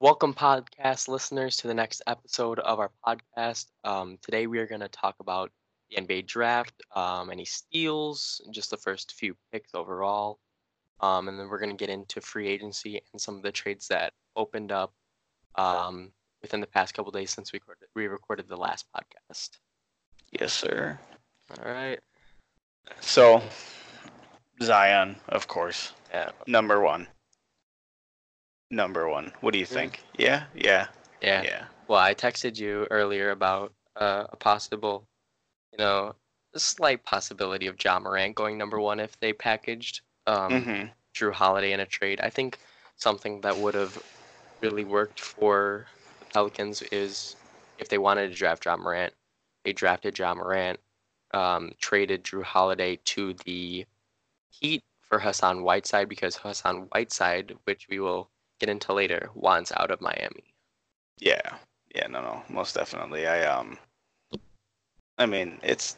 Welcome, 0.00 0.32
podcast 0.32 1.08
listeners, 1.08 1.56
to 1.56 1.66
the 1.66 1.74
next 1.74 2.02
episode 2.06 2.60
of 2.60 2.78
our 2.78 2.90
podcast. 3.04 3.66
Um, 3.82 4.16
today, 4.22 4.46
we 4.46 4.58
are 4.58 4.66
going 4.66 4.80
to 4.80 4.88
talk 4.88 5.16
about 5.20 5.50
the 5.90 5.96
NBA 5.96 6.26
draft, 6.26 6.74
um, 6.94 7.30
any 7.30 7.44
steals, 7.44 8.40
just 8.52 8.70
the 8.70 8.76
first 8.76 9.14
few 9.14 9.34
picks 9.52 9.74
overall. 9.74 10.38
Um, 11.00 11.28
and 11.28 11.38
then 11.38 11.48
we're 11.48 11.58
going 11.58 11.76
to 11.76 11.76
get 11.76 11.90
into 11.92 12.20
free 12.20 12.46
agency 12.48 13.00
and 13.12 13.20
some 13.20 13.36
of 13.36 13.42
the 13.42 13.50
trades 13.50 13.88
that 13.88 14.12
opened 14.36 14.70
up 14.70 14.92
um, 15.56 16.12
within 16.42 16.60
the 16.60 16.66
past 16.66 16.94
couple 16.94 17.10
days 17.10 17.30
since 17.32 17.52
we 17.52 17.58
recorded, 17.58 17.88
we 17.96 18.06
recorded 18.06 18.48
the 18.48 18.56
last 18.56 18.86
podcast. 18.94 19.50
Yes, 20.30 20.52
sir. 20.52 20.98
All 21.58 21.72
right. 21.72 21.98
So, 23.00 23.42
Zion, 24.62 25.16
of 25.28 25.48
course, 25.48 25.92
Yeah. 26.12 26.30
number 26.46 26.80
one. 26.80 27.08
Number 28.70 29.08
one. 29.08 29.32
What 29.40 29.52
do 29.52 29.58
you 29.58 29.64
think? 29.66 30.02
Yeah, 30.18 30.44
yeah, 30.54 30.88
Yeah. 31.20 31.42
yeah. 31.42 31.64
Well, 31.88 32.00
I 32.00 32.14
texted 32.14 32.58
you 32.58 32.86
earlier 32.90 33.30
about 33.30 33.72
uh, 33.96 34.26
a 34.30 34.36
possible, 34.36 35.06
you 35.72 35.78
know, 35.78 36.14
a 36.54 36.58
slight 36.60 37.04
possibility 37.04 37.66
of 37.66 37.82
Ja 37.82 37.98
Morant 37.98 38.34
going 38.34 38.58
number 38.58 38.78
one 38.80 39.00
if 39.00 39.18
they 39.20 39.32
packaged 39.32 40.02
um, 40.26 40.64
hmm 40.64 40.82
Jrue 41.14 41.32
Holiday 41.32 41.72
in 41.72 41.80
a 41.80 41.86
trade. 41.86 42.20
I 42.20 42.30
think 42.30 42.58
something 42.96 43.40
that 43.40 43.58
would 43.58 43.74
have 43.74 43.98
really 44.62 44.84
worked 44.84 45.20
for 45.20 45.86
the 46.20 46.26
Pelicans 46.26 46.82
is 46.92 47.36
if 47.78 47.88
they 47.88 47.98
wanted 47.98 48.28
to 48.28 48.34
draft 48.36 48.64
Ja 48.66 48.76
Morant, 48.76 49.14
they 49.64 49.72
drafted 49.72 50.18
Ja 50.18 50.34
Morant, 50.34 50.78
um, 51.32 51.72
traded 51.80 52.24
Jrue 52.24 52.42
Holiday 52.44 52.96
to 53.06 53.34
the 53.44 53.86
Heat 54.50 54.82
for 55.00 55.18
Hassan 55.20 55.62
Whiteside 55.62 56.08
because 56.08 56.36
Hassan 56.36 56.88
Whiteside, 56.92 57.56
which 57.64 57.88
we 57.88 57.98
will 58.00 58.28
get 58.58 58.68
into 58.68 58.92
later, 58.92 59.30
wants 59.34 59.72
out 59.76 59.90
of 59.90 60.00
Miami. 60.00 60.44
Yeah, 61.18 61.40
yeah. 61.94 62.06
No, 62.06 62.20
no, 62.22 62.42
most 62.48 62.74
definitely. 62.74 63.26
I 63.26 63.44
um, 63.44 63.78
I 65.18 65.26
mean, 65.26 65.58
it's. 65.62 65.96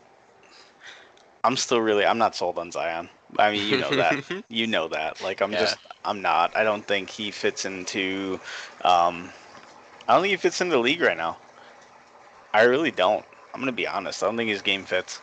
I'm 1.45 1.57
still 1.57 1.81
really. 1.81 2.05
I'm 2.05 2.19
not 2.19 2.35
sold 2.37 2.59
on 2.59 2.71
Zion. 2.71 3.09
I 3.39 3.51
mean, 3.53 3.69
you 3.69 3.79
know 3.79 3.91
that. 3.91 4.45
you 4.49 4.67
know 4.67 4.89
that. 4.89 5.21
Like, 5.23 5.41
I'm 5.41 5.53
Yeah. 5.53 5.61
just. 5.61 5.79
I'm 6.05 6.23
not. 6.23 6.57
I 6.57 6.65
don't 6.65 6.87
think 6.87 7.11
he 7.11 7.31
fits 7.31 7.65
into. 7.65 8.41
Um, 8.85 9.31
I 10.09 10.15
don't 10.15 10.23
think 10.23 10.31
he 10.31 10.37
fits 10.37 10.61
into 10.61 10.73
the 10.77 10.81
league 10.81 11.01
right 11.01 11.17
now. 11.17 11.37
I 12.53 12.63
really 12.63 12.91
don't. 12.91 13.25
I'm 13.55 13.61
gonna 13.61 13.73
be 13.73 13.87
honest. 13.87 14.23
I 14.23 14.27
don't 14.27 14.37
think 14.37 14.51
his 14.51 14.63
game 14.63 14.85
fits. 14.85 15.21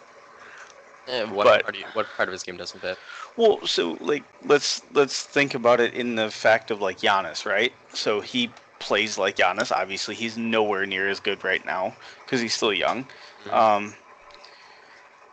Eh, 1.08 1.24
what, 1.24 1.46
But- 1.46 1.64
part 1.64 1.78
what 1.94 2.06
part 2.16 2.30
of 2.30 2.34
his 2.34 2.44
game 2.44 2.58
doesn't 2.58 2.80
fit? 2.80 2.98
Well, 3.38 3.66
so 3.68 3.98
like 4.02 4.24
let's 4.44 4.82
let's 4.94 5.22
think 5.22 5.54
about 5.54 5.80
it 5.80 5.94
in 5.94 6.16
the 6.16 6.30
fact 6.32 6.72
of 6.72 6.82
like 6.82 7.00
Giannis, 7.00 7.46
right? 7.46 7.72
So 7.94 8.20
he 8.20 8.52
plays 8.80 9.18
like 9.18 9.38
Giannis. 9.38 9.72
Obviously, 9.72 10.16
he's 10.16 10.38
nowhere 10.38 10.86
near 10.88 11.08
as 11.08 11.20
good 11.20 11.44
right 11.44 11.64
now 11.66 11.96
because 12.26 12.42
he's 12.42 12.56
still 12.56 12.74
young. 12.74 13.06
Mhm. 13.46 13.54
Um, 13.54 13.96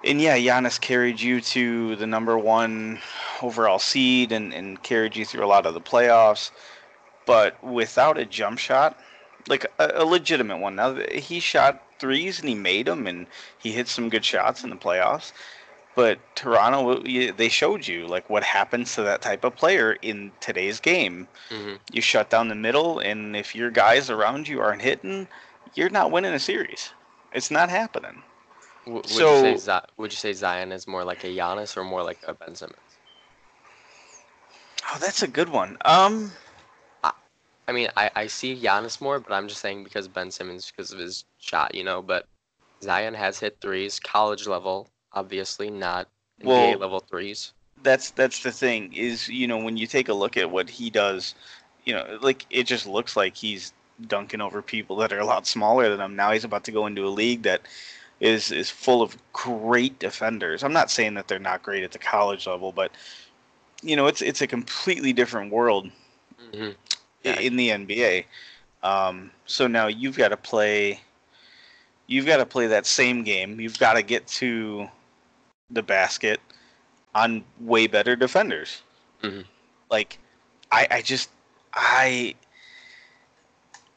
and 0.05 0.21
yeah, 0.21 0.37
Giannis 0.37 0.79
carried 0.79 1.19
you 1.19 1.41
to 1.41 1.97
the 1.97 2.07
number 2.07 2.37
one 2.37 3.01
overall 3.41 3.79
seed 3.79 4.33
and, 4.33 4.53
and 4.53 4.83
carried 4.83 5.17
you 5.17 5.25
through 5.25 5.45
a 5.45 5.49
lot 5.49 5.65
of 5.65 5.73
the 5.73 5.81
playoffs. 5.81 6.51
But 7.25 7.63
without 7.65 8.19
a 8.19 8.27
jump 8.27 8.59
shot, 8.59 8.99
like 9.49 9.65
a, 9.79 9.93
a 9.95 10.05
legitimate 10.05 10.59
one. 10.59 10.77
Now 10.77 10.95
he 11.11 11.41
shot 11.41 11.83
threes 11.99 12.39
and 12.41 12.51
he 12.51 12.55
made 12.55 12.87
them, 12.87 13.07
and 13.07 13.27
he 13.59 13.73
hit 13.73 13.89
some 13.89 14.11
good 14.11 14.27
shots 14.27 14.63
in 14.63 14.69
the 14.69 14.77
playoffs. 14.77 15.33
But 15.97 16.19
Toronto, 16.35 17.03
they 17.33 17.49
showed 17.49 17.87
you 17.87 18.07
like 18.07 18.29
what 18.29 18.43
happens 18.43 18.95
to 18.97 19.03
that 19.03 19.23
type 19.23 19.45
of 19.45 19.55
player 19.55 19.93
in 20.03 20.33
today's 20.41 20.81
game. 20.81 21.29
Mhm. 21.51 21.79
You 21.93 22.01
shut 22.03 22.31
down 22.31 22.49
the 22.49 22.55
middle, 22.57 22.99
and 22.99 23.37
if 23.37 23.55
your 23.55 23.71
guys 23.71 24.11
around 24.11 24.49
you 24.49 24.61
aren't 24.61 24.83
hitting, 24.83 25.29
you're 25.75 25.91
not 25.91 26.11
winning 26.11 26.33
a 26.35 26.41
series. 26.41 26.93
It's 27.33 27.51
not 27.51 27.71
happening. 27.71 28.23
W- 28.87 28.97
Would, 28.97 29.09
So- 29.09 29.47
you 29.47 29.57
say 29.57 29.57
Zi- 29.57 29.87
would 29.97 30.13
you 30.13 30.17
say 30.17 30.33
Zion 30.33 30.73
is 30.73 30.87
more 30.87 31.05
like 31.05 31.23
a 31.25 31.29
Giannis 31.29 31.77
or 31.77 31.85
more 31.85 32.03
like 32.03 32.19
a 32.27 32.35
Ben 32.35 32.55
Simmons? 32.57 32.79
Oh, 34.93 34.99
that's 34.99 35.23
a 35.23 35.29
good 35.29 35.49
one. 35.49 35.79
Um, 35.85 36.33
I 37.67 37.73
mean, 37.73 37.89
I, 37.97 38.11
I 38.15 38.27
see 38.27 38.61
Giannis 38.61 39.01
more, 39.01 39.19
but 39.19 39.33
I'm 39.33 39.49
just 39.49 39.63
saying 39.63 39.85
because 39.85 40.07
Ben 40.07 40.31
Simmons 40.31 40.71
because 40.71 40.93
of 40.93 40.99
his 40.99 41.25
shot, 41.39 41.75
you 41.75 41.83
know. 41.83 42.03
But 42.03 42.27
Zion 42.83 43.15
has 43.15 43.39
hit 43.39 43.57
threes, 43.63 43.99
college 43.99 44.47
level, 44.47 44.91
obviously 45.15 45.71
not 45.71 46.09
NBA 46.43 46.47
Well- 46.49 46.79
level 46.79 47.01
threes. 47.01 47.53
that's 47.83 48.11
that's 48.11 48.43
the 48.43 48.53
thing 48.53 48.93
is 48.95 49.29
you 49.29 49.47
know 49.47 49.59
when 49.59 49.77
you 49.77 49.87
take 49.87 50.09
a 50.09 50.15
look 50.15 50.37
at 50.37 50.51
what 50.51 50.71
he 50.71 50.91
does, 50.91 51.35
you 51.85 51.93
know, 51.95 52.19
like 52.23 52.47
it 52.51 52.65
just 52.65 52.87
looks 52.87 53.17
like 53.17 53.37
he's 53.37 53.73
dunking 54.09 54.41
over 54.41 54.63
people 54.63 54.97
that 54.97 55.13
are 55.13 55.21
a 55.21 55.27
lot 55.27 55.47
smaller 55.47 55.89
than 55.91 56.01
him. 56.01 56.17
Now 56.17 56.33
he's 56.33 56.45
about 56.45 56.65
to 56.65 56.73
go 56.73 56.87
into 56.87 57.07
a 57.07 57.11
league 57.11 57.43
that 57.43 57.63
is 58.21 58.51
is 58.53 58.71
full 58.71 59.03
of 59.03 59.17
great 59.33 59.99
defenders. 59.99 60.63
I'm 60.65 60.73
not 60.73 60.91
saying 60.91 61.15
that 61.15 61.29
they're 61.29 61.39
not 61.39 61.63
great 61.63 61.85
at 61.85 61.93
the 61.93 61.99
college 61.99 62.47
level, 62.47 62.73
but 62.73 62.91
you 63.83 63.97
know, 63.97 64.07
it's 64.07 64.23
it's 64.23 64.41
a 64.41 64.47
completely 64.47 65.13
different 65.13 65.53
world 65.53 65.91
hmm 66.53 66.71
Yeah. 67.23 67.39
in 67.41 67.57
the 67.57 67.71
NBA. 67.71 68.25
Um, 68.83 69.31
so 69.47 69.67
now 69.67 69.89
you've 69.89 70.17
got 70.17 70.29
to 70.29 70.37
play. 70.37 71.01
You've 72.07 72.27
got 72.27 72.37
to 72.39 72.47
play 72.47 72.67
that 72.69 72.87
same 72.87 73.25
game. 73.25 73.61
You've 73.61 73.79
got 73.79 73.95
to 73.95 74.03
get 74.03 74.27
to 74.29 74.89
the 75.71 75.83
basket 75.83 76.41
on 77.15 77.45
way 77.61 77.87
better 77.87 78.17
defenders. 78.17 78.83
Mhm. 79.23 79.45
Like, 79.91 80.19
I, 80.73 80.87
I 80.91 81.03
just, 81.03 81.31
I, 81.73 82.35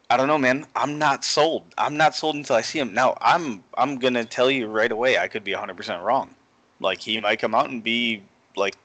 I 0.10 0.18
don't 0.18 0.28
know, 0.28 0.38
man. 0.38 0.66
I'm 0.76 0.98
not 0.98 1.26
sold. 1.26 1.64
I'm 1.78 1.98
not 1.98 2.16
sold 2.16 2.36
until 2.36 2.56
I 2.56 2.62
see 2.62 2.80
him. 2.80 2.94
Now, 2.94 3.18
I'm, 3.22 3.64
I'm 3.78 3.98
gonna 3.98 4.24
tell 4.26 4.50
you 4.50 4.68
right 4.68 4.92
away. 4.92 5.18
I 5.18 5.28
could 5.28 5.44
be 5.44 5.52
100 5.54 5.76
percent 5.76 6.02
wrong. 6.04 6.34
Like 6.80 7.02
he 7.02 7.20
might 7.20 7.40
come 7.40 7.56
out 7.56 7.70
and 7.70 7.84
be 7.84 8.22
like 8.56 8.78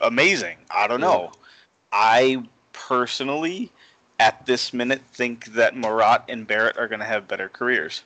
amazing. 0.00 0.56
I 0.70 0.86
don't 0.86 1.00
know. 1.00 1.32
I 1.92 2.42
personally, 2.72 3.70
at 4.18 4.46
this 4.46 4.72
minute, 4.72 5.02
think 5.12 5.46
that 5.46 5.76
Morant 5.76 6.22
and 6.28 6.46
Barrett 6.46 6.78
are 6.78 6.88
going 6.88 7.00
to 7.00 7.06
have 7.06 7.28
better 7.28 7.48
careers 7.48 8.02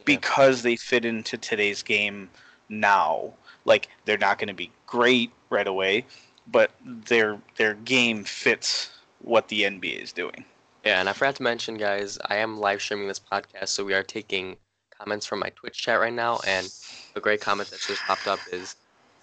Yeah. 0.00 0.04
because 0.06 0.62
they 0.62 0.74
fit 0.76 1.04
into 1.04 1.36
today's 1.36 1.82
game 1.82 2.30
now. 2.68 3.34
Like 3.68 3.88
they're 4.04 4.18
not 4.18 4.38
going 4.38 4.48
to 4.48 4.54
be 4.54 4.70
great 4.86 5.30
right 5.50 5.66
away, 5.66 6.04
but 6.50 6.72
their 6.84 7.40
their 7.56 7.74
game 7.74 8.24
fits 8.24 8.90
what 9.20 9.48
the 9.48 9.62
NBA 9.62 10.02
is 10.02 10.12
doing. 10.12 10.44
Yeah, 10.84 11.00
and 11.00 11.08
I 11.08 11.12
forgot 11.12 11.36
to 11.36 11.42
mention, 11.42 11.76
guys, 11.76 12.18
I 12.26 12.36
am 12.36 12.58
live 12.58 12.80
streaming 12.80 13.08
this 13.08 13.20
podcast, 13.20 13.68
so 13.68 13.84
we 13.84 13.94
are 13.94 14.02
taking 14.02 14.56
comments 14.96 15.26
from 15.26 15.40
my 15.40 15.50
Twitch 15.50 15.76
chat 15.76 16.00
right 16.00 16.12
now, 16.12 16.40
and 16.46 16.70
a 17.14 17.20
great 17.20 17.40
comment 17.40 17.68
that 17.70 17.80
just 17.80 18.02
popped 18.02 18.26
up 18.26 18.40
is 18.52 18.76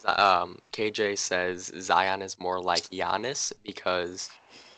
um, 0.05 0.59
KJ 0.73 1.17
says 1.17 1.71
Zion 1.79 2.21
is 2.21 2.39
more 2.39 2.59
like 2.61 2.83
Giannis 2.89 3.51
because 3.63 4.29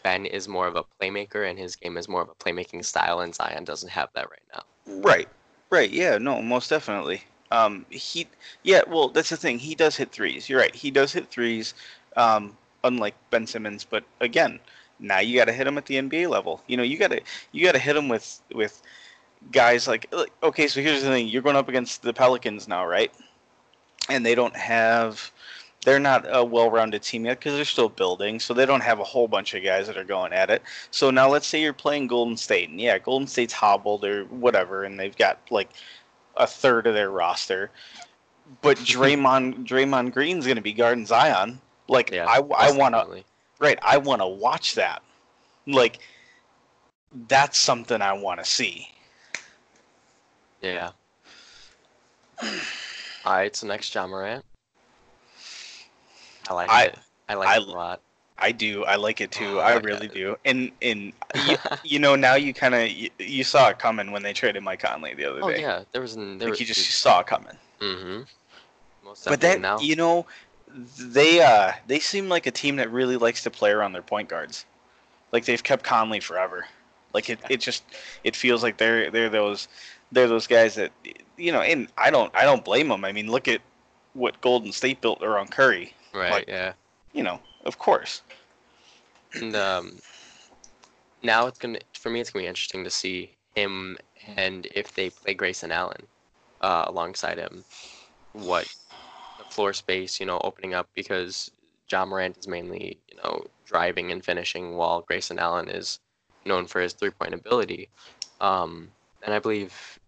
Ben 0.04 0.26
is 0.26 0.48
more 0.48 0.68
of 0.68 0.76
a 0.76 0.84
playmaker 1.02 1.50
and 1.50 1.60
his 1.60 1.76
game 1.76 1.98
is 1.98 2.08
more 2.08 2.22
of 2.22 2.30
a 2.30 2.36
playmaking 2.36 2.86
style, 2.86 3.20
and 3.20 3.36
Zion 3.36 3.64
doesn't 3.64 3.90
have 3.90 4.10
that 4.16 4.30
right 4.30 4.40
now. 4.54 4.64
Right. 5.02 5.28
Right. 5.70 5.90
Yeah. 5.90 6.18
No. 6.18 6.42
Most 6.42 6.70
definitely. 6.70 7.24
Um. 7.52 7.86
He. 7.90 8.28
Yeah. 8.64 8.82
Well, 8.88 9.10
that's 9.10 9.30
the 9.30 9.38
thing. 9.38 9.60
He 9.60 9.76
does 9.76 9.96
hit 9.96 10.12
threes. 10.12 10.50
You're 10.50 10.60
right. 10.60 10.76
He 10.76 10.92
does 10.92 11.14
hit 11.14 11.30
threes. 11.30 11.74
Um. 12.16 12.58
Unlike 12.84 13.16
Ben 13.32 13.48
Simmons, 13.48 13.84
but 13.84 14.04
again, 14.22 14.60
now 15.00 15.20
you 15.20 15.38
got 15.38 15.46
to 15.46 15.52
hit 15.52 15.68
him 15.68 15.78
at 15.78 15.88
the 15.88 15.96
NBA 15.96 16.30
level. 16.30 16.62
You 16.68 16.78
know, 16.78 16.84
you 16.84 16.98
got 16.98 17.12
to 17.12 17.20
you 17.52 17.66
got 17.66 17.74
to 17.74 17.80
hit 17.80 17.98
him 17.98 18.08
with 18.08 18.40
with 18.54 18.82
guys 19.52 19.88
like. 19.88 20.14
Okay. 20.44 20.68
So 20.68 20.82
here's 20.82 21.02
the 21.04 21.10
thing. 21.10 21.28
You're 21.28 21.42
going 21.42 21.56
up 21.56 21.68
against 21.68 22.04
the 22.04 22.14
Pelicans 22.14 22.68
now, 22.68 22.86
right? 22.86 23.12
And 24.10 24.26
they 24.26 24.36
don't 24.36 24.56
have. 24.56 25.32
They're 25.86 26.00
not 26.00 26.26
a 26.28 26.44
well-rounded 26.44 27.02
team 27.02 27.26
yet 27.26 27.40
because 27.40 27.54
they're 27.54 27.64
still 27.64 27.88
building, 27.88 28.40
so 28.40 28.54
they 28.54 28.66
don't 28.66 28.82
have 28.82 29.00
a 29.00 29.06
whole 29.06 29.28
bunch 29.28 29.54
of 29.54 29.64
guys 29.64 29.88
that 29.88 29.96
are 29.96 30.04
going 30.04 30.34
at 30.34 30.50
it. 30.50 30.62
So 30.92 31.12
now 31.12 31.30
let's 31.30 31.48
say 31.48 31.62
you're 31.62 31.72
playing 31.72 32.08
Golden 32.08 32.36
State, 32.36 32.70
and 32.70 32.82
yeah, 32.82 32.98
Golden 33.00 33.28
State's 33.28 33.54
hobbled 33.54 34.04
or 34.04 34.26
whatever, 34.26 34.84
and 34.84 35.00
they've 35.00 35.16
got 35.16 35.40
like 35.50 35.70
a 36.40 36.48
third 36.48 36.88
of 36.88 36.94
their 36.94 37.10
roster. 37.12 37.72
But 38.62 38.78
Draymond 38.80 39.66
Draymond 39.66 40.14
Green's 40.14 40.46
going 40.46 40.56
to 40.58 40.62
be 40.62 40.74
guarding 40.74 41.06
Zion. 41.06 41.60
Like 41.88 42.12
Yeah, 42.12 42.26
I, 42.28 42.38
I 42.38 42.72
want 42.72 42.96
to 42.96 43.24
right, 43.60 43.80
I 43.82 43.98
want 43.98 44.22
to 44.22 44.28
watch 44.28 44.76
that. 44.76 45.02
Like 45.66 46.00
that's 47.28 47.58
something 47.58 48.02
I 48.02 48.14
want 48.14 48.40
to 48.40 48.46
see. 48.46 48.88
Yeah. 50.62 50.92
All 52.42 53.34
right, 53.34 53.56
so 53.56 53.68
next, 53.68 53.94
Ja 53.94 54.06
Morant. 54.08 54.44
I 56.50 56.54
like 56.54 56.70
I- 56.70 56.84
it. 56.86 57.00
I 57.30 57.34
like 57.34 57.48
I- 57.50 57.58
it 57.58 57.64
a 57.68 57.72
lot. 57.72 58.02
I 58.40 58.52
do. 58.52 58.84
I 58.86 58.96
like 58.96 59.20
it 59.22 59.32
too. 59.32 59.60
Oh 59.60 59.62
I 59.62 59.76
my 59.76 59.82
really 59.82 60.08
do. 60.08 60.36
And 60.46 60.72
and 60.82 61.12
you, 61.48 61.58
you 61.84 62.00
know 62.00 62.16
now 62.16 62.36
you 62.36 62.54
kind 62.54 62.76
of 62.76 62.90
you, 62.90 63.10
you 63.20 63.44
saw 63.44 63.70
it 63.70 63.80
coming 63.80 64.12
when 64.12 64.24
they 64.24 64.34
traded 64.34 64.64
Mike 64.64 64.82
Conley 64.82 65.14
the 65.14 65.26
other 65.26 65.40
oh 65.44 65.52
day. 65.52 65.62
yeah, 65.62 65.84
there 65.92 66.02
was 66.02 66.16
an 66.16 66.38
there 66.38 66.48
like 66.48 66.52
was 66.52 66.60
you 66.60 66.66
just 66.66 66.90
saw 67.02 67.22
it 67.22 67.28
coming. 67.28 67.58
Mm-hmm. 67.82 68.22
Most 69.04 69.26
But 69.26 69.42
that 69.42 69.62
now. 69.62 69.80
you 69.80 69.96
know, 69.96 70.26
they 71.00 71.42
uh 71.42 71.72
they 71.88 72.00
seem 72.00 72.30
like 72.30 72.46
a 72.46 72.52
team 72.52 72.76
that 72.76 72.92
really 72.92 73.18
likes 73.18 73.44
to 73.44 73.50
play 73.50 73.72
around 73.72 73.94
their 73.94 74.02
point 74.02 74.30
guards. 74.30 74.66
Like 75.32 75.46
they've 75.46 75.64
kept 75.64 75.84
Conley 75.84 76.20
forever. 76.20 76.66
Like 77.14 77.30
it, 77.30 77.40
it 77.50 77.58
just 77.58 77.84
it 78.24 78.36
feels 78.36 78.62
like 78.62 78.78
they're 78.78 79.10
they're 79.10 79.30
those 79.30 79.68
they're 80.12 80.28
those 80.28 80.46
guys 80.48 80.76
that 80.76 80.92
you 81.38 81.52
know. 81.52 81.62
And 81.62 81.88
I 81.98 82.12
don't 82.12 82.34
I 82.36 82.44
don't 82.44 82.64
blame 82.64 82.90
them. 82.90 83.04
I 83.04 83.12
mean, 83.12 83.32
look 83.32 83.48
at 83.48 83.62
what 84.14 84.40
Golden 84.42 84.72
State 84.72 85.02
built 85.02 85.24
around 85.24 85.50
Curry. 85.52 85.94
Right. 86.14 86.32
Like- 86.32 86.48
yeah. 86.48 86.74
You 87.14 87.24
know, 87.24 87.40
of 87.68 87.78
course. 87.78 88.24
And 89.36 89.56
um, 89.56 90.00
now 91.22 91.48
it's 91.48 91.60
gonna 91.60 91.80
for 91.94 92.10
me 92.10 92.20
it's 92.20 92.32
gonna 92.32 92.44
be 92.44 92.48
interesting 92.48 92.84
to 92.84 92.90
see 92.90 93.36
him 93.56 93.98
and 94.36 94.68
if 94.74 94.94
they 94.94 95.10
play 95.10 95.34
Grayson 95.34 95.72
Allen 95.72 96.04
uh, 96.62 96.86
alongside 96.88 97.38
him, 97.38 97.64
what 98.34 98.68
the 99.38 99.44
floor 99.46 99.74
space 99.74 100.20
you 100.20 100.26
know 100.26 100.40
opening 100.44 100.74
up 100.74 100.88
because 100.96 101.52
Ja 101.90 102.06
Morant 102.06 102.38
is 102.38 102.48
mainly 102.48 102.98
you 103.10 103.18
know 103.18 103.46
driving 103.66 104.12
and 104.12 104.24
finishing 104.24 104.76
while 104.76 105.02
Grayson 105.02 105.40
Allen 105.40 105.70
is 105.70 106.00
known 106.46 106.66
for 106.66 106.82
his 106.82 106.94
three 106.94 107.12
point 107.12 107.34
ability. 107.34 107.90
Um, 108.40 108.90
and 109.24 109.34
I 109.34 109.40
believe 109.40 110.00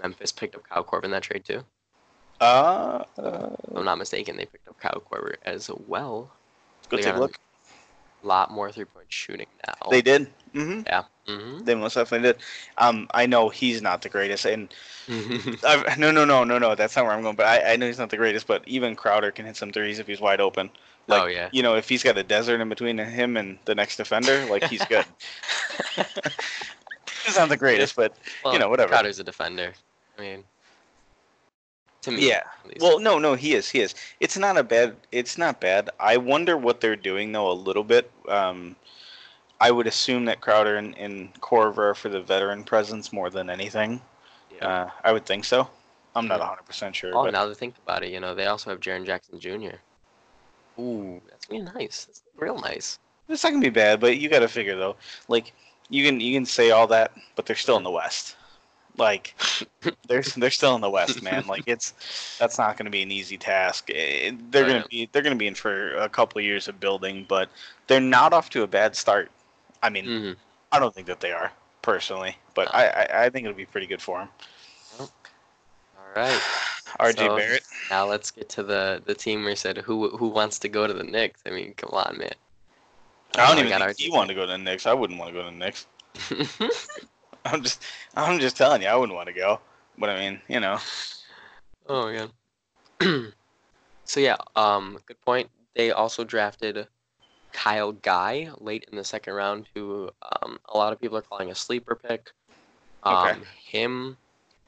Memphis 0.00 0.32
picked 0.32 0.54
up 0.54 0.68
Kyle 0.68 0.84
Korver 0.84 1.04
in 1.04 1.10
that 1.10 1.22
trade 1.22 1.44
too. 1.44 1.64
Uh, 2.40 3.04
uh 3.18 3.56
If 3.70 3.76
I'm 3.76 3.84
not 3.84 3.98
mistaken, 3.98 4.36
they 4.36 4.46
picked 4.46 4.68
up 4.68 4.78
Kyle 4.78 5.02
Korver 5.10 5.34
as 5.44 5.70
well. 5.86 6.30
Go 6.90 6.96
They 6.96 7.02
take 7.02 7.14
a 7.14 7.20
look. 7.20 7.32
lot 8.22 8.50
more 8.50 8.70
three 8.70 8.84
point 8.84 9.06
shooting 9.08 9.46
now. 9.66 9.90
They 9.90 10.02
did. 10.02 10.26
hmm 10.52 10.80
Yeah. 10.86 11.04
hmm 11.26 11.64
They 11.64 11.74
most 11.74 11.94
definitely 11.94 12.32
did. 12.32 12.42
Um, 12.76 13.08
I 13.12 13.26
know 13.26 13.48
he's 13.48 13.80
not 13.82 14.02
the 14.02 14.08
greatest, 14.08 14.44
and 14.44 14.68
I've, 15.66 15.98
no, 15.98 16.10
no, 16.10 16.24
no, 16.24 16.44
no, 16.44 16.58
no. 16.58 16.74
That's 16.74 16.96
not 16.96 17.04
where 17.04 17.14
I'm 17.14 17.22
going. 17.22 17.36
But 17.36 17.46
I, 17.46 17.72
I 17.72 17.76
know 17.76 17.86
he's 17.86 17.98
not 17.98 18.10
the 18.10 18.16
greatest. 18.16 18.46
But 18.46 18.66
even 18.66 18.94
Crowder 18.96 19.30
can 19.30 19.46
hit 19.46 19.56
some 19.56 19.72
threes 19.72 19.98
if 19.98 20.06
he's 20.06 20.20
wide 20.20 20.40
open. 20.40 20.70
Like, 21.08 21.22
oh 21.22 21.26
yeah. 21.26 21.48
You 21.52 21.62
know, 21.62 21.76
if 21.76 21.88
he's 21.88 22.02
got 22.02 22.18
a 22.18 22.22
desert 22.22 22.60
in 22.60 22.68
between 22.68 22.98
him 22.98 23.36
and 23.36 23.58
the 23.64 23.74
next 23.74 23.96
defender, 23.96 24.44
like 24.46 24.64
he's 24.64 24.84
good. 24.84 25.04
he's 27.24 27.36
not 27.36 27.48
the 27.48 27.56
greatest, 27.56 27.96
but 27.96 28.16
Well, 28.44 28.58
know, 28.58 28.68
whatever. 28.68 28.90
Crowder's 28.90 29.18
a 29.18 29.24
defender. 29.24 29.72
I 30.18 30.20
mean, 30.20 30.44
to 32.02 32.10
me. 32.10 32.28
yeah. 32.28 32.42
Well, 32.80 32.98
no, 33.00 33.18
no, 33.18 33.34
he 33.34 33.54
is. 33.54 33.68
He 33.68 33.80
is. 33.80 33.94
It's 34.20 34.36
not 34.38 34.56
a 34.56 34.62
bad. 34.62 34.96
It's 35.12 35.36
not 35.36 35.60
bad. 35.60 35.90
I 35.98 36.16
wonder 36.16 36.56
what 36.56 36.80
they're 36.80 36.96
doing 36.96 37.32
though 37.32 37.50
a 37.50 37.52
little 37.52 37.84
bit. 37.84 38.10
Um, 38.28 38.76
I 39.60 39.70
would 39.70 39.86
assume 39.86 40.24
that 40.26 40.40
Crowder 40.40 40.76
and, 40.76 40.96
and 40.96 41.34
Korver 41.40 41.90
are 41.90 41.94
for 41.94 42.08
the 42.08 42.20
veteran 42.22 42.64
presence 42.64 43.12
more 43.12 43.28
than 43.28 43.50
anything. 43.50 44.00
yeah. 44.56 44.66
Uh, 44.66 44.90
I 45.04 45.12
would 45.12 45.26
think 45.26 45.44
so. 45.44 45.68
I'm 46.16 46.26
not 46.26 46.38
Mhm. 46.40 46.48
100 46.48 46.62
percent 46.64 46.96
sure. 46.96 47.12
oh, 47.14 47.24
but 47.24 47.32
now 47.32 47.46
to 47.46 47.54
think 47.54 47.74
about 47.84 48.02
it, 48.02 48.10
you 48.10 48.20
know, 48.20 48.34
they 48.34 48.46
also 48.46 48.70
have 48.70 48.80
Jaren 48.80 49.04
Jackson 49.06 49.38
Jr. 49.38 49.76
Ooh, 50.78 51.20
that's 51.28 51.48
really 51.50 51.64
nice. 51.64 52.06
That's 52.06 52.22
real 52.36 52.58
nice. 52.58 52.98
It's 53.28 53.44
not 53.44 53.50
gonna 53.50 53.62
be 53.62 53.68
bad, 53.70 54.00
but 54.00 54.16
you 54.18 54.28
got 54.28 54.40
to 54.40 54.48
figure 54.48 54.76
though. 54.76 54.96
Like 55.28 55.52
you 55.88 56.04
can 56.04 56.20
you 56.20 56.32
can 56.34 56.46
say 56.46 56.70
all 56.70 56.86
that, 56.88 57.12
but 57.36 57.46
they're 57.46 57.54
still 57.56 57.76
in 57.76 57.82
the 57.84 57.90
West. 57.90 58.36
Like 58.96 59.34
they're 60.08 60.22
they're 60.36 60.50
still 60.50 60.74
in 60.74 60.80
the 60.80 60.90
West, 60.90 61.22
man. 61.22 61.46
Like 61.46 61.64
it's 61.66 61.94
that's 62.38 62.58
not 62.58 62.76
gonna 62.76 62.90
be 62.90 63.02
an 63.02 63.10
easy 63.12 63.36
task. 63.38 63.90
Eh, 63.92 64.32
They're 64.50 64.64
Oh, 64.64 64.66
gonna 64.66 64.84
be 64.90 65.08
they're 65.12 65.22
gonna 65.22 65.36
be 65.36 65.46
in 65.46 65.54
for 65.54 65.94
a 65.96 66.08
couple 66.08 66.38
of 66.38 66.44
years 66.44 66.68
of 66.68 66.80
building, 66.80 67.24
but 67.28 67.48
they're 67.86 68.00
not 68.00 68.32
off 68.32 68.50
to 68.50 68.62
a 68.62 68.66
bad 68.66 68.96
start. 68.96 69.30
I 69.82 69.90
mean, 69.90 70.10
hmm 70.10 70.32
I 70.72 70.78
don't 70.78 70.94
think 70.94 71.06
that 71.08 71.20
they 71.20 71.32
are 71.32 71.52
personally, 71.82 72.36
but 72.54 72.74
I, 72.74 72.88
I 72.88 73.24
I 73.24 73.30
think 73.30 73.44
it'll 73.46 73.56
be 73.56 73.66
pretty 73.66 73.86
good 73.86 74.02
for 74.02 74.18
them. 74.18 74.28
All 75.96 76.12
right. 76.16 76.44
RJ 76.98 77.28
So, 77.28 77.34
Barrett. 77.34 77.64
Now 77.90 78.06
let's 78.06 78.30
get 78.30 78.48
to 78.50 78.62
the 78.62 79.02
the 79.04 79.14
team 79.14 79.42
where 79.42 79.50
you 79.50 79.56
said 79.56 79.78
who 79.78 80.16
who 80.16 80.28
wants 80.28 80.58
to 80.60 80.68
go 80.68 80.86
to 80.86 80.92
the 80.94 81.04
Knicks. 81.04 81.42
I 81.46 81.50
mean, 81.50 81.74
come 81.74 81.90
on, 81.92 82.18
man. 82.18 82.34
I 83.36 83.46
don't 83.46 83.58
Oh, 83.58 83.60
even 83.60 83.72
think 83.72 83.92
he 83.96 84.10
wanted 84.10 84.28
to 84.28 84.34
go 84.34 84.42
to 84.46 84.52
the 84.52 84.58
Knicks. 84.58 84.86
I 84.86 84.92
wouldn't 84.94 85.18
want 85.18 85.30
to 85.34 85.40
go 85.40 85.44
to 85.44 85.50
the 85.50 85.56
Knicks. 85.56 85.86
I'm 87.44 87.62
just 87.62 87.82
I'm 88.14 88.38
just 88.38 88.56
telling 88.56 88.82
you, 88.82 88.88
I 88.88 88.96
wouldn't 88.96 89.16
want 89.16 89.28
to 89.28 89.34
go. 89.34 89.60
But 89.98 90.10
I 90.10 90.18
mean, 90.18 90.40
you 90.48 90.60
know. 90.60 90.78
Oh 91.88 92.08
yeah. 92.08 92.26
so 94.04 94.20
yeah, 94.20 94.36
um, 94.56 94.98
good 95.06 95.20
point. 95.22 95.48
They 95.74 95.90
also 95.90 96.24
drafted 96.24 96.86
Kyle 97.52 97.92
Guy 97.92 98.50
late 98.58 98.86
in 98.90 98.96
the 98.96 99.04
second 99.04 99.34
round, 99.34 99.66
who 99.74 100.10
um, 100.42 100.58
a 100.68 100.76
lot 100.76 100.92
of 100.92 101.00
people 101.00 101.16
are 101.16 101.22
calling 101.22 101.50
a 101.50 101.54
sleeper 101.54 101.94
pick. 101.94 102.32
Um, 103.02 103.16
Okay. 103.16 103.40
Him, 103.64 104.16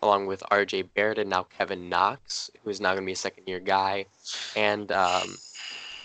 along 0.01 0.27
with 0.27 0.43
R.J. 0.51 0.83
Barrett 0.83 1.19
and 1.19 1.31
now 1.31 1.45
Kevin 1.45 1.89
Knox, 1.89 2.51
who 2.63 2.71
is 2.71 2.81
now 2.81 2.93
going 2.93 3.03
to 3.03 3.07
be 3.07 3.13
a 3.13 3.17
second-year 3.17 3.61
guy, 3.61 4.07
and 4.57 4.91
um, 4.93 5.37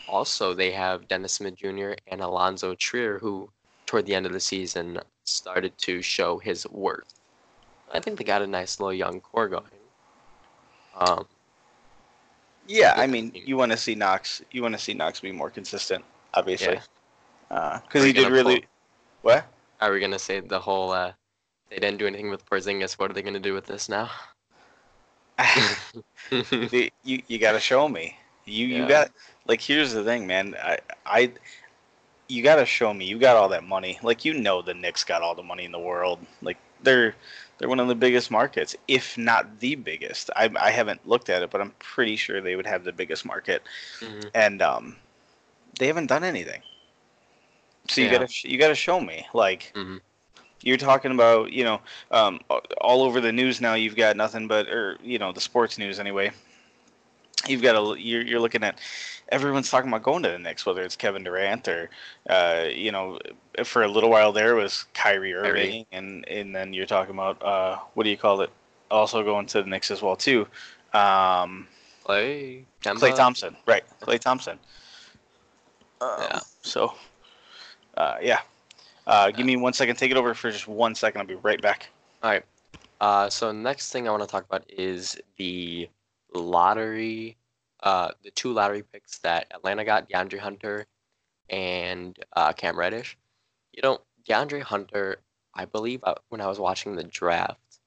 also 0.08 0.54
they 0.54 0.72
have 0.72 1.08
Dennis 1.08 1.34
Smith 1.34 1.56
Jr. 1.56 1.94
and 2.08 2.22
Allonzo 2.22 2.78
Trier, 2.78 3.20
who 3.20 3.50
toward 3.86 4.06
the 4.06 4.16
end 4.16 4.26
of 4.26 4.34
the 4.34 4.40
season 4.40 5.00
started 5.38 5.78
to 5.80 6.02
show 6.02 6.38
his 6.40 6.66
worth. 6.70 7.14
I 7.94 8.00
think 8.00 8.18
they 8.18 8.24
got 8.24 8.42
a 8.42 8.48
nice 8.48 8.80
little 8.80 8.94
young 8.94 9.20
core 9.22 9.48
going. 9.48 9.64
Um, 10.96 11.28
Yeah, 12.68 12.96
Yeah, 12.96 13.02
I 13.02 13.08
mean, 13.08 13.32
you 13.34 13.56
want 13.58 13.72
to 13.72 13.78
see 13.78 13.96
Knox. 13.96 14.42
You 14.52 14.62
want 14.62 14.74
to 14.74 14.80
see 14.80 14.94
Knox 14.94 15.20
be 15.20 15.32
more 15.32 15.50
consistent, 15.50 16.04
obviously, 16.34 16.80
Yeah. 17.50 17.80
because 17.84 18.04
he 18.04 18.14
did 18.14 18.30
really. 18.30 18.66
What? 19.22 19.46
Are 19.80 19.92
we 19.92 20.00
gonna 20.00 20.20
say 20.20 20.40
the 20.40 20.60
whole 20.60 20.92
uh 20.92 21.14
they 21.70 21.78
didn't 21.78 21.98
do 21.98 22.08
anything 22.08 22.30
with 22.30 22.46
Porzingis, 22.50 22.94
what 22.94 23.12
are 23.12 23.14
they 23.14 23.22
gonna 23.22 23.40
do 23.40 23.54
with 23.54 23.66
this 23.66 23.90
now? 23.90 24.10
The- 26.30 26.92
you 27.04 27.22
you 27.28 27.38
got 27.40 27.52
to 27.54 27.60
show 27.60 27.88
me. 27.88 28.18
You 28.46 28.66
you 28.68 28.88
got 28.88 29.12
like 29.46 29.62
here's 29.62 29.94
the 29.94 30.04
thing, 30.04 30.26
man. 30.26 30.56
I 30.62 30.80
I 31.06 31.32
you 32.28 32.44
got 32.44 32.56
to 32.58 32.66
show 32.66 32.94
me. 32.94 33.06
You 33.06 33.18
got 33.20 33.36
all 33.36 33.50
that 33.50 33.64
money. 33.64 34.00
Like 34.04 34.26
you 34.26 34.34
know, 34.34 34.62
the 34.62 34.74
Knicks 34.74 35.04
got 35.04 35.22
all 35.22 35.36
the 35.36 35.44
money 35.44 35.66
in 35.66 35.72
the 35.72 35.80
world. 35.80 36.20
Like 36.42 36.58
they're 36.84 37.16
they're 37.58 37.70
one 37.70 37.80
of 37.80 37.88
the 37.88 37.96
biggest 37.96 38.32
markets, 38.32 38.76
if 38.88 39.18
not 39.18 39.60
the 39.60 39.76
biggest. 39.76 40.30
I 40.36 40.50
I 40.60 40.72
haven't 40.72 41.08
looked 41.08 41.30
at 41.30 41.42
it, 41.44 41.52
but 41.52 41.62
I'm 41.62 41.72
pretty 41.80 42.16
sure 42.16 42.42
they 42.42 42.56
would 42.56 42.68
have 42.68 42.84
the 42.84 42.92
biggest 42.94 43.26
market. 43.26 43.62
Mhm. 44.02 44.32
and 44.34 44.62
um, 44.62 44.98
they 45.80 45.88
haven't 45.88 46.08
done 46.08 46.24
anything. 46.24 46.62
So 47.88 48.02
you 48.02 48.10
Yeah. 48.10 48.20
gotta 48.20 48.28
you 48.44 48.58
gotta 48.58 48.76
show 48.76 49.00
me 49.00 49.28
like 49.34 49.74
Mhm. 49.76 50.02
you're 50.62 50.78
talking 50.78 51.12
about 51.12 51.52
you 51.52 51.64
know 51.64 51.82
um, 52.12 52.40
all 52.82 53.04
over 53.04 53.20
the 53.22 53.32
news 53.32 53.62
now. 53.62 53.74
You've 53.74 53.96
got 53.96 54.16
nothing 54.18 54.48
but 54.48 54.68
or 54.70 54.98
you 55.04 55.18
know 55.20 55.32
the 55.32 55.42
sports 55.42 55.78
news 55.78 56.00
anyway. 56.00 56.32
You've 57.46 57.62
got 57.62 57.76
a 57.76 58.00
you're 58.00 58.24
you're 58.24 58.40
looking 58.40 58.64
at 58.64 58.80
everyone's 59.30 59.70
talking 59.70 59.90
about 59.90 60.04
going 60.04 60.24
to 60.24 60.30
the 60.30 60.40
Knicks, 60.40 60.66
whether 60.66 60.82
it's 60.82 60.96
Kevin 60.96 61.24
Durant 61.24 61.68
or 61.68 61.90
uh, 62.30 62.66
you 62.74 62.92
know 62.92 63.20
for 63.64 63.84
a 63.84 63.88
little 63.88 64.10
while 64.10 64.32
there 64.32 64.56
was 64.56 64.86
Kyrie 64.94 65.34
Irving, 65.34 65.86
and 65.92 66.28
and 66.28 66.56
then 66.56 66.74
you're 66.74 66.86
talking 66.88 67.14
about 67.14 67.42
uh, 67.44 67.78
what 67.94 68.04
do 68.04 68.10
you 68.10 68.18
call 68.18 68.42
it? 68.42 68.50
Also 68.90 69.24
going 69.24 69.46
to 69.48 69.62
the 69.62 69.70
Knicks 69.70 69.92
as 69.92 70.02
well 70.02 70.16
too. 70.16 70.48
Um, 70.94 71.68
Clay, 72.04 72.66
Klay 72.82 73.16
Thompson, 73.16 73.56
right? 73.66 73.84
Klay 74.02 74.20
Thompson. 74.20 74.58
Um, 76.02 76.18
Yeah. 76.22 76.40
So, 76.62 76.94
uh, 77.98 78.16
yeah. 78.22 78.40
Uh, 79.06 79.32
give 79.32 79.46
me 79.46 79.56
one 79.58 79.74
second. 79.74 79.96
Take 79.98 80.12
it 80.12 80.18
over 80.18 80.34
for 80.34 80.52
just 80.52 80.68
one 80.68 80.96
second. 80.96 81.22
I'll 81.22 81.28
be 81.28 81.36
right 81.36 81.62
back. 81.62 81.90
All 82.24 82.32
right. 82.32 82.44
Uh 83.00 83.30
so 83.30 83.52
next 83.52 83.92
thing 83.92 84.08
I 84.08 84.12
want 84.12 84.24
to 84.24 84.28
talk 84.28 84.44
about 84.44 84.64
is 84.70 85.18
the 85.38 85.88
lottery 86.38 87.38
uh 87.84 88.12
the 88.24 88.32
two 88.32 88.54
lottery 88.54 88.84
picks 88.84 89.20
that 89.20 89.48
Atlanta 89.54 89.86
got, 89.86 90.10
DeAndre 90.10 90.40
Hunter 90.40 90.86
and 91.50 92.18
uh 92.34 92.54
Cam 92.54 92.78
Reddish. 92.78 93.18
You 93.74 93.82
know, 93.84 94.00
DeAndre 94.28 94.62
Hunter, 94.62 95.18
I 95.54 95.66
believe 95.66 96.00
uh, 96.04 96.16
when 96.30 96.42
I 96.42 96.48
was 96.48 96.60
watching 96.60 96.96
the 96.96 97.04
draft, 97.04 97.80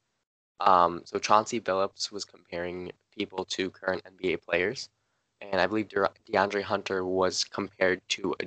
um 0.60 1.02
so 1.04 1.18
Chauncey 1.18 1.60
Billups 1.60 2.12
was 2.12 2.24
comparing 2.24 2.92
people 3.16 3.44
to 3.46 3.70
current 3.70 4.02
NBA 4.04 4.42
players. 4.42 4.88
And 5.40 5.60
I 5.60 5.66
believe 5.66 5.88
De- 5.88 6.10
DeAndre 6.30 6.62
Hunter 6.62 7.04
was 7.04 7.44
compared 7.44 8.02
to 8.10 8.34
a 8.42 8.46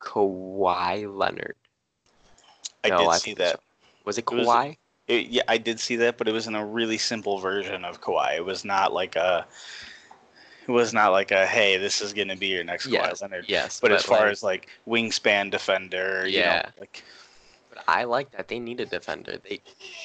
Kawhi 0.00 1.12
Leonard. 1.14 1.56
I 2.84 2.88
No, 2.88 2.98
did 2.98 3.08
I 3.08 3.18
see 3.18 3.34
that. 3.34 3.54
so. 3.56 3.60
Was 4.04 4.18
it 4.18 4.24
It 4.30 4.34
was- 4.34 4.46
Kawhi? 4.46 4.76
It- 5.08 5.26
yeah, 5.28 5.42
I 5.48 5.58
did 5.58 5.80
see 5.80 5.96
that, 5.96 6.16
but 6.18 6.28
it 6.28 6.32
was 6.32 6.46
in 6.46 6.54
a 6.54 6.64
really 6.64 6.98
simple 6.98 7.38
version 7.38 7.84
of 7.84 8.00
Kawhi. 8.00 8.36
It 8.36 8.44
was 8.44 8.64
not 8.64 8.92
like 8.92 9.16
a. 9.16 9.46
It 10.68 10.70
was 10.70 10.94
not 10.94 11.10
like 11.10 11.32
a 11.32 11.44
hey, 11.44 11.76
this 11.76 12.00
is 12.00 12.12
gonna 12.12 12.36
be 12.36 12.46
your 12.46 12.62
next 12.62 12.86
Kawhi 12.86 12.92
Yes, 12.92 13.20
Leonard. 13.22 13.44
yes. 13.48 13.80
But, 13.80 13.90
as 13.92 14.04
far 14.04 14.20
like- 14.20 14.30
as 14.32 14.42
like 14.44 14.68
wingspan 14.86 15.50
defender, 15.50 16.26
you 16.26 16.38
Yeah. 16.38 16.62
know, 16.62 16.70
like 16.80 17.02
But 17.68 17.82
I 17.88 18.04
like 18.04 18.30
that 18.32 18.46
they 18.48 18.60
need 18.60 18.78
a 18.80 18.86
defender. 18.86 19.38
They 19.38 19.60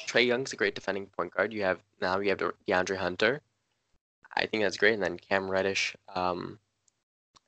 Trae 0.08 0.26
Young's 0.26 0.52
a 0.52 0.56
great 0.56 0.74
defending 0.74 1.06
point 1.06 1.32
guard. 1.32 1.52
You 1.52 1.62
have 1.62 1.78
now 2.00 2.18
you 2.18 2.30
have 2.30 2.38
De- 2.38 2.52
DeAndre 2.66 2.96
Hunter. 2.96 3.40
I 4.34 4.46
think 4.46 4.62
that's 4.64 4.76
great. 4.76 4.94
And 4.94 5.02
then 5.02 5.16
Cam 5.18 5.48
Reddish 5.50 5.94
um, 6.14 6.58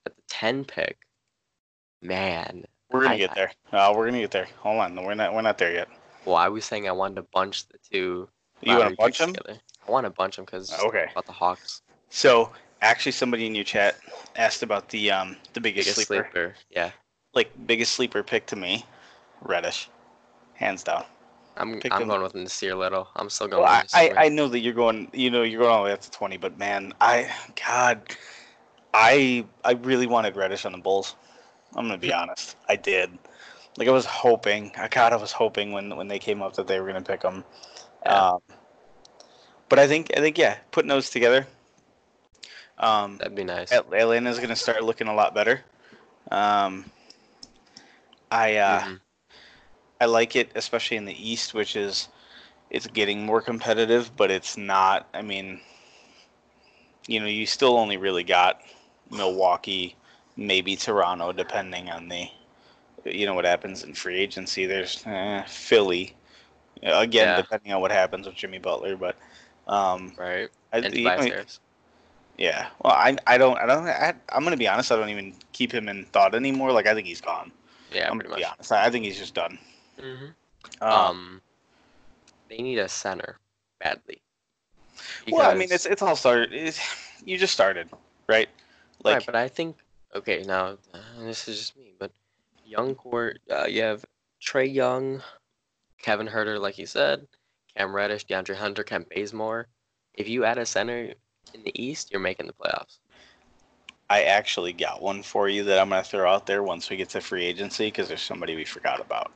at 0.07 0.14
the 0.14 0.23
ten 0.28 0.64
pick. 0.64 0.99
Man, 2.02 2.64
we're 2.90 3.02
gonna 3.02 3.14
I- 3.14 3.19
get 3.19 3.35
there. 3.35 3.50
Uh, 3.73 3.92
we're 3.97 4.07
gonna 4.07 4.21
get 4.21 4.30
there. 4.30 4.49
Hold 4.59 4.78
on, 4.80 4.95
we're 5.04 5.14
not 5.14 5.35
we're 5.35 5.42
not 5.42 5.59
there 5.59 5.73
yet. 5.73 5.88
Well, 6.25 6.37
I 6.37 6.49
was 6.49 6.65
saying 6.65 6.89
I 6.89 6.93
wanted 6.93 7.17
to 7.17 7.23
bunch 7.33 7.67
the 7.69 7.79
two. 7.91 8.29
You 8.62 8.77
want 8.77 8.91
to 8.91 8.97
bunch 8.97 9.19
them? 9.19 9.35
Together. 9.35 9.59
I 9.87 9.91
want 9.91 10.05
to 10.05 10.11
bunch 10.11 10.37
them 10.37 10.45
because 10.45 10.71
Okay. 10.81 11.09
about 11.12 11.27
the 11.27 11.33
Hawks. 11.33 11.83
So 12.11 12.50
actually, 12.83 13.12
somebody 13.12 13.47
in 13.47 13.55
your 13.55 13.65
chat 13.65 13.97
asked 14.37 14.62
about 14.62 14.89
the 14.91 15.11
um 15.11 15.37
the 15.55 15.61
biggest, 15.61 15.87
Biggest 15.89 16.07
sleeper. 16.07 16.29
sleeper. 16.31 16.55
Yeah. 16.71 16.91
like 17.35 17.50
biggest 17.67 17.93
sleeper 17.93 18.23
pick 18.23 18.47
to 18.47 18.57
me, 18.57 18.85
Reddish, 19.43 19.89
hands 20.55 20.83
down. 20.83 21.05
I'm 21.57 21.81
I'm 21.91 22.03
him. 22.03 22.09
going 22.09 22.23
with 22.23 22.33
Nassir 22.35 22.77
Little. 22.77 23.09
I'm 23.17 23.29
still 23.31 23.49
going 23.49 23.62
Well, 23.62 23.71
I, 23.71 23.83
with 23.83 24.17
I, 24.19 24.25
I 24.27 24.29
know 24.29 24.49
that 24.49 24.61
you're 24.61 24.75
going 24.75 25.09
you 25.12 25.31
know 25.31 25.43
you're 25.43 25.61
going 25.61 25.71
all 25.73 25.83
the 25.83 25.85
way 25.87 25.93
up 25.93 26.00
to 26.03 26.11
20 26.11 26.37
but 26.37 26.59
man 26.59 26.93
I 27.00 27.31
God 27.67 28.00
I 28.95 29.45
I 29.65 29.73
really 29.73 30.07
wanted 30.07 30.37
Reddish 30.37 30.65
on 30.65 30.73
the 30.73 30.79
Bulls 30.79 31.15
I'm 31.77 31.87
gonna 31.87 31.99
be 31.99 32.12
honest 32.21 32.57
I 32.69 32.77
did 32.77 33.11
like 33.77 33.89
I 33.89 33.93
was 33.93 34.07
hoping 34.07 34.73
I 34.77 34.89
God 34.89 35.12
I 35.12 35.17
was 35.17 35.33
hoping 35.33 35.73
when 35.73 35.97
when 35.97 36.09
they 36.09 36.19
came 36.19 36.43
up 36.43 36.55
that 36.55 36.67
they 36.67 36.81
were 36.81 36.87
gonna 36.87 37.03
pick 37.03 37.23
him 37.23 37.45
Yeah. 38.05 38.31
um, 38.33 38.41
but 39.69 39.79
I 39.79 39.87
think 39.87 40.11
I 40.17 40.21
think 40.21 40.39
yeah 40.39 40.59
putting 40.71 40.89
those 40.89 41.11
together 41.11 41.47
um, 42.79 43.19
That'd 43.19 43.35
be 43.35 43.45
nice. 43.45 43.71
At- 43.73 43.93
Atlanta's 43.93 44.39
gonna 44.39 44.57
start 44.57 44.83
looking 44.83 45.07
a 45.07 45.15
lot 45.15 45.35
better 45.35 45.62
um, 46.31 46.91
I 48.31 48.57
uh, 48.57 48.81
Mhm. 48.85 49.00
I 50.00 50.07
like 50.07 50.35
it, 50.37 50.50
especially 50.55 50.97
in 50.97 51.05
the 51.05 51.31
East, 51.31 51.53
which 51.53 51.77
is 51.77 52.09
it's 52.71 52.87
getting 52.87 53.27
more 53.27 53.43
competitive, 53.43 54.17
but 54.17 54.31
it's 54.31 54.57
not. 54.57 55.09
I 55.12 55.23
mean, 55.23 55.61
you 57.07 57.21
know, 57.21 57.27
you 57.27 57.47
still 57.47 57.77
only 57.77 57.97
really 57.97 58.25
got 58.25 58.62
Milwaukee, 59.11 59.97
maybe 60.37 60.77
Toronto, 60.77 61.33
depending 61.33 61.91
on 61.91 62.09
the, 62.09 62.29
you 63.04 63.26
know, 63.26 63.35
what 63.35 63.45
happens 63.45 63.85
in 63.85 63.95
free 63.95 64.19
agency. 64.19 64.66
There's 64.66 65.02
eh, 65.07 65.42
Philly, 65.47 66.14
again, 66.83 67.28
Yeah. 67.28 67.37
depending 67.37 67.73
on 67.73 67.80
what 67.80 67.90
happens 67.92 68.26
with 68.26 68.37
Jimmy 68.37 68.59
Butler, 68.59 68.97
but. 68.97 69.16
Um, 69.66 70.14
Right. 70.16 70.49
I, 70.73 70.78
And 70.78 70.95
you 70.95 71.04
know, 71.04 71.42
yeah. 72.38 72.69
Well, 72.83 72.92
I, 72.92 73.16
I 73.26 73.38
don't, 73.38 73.59
I 73.59 73.66
don't, 73.66 73.87
I, 73.87 74.14
I'm 74.30 74.42
gonna 74.45 74.57
be 74.57 74.66
honest. 74.66 74.90
I 74.90 74.97
don't 74.97 75.11
even 75.11 75.35
keep 75.52 75.73
him 75.73 75.88
in 75.88 76.04
thought 76.07 76.35
anymore. 76.35 76.73
Like 76.73 76.87
I 76.87 76.95
think 76.95 77.07
he's 77.07 77.21
gone. 77.21 77.52
Yeah, 77.92 78.09
I'm 78.11 78.16
pretty 78.19 78.30
gonna 78.30 78.30
much. 78.30 78.38
be 78.40 78.45
honest. 78.45 78.73
I, 78.73 78.87
I 78.87 78.90
think 78.90 79.04
he's 79.04 79.19
just 79.19 79.35
done. 79.35 79.59
hmm 80.00 80.26
Um, 80.80 80.90
Um, 80.90 81.42
they 82.49 82.59
need 82.59 82.78
a 82.78 82.88
center 82.88 83.38
badly. 83.80 84.23
well, 85.30 85.50
I 85.50 85.54
mean, 85.54 85.71
it's 85.71 85.87
it's 85.87 86.02
all 86.02 86.16
started. 86.16 86.52
It's, 86.52 86.80
you 87.25 87.37
just 87.38 87.52
started, 87.52 87.88
right? 88.28 88.49
Like, 89.04 89.16
right, 89.16 89.26
but 89.26 89.37
I 89.37 89.49
think 89.49 89.76
okay 90.14 90.42
now 90.47 90.76
uh, 90.95 90.99
this 91.21 91.47
is 91.49 91.59
just 91.59 91.76
me, 91.76 91.92
but 91.99 92.11
young 92.71 92.95
court, 92.95 93.41
uh, 93.50 93.67
you 93.67 93.83
have 93.83 94.05
Trae 94.41 94.73
Young, 94.73 95.23
Kevin 96.03 96.29
Huerter, 96.29 96.61
like 96.61 96.79
you 96.79 96.87
said, 96.87 97.27
Cam 97.77 97.95
Reddish, 97.95 98.27
DeAndre 98.27 98.55
Hunter, 98.57 98.85
Kent 98.85 99.09
Bazemore. 99.11 99.67
If 100.15 100.29
you 100.29 100.45
add 100.45 100.59
a 100.59 100.67
center 100.67 101.12
in 101.55 101.62
the 101.65 101.73
East, 101.83 102.11
you're 102.11 102.21
making 102.21 102.47
the 102.47 102.53
playoffs. 102.53 102.99
I 104.09 104.23
actually 104.25 104.73
got 104.73 105.00
one 105.03 105.23
for 105.23 105.49
you 105.49 105.62
that 105.65 105.79
I'm 105.79 105.89
gonna 105.91 106.03
throw 106.03 106.29
out 106.31 106.47
there 106.47 106.62
once 106.62 106.91
we 106.91 106.97
get 106.97 107.09
to 107.11 107.21
free 107.21 107.45
agency 107.45 107.87
because 107.87 108.09
there's 108.09 108.23
somebody 108.23 108.57
we 108.57 108.65
forgot 108.65 109.00
about. 109.00 109.31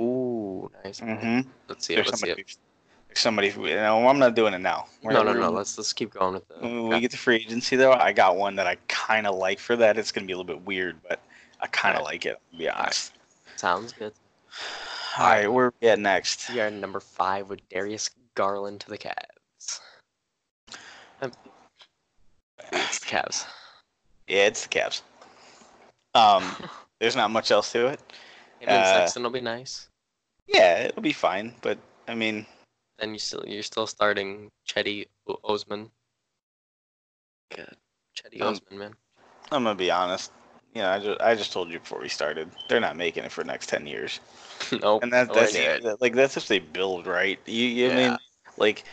Ooh, 0.00 0.70
nice. 0.82 1.00
Mm-hmm. 1.00 1.48
Let's 1.68 1.86
see 1.86 1.92
it. 1.92 1.96
There's 1.96 2.06
Let's 2.08 2.20
see 2.20 2.28
somebody. 2.28 2.42
it. 2.42 3.16
Somebody. 3.16 3.48
You 3.48 3.76
know, 3.76 4.08
I'm 4.08 4.18
not 4.18 4.34
doing 4.34 4.54
it 4.54 4.60
now. 4.60 4.86
No, 5.02 5.22
no, 5.22 5.24
We're- 5.24 5.40
no. 5.40 5.50
Let's 5.50 5.76
let's 5.76 5.92
keep 5.92 6.14
going 6.14 6.34
with 6.34 6.48
the. 6.48 6.54
When 6.54 6.88
we 6.88 7.00
get 7.00 7.10
to 7.10 7.18
free 7.18 7.36
agency, 7.36 7.76
though, 7.76 7.92
I 7.92 8.12
got 8.12 8.36
one 8.36 8.56
that 8.56 8.66
I 8.66 8.76
kind 8.88 9.26
of 9.26 9.36
like 9.36 9.58
for 9.58 9.76
that. 9.76 9.98
It's 9.98 10.10
gonna 10.10 10.26
be 10.26 10.32
a 10.32 10.36
little 10.38 10.52
bit 10.52 10.64
weird, 10.64 10.96
but 11.06 11.20
I 11.64 11.66
kind 11.68 11.96
of 11.96 12.04
like 12.04 12.26
it. 12.26 12.38
To 12.52 12.58
be 12.58 12.68
honest. 12.68 13.14
Sounds 13.56 13.92
good. 13.94 14.12
All 15.18 15.24
right, 15.24 15.50
where 15.50 15.72
we 15.80 15.88
at 15.88 15.98
next? 15.98 16.50
We 16.50 16.60
are 16.60 16.70
number 16.70 17.00
five 17.00 17.48
with 17.48 17.66
Darius 17.70 18.10
Garland 18.34 18.80
to 18.82 18.90
the 18.90 18.98
Cavs. 18.98 19.80
Um, 21.22 21.32
It's 22.70 22.98
the 22.98 23.06
Cavs. 23.06 23.46
Yeah, 24.28 24.44
it's 24.46 24.66
the 24.66 24.68
Cavs. 24.68 25.00
Um, 26.14 26.44
there's 27.00 27.16
not 27.16 27.30
much 27.30 27.50
else 27.50 27.72
to 27.72 27.86
it. 27.86 28.00
Him 28.60 28.68
and 28.68 28.84
Uh, 28.84 28.92
Sexton 28.92 29.22
will 29.22 29.30
be 29.30 29.40
nice. 29.40 29.88
Yeah, 30.46 30.80
it'll 30.80 31.00
be 31.02 31.14
fine, 31.14 31.54
but 31.62 31.78
I 32.06 32.14
mean, 32.14 32.44
Then 32.98 33.14
you 33.14 33.18
still 33.18 33.42
you're 33.46 33.62
still 33.62 33.86
starting 33.86 34.50
Chetty 34.68 35.06
O- 35.26 35.40
Osman. 35.42 35.90
Good, 37.54 37.74
Chetty 38.14 38.42
Um, 38.42 38.48
Osman, 38.52 38.78
man. 38.78 38.94
I'm 39.50 39.64
gonna 39.64 39.74
be 39.74 39.90
honest. 39.90 40.30
You 40.74 40.82
know, 40.82 40.90
I 40.90 40.98
just 40.98 41.20
I 41.20 41.34
just 41.34 41.52
told 41.52 41.70
you 41.70 41.78
before 41.78 42.00
we 42.00 42.08
started, 42.08 42.50
they're 42.68 42.80
not 42.80 42.96
making 42.96 43.24
it 43.24 43.32
for 43.32 43.42
the 43.44 43.48
next 43.48 43.68
ten 43.68 43.86
years. 43.86 44.20
nope. 44.82 45.02
And 45.02 45.12
that 45.12 45.28
I 45.30 45.32
that's 45.34 45.52
that- 45.52 46.00
like 46.00 46.14
that's 46.14 46.36
if 46.36 46.48
they 46.48 46.58
build 46.58 47.06
right. 47.06 47.38
You, 47.46 47.66
you 47.66 47.86
I 47.86 47.90
Yeah. 47.90 47.96
mean 47.96 48.18
like 48.56 48.84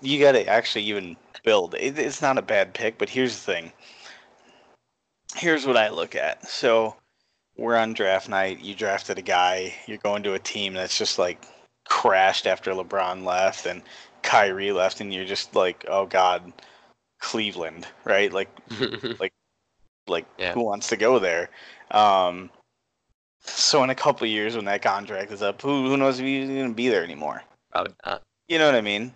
you 0.00 0.20
got 0.20 0.32
to 0.32 0.46
actually 0.46 0.84
even 0.84 1.16
build. 1.44 1.74
It, 1.74 1.98
it's 1.98 2.20
not 2.22 2.38
a 2.38 2.42
bad 2.42 2.74
pick, 2.74 2.98
but 2.98 3.08
here's 3.10 3.34
the 3.36 3.52
thing. 3.52 3.72
Here's 5.36 5.66
what 5.66 5.76
I 5.76 5.88
look 5.88 6.14
at. 6.14 6.46
So 6.48 6.96
we're 7.56 7.76
on 7.76 7.94
draft 7.94 8.28
night. 8.28 8.60
You 8.60 8.74
drafted 8.74 9.18
a 9.18 9.22
guy. 9.22 9.74
You're 9.86 9.98
going 9.98 10.22
to 10.24 10.34
a 10.34 10.38
team 10.38 10.74
that's 10.74 10.98
just 10.98 11.18
like 11.18 11.44
crashed 11.84 12.46
after 12.46 12.72
LeBron 12.72 13.24
left 13.24 13.66
and 13.66 13.82
Kyrie 14.22 14.72
left, 14.72 15.00
and 15.00 15.12
you're 15.12 15.24
just 15.24 15.54
like, 15.54 15.84
oh 15.88 16.06
god, 16.06 16.52
Cleveland, 17.20 17.86
right? 18.04 18.32
Like 18.32 18.50
like 19.20 19.32
Yeah. 20.38 20.54
who 20.54 20.64
wants 20.64 20.88
to 20.88 20.96
go 20.96 21.18
there? 21.18 21.50
Um, 21.90 22.50
so 23.40 23.82
in 23.82 23.90
a 23.90 23.94
couple 23.94 24.24
of 24.24 24.30
years 24.30 24.56
when 24.56 24.64
that 24.66 24.82
contract 24.82 25.32
is 25.32 25.42
up, 25.42 25.60
who 25.62 25.88
who 25.88 25.96
knows 25.96 26.18
if 26.18 26.26
he's 26.26 26.48
going 26.48 26.68
to 26.68 26.74
be 26.74 26.88
there 26.88 27.04
anymore? 27.04 27.42
Probably 27.70 27.94
not. 28.04 28.22
You 28.48 28.58
know 28.58 28.66
what 28.66 28.74
I 28.74 28.80
mean? 28.80 29.14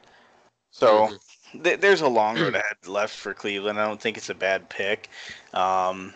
So 0.70 1.08
Mhm. 1.08 1.62
th- 1.62 1.80
there's 1.80 2.00
a 2.00 2.08
long 2.08 2.38
road 2.38 2.54
ahead 2.54 2.86
left 2.86 3.14
for 3.14 3.34
Cleveland. 3.34 3.78
I 3.80 3.86
don't 3.86 4.00
think 4.00 4.16
it's 4.16 4.30
a 4.30 4.34
bad 4.34 4.68
pick. 4.68 5.08
Um, 5.52 6.14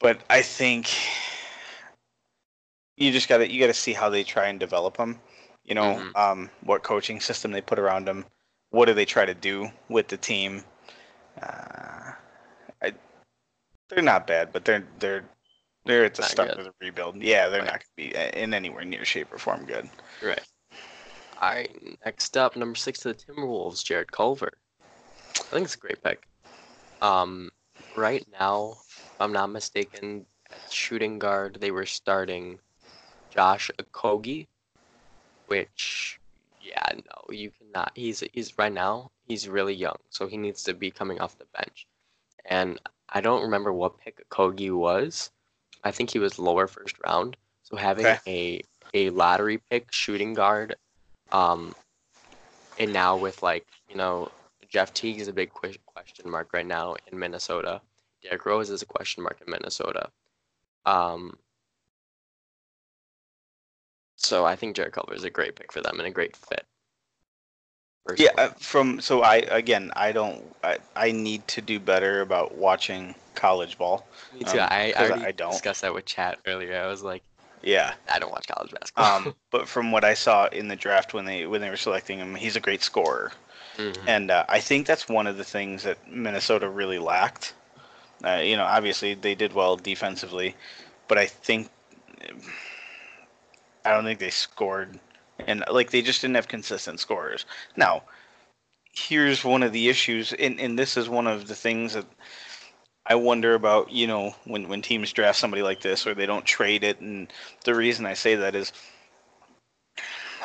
but 0.00 0.20
I 0.30 0.42
think 0.42 0.90
you 2.96 3.12
just 3.12 3.28
got 3.28 3.38
to 3.38 3.50
you 3.50 3.60
got 3.60 3.68
to 3.68 3.74
see 3.74 3.92
how 3.92 4.08
they 4.08 4.24
try 4.24 4.48
and 4.48 4.58
develop 4.60 4.96
them. 4.96 5.20
You 5.64 5.74
know, 5.74 6.02
Mhm. 6.02 6.16
um, 6.16 6.50
what 6.62 6.82
coaching 6.82 7.20
system 7.20 7.52
they 7.52 7.60
put 7.60 7.78
around 7.78 8.06
them. 8.06 8.26
What 8.70 8.86
do 8.86 8.94
they 8.94 9.04
try 9.04 9.24
to 9.24 9.34
do 9.34 9.70
with 9.88 10.08
the 10.08 10.16
team? 10.16 10.64
Uh, 11.42 12.12
I, 12.82 12.92
they're 13.88 14.02
not 14.02 14.26
bad, 14.26 14.52
but 14.52 14.64
they're 14.64 14.86
they're 14.98 15.24
they're 15.84 16.04
at 16.04 16.14
the 16.14 16.22
Not 16.22 16.30
start 16.30 16.48
good. 16.50 16.58
of 16.58 16.64
the 16.66 16.72
rebuild. 16.80 17.22
Yeah, 17.22 17.48
they're 17.48 17.60
Right. 17.60 17.72
not 17.72 17.82
going 17.96 18.10
to 18.10 18.14
be 18.14 18.16
uh, 18.16 18.30
in 18.38 18.54
anywhere 18.54 18.84
near 18.84 19.04
shape 19.04 19.32
or 19.32 19.38
form 19.38 19.64
good. 19.64 19.88
Right. 20.22 20.40
All 21.40 21.48
right. 21.50 21.98
Next 22.04 22.36
up, 22.36 22.56
number 22.56 22.76
six 22.76 23.00
to 23.00 23.08
the 23.08 23.14
Timberwolves, 23.14 23.82
Jarrett 23.82 24.12
Culver. 24.12 24.52
I 25.36 25.42
think 25.54 25.64
it's 25.64 25.74
a 25.74 25.78
great 25.78 26.02
pick. 26.02 26.26
Um, 27.00 27.50
right 27.96 28.26
now, 28.38 28.76
if 28.88 29.10
I'm 29.20 29.32
not 29.32 29.48
mistaken, 29.50 30.26
shooting 30.70 31.18
guard 31.18 31.58
they 31.60 31.70
were 31.70 31.86
starting 31.86 32.58
Josh 33.30 33.70
Okogie, 33.78 34.48
which, 35.46 36.20
yeah, 36.60 36.84
no, 36.92 37.34
you 37.34 37.50
cannot. 37.50 37.92
He's 37.94 38.22
he's 38.32 38.56
right 38.58 38.72
now 38.72 39.10
he's 39.30 39.48
really 39.48 39.74
young, 39.74 39.96
so 40.10 40.26
he 40.26 40.36
needs 40.36 40.64
to 40.64 40.74
be 40.74 40.90
coming 40.90 41.20
off 41.20 41.38
the 41.38 41.46
bench. 41.56 41.86
And 42.44 42.80
I 43.08 43.20
don't 43.20 43.42
remember 43.42 43.72
what 43.72 44.00
pick 44.00 44.28
Kogi 44.28 44.76
was. 44.76 45.30
I 45.84 45.92
think 45.92 46.10
he 46.10 46.18
was 46.18 46.40
lower 46.40 46.66
first 46.66 46.96
round. 47.06 47.36
So 47.62 47.76
having 47.76 48.06
a 48.26 48.62
a 48.92 49.10
lottery 49.10 49.58
pick 49.70 49.92
shooting 49.92 50.34
guard, 50.34 50.74
um, 51.30 51.76
and 52.80 52.92
now 52.92 53.16
with 53.16 53.40
like 53.40 53.66
you 53.88 53.94
know 53.94 54.32
Jeff 54.68 54.92
Teague 54.92 55.20
is 55.20 55.28
a 55.28 55.32
big 55.32 55.50
question 55.52 56.28
mark 56.28 56.52
right 56.52 56.66
now 56.66 56.96
in 57.06 57.16
Minnesota. 57.16 57.80
Derrick 58.22 58.44
Rose 58.44 58.68
is 58.68 58.82
a 58.82 58.86
question 58.86 59.22
mark 59.22 59.40
in 59.46 59.50
Minnesota. 59.50 60.10
Um, 60.86 61.38
so 64.16 64.44
I 64.44 64.56
think 64.56 64.74
Jarrett 64.74 64.92
Culver 64.92 65.14
is 65.14 65.24
a 65.24 65.30
great 65.30 65.54
pick 65.54 65.72
for 65.72 65.80
them 65.80 65.98
and 65.98 66.06
a 66.06 66.10
great 66.10 66.36
fit. 66.36 66.66
Yeah, 68.16 68.30
personally. 68.30 68.48
uh, 68.48 68.48
from 68.58 69.00
so 69.00 69.22
I 69.22 69.36
again 69.36 69.90
I 69.96 70.12
don't 70.12 70.42
I, 70.62 70.78
I 70.96 71.12
need 71.12 71.46
to 71.48 71.60
do 71.60 71.78
better 71.78 72.20
about 72.20 72.54
watching 72.56 73.14
college 73.34 73.78
ball. 73.78 74.06
me 74.32 74.44
too. 74.44 74.58
um, 74.58 74.68
I, 74.70 74.92
I 74.96 75.28
I 75.28 75.32
don't. 75.32 75.52
discuss 75.52 75.80
that 75.80 75.94
with 75.94 76.06
chat 76.06 76.38
earlier. 76.46 76.80
I 76.82 76.86
was 76.86 77.02
like, 77.02 77.22
Yeah. 77.62 77.94
I 78.08 78.18
don't 78.18 78.30
watch 78.32 78.46
college 78.48 78.72
basketball. 78.72 79.16
Um, 79.16 79.34
but 79.50 79.68
from 79.68 79.92
what 79.92 80.04
I 80.04 80.14
saw 80.14 80.46
in 80.46 80.68
the 80.68 80.76
draft 80.76 81.14
when 81.14 81.24
they 81.24 81.46
when 81.46 81.60
they 81.60 81.70
were 81.70 81.76
selecting 81.76 82.18
him, 82.18 82.34
he's 82.34 82.56
a 82.56 82.60
great 82.60 82.82
scorer, 82.82 83.32
Mhm. 83.78 83.96
and 84.06 84.30
uh, 84.30 84.44
I 84.48 84.60
think 84.60 84.86
that's 84.86 85.08
one 85.08 85.26
of 85.26 85.36
the 85.36 85.44
things 85.44 85.84
that 85.84 85.98
Minnesota 86.10 86.68
really 86.68 86.98
lacked. 86.98 87.54
Uh, 88.24 88.40
you 88.44 88.56
know, 88.56 88.64
obviously 88.64 89.14
they 89.14 89.34
did 89.34 89.52
well 89.54 89.76
defensively, 89.76 90.54
but 91.08 91.18
I 91.18 91.26
think 91.26 91.68
I 93.84 93.92
don't 93.92 94.04
think 94.04 94.18
they 94.20 94.30
scored, 94.30 94.98
and 95.46 95.64
like 95.70 95.90
they 95.90 96.02
just 96.02 96.20
didn't 96.20 96.36
have 96.36 96.48
consistent 96.48 97.00
scorers. 97.00 97.46
Now, 97.76 98.02
here's 98.92 99.44
one 99.44 99.62
of 99.62 99.72
the 99.72 99.88
issues, 99.88 100.32
and 100.32 100.60
and 100.60 100.78
this 100.78 100.96
is 100.96 101.08
one 101.08 101.26
of 101.26 101.48
the 101.48 101.54
things 101.54 101.94
that 101.94 102.06
I 103.06 103.14
wonder 103.14 103.54
about. 103.54 103.90
You 103.90 104.06
know, 104.06 104.34
when 104.44 104.68
when 104.68 104.82
teams 104.82 105.12
draft 105.12 105.38
somebody 105.38 105.62
like 105.62 105.80
this 105.80 106.06
or 106.06 106.14
they 106.14 106.26
don't 106.26 106.44
trade 106.44 106.84
it, 106.84 107.00
and 107.00 107.32
the 107.64 107.74
reason 107.74 108.06
I 108.06 108.14
say 108.14 108.34
that 108.36 108.54
is 108.54 108.72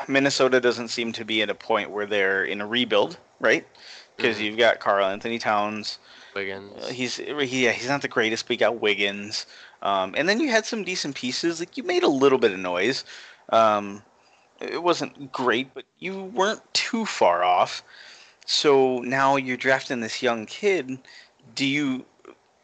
Minnesota 0.07 0.59
doesn't 0.59 0.89
seem 0.89 1.11
to 1.13 1.25
be 1.25 1.41
at 1.41 1.49
a 1.49 1.55
point 1.55 1.89
where 1.91 2.05
they're 2.05 2.43
in 2.43 2.61
a 2.61 2.67
rebuild, 2.67 3.17
right? 3.39 3.65
Because 4.17 4.37
Mhm. 4.37 4.43
you've 4.43 4.57
got 4.57 4.79
Karl 4.79 5.05
Anthony 5.05 5.39
Towns. 5.39 5.99
Wiggins. 6.33 6.83
Uh, 6.83 6.89
he's 6.89 7.15
he, 7.15 7.63
yeah, 7.65 7.71
he's 7.71 7.87
not 7.87 8.01
the 8.01 8.07
greatest, 8.09 8.45
but 8.45 8.51
you 8.55 8.57
got 8.57 8.81
Wiggins, 8.81 9.45
um, 9.81 10.13
and 10.17 10.27
then 10.27 10.39
you 10.39 10.49
had 10.49 10.65
some 10.65 10.83
decent 10.83 11.15
pieces. 11.15 11.59
Like 11.59 11.77
you 11.77 11.83
made 11.83 12.03
a 12.03 12.09
little 12.09 12.37
bit 12.37 12.51
of 12.51 12.59
noise, 12.59 13.05
Um, 13.49 14.03
it 14.71 14.83
wasn't 14.83 15.31
great, 15.31 15.73
but 15.73 15.85
you 15.99 16.23
weren't 16.23 16.61
too 16.73 17.05
far 17.05 17.43
off. 17.43 17.83
So 18.45 18.99
now 18.99 19.35
you're 19.37 19.57
drafting 19.57 20.01
this 20.01 20.21
young 20.21 20.45
kid. 20.45 20.99
Do 21.55 21.65
you? 21.65 22.05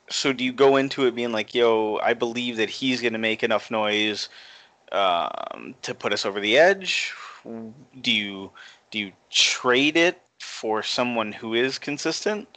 So 0.10 0.34
do 0.34 0.44
you 0.44 0.54
go 0.54 0.78
into 0.78 1.06
it 1.08 1.16
being 1.16 1.32
like, 1.32 1.56
"Yo, 1.56 1.98
I 2.04 2.14
believe 2.14 2.58
that 2.58 2.70
he's 2.70 3.02
going 3.02 3.14
to 3.14 3.20
make 3.20 3.44
enough 3.44 3.72
noise 3.72 4.30
um, 4.92 5.76
to 5.84 5.94
put 5.96 6.14
us 6.14 6.26
over 6.26 6.40
the 6.40 6.58
edge"? 6.58 7.14
Do 8.02 8.12
you 8.12 8.52
do 8.92 9.00
you 9.00 9.14
trade 9.30 9.98
it 9.98 10.22
for 10.40 10.84
someone 10.84 11.32
who 11.32 11.54
is 11.54 11.80
consistent? 11.80 12.48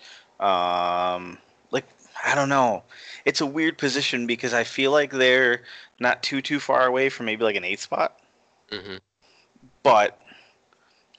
Um, 0.40 1.38
like 1.70 1.86
I 2.24 2.34
don't 2.34 2.48
know. 2.48 2.84
It's 3.24 3.40
a 3.40 3.46
weird 3.46 3.78
position 3.78 4.26
because 4.26 4.54
I 4.54 4.64
feel 4.64 4.92
like 4.92 5.12
they're 5.12 5.62
not 6.00 6.22
too 6.22 6.42
too 6.42 6.60
far 6.60 6.86
away 6.86 7.08
from 7.08 7.26
maybe 7.26 7.44
like 7.44 7.56
an 7.56 7.64
eight 7.64 7.80
spot. 7.80 8.18
hmm 8.70 8.96
But 9.84 10.20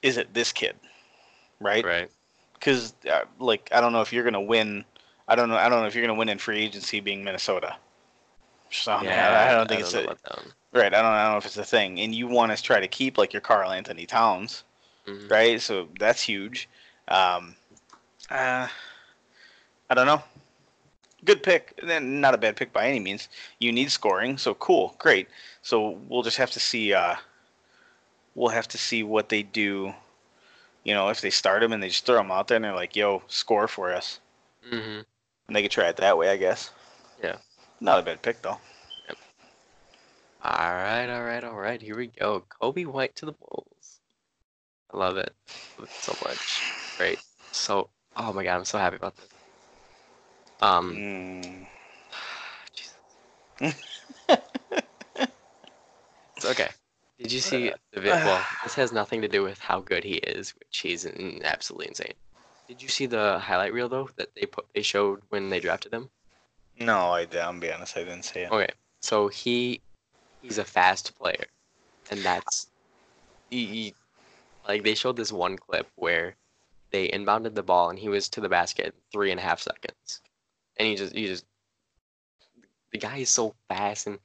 is 0.01 0.17
it 0.17 0.34
this 0.34 0.51
kid? 0.51 0.75
Right? 1.62 1.86
Right. 1.86 2.12
Because 2.53 2.93
uh, 3.10 3.22
like 3.39 3.69
I 3.72 3.79
don't 3.79 3.93
know 3.93 4.01
if 4.01 4.12
you're 4.12 4.25
gonna 4.25 4.41
win. 4.41 4.84
I 5.29 5.36
don't 5.36 5.48
know. 5.48 5.55
I 5.55 5.69
don't 5.69 5.79
know 5.79 5.88
if 5.88 5.95
you're 5.95 6.05
gonna 6.05 6.19
win 6.19 6.27
in 6.27 6.38
free 6.38 6.60
agency 6.60 7.00
being 7.00 7.24
Minnesota. 7.24 7.77
So 8.72 9.00
yeah, 9.01 9.48
I 9.50 9.53
don't 9.53 9.69
think 9.69 9.81
it's 9.81 9.93
know 9.93 10.01
a, 10.01 10.03
about 10.03 10.22
that 10.24 10.39
right. 10.75 10.93
I 10.93 11.01
don't. 11.01 11.12
I 11.12 11.24
don't 11.24 11.34
know 11.34 11.38
if 11.38 11.45
it's 11.45 11.57
a 11.57 11.63
thing. 11.63 12.00
And 12.00 12.13
you 12.13 12.27
want 12.27 12.55
to 12.55 12.62
try 12.62 12.79
to 12.79 12.88
keep 12.88 13.17
like 13.17 13.34
your 13.34 13.41
Karl 13.41 13.72
Anthony 13.72 14.05
Towns, 14.05 14.63
Mhm. 15.07 15.31
right? 15.31 15.62
So 15.62 15.88
that's 16.00 16.22
huge. 16.22 16.67
Um, 17.07 17.55
uh, 18.29 18.67
I 19.89 19.93
don't 19.93 20.07
know. 20.07 20.24
Good 21.24 21.41
pick. 21.41 21.79
Then 21.81 22.22
Not 22.22 22.34
a 22.34 22.38
bad 22.38 22.55
pick 22.55 22.74
by 22.74 22.88
any 22.88 23.00
means. 23.00 23.29
You 23.60 23.72
need 23.72 23.91
scoring, 23.91 24.38
so 24.38 24.53
cool, 24.55 24.95
great. 25.00 25.27
So 25.62 26.00
we'll 26.07 26.24
just 26.24 26.38
have 26.38 26.51
to 26.51 26.60
see. 26.60 26.93
Uh, 26.93 27.15
we'll 28.36 28.50
have 28.50 28.68
to 28.70 28.77
see 28.77 29.01
what 29.04 29.30
they 29.30 29.42
do. 29.44 29.94
You 30.84 30.94
know, 30.94 31.10
if 31.10 31.22
they 31.22 31.32
start 31.32 31.63
him 31.63 31.74
and 31.74 31.82
they 31.82 31.89
just 31.89 32.06
throw 32.06 32.20
him 32.20 32.32
out 32.32 32.48
there 32.48 32.58
and 32.58 32.65
they're 32.65 32.75
like, 32.75 32.96
"Yo, 32.96 33.24
score 33.27 33.68
for 33.68 33.92
us," 33.92 34.20
Mhm. 34.63 35.06
and 35.48 35.56
they 35.56 35.63
could 35.63 35.72
try 35.72 35.88
it 35.88 35.98
that 35.98 36.18
way, 36.18 36.30
I 36.30 36.38
guess. 36.38 36.72
Yeah. 37.24 37.38
Not 37.80 38.00
a 38.00 38.04
bad 38.04 38.22
pick 38.22 38.42
though. 38.42 38.60
Yep. 39.08 39.18
All 40.44 40.51
right, 40.51 41.10
all 41.10 41.24
right, 41.24 41.44
all 41.44 41.56
right. 41.56 41.82
Here 41.82 41.98
we 41.98 42.08
go. 42.08 42.42
Coby 42.62 42.86
White 42.86 43.15
to 43.15 43.25
the 43.25 43.32
Bulls. 43.32 44.00
I 44.94 44.98
love 44.98 45.18
it. 45.18 45.34
Love 45.77 45.89
it 45.89 46.04
so 46.04 46.18
much. 46.24 46.62
Great. 46.98 47.20
So, 47.51 47.89
oh 48.15 48.32
my 48.32 48.44
God, 48.44 48.58
I'm 48.58 48.65
so 48.65 48.77
happy 48.77 48.98
about 48.98 49.15
this. 49.18 49.30
Um, 50.62 50.96
Mm. 50.96 51.68
Jesus. 52.74 52.98
It's 56.38 56.46
okay. 56.46 56.70
Did 57.17 57.31
you 57.31 57.39
see 57.39 57.72
the 57.91 58.01
vid? 58.01 58.12
Well, 58.12 58.45
this 58.63 58.75
has 58.75 58.91
nothing 58.91 59.22
to 59.22 59.27
do 59.27 59.43
with 59.43 59.60
how 59.60 59.79
good 59.79 60.03
he 60.03 60.15
is, 60.15 60.53
which 60.55 60.79
he's 60.79 61.05
absolutely 61.43 61.88
insane. 61.88 62.13
Did 62.67 62.81
you 62.81 62.89
see 62.89 63.05
the 63.05 63.39
highlight 63.39 63.74
reel 63.74 63.89
though 63.89 64.10
that 64.15 64.34
they 64.36 64.45
put 64.45 64.65
they 64.74 64.81
showed 64.81 65.22
when 65.29 65.50
they 65.50 65.60
drafted 65.60 65.93
him? 65.93 66.10
No, 66.79 67.12
I. 67.12 67.27
I'm 67.39 67.60
be 67.60 67.72
honest. 67.72 67.95
I 67.95 68.03
didn't 68.03 68.24
see 68.24 68.41
it. 68.41 68.51
Okay, 68.51 68.72
so 69.01 69.27
he 69.27 69.81
he's 70.41 70.57
a 70.57 70.65
fast 70.65 71.17
player, 71.17 71.45
and 72.12 72.19
that's 72.22 72.67
he, 73.50 73.65
he 73.65 73.93
like 74.67 74.84
they 74.84 74.95
showed 74.95 75.15
this 75.15 75.31
one 75.31 75.57
clip 75.57 75.88
where 75.95 76.36
they 76.91 77.07
inbounded 77.10 77.55
the 77.55 77.63
ball 77.63 77.89
and 77.89 78.00
he 78.00 78.10
was 78.10 78.29
to 78.29 78.41
the 78.41 78.50
basket 78.50 78.88
in 78.88 78.91
three 79.12 79.31
and 79.31 79.39
a 79.39 79.43
half 79.43 79.62
seconds, 79.62 80.22
and 80.77 80.88
he 80.88 80.95
just 80.95 81.13
he 81.13 81.27
just 81.27 81.45
the 82.91 82.98
guy 82.98 83.17
is 83.17 83.29
so 83.29 83.53
fast, 83.69 84.07
and 84.07 84.19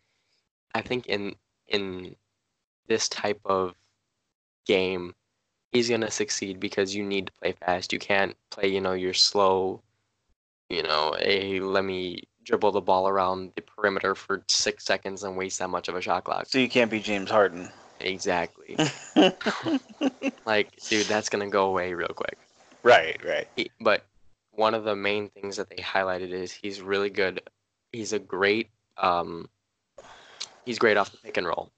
I 0.74 0.80
think 0.80 1.06
in 1.06 1.36
in 1.68 2.16
this 2.90 3.08
type 3.08 3.40
of 3.46 3.74
game 4.66 5.14
he's 5.72 5.88
gonna 5.88 6.10
succeed 6.10 6.60
because 6.60 6.94
you 6.94 7.02
need 7.02 7.26
to 7.28 7.32
play 7.40 7.52
fast. 7.52 7.92
You 7.92 7.98
can't 7.98 8.36
play 8.50 8.66
you 8.68 8.82
know 8.82 8.92
your 8.92 9.14
slow 9.14 9.80
you 10.70 10.84
know, 10.84 11.14
a 11.20 11.60
let 11.60 11.84
me 11.84 12.22
dribble 12.44 12.72
the 12.72 12.80
ball 12.80 13.08
around 13.08 13.52
the 13.56 13.62
perimeter 13.62 14.14
for 14.14 14.42
six 14.48 14.84
seconds 14.84 15.24
and 15.24 15.36
waste 15.36 15.58
that 15.58 15.68
much 15.68 15.88
of 15.88 15.96
a 15.96 16.00
shot 16.00 16.24
clock. 16.24 16.46
So 16.46 16.58
you 16.58 16.68
can't 16.68 16.90
be 16.90 17.00
James 17.00 17.28
Harden. 17.28 17.68
Exactly. 17.98 18.78
like, 20.46 20.74
dude, 20.88 21.06
that's 21.06 21.28
gonna 21.28 21.50
go 21.50 21.66
away 21.66 21.92
real 21.92 22.08
quick. 22.08 22.38
right. 22.82 23.20
Right. 23.24 23.48
He, 23.56 23.70
but 23.80 24.06
one 24.52 24.74
of 24.74 24.84
the 24.84 24.96
main 24.96 25.28
things 25.28 25.56
that 25.56 25.68
they 25.68 25.82
highlighted 25.82 26.30
is 26.30 26.52
he's 26.52 26.80
really 26.80 27.10
good. 27.10 27.42
He's 27.92 28.12
a 28.12 28.18
great. 28.18 28.70
Um, 28.96 29.48
he's 30.64 30.78
great 30.78 30.96
off 30.96 31.10
the 31.10 31.18
pick 31.18 31.36
and 31.36 31.46
roll. 31.46 31.72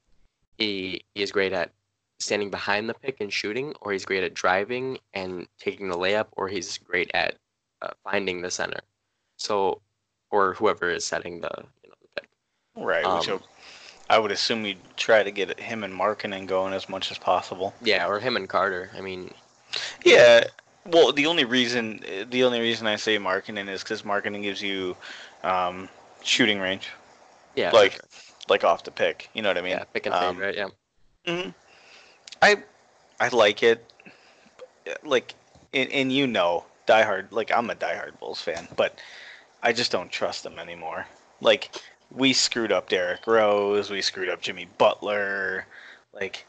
He 0.58 1.04
he 1.14 1.22
is 1.22 1.32
great 1.32 1.52
at 1.52 1.70
standing 2.20 2.50
behind 2.50 2.88
the 2.88 2.94
pick 2.94 3.20
and 3.20 3.32
shooting, 3.32 3.74
or 3.80 3.92
he's 3.92 4.04
great 4.04 4.22
at 4.22 4.34
driving 4.34 4.98
and 5.12 5.46
taking 5.58 5.88
the 5.88 5.96
layup, 5.96 6.26
or 6.32 6.48
he's 6.48 6.78
great 6.78 7.10
at 7.14 7.36
uh, 7.82 7.90
finding 8.04 8.42
the 8.42 8.50
center. 8.50 8.80
So, 9.36 9.80
or 10.30 10.54
whoever 10.54 10.90
is 10.90 11.04
setting 11.04 11.40
the 11.40 11.50
you 11.82 11.90
know 11.90 11.96
the 12.00 12.20
pick. 12.20 12.28
Right. 12.76 13.18
which 13.18 13.28
Um, 13.28 13.40
I 14.08 14.18
would 14.18 14.30
assume 14.30 14.64
you'd 14.64 14.96
try 14.96 15.22
to 15.22 15.30
get 15.30 15.58
him 15.58 15.84
and 15.84 15.94
Markkanen 15.94 16.46
going 16.46 16.74
as 16.74 16.88
much 16.88 17.10
as 17.10 17.18
possible. 17.18 17.74
Yeah, 17.82 18.06
or 18.06 18.20
him 18.20 18.36
and 18.36 18.48
Carter. 18.48 18.90
I 18.96 19.00
mean, 19.00 19.32
Yeah. 20.04 20.44
Well, 20.84 21.12
the 21.12 21.26
only 21.26 21.44
reason 21.44 22.04
the 22.28 22.44
only 22.44 22.60
reason 22.60 22.86
I 22.86 22.96
say 22.96 23.16
Markkanen 23.16 23.68
is 23.68 23.82
because 23.82 24.02
Markkanen 24.02 24.42
gives 24.42 24.60
you 24.60 24.96
um, 25.44 25.88
shooting 26.22 26.58
range, 26.58 26.90
yeah, 27.54 27.70
Like, 27.70 27.92
sure. 27.92 28.02
Like 28.48 28.64
off 28.64 28.84
the 28.84 28.90
pick. 28.90 29.30
You 29.34 29.42
know 29.42 29.50
what 29.50 29.58
I 29.58 29.62
mean? 29.62 29.72
yeah, 29.72 29.84
pick 29.92 30.06
and 30.06 30.14
fade, 30.14 30.28
um, 30.30 30.38
right? 30.38 30.56
Yeah. 30.56 30.68
hmm 31.26 31.50
I 32.40 32.56
I 33.20 33.28
like 33.28 33.62
it. 33.62 33.84
Like, 35.04 35.34
and, 35.72 35.90
and 35.92 36.12
you 36.12 36.26
know, 36.26 36.64
diehard. 36.86 37.26
Like 37.30 37.52
I'm 37.52 37.70
a 37.70 37.74
diehard 37.74 38.18
Bulls 38.18 38.40
fan, 38.40 38.66
but 38.76 38.98
I 39.62 39.72
just 39.72 39.92
don't 39.92 40.10
trust 40.10 40.42
them 40.42 40.58
anymore. 40.58 41.06
Like 41.40 41.76
we 42.10 42.32
screwed 42.32 42.72
up 42.72 42.88
Derrick 42.88 43.26
Rose, 43.26 43.90
we 43.90 44.02
screwed 44.02 44.28
up 44.28 44.40
Jimmy 44.40 44.68
Butler. 44.78 45.66
Like 46.12 46.46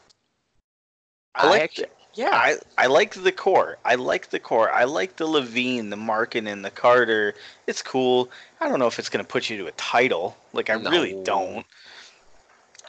I 1.34 1.46
I 1.46 1.50
like 1.50 1.62
actually, 1.62 1.86
yeah, 2.14 2.30
I, 2.32 2.56
I 2.78 2.86
like 2.86 3.14
the 3.14 3.32
core. 3.32 3.78
I 3.84 3.96
like 3.96 4.30
the 4.30 4.38
core. 4.38 4.70
I 4.70 4.84
like 4.84 5.16
the 5.16 5.26
LaVine, 5.26 5.90
the 5.90 5.96
Markin, 5.96 6.46
and 6.46 6.64
the 6.64 6.70
Carter. 6.70 7.34
It's 7.66 7.82
cool. 7.82 8.30
I 8.60 8.68
don't 8.68 8.78
know 8.78 8.86
if 8.86 8.98
it's 8.98 9.08
gonna 9.08 9.24
put 9.24 9.50
you 9.50 9.56
to 9.58 9.66
a 9.66 9.72
title. 9.72 10.36
Like 10.52 10.70
I 10.70 10.74
really 10.74 11.16
don't. 11.24 11.66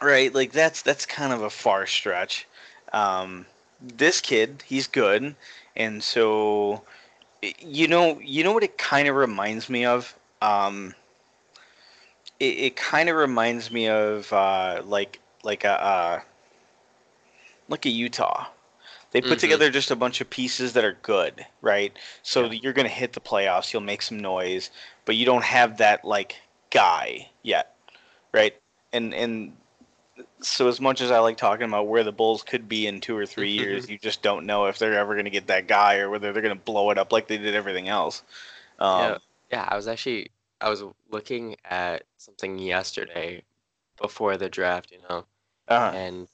Right? 0.06 0.34
Like 0.34 0.52
that's 0.52 0.82
that's 0.84 1.06
kind 1.06 1.34
of 1.34 1.42
a 1.42 1.50
far 1.50 1.88
stretch. 1.88 2.48
Um, 2.94 3.48
this 3.82 4.22
kid, 4.22 4.64
he's 4.68 4.88
good, 4.88 5.36
and 5.76 6.04
so 6.04 6.84
you 7.60 7.88
know 7.88 8.20
you 8.22 8.44
know 8.44 8.54
what 8.54 8.64
it 8.64 8.78
kind 8.78 9.08
of 9.08 9.16
reminds 9.16 9.70
me 9.70 9.86
of. 9.86 10.16
Um, 10.42 10.96
it, 12.40 12.46
it 12.60 12.76
kind 12.76 13.10
of 13.10 13.16
reminds 13.16 13.72
me 13.72 13.88
of 13.90 14.32
uh, 14.34 14.82
like 14.86 15.20
like 15.44 15.64
a 15.64 15.82
uh, 15.84 16.22
like 17.70 17.86
a 17.86 17.90
Utah. 17.90 18.48
They 19.12 19.22
put 19.22 19.40
Mhm. 19.40 19.40
together 19.40 19.72
just 19.72 19.92
a 19.92 19.96
bunch 19.96 20.22
of 20.22 20.30
pieces 20.30 20.74
that 20.74 20.86
are 20.86 20.98
good, 21.02 21.46
right? 21.62 21.94
So 22.24 22.44
Yeah. 22.44 22.52
you're 22.52 22.74
gonna 22.74 22.90
hit 22.90 23.14
the 23.14 23.22
playoffs, 23.22 23.74
you'll 23.74 23.82
make 23.82 24.02
some 24.02 24.20
noise, 24.20 24.72
but 25.06 25.16
you 25.16 25.26
don't 25.26 25.44
have 25.46 25.78
that 25.78 26.06
like 26.06 26.38
guy 26.72 27.30
yet, 27.44 27.76
right? 28.34 28.56
And 28.94 29.14
and 29.14 29.54
so 30.46 30.68
as 30.68 30.80
much 30.80 31.02
as 31.02 31.12
I 31.12 31.20
like 31.20 31.38
talking 31.38 31.68
about 31.68 31.88
where 31.88 32.04
the 32.04 32.12
Bulls 32.12 32.44
could 32.44 32.70
be 32.70 32.88
in 32.88 33.02
two 33.02 33.18
or 33.18 33.26
three 33.26 33.52
years, 33.52 33.90
you 33.90 33.98
just 33.98 34.22
don't 34.22 34.46
know 34.46 34.66
if 34.66 34.78
they're 34.80 34.98
ever 34.98 35.16
gonna 35.16 35.30
get 35.30 35.48
that 35.48 35.68
guy 35.68 35.98
or 35.98 36.10
whether 36.10 36.32
they're 36.32 36.42
gonna 36.42 36.56
blow 36.56 36.90
it 36.92 36.98
up 36.98 37.12
like 37.12 37.28
they 37.28 37.38
did 37.38 37.56
everything 37.56 37.90
else. 37.90 38.24
Um, 38.80 39.02
Yeah. 39.02 39.18
yeah. 39.52 39.68
I 39.70 39.76
was 39.76 39.88
actually 39.88 40.32
I 40.62 40.70
was 40.70 40.84
looking 41.10 41.56
at 41.66 42.04
something 42.18 42.60
yesterday 42.60 43.44
before 44.02 44.38
the 44.38 44.50
draft, 44.50 44.92
you 44.92 45.00
know, 45.10 45.26
uh 45.68 45.92
and 45.94 46.28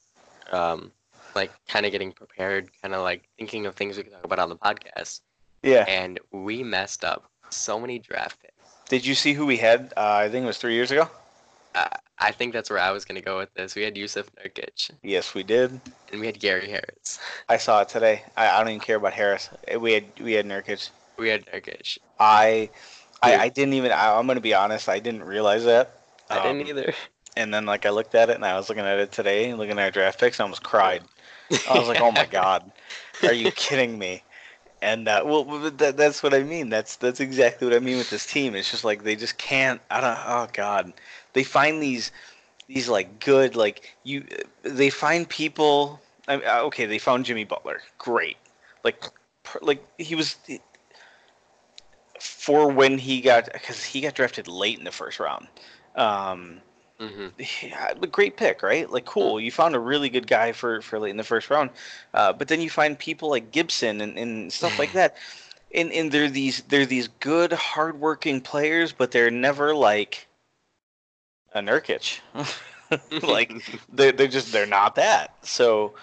um, 0.51 0.91
like 1.35 1.51
kind 1.67 1.85
of 1.85 1.91
getting 1.91 2.11
prepared, 2.11 2.69
kind 2.81 2.93
of 2.93 3.01
like 3.01 3.23
thinking 3.37 3.65
of 3.65 3.75
things 3.75 3.97
we 3.97 4.03
could 4.03 4.11
talk 4.11 4.23
about 4.23 4.39
on 4.39 4.49
the 4.49 4.55
podcast, 4.55 5.21
yeah. 5.63 5.85
and 5.87 6.19
we 6.31 6.63
messed 6.63 7.05
up 7.05 7.29
so 7.49 7.79
many 7.79 7.99
draft 7.99 8.41
picks. 8.41 8.53
Did 8.89 9.05
you 9.05 9.15
see 9.15 9.33
who 9.33 9.45
we 9.45 9.57
had? 9.57 9.93
Uh, 9.95 10.15
I 10.15 10.29
think 10.29 10.43
it 10.43 10.47
was 10.47 10.57
three 10.57 10.73
years 10.73 10.91
ago. 10.91 11.09
Uh, 11.73 11.87
I 12.19 12.31
think 12.31 12.53
that's 12.53 12.69
where 12.69 12.79
I 12.79 12.91
was 12.91 13.05
gonna 13.05 13.21
go 13.21 13.37
with 13.37 13.53
this. 13.53 13.75
We 13.75 13.83
had 13.83 13.95
Jusuf 13.95 14.27
Nurkic 14.43 14.91
Yes, 15.03 15.33
we 15.33 15.43
did. 15.43 15.79
and 16.11 16.19
we 16.21 16.25
had 16.27 16.39
Gary 16.39 16.69
Harris. 16.69 17.19
I 17.49 17.57
saw 17.57 17.81
it 17.81 17.89
today. 17.89 18.23
I, 18.37 18.49
I 18.49 18.59
don't 18.59 18.69
even 18.69 18.79
care 18.81 18.97
about 18.97 19.13
Harris. 19.13 19.49
We 19.79 19.93
had 19.93 20.05
we 20.19 20.33
had 20.33 20.45
Nurkic. 20.45 20.89
We 21.17 21.29
had 21.29 21.45
Nurkic. 21.47 21.97
I, 22.19 22.69
I, 23.21 23.37
I 23.37 23.49
didn't 23.49 23.73
even. 23.73 23.91
I, 23.91 24.13
I'm 24.17 24.27
gonna 24.27 24.41
be 24.41 24.53
honest. 24.53 24.89
I 24.89 24.99
didn't 24.99 25.23
realize 25.23 25.65
that. 25.65 25.95
I 26.29 26.41
didn't 26.43 26.61
Um, 26.61 26.67
either. 26.67 26.93
And 27.37 27.53
then 27.53 27.65
like 27.65 27.85
I 27.85 27.91
looked 27.91 28.13
at 28.13 28.29
it 28.29 28.35
and 28.35 28.43
I 28.43 28.57
was 28.57 28.67
looking 28.67 28.83
at 28.83 28.99
it 28.99 29.13
today, 29.13 29.49
and 29.49 29.57
looking 29.57 29.79
at 29.79 29.83
our 29.85 29.91
draft 29.91 30.19
picks, 30.19 30.37
and 30.37 30.43
I 30.43 30.45
almost 30.47 30.63
cried. 30.63 31.01
I 31.69 31.79
was 31.79 31.87
like, 31.87 32.01
oh 32.01 32.11
my 32.11 32.25
god, 32.39 32.69
are 33.23 33.31
you 33.31 33.49
kidding 33.51 33.97
me? 33.97 34.21
And 34.81 35.07
uh, 35.07 35.21
well, 35.25 35.43
that, 35.43 35.95
that's 35.95 36.23
what 36.23 36.33
I 36.33 36.41
mean. 36.41 36.69
That's 36.69 36.95
that's 36.95 37.19
exactly 37.19 37.67
what 37.67 37.75
I 37.75 37.79
mean 37.79 37.97
with 37.97 38.09
this 38.09 38.25
team. 38.25 38.55
It's 38.55 38.71
just 38.71 38.83
like 38.83 39.03
they 39.03 39.15
just 39.15 39.37
can't. 39.37 39.79
I 39.91 40.01
don't. 40.01 40.17
Oh 40.25 40.47
god, 40.51 40.93
they 41.33 41.43
find 41.43 41.81
these 41.81 42.11
these 42.67 42.89
like 42.89 43.19
good 43.19 43.55
like 43.55 43.95
you 44.03 44.25
they 44.63 44.89
find 44.89 45.29
people. 45.29 45.99
I 46.27 46.37
uh, 46.37 46.61
okay, 46.63 46.85
they 46.85 46.97
found 46.97 47.25
Jimmy 47.25 47.43
Butler. 47.43 47.81
Great, 47.99 48.37
like 48.83 49.03
per- 49.43 49.59
like 49.61 49.85
he 49.99 50.15
was 50.15 50.37
for 52.19 52.71
when 52.71 52.97
he 52.97 53.21
got 53.21 53.51
because 53.53 53.83
he 53.83 54.01
got 54.01 54.15
drafted 54.15 54.47
late 54.47 54.79
in 54.79 54.83
the 54.83 54.91
first 54.91 55.19
round. 55.19 55.47
Um, 55.95 56.61
hmm 57.01 57.27
yeah, 57.63 57.93
great 58.11 58.37
pick, 58.37 58.61
right? 58.61 58.89
Like, 58.89 59.05
cool. 59.05 59.39
You 59.39 59.51
found 59.51 59.75
a 59.75 59.79
really 59.79 60.09
good 60.09 60.27
guy 60.27 60.51
for 60.51 60.81
for 60.81 60.99
late 60.99 61.09
in 61.09 61.17
the 61.17 61.23
first 61.23 61.49
round, 61.49 61.71
uh, 62.13 62.33
but 62.33 62.47
then 62.47 62.61
you 62.61 62.69
find 62.69 62.97
people 62.97 63.29
like 63.29 63.51
Gibson 63.51 64.01
and, 64.01 64.17
and 64.17 64.53
stuff 64.53 64.77
like 64.77 64.93
that, 64.93 65.17
and 65.73 65.91
and 65.91 66.11
they're 66.11 66.29
these 66.29 66.61
they're 66.63 66.85
these 66.85 67.07
good, 67.19 67.53
hardworking 67.53 68.41
players, 68.41 68.91
but 68.91 69.11
they're 69.11 69.31
never 69.31 69.73
like 69.73 70.27
a 71.53 71.61
Nurkic. 71.61 72.19
like 73.23 73.51
they're 73.91 74.11
they're 74.11 74.27
just 74.27 74.51
they're 74.51 74.67
not 74.67 74.95
that. 74.95 75.35
So, 75.41 75.95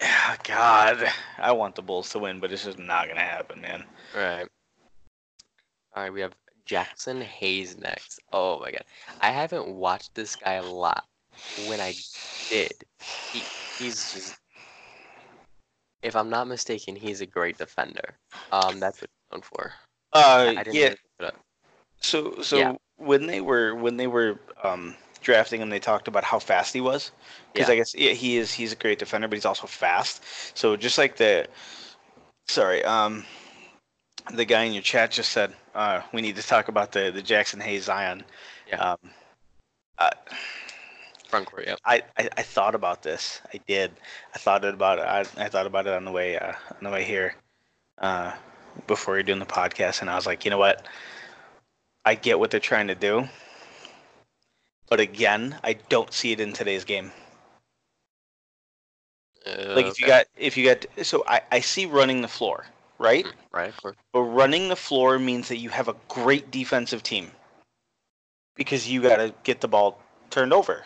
ah, 0.00 0.36
God, 0.44 1.08
I 1.38 1.52
want 1.52 1.74
the 1.74 1.82
Bulls 1.82 2.10
to 2.10 2.20
win, 2.20 2.38
but 2.38 2.52
it's 2.52 2.64
just 2.64 2.78
not 2.78 3.08
gonna 3.08 3.20
happen, 3.20 3.60
man. 3.60 3.84
Right. 4.14 4.46
All 5.96 6.04
right, 6.04 6.12
we 6.12 6.20
have 6.20 6.34
Jaxson 6.70 7.20
Hayes 7.22 7.76
next. 7.76 8.20
Oh 8.32 8.60
my 8.60 8.70
god. 8.70 8.84
I 9.20 9.30
haven't 9.30 9.68
watched 9.68 10.14
this 10.14 10.36
guy 10.36 10.54
a 10.54 10.62
lot. 10.62 11.04
When 11.56 11.80
I 11.80 11.94
did, 12.48 12.72
he, 13.32 13.40
he's 13.78 14.12
just 14.12 14.36
if 16.02 16.16
I'm 16.16 16.30
not 16.30 16.46
mistaken, 16.48 16.96
he's 16.96 17.20
a 17.20 17.26
great 17.26 17.58
defender. 17.58 18.14
Um 18.52 18.78
that's 18.78 19.00
what 19.00 19.10
he's 19.10 19.36
known 19.36 19.42
for. 19.42 19.72
Uh, 20.12 20.52
I 20.56 20.62
didn't 20.62 20.74
yeah. 20.74 20.82
really 20.84 20.90
look 20.90 20.98
it 21.20 21.24
up. 21.26 21.40
So 22.00 22.40
so 22.42 22.58
Yeah. 22.58 22.72
when 22.98 23.26
they 23.26 23.40
were 23.40 23.74
when 23.74 23.96
they 23.96 24.06
were 24.06 24.38
um, 24.62 24.94
drafting 25.20 25.60
him, 25.60 25.70
they 25.70 25.80
talked 25.80 26.08
about 26.08 26.24
how 26.24 26.38
fast 26.38 26.72
he 26.72 26.80
was 26.80 27.12
because 27.52 27.68
Yeah. 27.68 27.72
I 27.72 27.76
guess 27.76 27.94
yeah, 27.94 28.12
he 28.12 28.36
is 28.36 28.52
he's 28.52 28.72
a 28.72 28.76
great 28.76 28.98
defender, 28.98 29.28
but 29.28 29.36
he's 29.36 29.44
also 29.44 29.66
fast. 29.66 30.22
So 30.56 30.76
just 30.76 30.98
like 30.98 31.16
the 31.16 31.46
sorry, 32.48 32.84
um, 32.84 33.24
the 34.34 34.44
guy 34.44 34.64
in 34.64 34.72
your 34.72 34.82
chat 34.82 35.10
just 35.10 35.32
said 35.32 35.54
uh, 35.74 36.02
we 36.12 36.22
need 36.22 36.36
to 36.36 36.42
talk 36.42 36.68
about 36.68 36.92
the 36.92 37.10
the 37.10 37.22
Jaxson 37.22 37.60
Hayes 37.62 37.84
Zion. 37.84 38.24
Yeah. 38.68 38.92
Um, 38.92 38.98
uh, 39.98 40.10
Front 41.28 41.46
court, 41.46 41.64
yep. 41.66 41.78
I, 41.84 42.02
I, 42.18 42.28
I 42.38 42.42
thought 42.42 42.74
about 42.74 43.04
this. 43.04 43.40
I 43.54 43.60
did. 43.68 43.92
I 44.34 44.38
thought 44.38 44.64
about 44.64 44.98
it. 44.98 45.02
I, 45.02 45.20
I 45.44 45.48
thought 45.48 45.66
about 45.66 45.86
it 45.86 45.92
on 45.92 46.04
the 46.04 46.10
way 46.10 46.36
uh, 46.36 46.54
on 46.72 46.82
the 46.82 46.90
way 46.90 47.04
here, 47.04 47.36
uh, 47.98 48.32
before 48.88 49.14
you're 49.14 49.22
doing 49.22 49.38
the 49.38 49.46
podcast, 49.46 50.00
and 50.00 50.10
I 50.10 50.16
was 50.16 50.26
like, 50.26 50.44
you 50.44 50.50
know 50.50 50.58
what? 50.58 50.86
I 52.04 52.16
get 52.16 52.40
what 52.40 52.50
they're 52.50 52.58
trying 52.58 52.88
to 52.88 52.96
do, 52.96 53.28
but 54.88 54.98
again, 54.98 55.56
I 55.62 55.74
don't 55.74 56.12
see 56.12 56.32
it 56.32 56.40
in 56.40 56.52
today's 56.52 56.82
game. 56.82 57.12
Uh, 59.46 59.74
Like 59.76 59.86
if 59.86 60.00
you 60.00 60.06
got 60.08 60.26
if 60.36 60.56
you 60.56 60.64
got 60.66 60.84
so 61.06 61.22
I, 61.28 61.42
I 61.52 61.60
see 61.60 61.86
running 61.86 62.22
the 62.22 62.28
floor, 62.28 62.66
right? 63.00 63.26
Mm, 63.26 63.32
right. 63.52 63.74
But 64.12 64.22
running 64.22 64.68
the 64.68 64.76
floor 64.76 65.18
means 65.18 65.48
that 65.48 65.58
you 65.58 65.70
have 65.70 65.88
a 65.88 65.96
great 66.08 66.50
defensive 66.50 67.02
team 67.02 67.30
because 68.56 68.88
you 68.88 69.02
got 69.02 69.16
to 69.16 69.34
get 69.44 69.60
the 69.60 69.68
ball 69.68 70.00
turned 70.30 70.52
over. 70.52 70.84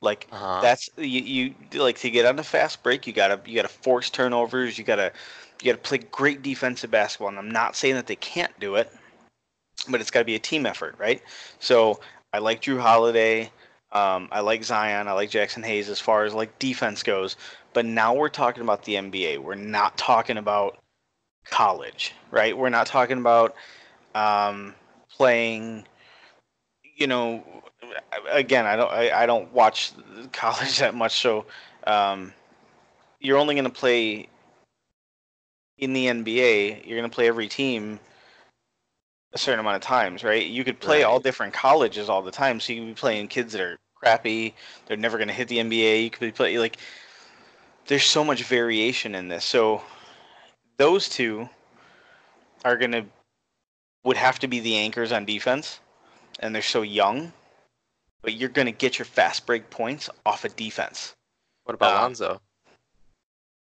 Like 0.00 0.28
Uh-huh. 0.32 0.60
that's 0.62 0.90
you, 0.96 1.20
you 1.20 1.54
like 1.80 1.98
to 1.98 2.10
get 2.10 2.26
on 2.26 2.36
the 2.36 2.44
fast 2.44 2.82
break. 2.82 3.06
You 3.06 3.12
gotta 3.12 3.40
you 3.46 3.56
gotta 3.56 3.68
force 3.68 4.10
turnovers. 4.10 4.78
You 4.78 4.84
gotta 4.84 5.12
you 5.60 5.72
gotta 5.72 5.82
play 5.82 5.98
great 5.98 6.42
defensive 6.42 6.90
basketball. 6.90 7.28
And 7.30 7.38
I'm 7.38 7.50
not 7.50 7.74
saying 7.76 7.96
that 7.96 8.06
they 8.06 8.16
can't 8.16 8.58
do 8.60 8.76
it, 8.76 8.92
but 9.88 10.00
it's 10.00 10.10
got 10.10 10.20
to 10.20 10.24
be 10.24 10.36
a 10.36 10.40
team 10.40 10.66
effort, 10.66 10.94
right? 10.98 11.22
So 11.58 12.00
I 12.32 12.38
like 12.38 12.62
Jrue 12.62 12.80
Holiday. 12.80 13.50
Um, 13.92 14.28
I 14.30 14.40
like 14.40 14.62
Zion. 14.64 15.08
I 15.08 15.12
like 15.12 15.30
Jaxson 15.30 15.64
Hayes 15.64 15.88
as 15.88 16.00
far 16.00 16.24
as 16.24 16.34
like 16.34 16.58
defense 16.58 17.02
goes. 17.02 17.36
But 17.72 17.86
now 17.86 18.14
we're 18.14 18.28
talking 18.28 18.62
about 18.62 18.84
the 18.84 18.94
NBA. 18.94 19.38
We're 19.38 19.54
not 19.54 19.96
talking 19.96 20.36
about 20.36 20.78
college, 21.50 22.14
right? 22.30 22.56
We're 22.56 22.68
not 22.68 22.86
talking 22.86 23.18
about 23.18 23.54
um, 24.14 24.74
playing. 25.10 25.86
You 26.96 27.06
know, 27.06 27.44
again, 28.30 28.66
I 28.66 28.76
don't. 28.76 28.90
I, 28.90 29.22
I 29.22 29.26
don't 29.26 29.52
watch 29.52 29.92
college 30.32 30.78
that 30.78 30.94
much, 30.94 31.20
so 31.20 31.46
um, 31.86 32.32
you're 33.20 33.38
only 33.38 33.54
going 33.54 33.64
to 33.64 33.70
play 33.70 34.28
in 35.78 35.92
the 35.92 36.06
NBA. 36.06 36.86
You're 36.86 36.98
going 36.98 37.08
to 37.08 37.14
play 37.14 37.28
every 37.28 37.48
team 37.48 38.00
a 39.32 39.38
certain 39.38 39.60
amount 39.60 39.76
of 39.76 39.82
times, 39.82 40.24
right? 40.24 40.46
You 40.46 40.64
could 40.64 40.80
play 40.80 41.02
all 41.02 41.20
different 41.20 41.52
colleges 41.52 42.08
all 42.08 42.22
the 42.22 42.30
time, 42.30 42.60
so 42.60 42.72
you 42.72 42.80
could 42.80 42.88
be 42.88 42.94
playing 42.94 43.28
kids 43.28 43.52
that 43.52 43.60
are 43.60 43.78
crappy. 43.94 44.54
They're 44.86 44.96
never 44.96 45.18
going 45.18 45.28
to 45.28 45.34
hit 45.34 45.48
the 45.48 45.58
NBA. 45.58 46.04
You 46.04 46.10
could 46.10 46.20
be 46.20 46.32
playing 46.32 46.58
like. 46.58 46.78
There's 47.86 48.04
so 48.04 48.22
much 48.22 48.44
variation 48.44 49.14
in 49.14 49.28
this, 49.28 49.46
so 49.46 49.82
those 50.78 51.08
two 51.08 51.48
are 52.64 52.76
going 52.76 52.92
to 52.92 53.04
would 54.04 54.16
have 54.16 54.38
to 54.38 54.48
be 54.48 54.60
the 54.60 54.76
anchors 54.76 55.12
on 55.12 55.24
defense, 55.24 55.80
and 56.40 56.54
they're 56.54 56.62
so 56.62 56.82
young. 56.82 57.32
But 58.22 58.34
you're 58.34 58.48
going 58.48 58.66
to 58.66 58.72
get 58.72 58.98
your 58.98 59.06
fast 59.06 59.46
break 59.46 59.70
points 59.70 60.10
off 60.26 60.44
of 60.44 60.56
defense. 60.56 61.14
What 61.64 61.74
about 61.74 61.92
uh, 61.92 62.02
Lonzo? 62.02 62.40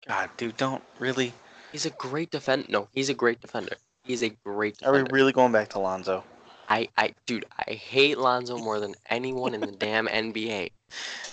God, 0.07 0.29
dude, 0.37 0.57
don't 0.57 0.83
really. 0.99 1.33
He's 1.71 1.85
a 1.85 1.91
great 1.91 2.31
defend. 2.31 2.69
No, 2.69 2.87
he's 2.91 3.09
a 3.09 3.13
great 3.13 3.39
defender. 3.39 3.75
He's 4.03 4.23
a 4.23 4.29
great 4.43 4.77
Defender. 4.77 4.99
Are 4.99 5.03
we 5.03 5.11
really 5.11 5.31
going 5.31 5.51
back 5.51 5.69
to 5.69 5.79
Lonzo? 5.79 6.23
I, 6.69 6.87
I, 6.97 7.13
dude, 7.25 7.45
I 7.67 7.73
hate 7.73 8.17
Lonzo 8.17 8.57
more 8.57 8.79
than 8.79 8.95
anyone 9.09 9.53
in 9.53 9.61
the 9.61 9.71
damn 9.71 10.07
NBA. 10.07 10.71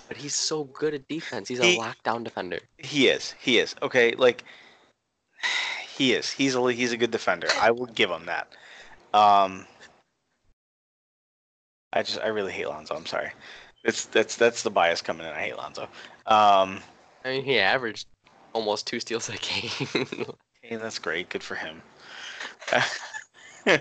But 0.07 0.17
he's 0.17 0.35
so 0.35 0.65
good 0.65 0.95
at 0.95 1.09
defense. 1.09 1.49
He's 1.49 1.61
a 1.61 1.65
He- 1.65 1.79
lockdown 1.79 2.25
defender. 2.25 2.59
He 2.77 3.09
is. 3.09 3.35
He 3.39 3.59
is. 3.59 3.75
Okay, 3.81 4.13
like 4.17 4.45
he 5.97 6.13
is. 6.13 6.31
He's 6.31 6.55
a 6.55 6.73
he's 6.73 6.93
a 6.93 6.97
good 6.97 7.11
defender. 7.11 7.49
I 7.61 7.71
will 7.71 7.87
give 7.87 8.11
him 8.11 8.27
that. 8.27 8.49
Um 9.15 9.67
I 11.93 12.03
just 12.03 12.21
I 12.21 12.29
really 12.29 12.53
hate 12.53 12.69
Lonzo. 12.69 12.95
I'm 12.95 13.07
sorry. 13.07 13.31
It's 13.85 14.07
that's 14.07 14.37
that's 14.37 14.63
the 14.63 14.71
bias 14.71 15.03
coming 15.03 15.27
in. 15.27 15.33
I 15.33 15.41
hate 15.41 15.57
Lonzo. 15.57 15.85
Um 16.27 16.81
I 17.25 17.31
mean, 17.31 17.45
he 17.45 17.59
averaged 17.59 18.07
almost 18.53 18.87
two 18.87 19.01
steals 19.01 19.29
a 19.29 19.37
game. 19.37 20.27
hey, 20.63 20.77
that's 20.77 20.99
great. 20.99 21.29
Good 21.29 21.43
for 21.43 21.55
him. 21.55 21.83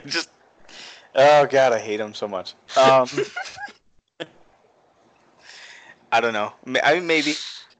just 0.06 0.30
oh 1.16 1.46
god, 1.46 1.74
I 1.74 1.80
hate 1.80 2.00
him 2.00 2.14
so 2.14 2.28
much. 2.28 2.54
Um 2.78 3.08
I 6.12 6.22
don't 6.22 6.34
know. 6.34 6.54
I 6.84 6.96
mean, 6.96 7.08
maybe, 7.08 7.34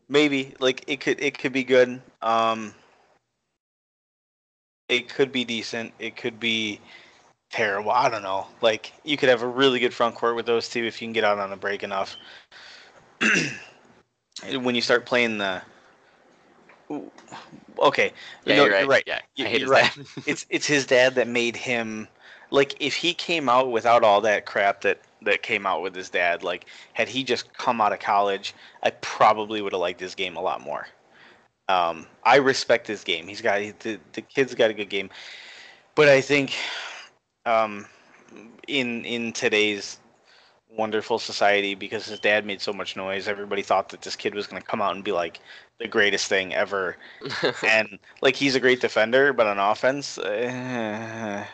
maybe 0.10 0.54
like 0.60 0.84
it 0.88 1.00
could 1.00 1.22
it 1.22 1.38
could 1.38 1.54
be 1.54 1.64
good. 1.64 2.02
Um, 2.22 2.74
it 4.90 5.10
could 5.10 5.32
be 5.32 5.44
decent. 5.44 5.94
It 6.00 6.16
could 6.16 6.40
be 6.40 6.80
terrible. 7.50 7.92
I 7.92 8.10
don't 8.10 8.24
know. 8.24 8.48
Like 8.62 8.94
you 9.04 9.18
could 9.18 9.30
have 9.30 9.42
a 9.42 9.48
really 9.48 9.80
good 9.80 9.94
front 9.94 10.16
court 10.16 10.36
with 10.36 10.46
those 10.46 10.70
two 10.70 10.84
if 10.86 11.02
you 11.02 11.08
can 11.08 11.14
get 11.14 11.24
out 11.24 11.40
on 11.40 11.52
a 11.52 11.58
break 11.58 11.84
enough. 11.84 12.16
when 14.62 14.76
you 14.76 14.82
start 14.82 15.06
playing 15.06 15.38
the, 15.40 15.62
okay, 17.80 18.14
yeah, 18.46 18.56
no, 18.56 18.64
you're 18.64 18.74
right. 18.74 18.82
you're 18.82 18.90
right. 18.90 19.04
Yeah, 19.08 19.20
You- 19.36 19.46
I 19.46 19.50
hate 19.50 19.62
you're 19.62 19.76
his 19.76 19.98
right. 19.98 20.08
It's 20.26 20.46
it's 20.50 20.66
his 20.66 20.86
dad 20.86 21.16
that 21.16 21.28
made 21.28 21.56
him 21.56 22.08
like 22.52 22.76
if 22.80 22.96
he 22.96 23.14
came 23.14 23.50
out 23.50 23.72
without 23.72 24.04
all 24.04 24.22
that 24.22 24.46
crap 24.46 24.82
that 24.82 25.02
that 25.22 25.42
came 25.42 25.66
out 25.66 25.82
with 25.82 25.96
his 25.96 26.10
dad 26.10 26.44
like 26.44 26.66
had 26.94 27.10
he 27.10 27.24
just 27.24 27.52
come 27.58 27.82
out 27.82 27.92
of 27.92 28.00
college 28.00 28.54
i 28.84 28.90
probably 29.02 29.62
would 29.62 29.74
have 29.74 29.82
liked 29.82 30.00
his 30.00 30.16
game 30.16 30.38
a 30.38 30.42
lot 30.42 30.62
more 30.62 30.88
um, 31.70 32.08
i 32.24 32.38
respect 32.38 32.88
his 32.88 33.04
game. 33.04 33.28
He's 33.28 33.42
got 33.42 33.60
the, 33.80 34.00
the 34.14 34.22
kid's 34.22 34.56
got 34.56 34.70
a 34.70 34.74
good 34.74 34.90
game. 34.90 35.10
But 35.96 36.10
i 36.10 36.22
think 36.22 36.56
um, 37.46 37.86
in 38.68 39.06
in 39.06 39.34
today's 39.34 40.00
wonderful 40.70 41.18
society 41.18 41.76
because 41.76 42.06
his 42.06 42.20
dad 42.20 42.46
made 42.46 42.62
so 42.62 42.74
much 42.74 42.96
noise 42.96 43.28
everybody 43.28 43.62
thought 43.62 43.90
that 43.90 44.02
this 44.02 44.16
kid 44.16 44.36
was 44.36 44.46
going 44.48 44.62
to 44.62 44.68
come 44.68 44.82
out 44.82 44.94
and 44.94 45.04
be 45.04 45.14
like 45.14 45.40
the 45.80 45.88
greatest 45.88 46.28
thing 46.28 46.54
ever. 46.54 46.98
And 47.64 48.00
like 48.22 48.36
he's 48.36 48.56
a 48.56 48.60
great 48.60 48.82
defender 48.82 49.34
but 49.34 49.48
on 49.48 49.58
offense 49.58 50.18
uh, 50.18 51.46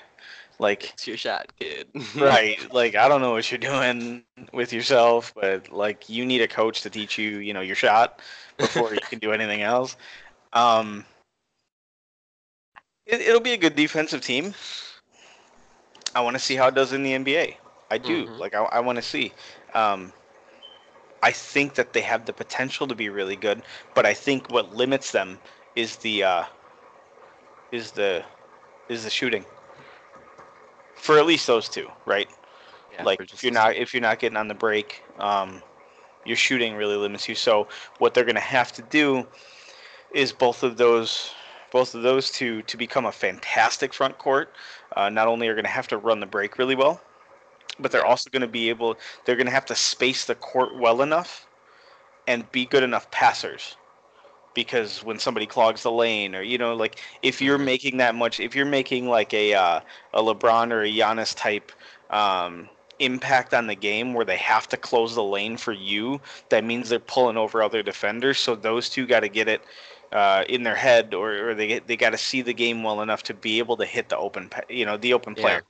like 0.59 0.93
it's 0.93 1.07
your 1.07 1.17
shot, 1.17 1.47
kid. 1.59 1.87
right 2.15 2.71
like 2.73 2.95
i 2.95 3.07
don't 3.07 3.21
know 3.21 3.31
what 3.31 3.49
you're 3.51 3.57
doing 3.59 4.23
with 4.53 4.71
yourself 4.73 5.33
but 5.35 5.69
like 5.71 6.09
you 6.09 6.25
need 6.25 6.41
a 6.41 6.47
coach 6.47 6.81
to 6.81 6.89
teach 6.89 7.17
you 7.17 7.17
you 7.17 7.33
know 7.33 7.41
your 7.41 7.75
shot 7.75 8.21
before 8.43 8.93
you 8.93 8.99
can 8.99 9.19
do 9.19 9.31
anything 9.31 9.61
else. 9.61 9.95
Um 10.53 11.05
it, 13.05 13.21
it'll 13.21 13.41
be 13.41 13.53
a 13.53 13.57
good 13.57 13.75
defensive 13.75 14.21
team. 14.21 14.53
I 16.15 16.21
want 16.21 16.35
to 16.35 16.39
see 16.41 16.55
how 16.55 16.67
it 16.67 16.75
does 16.75 16.93
in 16.93 17.03
the 17.03 17.11
nba 17.13 17.55
i 17.89 17.97
do 17.97 18.29
Mhm. 18.29 18.37
like 18.37 18.53
i, 18.55 18.63
I 18.63 18.79
want 18.79 18.97
to 18.97 19.01
see. 19.01 19.33
Um 19.73 20.13
i 21.21 21.31
think 21.31 21.75
that 21.75 21.93
they 21.93 22.01
have 22.01 22.25
the 22.25 22.33
potential 22.33 22.87
to 22.87 22.95
be 22.95 23.09
really 23.09 23.35
good 23.35 23.61
but 23.93 24.05
i 24.05 24.13
think 24.13 24.49
what 24.51 24.73
limits 24.73 25.11
them 25.11 25.39
is 25.75 25.97
the 25.97 26.23
uh 26.23 26.43
is 27.71 27.91
the 27.91 28.23
is 28.89 29.03
the 29.03 29.09
shooting 29.09 29.45
for 31.03 31.19
at 31.19 31.25
least 31.25 31.47
those 31.47 31.67
two 31.67 31.87
right 32.05 32.29
Yeah, 32.93 33.03
like 33.03 33.19
if 33.21 33.43
you're 33.43 33.53
not 33.53 33.75
if 33.75 33.93
you're 33.93 34.01
not 34.01 34.19
getting 34.19 34.37
on 34.37 34.47
the 34.47 34.53
break, 34.55 35.03
um, 35.19 35.61
your 36.25 36.37
shooting 36.37 36.75
really 36.75 36.95
limits 36.95 37.27
you. 37.27 37.35
So 37.35 37.67
what 37.99 38.13
they're 38.13 38.23
gonna 38.23 38.39
have 38.39 38.71
to 38.73 38.81
do 38.83 39.27
is 40.13 40.31
both 40.31 40.63
of 40.63 40.77
those 40.77 41.33
both 41.71 41.95
of 41.95 42.03
those 42.03 42.29
two 42.29 42.61
to 42.61 42.77
become 42.77 43.05
a 43.05 43.11
fantastic 43.11 43.93
front 43.93 44.17
court. 44.19 44.53
Uh, 44.95 45.09
not 45.09 45.27
only 45.27 45.47
are 45.47 45.55
going 45.55 45.65
to 45.65 45.71
have 45.71 45.87
to 45.87 45.97
run 45.97 46.19
the 46.19 46.25
break 46.27 46.59
really 46.59 46.75
well, 46.75 47.01
but 47.79 47.91
they're 47.91 48.05
also 48.05 48.29
going 48.29 48.43
to 48.43 48.47
be 48.47 48.69
able. 48.69 48.95
They're 49.25 49.35
going 49.35 49.47
to 49.47 49.51
have 49.51 49.65
to 49.65 49.75
space 49.75 50.25
the 50.25 50.35
court 50.35 50.77
well 50.77 51.01
enough 51.01 51.47
and 52.27 52.49
be 52.51 52.67
good 52.67 52.83
enough 52.83 53.09
passers. 53.09 53.75
Because 54.53 55.03
when 55.03 55.19
somebody 55.19 55.45
clogs 55.45 55.83
the 55.83 55.91
lane, 55.91 56.35
or 56.35 56.41
you 56.41 56.57
know, 56.57 56.75
like 56.75 56.99
if 57.21 57.41
you're 57.41 57.57
Mhm. 57.57 57.65
making 57.65 57.97
that 57.97 58.15
much, 58.15 58.39
if 58.39 58.55
you're 58.55 58.65
making 58.65 59.07
like 59.07 59.33
a 59.33 59.53
uh, 59.53 59.79
a 60.13 60.21
LeBron 60.21 60.71
or 60.71 60.83
a 60.83 60.91
Giannis 60.91 61.35
type 61.35 61.71
um, 62.09 62.69
impact 62.99 63.53
on 63.53 63.67
the 63.67 63.75
game 63.75 64.13
where 64.13 64.25
they 64.25 64.37
have 64.37 64.67
to 64.69 64.77
close 64.77 65.15
the 65.15 65.23
lane 65.23 65.57
for 65.57 65.73
you, 65.73 66.21
that 66.49 66.63
means 66.63 66.89
they're 66.89 66.99
pulling 66.99 67.37
over 67.37 67.61
other 67.63 67.81
defenders. 67.83 68.39
So 68.39 68.55
those 68.55 68.89
two 68.89 69.05
got 69.07 69.21
to 69.21 69.29
get 69.29 69.47
it 69.47 69.61
uh, 70.11 70.43
in 70.49 70.63
their 70.63 70.75
head, 70.75 71.13
or, 71.13 71.49
or 71.49 71.53
they 71.55 71.79
they 71.79 71.95
got 71.97 72.11
to 72.11 72.17
see 72.17 72.41
the 72.41 72.53
game 72.53 72.83
well 72.83 73.01
enough 73.01 73.23
to 73.23 73.33
be 73.33 73.59
able 73.59 73.77
to 73.77 73.85
hit 73.85 74.09
the 74.09 74.17
open, 74.17 74.49
you 74.69 74.85
know, 74.85 74.97
the 74.97 75.13
open 75.13 75.35
Yeah. 75.35 75.41
player. 75.41 75.63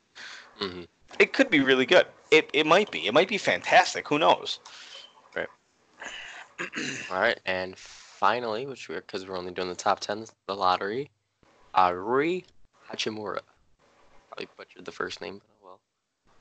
Mhm. 0.62 0.88
It 1.20 1.34
could 1.34 1.50
be 1.50 1.60
really 1.62 1.86
good. 1.86 2.08
It 2.32 2.50
it 2.54 2.66
might 2.66 2.92
be. 2.92 3.08
It 3.08 3.14
might 3.14 3.28
be 3.30 3.38
fantastic. 3.38 4.08
Who 4.10 4.20
knows? 4.20 4.60
Right 5.36 5.48
all 7.10 7.20
right, 7.20 7.40
and 7.46 7.76
finally, 8.24 8.66
which 8.66 8.88
we're 8.88 9.02
because 9.02 9.28
we're 9.28 9.38
only 9.38 9.52
doing 9.52 9.68
the 9.68 9.76
top 9.76 10.00
ten, 10.00 10.26
the 10.48 10.56
lottery, 10.56 11.12
uh, 11.74 11.92
Rui 11.94 12.44
Hachimura. 12.90 13.42
Probably 14.30 14.48
butchered 14.58 14.86
the 14.86 14.94
first 14.94 15.20
name, 15.20 15.42
but 15.42 15.50
oh 15.52 15.66
well. 15.66 15.80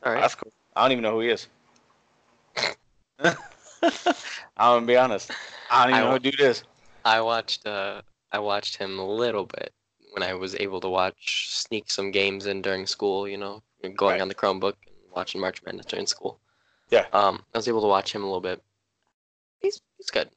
All 0.04 0.12
right. 0.12 0.20
That's 0.20 0.36
cool. 0.36 0.52
I 0.76 0.82
don't 0.82 0.92
even 0.92 1.02
know 1.02 1.10
who 1.10 1.20
he 1.22 1.30
is. 1.30 1.48
I'm 3.24 3.34
gonna 4.56 4.86
be 4.86 4.96
honest. 4.96 5.32
I 5.72 5.82
don't 5.82 5.94
even 5.96 6.04
I 6.04 6.06
know 6.06 6.12
who 6.12 6.18
dude 6.20 6.40
is. 6.40 6.62
I 7.04 7.20
watched 7.20 7.66
uh 7.66 8.02
I 8.30 8.38
watched 8.38 8.76
him 8.76 9.00
a 9.00 9.04
little 9.04 9.46
bit 9.46 9.72
when 10.12 10.22
I 10.22 10.34
was 10.34 10.54
able 10.54 10.80
to 10.82 10.88
watch 10.88 11.48
sneak 11.50 11.90
some 11.90 12.12
games 12.12 12.46
in 12.46 12.62
during 12.62 12.86
school, 12.86 13.26
you 13.26 13.38
know, 13.38 13.60
going 13.96 14.12
Right. 14.12 14.20
on 14.20 14.28
the 14.28 14.36
Chromebook 14.36 14.76
and 14.86 14.94
watching 15.16 15.40
March 15.40 15.60
Madness 15.64 15.86
during 15.86 16.06
school. 16.06 16.38
Yeah. 16.92 17.06
Um 17.12 17.42
I 17.52 17.58
was 17.58 17.66
able 17.66 17.80
to 17.80 17.88
watch 17.88 18.14
him 18.14 18.22
a 18.22 18.26
little 18.26 18.40
bit. 18.40 18.62
He's 19.60 19.80
he's 19.98 20.10
good. 20.10 20.30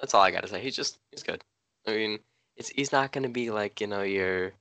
That's 0.00 0.14
all 0.14 0.22
I 0.22 0.30
gotta 0.30 0.48
say. 0.48 0.60
He's 0.60 0.76
just 0.76 0.98
he's 1.10 1.22
good. 1.22 1.42
I 1.86 1.92
mean, 1.92 2.18
it's 2.56 2.68
he's 2.70 2.92
not 2.92 3.12
gonna 3.12 3.28
be 3.28 3.50
like, 3.50 3.80
you 3.80 3.86
know, 3.86 4.02
your 4.02 4.52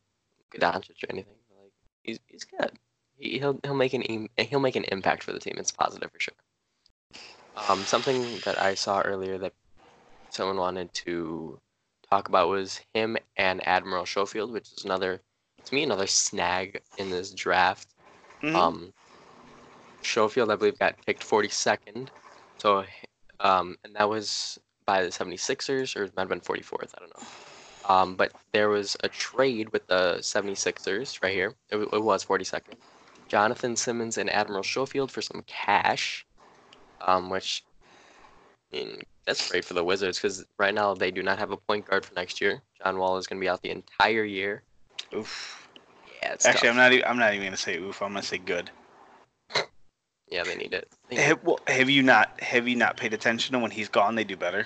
Doncic 0.56 1.04
or 1.04 1.10
anything. 1.10 1.36
Like 1.62 1.72
he's 2.04 2.20
he's 2.28 2.44
good. 2.44 2.72
He, 3.18 3.40
he'll 3.40 3.60
he'll 3.64 3.76
make 3.76 3.94
an 3.94 4.30
he'll 4.38 4.60
make 4.60 4.76
an 4.76 4.86
impact 4.86 5.24
for 5.24 5.32
the 5.32 5.40
team. 5.40 5.56
It's 5.58 5.72
positive 5.72 6.12
for 6.12 6.20
sure. 6.20 6.34
Um, 7.68 7.84
something 7.86 8.40
that 8.46 8.62
I 8.62 8.74
saw 8.76 9.02
earlier 9.02 9.38
that 9.40 9.54
someone 10.30 10.58
wanted 10.58 10.94
to 10.94 11.60
talk 12.10 12.30
about 12.30 12.50
was 12.50 12.82
him 12.94 13.18
and 13.38 13.66
Admiral 13.68 14.06
Schofield, 14.06 14.52
which 14.52 14.72
is 14.72 14.86
another, 14.86 15.22
to 15.66 15.76
me, 15.76 15.84
another 15.84 16.08
snag 16.08 16.82
in 16.98 17.10
this 17.10 17.32
draft. 17.32 17.88
Mhm. 18.42 18.56
Um, 18.56 18.94
Schofield, 20.02 20.50
I 20.52 20.56
believe, 20.56 20.80
got 20.80 20.96
picked 21.06 21.24
42nd. 21.24 22.10
So, 22.60 22.86
um, 23.42 23.78
and 23.84 23.96
that 23.96 24.10
was 24.10 24.58
by 24.90 25.04
the 25.04 25.10
76ers, 25.10 25.96
or 25.96 26.06
it 26.06 26.16
might 26.16 26.24
have 26.24 26.30
been 26.30 26.42
44th, 26.42 26.96
I 26.96 27.00
don't 27.00 27.16
know. 27.16 27.94
Um, 27.94 28.16
but 28.16 28.32
there 28.54 28.70
was 28.70 28.98
a 29.04 29.08
trade 29.08 29.72
with 29.72 29.86
the 29.86 30.18
76ers 30.20 31.22
right 31.22 31.32
here. 31.32 31.54
It, 31.70 31.78
it 31.78 32.04
was 32.04 32.26
42nd. 32.26 32.74
Jonathan 33.28 33.76
Simmons 33.76 34.18
and 34.18 34.32
Admiral 34.32 34.64
Schofield 34.64 35.12
for 35.12 35.22
some 35.22 35.44
cash, 35.46 36.26
um, 37.02 37.30
which 37.30 37.64
I 38.74 38.78
mean, 38.78 39.02
that's 39.28 39.52
great 39.52 39.64
for 39.64 39.76
the 39.76 39.84
Wizards 39.84 40.18
because 40.18 40.44
right 40.58 40.74
now 40.74 40.96
they 40.96 41.12
do 41.12 41.22
not 41.22 41.38
have 41.38 41.52
a 41.52 41.58
point 41.58 41.86
guard 41.86 42.04
for 42.04 42.16
next 42.16 42.42
year. 42.42 42.64
John 42.84 42.98
Wall 42.98 43.18
is 43.18 43.28
going 43.28 43.40
to 43.40 43.46
be 43.46 43.50
out 43.50 43.62
the 43.62 43.70
entire 43.70 44.24
year. 44.24 44.64
Oof. 45.16 45.70
Yeah, 46.24 46.32
Actually, 46.32 46.52
tough. 46.54 46.64
I'm 46.64 46.76
not. 46.78 46.94
e- 46.94 47.04
I'm 47.04 47.18
not 47.20 47.34
even 47.36 47.46
gonna 47.46 47.58
say 47.58 47.78
oof. 47.78 48.02
I'm 48.02 48.14
gonna 48.14 48.24
say 48.24 48.40
good. 48.40 48.72
Yeah, 50.30 50.44
they 50.44 50.56
need 50.56 50.74
it. 50.74 50.88
They 51.10 51.16
need 51.16 51.22
Have, 51.22 51.44
well, 51.44 51.60
have 51.68 51.90
you 51.90 52.04
not? 52.04 52.40
Have 52.42 52.68
you 52.68 52.76
not 52.76 52.98
paid 52.98 53.14
attention 53.14 53.54
to 53.54 53.60
when 53.60 53.72
he's 53.72 53.88
gone? 53.88 54.16
They 54.16 54.24
do 54.24 54.36
better. 54.36 54.66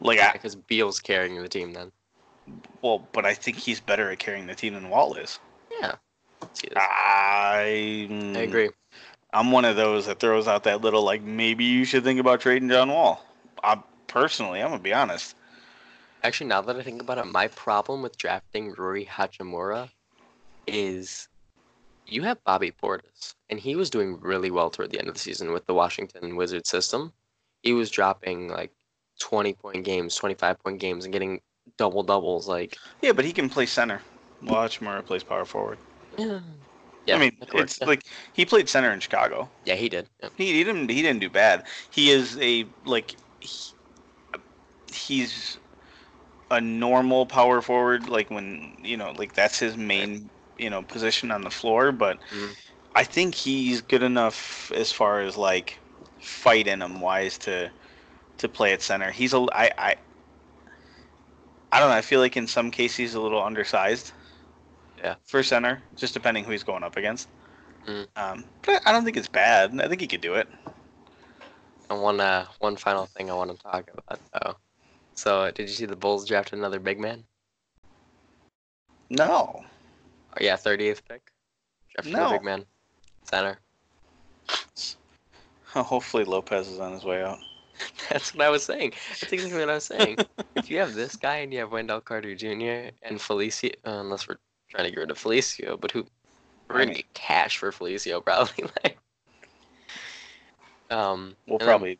Like 0.00 0.20
I, 0.20 0.32
because 0.32 0.54
Beal's 0.54 1.00
carrying 1.00 1.40
the 1.40 1.48
team 1.48 1.72
then. 1.72 1.92
well, 2.82 3.06
but 3.12 3.26
I 3.26 3.34
think 3.34 3.56
he's 3.56 3.80
better 3.80 4.10
at 4.10 4.18
carrying 4.18 4.46
the 4.46 4.54
team 4.54 4.74
than 4.74 4.90
Wall 4.90 5.14
is. 5.14 5.38
Yeah. 5.80 5.96
I. 6.76 8.08
I 8.10 8.38
agree. 8.38 8.70
I'm 9.32 9.50
one 9.50 9.64
of 9.64 9.76
those 9.76 10.06
that 10.06 10.20
throws 10.20 10.48
out 10.48 10.64
that 10.64 10.80
little 10.80 11.02
like 11.02 11.22
maybe 11.22 11.64
you 11.64 11.84
should 11.84 12.04
think 12.04 12.20
about 12.20 12.40
trading 12.40 12.68
John 12.68 12.90
Wall. 12.90 13.24
I 13.62 13.80
personally, 14.06 14.62
I'm 14.62 14.70
gonna 14.70 14.82
be 14.82 14.94
honest. 14.94 15.36
Actually, 16.22 16.48
now 16.48 16.60
that 16.62 16.76
I 16.76 16.82
think 16.82 17.02
about 17.02 17.18
it, 17.18 17.26
my 17.26 17.48
problem 17.48 18.02
with 18.02 18.16
drafting 18.16 18.74
Rory 18.76 19.04
Hachimura 19.04 19.90
is 20.66 21.28
you 22.06 22.22
have 22.22 22.42
Bobby 22.44 22.72
Portis, 22.72 23.34
and 23.50 23.60
he 23.60 23.76
was 23.76 23.90
doing 23.90 24.18
really 24.20 24.50
well 24.50 24.70
toward 24.70 24.90
the 24.90 24.98
end 24.98 25.08
of 25.08 25.14
the 25.14 25.20
season 25.20 25.52
with 25.52 25.66
the 25.66 25.74
Washington 25.74 26.36
Wizards 26.36 26.70
system. 26.70 27.12
He 27.62 27.72
was 27.72 27.90
dropping 27.90 28.48
like 28.48 28.72
20 29.18 29.54
point 29.54 29.84
games, 29.84 30.14
25 30.16 30.58
point 30.62 30.80
games, 30.80 31.04
and 31.04 31.12
getting 31.12 31.40
double 31.76 32.02
doubles. 32.02 32.48
Like, 32.48 32.76
Yeah, 33.02 33.12
but 33.12 33.24
he 33.24 33.32
can 33.32 33.48
play 33.48 33.66
center. 33.66 34.02
Hachimura 34.44 35.04
plays 35.04 35.22
power 35.24 35.44
forward. 35.44 35.78
yeah, 36.18 36.40
yeah 37.06 37.16
I 37.16 37.18
mean, 37.18 37.36
that 37.40 37.48
could 37.50 37.58
work. 37.58 37.66
it's 37.66 37.80
like 37.82 38.02
he 38.32 38.44
played 38.44 38.68
center 38.68 38.92
in 38.92 39.00
Chicago. 39.00 39.50
yeah, 39.64 39.74
he 39.74 39.88
did. 39.88 40.08
Yeah. 40.22 40.28
He, 40.36 40.52
he 40.52 40.64
didn't 40.64 40.88
he 40.90 41.02
didn't 41.02 41.20
do 41.20 41.30
bad. 41.30 41.64
He 41.90 42.10
is 42.10 42.38
a 42.40 42.66
like 42.84 43.16
he, 43.40 43.48
he's 44.92 45.58
a 46.50 46.60
normal 46.60 47.26
power 47.26 47.60
forward. 47.60 48.08
Like 48.08 48.30
when 48.30 48.74
you 48.78 48.96
know 48.96 49.12
like 49.16 49.34
that's 49.34 49.58
his 49.58 49.76
main 49.76 50.30
you 50.58 50.70
know 50.70 50.82
position 50.82 51.30
on 51.30 51.42
the 51.42 51.50
floor. 51.50 51.92
But 51.92 52.18
Mhm. 52.32 52.56
I 52.94 53.04
think 53.04 53.34
he's 53.34 53.80
good 53.80 54.02
enough 54.02 54.72
as 54.74 54.92
far 54.92 55.20
as 55.20 55.36
like 55.36 55.78
fight 56.20 56.66
in 56.66 56.82
him 56.82 57.00
wise 57.00 57.38
to 57.38 57.72
to 58.38 58.48
play 58.48 58.72
at 58.72 58.82
center. 58.82 59.10
He's 59.10 59.32
a 59.34 59.46
I 59.52 59.70
I. 59.78 59.96
I 61.70 61.80
don't 61.80 61.90
know. 61.90 61.96
I 61.96 62.00
feel 62.00 62.20
like 62.20 62.36
in 62.36 62.46
some 62.46 62.70
cases 62.70 62.96
he's 62.96 63.14
a 63.14 63.20
little 63.20 63.42
undersized. 63.42 64.12
Yeah. 65.02 65.14
For 65.24 65.42
center, 65.42 65.82
just 65.96 66.14
depending 66.14 66.44
who 66.44 66.50
he's 66.50 66.64
going 66.64 66.82
up 66.82 66.96
against. 66.96 67.28
Mm. 67.86 68.06
Um, 68.16 68.44
but 68.62 68.82
I 68.86 68.92
don't 68.92 69.04
think 69.04 69.16
it's 69.16 69.28
bad. 69.28 69.78
I 69.80 69.86
think 69.86 70.00
he 70.00 70.06
could 70.06 70.20
do 70.20 70.34
it. 70.34 70.48
And 71.90 72.02
one 72.02 72.20
uh, 72.20 72.46
one 72.58 72.76
final 72.76 73.06
thing 73.06 73.30
I 73.30 73.34
want 73.34 73.50
to 73.50 73.62
talk 73.62 73.90
about 73.92 74.20
though. 74.32 74.56
So, 75.14 75.42
uh, 75.42 75.50
did 75.50 75.68
you 75.68 75.74
see 75.74 75.86
the 75.86 75.96
Bulls 75.96 76.26
drafted 76.26 76.58
another 76.58 76.78
big 76.78 77.00
man? 77.00 77.24
No. 79.10 79.62
Oh, 79.64 80.38
yeah, 80.40 80.56
thirtieth 80.56 81.06
pick. 81.08 81.32
Drafted 81.94 82.12
No. 82.12 82.30
big 82.30 82.42
man, 82.42 82.64
center. 83.24 83.58
Hopefully 85.66 86.24
Lopez 86.24 86.68
is 86.68 86.78
on 86.78 86.92
his 86.92 87.04
way 87.04 87.22
out. 87.22 87.38
That's 88.10 88.34
what 88.34 88.46
I 88.46 88.50
was 88.50 88.62
saying. 88.64 88.92
That's 89.20 89.32
exactly 89.32 89.60
what 89.60 89.70
I 89.70 89.74
was 89.74 89.84
saying. 89.84 90.16
if 90.56 90.70
you 90.70 90.78
have 90.78 90.94
this 90.94 91.16
guy 91.16 91.36
and 91.38 91.52
you 91.52 91.58
have 91.60 91.72
Wendell 91.72 92.00
Carter 92.00 92.34
Jr. 92.34 92.90
and 93.02 93.18
Felicio, 93.18 93.72
uh, 93.86 94.00
unless 94.00 94.28
we're 94.28 94.38
trying 94.70 94.84
to 94.84 94.90
get 94.90 95.00
rid 95.00 95.10
of 95.10 95.18
Felicio, 95.18 95.80
but 95.80 95.90
who 95.90 96.06
we're 96.68 96.78
gonna 96.80 96.94
get 96.94 97.12
cash 97.14 97.58
for 97.58 97.70
Felicio 97.72 98.22
probably. 98.24 98.64
like, 98.84 98.98
um, 100.90 101.34
We'll 101.46 101.54
and 101.58 101.60
then- 101.60 101.66
probably 101.68 101.98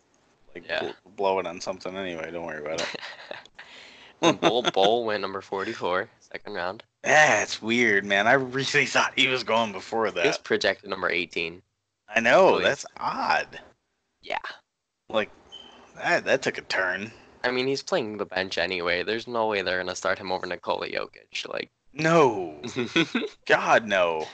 like 0.54 0.66
yeah. 0.66 0.80
bl- 1.04 1.10
blow 1.16 1.38
it 1.38 1.46
on 1.46 1.60
something 1.60 1.96
anyway. 1.96 2.30
Don't 2.30 2.44
worry 2.46 2.60
about 2.64 2.80
it. 2.80 4.40
Bol 4.40 4.62
Bol 4.62 5.04
went 5.04 5.20
number 5.22 5.40
44, 5.40 6.08
second 6.20 6.54
round. 6.54 6.82
Yeah, 7.04 7.42
it's 7.42 7.62
weird, 7.62 8.04
man. 8.04 8.26
I 8.26 8.32
really 8.32 8.86
thought 8.86 9.12
he 9.14 9.28
was 9.28 9.44
going 9.44 9.70
before 9.72 10.10
that. 10.10 10.26
He's 10.26 10.36
projected 10.38 10.90
number 10.90 11.08
18. 11.08 11.62
I 12.14 12.20
know 12.20 12.50
Really? 12.52 12.64
that's 12.64 12.84
odd. 12.96 13.60
Yeah. 14.22 14.38
Like 15.08 15.30
that 15.98 16.24
that 16.24 16.42
took 16.42 16.58
a 16.58 16.62
turn. 16.62 17.12
I 17.44 17.50
mean, 17.50 17.66
he's 17.66 17.82
playing 17.82 18.16
the 18.18 18.26
bench 18.26 18.58
anyway. 18.58 19.02
There's 19.04 19.28
no 19.28 19.46
way 19.46 19.62
they're 19.62 19.78
gonna 19.78 19.94
start 19.94 20.18
him 20.18 20.32
over 20.32 20.46
Nikola 20.46 20.88
Jokic. 20.88 21.46
Like, 21.48 21.70
No, 21.92 22.60
God 23.46 23.86
no. 23.86 24.26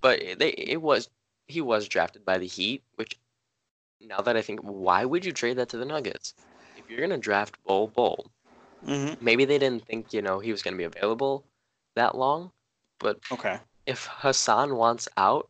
but 0.00 0.20
they 0.38 0.50
it 0.50 0.80
was 0.82 1.08
he 1.46 1.60
was 1.60 1.88
drafted 1.88 2.24
by 2.24 2.38
the 2.38 2.46
Heat, 2.46 2.82
which 2.96 3.18
now 4.00 4.20
that 4.20 4.36
I 4.36 4.42
think, 4.42 4.60
why 4.60 5.04
would 5.04 5.24
you 5.24 5.32
trade 5.32 5.58
that 5.58 5.68
to 5.70 5.76
the 5.76 5.84
Nuggets? 5.84 6.34
If 6.76 6.88
you're 6.88 7.00
gonna 7.00 7.18
draft 7.18 7.62
Bol 7.64 7.88
Bol, 7.88 8.30
hmm 8.84 9.14
maybe 9.20 9.44
they 9.44 9.58
didn't 9.58 9.86
think 9.86 10.12
you 10.12 10.22
know 10.22 10.38
he 10.38 10.52
was 10.52 10.62
gonna 10.62 10.76
be 10.76 10.84
available 10.84 11.44
that 11.96 12.14
long, 12.16 12.50
but 12.98 13.18
Okay. 13.32 13.58
if 13.86 14.06
Hassan 14.10 14.76
wants 14.76 15.08
out, 15.16 15.48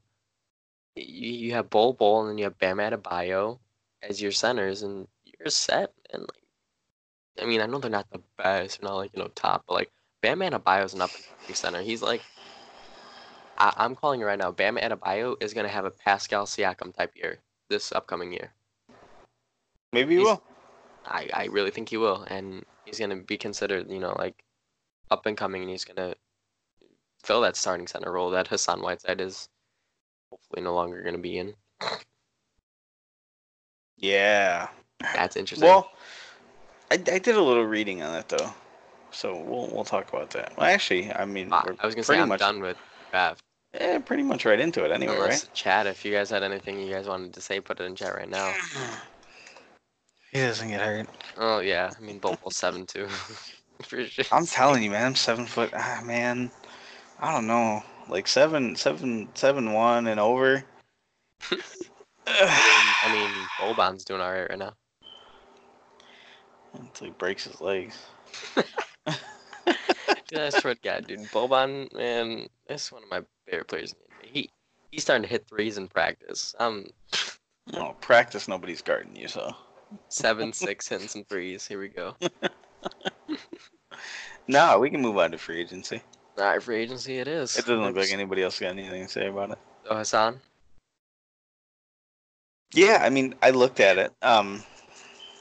you, 0.96 1.32
you 1.32 1.52
have 1.52 1.68
Bol 1.70 1.92
Bol 1.92 2.20
and 2.22 2.30
then 2.30 2.38
you 2.38 2.44
have 2.44 2.58
Bam 2.58 2.78
Adebayo 2.78 3.58
as 4.02 4.20
your 4.22 4.32
centers, 4.32 4.82
and 4.82 5.06
set. 5.48 5.92
And 6.12 6.22
like, 6.22 6.42
I 7.40 7.46
mean, 7.46 7.60
I 7.60 7.66
know 7.66 7.78
they're 7.78 7.90
not 7.90 8.10
the 8.10 8.20
best, 8.36 8.80
they're 8.80 8.88
not 8.90 8.96
like 8.96 9.12
you 9.14 9.22
know 9.22 9.28
top, 9.34 9.64
but 9.66 9.74
like 9.74 9.90
Bam 10.20 10.40
Adebayo's 10.40 10.92
an 10.92 11.00
up 11.00 11.10
center. 11.54 11.80
He's 11.80 12.02
like, 12.02 12.20
I, 13.58 13.72
I'm 13.76 13.94
calling 13.94 14.20
it 14.20 14.24
right 14.24 14.38
now. 14.38 14.50
Bam 14.50 14.76
Adebayo 14.76 15.36
is 15.42 15.54
going 15.54 15.66
to 15.66 15.72
have 15.72 15.84
a 15.84 15.90
Pascal 15.90 16.44
Siakam 16.46 16.94
type 16.94 17.12
year 17.16 17.38
this 17.70 17.92
upcoming 17.92 18.32
year. 18.32 18.52
Maybe 19.92 20.14
he 20.14 20.20
He's- 20.20 20.26
will. 20.26 20.42
I, 21.06 21.30
I 21.32 21.44
really 21.46 21.70
think 21.70 21.88
he 21.88 21.96
will, 21.96 22.24
and 22.28 22.62
he's 22.84 22.98
going 22.98 23.08
to 23.10 23.16
be 23.24 23.38
considered, 23.38 23.90
you 23.90 24.00
know, 24.00 24.14
like 24.18 24.44
up 25.10 25.24
and 25.24 25.34
coming, 25.36 25.62
and 25.62 25.70
he's 25.70 25.84
going 25.86 25.96
to 25.96 26.14
fill 27.24 27.40
that 27.40 27.56
starting 27.56 27.86
center 27.86 28.12
role 28.12 28.30
that 28.30 28.48
Hassan 28.48 28.80
Whiteside 28.82 29.20
is 29.20 29.48
hopefully 30.30 30.62
no 30.62 30.74
longer 30.74 31.02
going 31.02 31.14
to 31.14 31.20
be 31.20 31.38
in. 31.38 31.54
Yeah. 33.96 34.68
That's 35.14 35.36
interesting. 35.36 35.68
Well, 35.68 35.90
I, 36.90 36.94
I 36.94 37.18
did 37.18 37.36
a 37.36 37.42
little 37.42 37.64
reading 37.64 38.02
on 38.02 38.16
it 38.16 38.28
though, 38.28 38.52
so 39.12 39.36
we'll 39.36 39.68
we'll 39.72 39.84
talk 39.84 40.08
about 40.12 40.30
that. 40.30 40.52
Well, 40.56 40.66
actually, 40.66 41.12
I 41.12 41.24
mean, 41.24 41.52
I, 41.52 41.62
we're 41.66 41.76
I 41.80 41.86
was 41.86 41.94
going 41.94 42.02
to 42.02 42.04
say 42.04 42.14
pretty 42.14 42.22
I'm 42.22 42.28
much 42.28 42.40
done 42.40 42.60
with 42.60 42.76
draft. 43.10 43.42
eh, 43.74 43.98
pretty 43.98 44.22
much 44.22 44.44
right 44.44 44.60
into 44.60 44.84
it 44.84 44.90
anyway, 44.90 45.14
Unless 45.14 45.44
right? 45.44 45.54
chat, 45.54 45.86
if 45.86 46.04
you 46.04 46.12
guys 46.12 46.30
had 46.30 46.42
anything 46.42 46.80
you 46.80 46.92
guys 46.92 47.06
wanted 47.06 47.32
to 47.34 47.40
say, 47.40 47.60
put 47.60 47.80
it 47.80 47.84
in 47.84 47.94
chat 47.94 48.14
right 48.14 48.28
now. 48.28 48.52
He 50.32 50.38
doesn't 50.38 50.68
get 50.68 50.80
hurt. 50.80 51.08
Oh 51.38 51.58
yeah, 51.58 51.90
I 51.96 52.00
mean 52.00 52.20
both 52.20 52.40
both 52.40 52.54
seven 52.54 52.86
too, 52.86 53.08
sure. 53.82 54.06
I'm 54.30 54.46
telling 54.46 54.84
you, 54.84 54.90
man. 54.90 55.06
I'm 55.06 55.14
seven 55.16 55.44
foot. 55.44 55.70
Ah, 55.74 56.02
man. 56.04 56.52
I 57.18 57.32
don't 57.32 57.48
know. 57.48 57.82
Like 58.08 58.28
seven, 58.28 58.76
seven, 58.76 59.28
seven, 59.34 59.72
one 59.72 60.06
and 60.06 60.20
over. 60.20 60.64
I 62.26 63.12
mean, 63.12 63.30
Boban's 63.58 64.04
doing 64.04 64.20
alright 64.20 64.48
right 64.50 64.58
now. 64.58 64.74
Until 66.74 67.06
he 67.06 67.12
breaks 67.12 67.44
his 67.44 67.60
legs. 67.60 67.98
Dude, 70.28 70.38
I 70.38 70.50
swear 70.50 70.74
to 70.74 70.80
God, 70.80 71.06
dude, 71.08 71.20
Boban, 71.32 71.92
man, 71.92 72.46
that's 72.68 72.92
one 72.92 73.02
of 73.02 73.08
my 73.10 73.22
favorite 73.46 73.66
players 73.66 73.92
in 73.92 73.98
the 73.98 74.28
NBA. 74.28 74.32
He 74.32 74.50
he's 74.92 75.02
starting 75.02 75.22
to 75.24 75.28
hit 75.28 75.46
threes 75.48 75.76
in 75.76 75.88
practice. 75.88 76.54
I'm 76.60 76.86
No 77.72 77.96
practice. 78.00 78.46
Nobody's 78.46 78.82
guarding 78.82 79.16
you, 79.16 79.26
so. 79.28 79.52
seven 80.08 80.52
six 80.52 80.86
hitting 80.88 81.08
some 81.08 81.24
threes. 81.24 81.66
Here 81.66 81.80
we 81.80 81.88
go. 81.88 82.16
Nah, 84.48 84.78
we 84.78 84.90
can 84.90 85.00
move 85.00 85.16
on 85.16 85.30
to 85.30 85.38
free 85.38 85.60
agency. 85.60 86.02
All 86.36 86.44
right, 86.44 86.60
free 86.60 86.82
agency 86.82 87.18
it 87.18 87.28
is. 87.28 87.56
It 87.56 87.66
doesn't 87.66 87.82
look 87.84 87.94
like 87.94 88.10
anybody 88.12 88.42
else 88.42 88.58
got 88.58 88.70
anything 88.70 89.06
to 89.06 89.08
say 89.12 89.28
about 89.28 89.50
it. 89.52 89.58
Oh, 89.88 89.96
Hassan. 89.96 90.40
Yeah, 92.72 92.98
I 93.02 93.10
mean, 93.10 93.34
I 93.42 93.50
looked 93.50 93.78
at 93.78 93.96
it. 93.98 94.12
Um, 94.22 94.64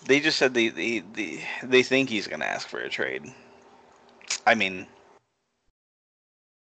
they 0.06 0.20
just 0.20 0.38
said 0.38 0.54
they 0.54 0.70
they 0.70 1.00
they, 1.00 1.44
they 1.64 1.84
think 1.84 2.10
he's 2.10 2.28
gonna 2.28 2.46
ask 2.46 2.68
for 2.68 2.80
a 2.80 2.90
trade. 2.90 3.24
I 4.46 4.56
mean, 4.56 4.88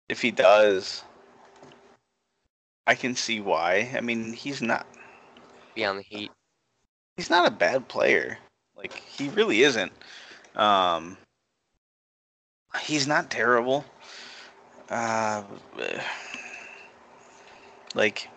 if 0.10 0.22
he 0.22 0.32
does, 0.32 1.04
I 2.86 2.96
can 2.96 3.16
see 3.16 3.40
why. 3.40 3.92
I 3.96 4.02
mean, 4.02 4.34
he's 4.34 4.62
not 4.62 4.86
Beyond 5.76 6.00
the 6.00 6.04
Heat. 6.04 6.32
he's 7.18 7.30
not 7.30 7.48
a 7.48 7.52
bad 7.52 7.88
player. 7.88 8.38
Like 8.76 8.94
he 8.94 9.30
really 9.30 9.64
isn't. 9.64 9.92
Um, 10.56 11.18
he's 12.82 13.08
not 13.08 13.30
terrible. 13.30 13.86
Uh, 14.90 15.44
like 17.96 18.30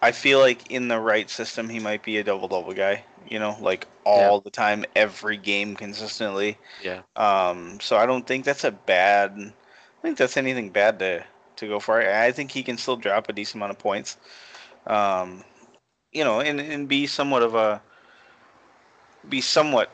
I 0.00 0.12
feel 0.12 0.38
like 0.38 0.70
in 0.70 0.88
the 0.88 0.98
right 0.98 1.28
system, 1.28 1.68
he 1.68 1.78
might 1.78 2.02
be 2.02 2.16
a 2.18 2.24
double 2.24 2.48
double 2.48 2.72
guy. 2.72 3.04
You 3.28 3.38
know, 3.38 3.56
like 3.60 3.86
all 4.04 4.40
the 4.40 4.50
time, 4.50 4.84
every 4.94 5.36
game 5.36 5.76
consistently. 5.76 6.58
Yeah. 6.82 7.02
Um, 7.16 7.78
so 7.80 7.96
I 7.96 8.06
don't 8.06 8.26
think 8.26 8.44
that's 8.44 8.64
a 8.64 8.70
bad. 8.72 9.32
I 9.38 10.00
think 10.02 10.18
that's 10.18 10.36
anything 10.36 10.70
bad 10.70 10.98
to 11.00 11.24
to 11.56 11.68
go 11.68 11.80
for. 11.80 12.00
I 12.02 12.26
I 12.26 12.32
think 12.32 12.50
he 12.50 12.62
can 12.62 12.76
still 12.78 12.96
drop 12.96 13.28
a 13.28 13.32
decent 13.32 13.56
amount 13.56 13.72
of 13.72 13.78
points. 13.78 14.16
Um, 14.86 15.44
you 16.12 16.24
know, 16.24 16.40
and 16.40 16.60
and 16.60 16.88
be 16.88 17.06
somewhat 17.06 17.42
of 17.42 17.54
a 17.54 17.82
be 19.28 19.40
somewhat 19.40 19.90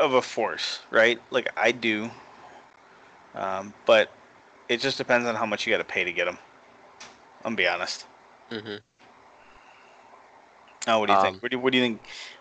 of 0.00 0.14
a 0.14 0.22
force, 0.22 0.80
right? 0.90 1.20
Like 1.30 1.48
I 1.56 1.72
do. 1.72 2.10
Um, 3.34 3.74
but 3.86 4.10
it 4.68 4.80
just 4.80 4.98
depends 4.98 5.26
on 5.26 5.34
how 5.34 5.46
much 5.46 5.66
you 5.66 5.72
got 5.72 5.78
to 5.78 5.84
pay 5.84 6.04
to 6.04 6.12
get 6.12 6.28
him. 6.28 6.38
I'm 7.44 7.54
gonna 7.54 7.56
be 7.56 7.68
honest. 7.68 8.06
Mm-hmm. 8.50 8.76
Oh, 10.86 10.98
what 11.00 11.06
do 11.06 11.12
you 11.12 11.18
Um, 11.18 11.24
think? 11.24 11.42
What 11.42 11.50
do 11.50 11.56
you, 11.56 11.60
what 11.62 11.72
do 11.72 11.78
you 11.78 11.84
think? 11.84 12.00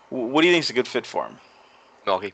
What 0.10 0.42
do 0.42 0.48
you 0.48 0.54
think's 0.54 0.70
a 0.70 0.74
good 0.74 0.88
fit 0.88 1.06
for 1.08 1.26
him? 1.28 1.40
Milky. 2.06 2.34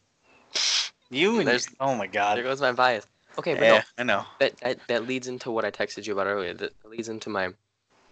You 1.09 1.39
and 1.39 1.47
There's- 1.47 1.67
oh 1.79 1.95
my 1.95 2.07
god. 2.07 2.37
There 2.37 2.43
goes 2.43 2.61
my 2.61 2.71
bias. 2.71 3.05
Okay, 3.37 3.53
but 3.53 3.61
no, 3.67 3.81
I 3.97 4.03
know. 4.03 4.25
that, 4.39 4.57
that 4.57 4.79
that 4.87 5.07
leads 5.07 5.27
into 5.27 5.49
what 5.51 5.63
I 5.65 5.71
texted 5.71 6.05
you 6.05 6.13
about 6.13 6.27
earlier. 6.27 6.53
That 6.53 6.73
leads 6.83 7.09
into 7.09 7.29
my 7.29 7.49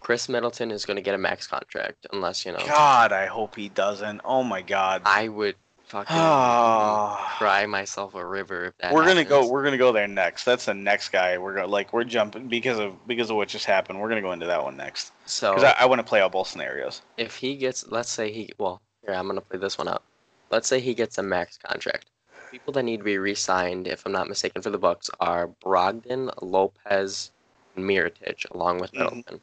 Khris 0.00 0.28
Middleton 0.28 0.70
is 0.70 0.86
going 0.86 0.96
to 0.96 1.02
get 1.02 1.14
a 1.14 1.18
max 1.18 1.46
contract 1.46 2.06
unless 2.12 2.46
you 2.46 2.52
know. 2.52 2.64
God, 2.66 3.12
I 3.12 3.26
hope 3.26 3.56
he 3.56 3.68
doesn't. 3.68 4.20
Oh 4.24 4.42
my 4.42 4.62
god. 4.62 5.02
I 5.04 5.28
would 5.28 5.56
fucking 5.88 6.16
Ah. 6.16 7.34
cry 7.38 7.66
myself 7.66 8.14
a 8.14 8.24
river 8.24 8.66
if 8.66 8.78
that. 8.78 8.92
we're 8.92 9.04
gonna 9.06 9.24
go. 9.24 9.46
We're 9.48 9.64
gonna 9.64 9.78
go 9.78 9.92
there 9.92 10.06
next. 10.08 10.44
That's 10.44 10.66
the 10.66 10.74
next 10.74 11.08
guy. 11.10 11.38
We're 11.38 11.54
gonna 11.54 11.66
like 11.66 11.92
we're 11.92 12.04
jumping 12.04 12.48
because 12.48 12.78
of 12.78 13.06
because 13.06 13.30
of 13.30 13.36
what 13.36 13.48
just 13.48 13.64
happened. 13.64 14.00
We're 14.00 14.08
gonna 14.08 14.20
go 14.22 14.32
into 14.32 14.46
that 14.46 14.62
one 14.62 14.76
next 14.76 15.12
So 15.26 15.54
because 15.54 15.64
I, 15.78 15.82
I 15.82 15.86
want 15.86 15.98
to 16.00 16.04
play 16.04 16.20
out 16.20 16.32
both 16.32 16.48
scenarios. 16.48 17.02
if 17.16 17.36
he 17.36 17.56
gets, 17.56 17.86
let's 17.88 18.10
say 18.10 18.30
he, 18.32 18.50
well, 18.58 18.80
here 19.04 19.14
I'm 19.14 19.26
gonna 19.26 19.40
play 19.40 19.58
this 19.58 19.78
one 19.78 19.88
out. 19.88 20.02
Let's 20.50 20.68
say 20.68 20.80
he 20.80 20.94
gets 20.94 21.18
a 21.18 21.22
max 21.22 21.58
contract. 21.58 22.06
People 22.50 22.72
that 22.72 22.82
need 22.82 22.98
to 22.98 23.04
be 23.04 23.18
re-signed, 23.18 23.86
if 23.86 24.06
I'm 24.06 24.12
not 24.12 24.26
mistaken, 24.28 24.62
for 24.62 24.70
the 24.70 24.78
Bucks 24.78 25.10
are 25.20 25.48
Brogdon, 25.62 26.32
Lopez, 26.40 27.30
and 27.76 27.84
Mirotic, 27.84 28.50
along 28.52 28.78
with 28.78 28.90
Mhm. 28.92 28.98
Middleton. 29.00 29.40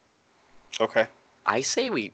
Okay. 0.80 1.06
I 1.46 1.60
say 1.60 1.88
we 1.90 2.12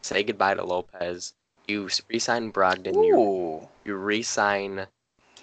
say 0.00 0.22
goodbye 0.22 0.54
to 0.54 0.64
Lopez. 0.64 1.34
You 1.68 1.88
re-sign 2.08 2.52
Brogdon. 2.52 2.94
You 2.94 3.68
you 3.84 3.94
re-sign 3.96 4.86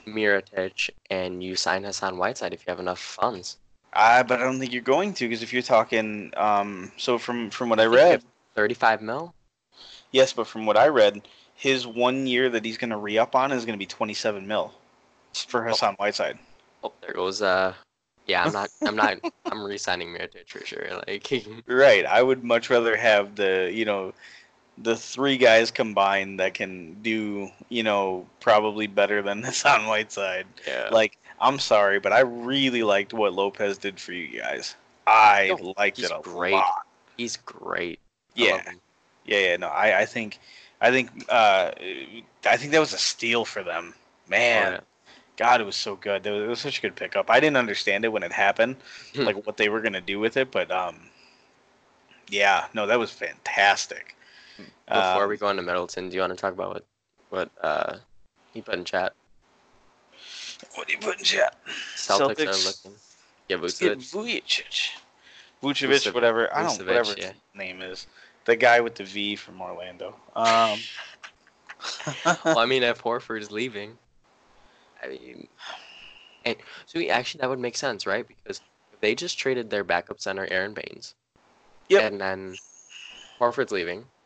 Mirotic, 0.05 0.89
and 1.09 1.43
you 1.43 1.55
sign 1.55 1.83
Hassan 1.83 2.17
Whiteside 2.17 2.53
if 2.53 2.65
you 2.65 2.71
have 2.71 2.79
enough 2.79 2.99
funds. 2.99 3.57
Uh, 3.93 4.23
but 4.23 4.39
I 4.39 4.43
don't 4.43 4.59
think 4.59 4.71
you're 4.71 4.81
going 4.81 5.13
to 5.15 5.27
because 5.27 5.41
if 5.41 5.51
you're 5.51 5.61
talking, 5.61 6.31
um, 6.37 6.91
so 6.97 7.17
from 7.17 7.49
from 7.49 7.69
what 7.69 7.79
I 7.79 7.83
you 7.83 7.95
read, 7.95 8.23
35 8.55 9.01
mil. 9.01 9.33
yes, 10.11 10.33
but 10.33 10.47
from 10.47 10.65
what 10.65 10.77
I 10.77 10.87
read, 10.87 11.21
his 11.55 11.87
one 11.87 12.27
year 12.27 12.49
that 12.49 12.63
he's 12.65 12.77
gonna 12.77 12.97
re 12.97 13.17
up 13.17 13.35
on 13.35 13.51
is 13.51 13.65
gonna 13.65 13.77
be 13.77 13.85
27 13.85 14.45
mil 14.45 14.73
for 15.47 15.63
Hassan 15.63 15.95
Whiteside. 15.95 16.37
Oh, 16.83 16.93
there 17.01 17.13
goes. 17.13 17.41
Uh, 17.41 17.73
yeah, 18.27 18.43
I'm 18.43 18.53
not. 18.53 18.69
I'm 18.85 18.95
not. 18.95 19.17
I'm 19.45 19.63
re-signing 19.63 20.09
Mirotic 20.09 20.47
for 20.47 20.63
sure. 20.65 20.87
Like, 21.07 21.27
Right. 21.67 22.05
I 22.05 22.21
would 22.21 22.43
much 22.43 22.69
rather 22.69 22.95
have 22.95 23.35
the, 23.35 23.71
you 23.73 23.85
know, 23.85 24.13
the 24.81 24.95
three 24.95 25.37
guys 25.37 25.71
combined 25.71 26.39
that 26.39 26.53
can 26.53 26.93
do, 27.01 27.49
you 27.69 27.83
know, 27.83 28.25
probably 28.39 28.87
better 28.87 29.21
than 29.21 29.43
Hassan 29.43 29.85
Whiteside. 29.87 30.45
yeah. 30.67 30.89
Like, 30.91 31.17
I'm 31.41 31.59
sorry, 31.59 31.99
but 31.99 32.11
I 32.13 32.21
really 32.21 32.83
liked 32.83 33.13
what 33.13 33.33
Lopez 33.33 33.77
did 33.77 33.99
for 33.99 34.13
you 34.13 34.39
guys. 34.39 34.75
I 35.07 35.55
No, 35.59 35.73
liked 35.77 35.99
it 35.99 36.11
a 36.11 36.19
great. 36.21 36.53
lot. 36.53 36.85
He's 37.17 37.35
great. 37.37 37.99
Yeah. 38.35 38.61
Yeah, 39.25 39.39
yeah, 39.39 39.57
no, 39.57 39.67
I, 39.67 39.99
I 40.01 40.05
think, 40.05 40.39
I 40.81 40.91
think, 40.91 41.09
uh, 41.29 41.71
I 42.45 42.57
think 42.57 42.71
that 42.71 42.79
was 42.79 42.93
a 42.93 42.97
steal 42.97 43.45
for 43.45 43.63
them. 43.63 43.93
Man, 44.29 44.67
Oh, 44.67 44.71
yeah. 44.75 44.79
God, 45.37 45.61
it 45.61 45.65
was 45.65 45.75
so 45.75 45.95
good. 45.95 46.25
It 46.25 46.31
was, 46.31 46.43
it 46.43 46.47
was 46.47 46.59
such 46.59 46.79
a 46.79 46.81
good 46.81 46.95
pickup. 46.95 47.29
I 47.29 47.39
didn't 47.39 47.57
understand 47.57 48.05
it 48.05 48.09
when 48.11 48.23
it 48.23 48.31
happened, 48.31 48.75
Hmm. 49.15 49.23
like 49.23 49.45
what 49.45 49.57
they 49.57 49.69
were 49.69 49.81
gonna 49.81 50.01
do 50.01 50.19
with 50.19 50.35
it, 50.37 50.51
but 50.51 50.69
um, 50.71 50.95
yeah, 52.29 52.65
no, 52.73 52.85
that 52.87 52.99
was 52.99 53.11
fantastic. 53.11 54.15
Before 54.87 55.23
Um, 55.23 55.29
we 55.29 55.37
go 55.37 55.49
into 55.49 55.61
Middleton, 55.63 56.09
do 56.09 56.15
you 56.15 56.21
want 56.21 56.33
to 56.33 56.37
talk 56.37 56.53
about 56.53 56.73
what 56.73 56.85
what 57.29 57.49
uh 57.61 57.97
he 58.53 58.61
put 58.61 58.75
in 58.75 58.85
chat? 58.85 59.13
what 60.75 60.87
do 60.87 60.93
you 60.93 60.99
put 60.99 61.17
in 61.19 61.23
chat? 61.23 61.55
Celtics, 61.95 62.35
Celtics. 62.37 62.47
are 62.47 62.65
looking. 62.67 62.99
Yeah, 63.47 63.57
Let's 63.57 63.79
get 63.79 63.97
Vucevic. 63.97 64.43
Vucevic. 64.51 64.89
Vucevic, 65.63 65.89
Vucevic, 65.89 66.13
whatever. 66.13 66.53
I 66.55 66.63
don't 66.63 66.71
Vucevic, 66.79 66.87
whatever 66.87 67.13
yeah. 67.17 67.27
his 67.27 67.35
name 67.55 67.81
is. 67.81 68.07
The 68.45 68.55
guy 68.55 68.79
with 68.79 68.95
the 68.95 69.03
V 69.03 69.35
from 69.35 69.61
Orlando. 69.61 70.15
Um. 70.35 70.79
well, 72.45 72.57
I 72.59 72.65
mean, 72.65 72.83
if 72.83 73.01
Horford 73.01 73.39
is 73.41 73.51
leaving, 73.51 73.97
I 75.03 75.07
mean, 75.09 75.47
and 76.45 76.55
so 76.85 76.99
we- 76.99 77.09
actually 77.09 77.41
that 77.41 77.49
would 77.49 77.59
make 77.59 77.77
sense, 77.77 78.05
right? 78.05 78.27
Because 78.27 78.61
if 78.91 78.99
they 78.99 79.15
just 79.15 79.37
traded 79.37 79.69
their 79.69 79.83
backup 79.83 80.19
center, 80.19 80.47
Aron 80.51 80.73
Baynes, 80.73 81.15
Yep. 81.89 82.01
and 82.03 82.21
then 82.21 82.55
Horford's 83.39 83.71
leaving, 83.71 83.99
that's 83.99 84.03
perfect, 84.03 84.18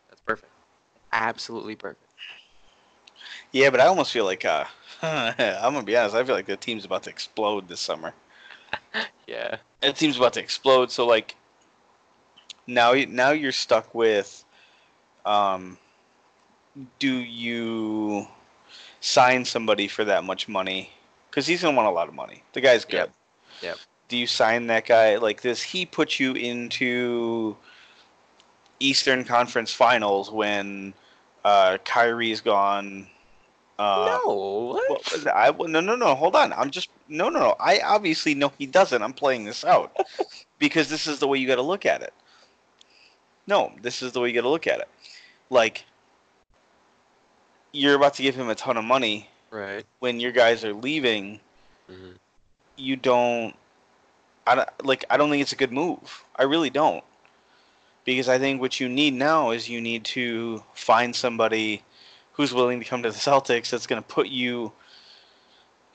absolutely 1.14 1.76
perfect. 1.76 2.10
yeah, 3.52 3.70
but 3.70 3.80
I 3.80 3.86
almost 3.86 4.12
feel 4.12 4.26
like 4.26 4.44
uh, 4.44 4.66
I'm 5.02 5.74
gonna 5.74 5.84
be 5.84 5.96
honest. 5.96 6.16
I 6.16 6.24
feel 6.24 6.36
like 6.36 6.48
the 6.48 6.58
team's 6.58 6.86
about 6.86 7.04
to 7.04 7.10
explode 7.10 7.68
this 7.68 7.80
summer. 7.80 8.14
Yeah, 9.26 9.58
That 9.82 9.96
team's 9.96 10.18
about 10.18 10.34
to 10.34 10.42
explode. 10.42 10.92
So 10.92 11.06
like, 11.08 11.36
now 12.68 12.94
now 13.08 13.32
you're 13.32 13.54
stuck 13.54 13.96
with, 13.96 14.44
um, 15.26 15.78
do 17.00 17.14
you 17.14 18.28
sign 19.00 19.46
somebody 19.46 19.88
for 19.88 20.04
that 20.04 20.26
much 20.26 20.50
money? 20.50 20.90
Because 21.30 21.48
he's 21.48 21.62
gonna 21.62 21.76
want 21.76 21.88
a 21.88 21.92
lot 21.92 22.10
of 22.10 22.14
money. 22.14 22.44
The 22.52 22.60
guy's 22.62 22.84
good. 22.84 22.98
Yep. 22.98 23.14
Yep. 23.62 23.78
Do 24.10 24.18
you 24.18 24.28
sign 24.28 24.68
that 24.68 24.86
guy? 24.86 25.16
Like, 25.18 25.42
does 25.42 25.64
he 25.64 25.86
put 25.86 26.20
you 26.20 26.34
into 26.34 27.56
Eastern 28.80 29.24
Conference 29.24 29.72
Finals 29.74 30.30
when 30.30 30.94
uh, 31.44 31.78
Kyrie's 31.84 32.42
gone? 32.42 33.08
Uh, 33.80 34.20
no, 34.24 34.76
what? 34.88 35.28
I 35.28 35.52
no 35.52 35.80
no 35.80 35.96
no. 35.96 36.16
Hold 36.16 36.36
on. 36.36 36.54
I'm 36.54 36.70
just 36.70 36.90
no 37.08 37.30
no 37.30 37.40
no. 37.40 37.56
I 37.60 37.80
obviously 37.80 38.36
know 38.36 38.52
he 38.58 38.66
doesn't. 38.66 39.02
I'm 39.02 39.14
playing 39.14 39.46
this 39.46 39.66
out 39.66 39.96
because 40.60 40.90
this 40.90 41.08
is 41.08 41.20
the 41.20 41.28
way 41.28 41.40
you 41.40 41.48
got 41.48 41.56
to 41.56 41.64
look 41.64 41.86
at 41.86 42.02
it. 42.02 42.14
No, 43.48 43.74
this 43.82 44.02
is 44.02 44.12
the 44.12 44.20
way 44.20 44.30
you 44.30 44.36
got 44.36 44.42
to 44.42 44.50
look 44.50 44.68
at 44.68 44.80
it. 44.80 44.88
Like 45.50 45.86
you're 47.72 47.96
about 47.96 48.14
to 48.16 48.24
give 48.24 48.36
him 48.36 48.50
a 48.50 48.56
ton 48.56 48.78
of 48.78 48.86
money 48.86 49.30
right. 49.50 49.86
when 50.00 50.20
your 50.20 50.32
guys 50.32 50.64
are 50.64 50.74
leaving. 50.74 51.40
hmm 51.90 52.12
You 52.78 52.96
don't. 52.96 53.56
I 54.46 54.56
don't, 54.56 54.70
like. 54.84 55.06
I 55.10 55.18
don't 55.18 55.30
think 55.30 55.42
it's 55.42 55.54
a 55.54 55.58
good 55.58 55.72
move. 55.72 56.24
I 56.36 56.44
really 56.44 56.70
don't. 56.70 57.04
Because 58.06 58.28
I 58.28 58.38
think 58.38 58.60
what 58.60 58.80
you 58.80 58.90
need 58.90 59.14
now 59.14 59.52
is 59.52 59.70
you 59.70 59.80
need 59.80 60.04
to 60.06 60.64
find 60.74 61.16
somebody 61.16 61.84
who's 62.34 62.54
willing 62.54 62.80
to 62.80 62.86
come 62.86 63.04
to 63.04 63.12
the 63.12 63.18
Celtics 63.18 63.70
that's 63.70 63.88
going 63.88 64.02
to 64.02 64.08
put 64.08 64.28
you. 64.28 64.72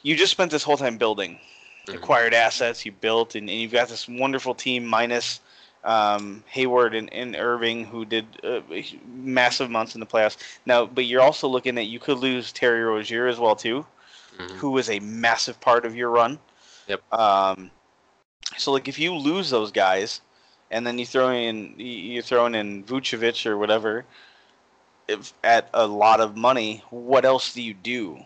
You 0.03 0.17
just 0.17 0.33
spent 0.33 0.51
this 0.51 0.63
whole 0.63 0.77
time 0.77 0.97
building, 0.97 1.39
Mhm. 1.87 1.95
acquired 1.95 2.35
assets, 2.35 2.87
you 2.87 2.93
built, 2.93 3.35
and, 3.35 3.51
and 3.51 3.61
you've 3.61 3.73
got 3.73 3.89
this 3.89 4.09
wonderful 4.09 4.55
team 4.55 4.87
minus 4.87 5.41
um, 5.85 6.43
Hayward 6.49 6.95
and, 6.95 7.13
and 7.13 7.37
Irving, 7.37 7.85
who 7.85 8.05
did 8.05 8.27
uh, 8.43 8.61
massive 9.07 9.71
months 9.71 9.95
in 9.95 10.01
the 10.01 10.07
playoffs. 10.07 10.37
Now, 10.67 10.87
but 10.87 11.05
you're 11.05 11.23
also 11.23 11.47
looking 11.47 11.79
at 11.79 11.87
you 11.87 12.01
could 12.01 12.19
lose 12.19 12.53
Terry 12.53 12.83
Rozier 12.83 13.27
as 13.29 13.39
well 13.39 13.55
too, 13.55 13.87
Mhm. 14.39 14.51
who 14.57 14.71
was 14.71 14.91
a 14.91 14.99
massive 15.01 15.61
part 15.61 15.87
of 15.87 15.95
your 15.95 16.11
run. 16.11 16.39
Yep. 16.89 17.13
Um, 17.13 17.71
so 18.57 18.73
like 18.73 18.89
if 18.89 18.99
you 18.99 19.15
lose 19.15 19.51
those 19.51 19.71
guys, 19.71 20.21
and 20.71 20.87
then 20.87 20.99
you 20.99 21.07
throw 21.07 21.31
in 21.31 21.75
you 21.79 22.23
throw 22.23 22.47
in 22.47 22.85
Vucevic 22.85 23.47
or 23.47 23.57
whatever, 23.57 24.05
if 25.07 25.33
at 25.43 25.69
a 25.75 25.87
lot 25.87 26.21
of 26.21 26.37
money, 26.37 26.83
what 26.91 27.25
else 27.25 27.55
do 27.55 27.63
you 27.63 27.75
do? 27.75 28.19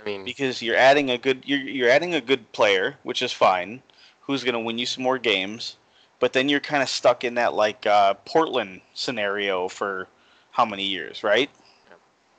I 0.00 0.04
mean, 0.04 0.24
Because 0.24 0.62
you're 0.62 0.76
adding 0.76 1.10
a 1.10 1.18
good 1.18 1.42
you're 1.44 1.60
you're 1.60 1.90
adding 1.90 2.14
a 2.14 2.20
good 2.20 2.50
player, 2.52 2.96
which 3.02 3.22
is 3.22 3.32
fine, 3.32 3.82
who's 4.20 4.44
going 4.44 4.54
to 4.54 4.60
win 4.60 4.78
you 4.78 4.86
some 4.86 5.04
more 5.04 5.18
games, 5.18 5.76
but 6.20 6.32
then 6.32 6.48
you're 6.48 6.60
kind 6.60 6.82
of 6.82 6.88
stuck 6.88 7.24
in 7.24 7.34
that 7.34 7.54
like 7.54 7.86
uh, 7.86 8.14
Portland 8.24 8.80
scenario 8.94 9.68
for 9.68 10.08
how 10.52 10.64
many 10.64 10.84
years, 10.84 11.22
right? 11.22 11.50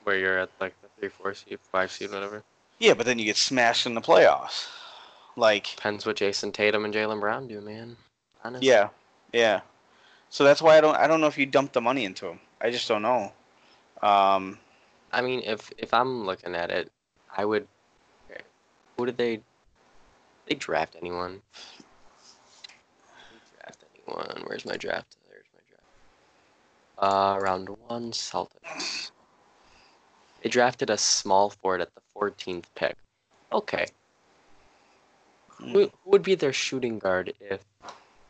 where 0.04 0.18
you're 0.18 0.38
at 0.38 0.50
like 0.60 0.74
the 0.82 0.88
three, 0.98 1.08
four 1.08 1.34
seed, 1.34 1.58
five 1.70 1.90
seed, 1.90 2.10
whatever. 2.10 2.42
Yeah, 2.78 2.94
but 2.94 3.06
then 3.06 3.18
you 3.18 3.24
get 3.24 3.36
smashed 3.36 3.86
in 3.86 3.94
the 3.94 4.00
playoffs. 4.00 4.66
Like 5.36 5.76
Depends 5.76 6.04
what 6.04 6.16
Jayson 6.16 6.52
Tatum 6.52 6.84
and 6.84 6.92
Jaylen 6.92 7.20
Brown 7.20 7.46
do, 7.46 7.60
man. 7.60 7.96
Honestly. 8.44 8.68
Yeah, 8.68 8.88
yeah. 9.32 9.60
So 10.30 10.44
that's 10.44 10.62
why 10.62 10.78
I 10.78 10.80
don't. 10.80 10.96
I 10.96 11.06
don't 11.06 11.20
know 11.20 11.26
if 11.26 11.36
you 11.36 11.46
dump 11.46 11.72
the 11.72 11.80
money 11.80 12.04
into 12.04 12.26
him. 12.26 12.40
I 12.60 12.70
just 12.70 12.88
don't 12.88 13.02
know. 13.02 13.32
Um, 14.02 14.58
I 15.12 15.20
mean, 15.20 15.42
if 15.44 15.70
if 15.76 15.92
I'm 15.92 16.24
looking 16.24 16.54
at 16.54 16.70
it, 16.70 16.90
I 17.36 17.44
would. 17.44 17.66
Okay. 18.30 18.40
Who 18.96 19.06
did 19.06 19.16
they? 19.16 19.40
They 20.46 20.54
draft 20.54 20.96
anyone? 20.98 21.42
Draft 23.60 23.84
anyone? 23.94 24.42
Where's 24.46 24.64
my 24.64 24.76
draft? 24.76 25.16
There's 25.28 25.44
my 25.54 25.60
draft. 25.68 25.84
Uh, 26.98 27.38
round 27.40 27.68
one, 27.86 28.10
Celtics. 28.12 29.10
They 30.42 30.48
drafted 30.48 30.90
a 30.90 30.98
small 30.98 31.50
forward 31.50 31.82
at 31.82 31.94
the 31.94 32.00
14th 32.16 32.64
pick. 32.74 32.96
Okay. 33.52 33.86
Who, 35.58 35.72
who 35.72 35.90
would 36.06 36.22
be 36.22 36.34
their 36.34 36.52
shooting 36.52 36.98
guard 36.98 37.32
if? 37.38 37.60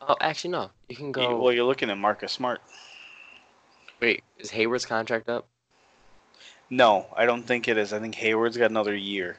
Oh, 0.08 0.16
actually 0.20 0.50
no. 0.50 0.70
You 0.88 0.96
can 0.96 1.06
you- 1.06 1.12
go. 1.12 1.38
well, 1.40 1.52
you're 1.52 1.64
looking 1.64 1.90
at 1.90 1.98
Marcus 1.98 2.32
Smart. 2.32 2.60
Wait, 4.00 4.24
is 4.38 4.50
Hayward's 4.50 4.84
contract 4.86 5.28
up? 5.28 5.46
No, 6.70 7.06
I 7.16 7.26
don't 7.26 7.42
think 7.42 7.68
it 7.68 7.76
is. 7.76 7.92
I 7.92 8.00
think 8.00 8.14
Hayward's 8.16 8.56
got 8.56 8.70
another 8.70 8.96
year. 8.96 9.36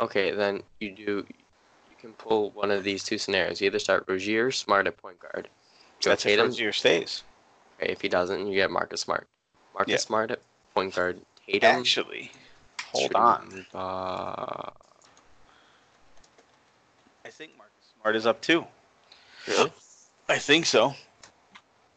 Okay, 0.00 0.32
then 0.32 0.62
you 0.80 0.90
do. 0.92 1.24
You 1.28 1.96
can 1.98 2.12
pull 2.14 2.50
one 2.50 2.70
of 2.70 2.84
these 2.84 3.02
two 3.02 3.16
scenarios. 3.16 3.60
You 3.60 3.68
either 3.68 3.78
start 3.78 4.04
Rozier 4.08 4.48
or 4.48 4.52
Smart 4.52 4.86
at 4.86 4.96
point 4.98 5.18
guard. 5.20 5.48
Go 6.02 6.10
That's 6.10 6.26
if 6.26 6.32
Tatum. 6.32 6.46
Rozier 6.46 6.72
stays. 6.72 7.22
Okay, 7.80 7.90
if 7.92 8.00
he 8.02 8.08
doesn't, 8.08 8.46
you 8.46 8.54
get 8.54 8.70
Marcus 8.70 9.00
Smart. 9.00 9.26
Marcus 9.72 9.92
Yeah. 9.92 9.96
Smart 9.98 10.30
at 10.32 10.40
point 10.74 10.94
guard. 10.94 11.20
Tatum. 11.46 11.76
Actually, 11.78 12.30
hold 12.92 13.14
on. 13.14 13.64
Uh, 13.72 14.70
I 17.24 17.30
think 17.30 17.56
Marcus 17.56 17.72
Smart 18.00 18.16
is 18.16 18.26
up 18.26 18.40
too. 18.42 18.66
Really? 19.46 19.72
I 20.28 20.38
think 20.38 20.66
so. 20.66 20.94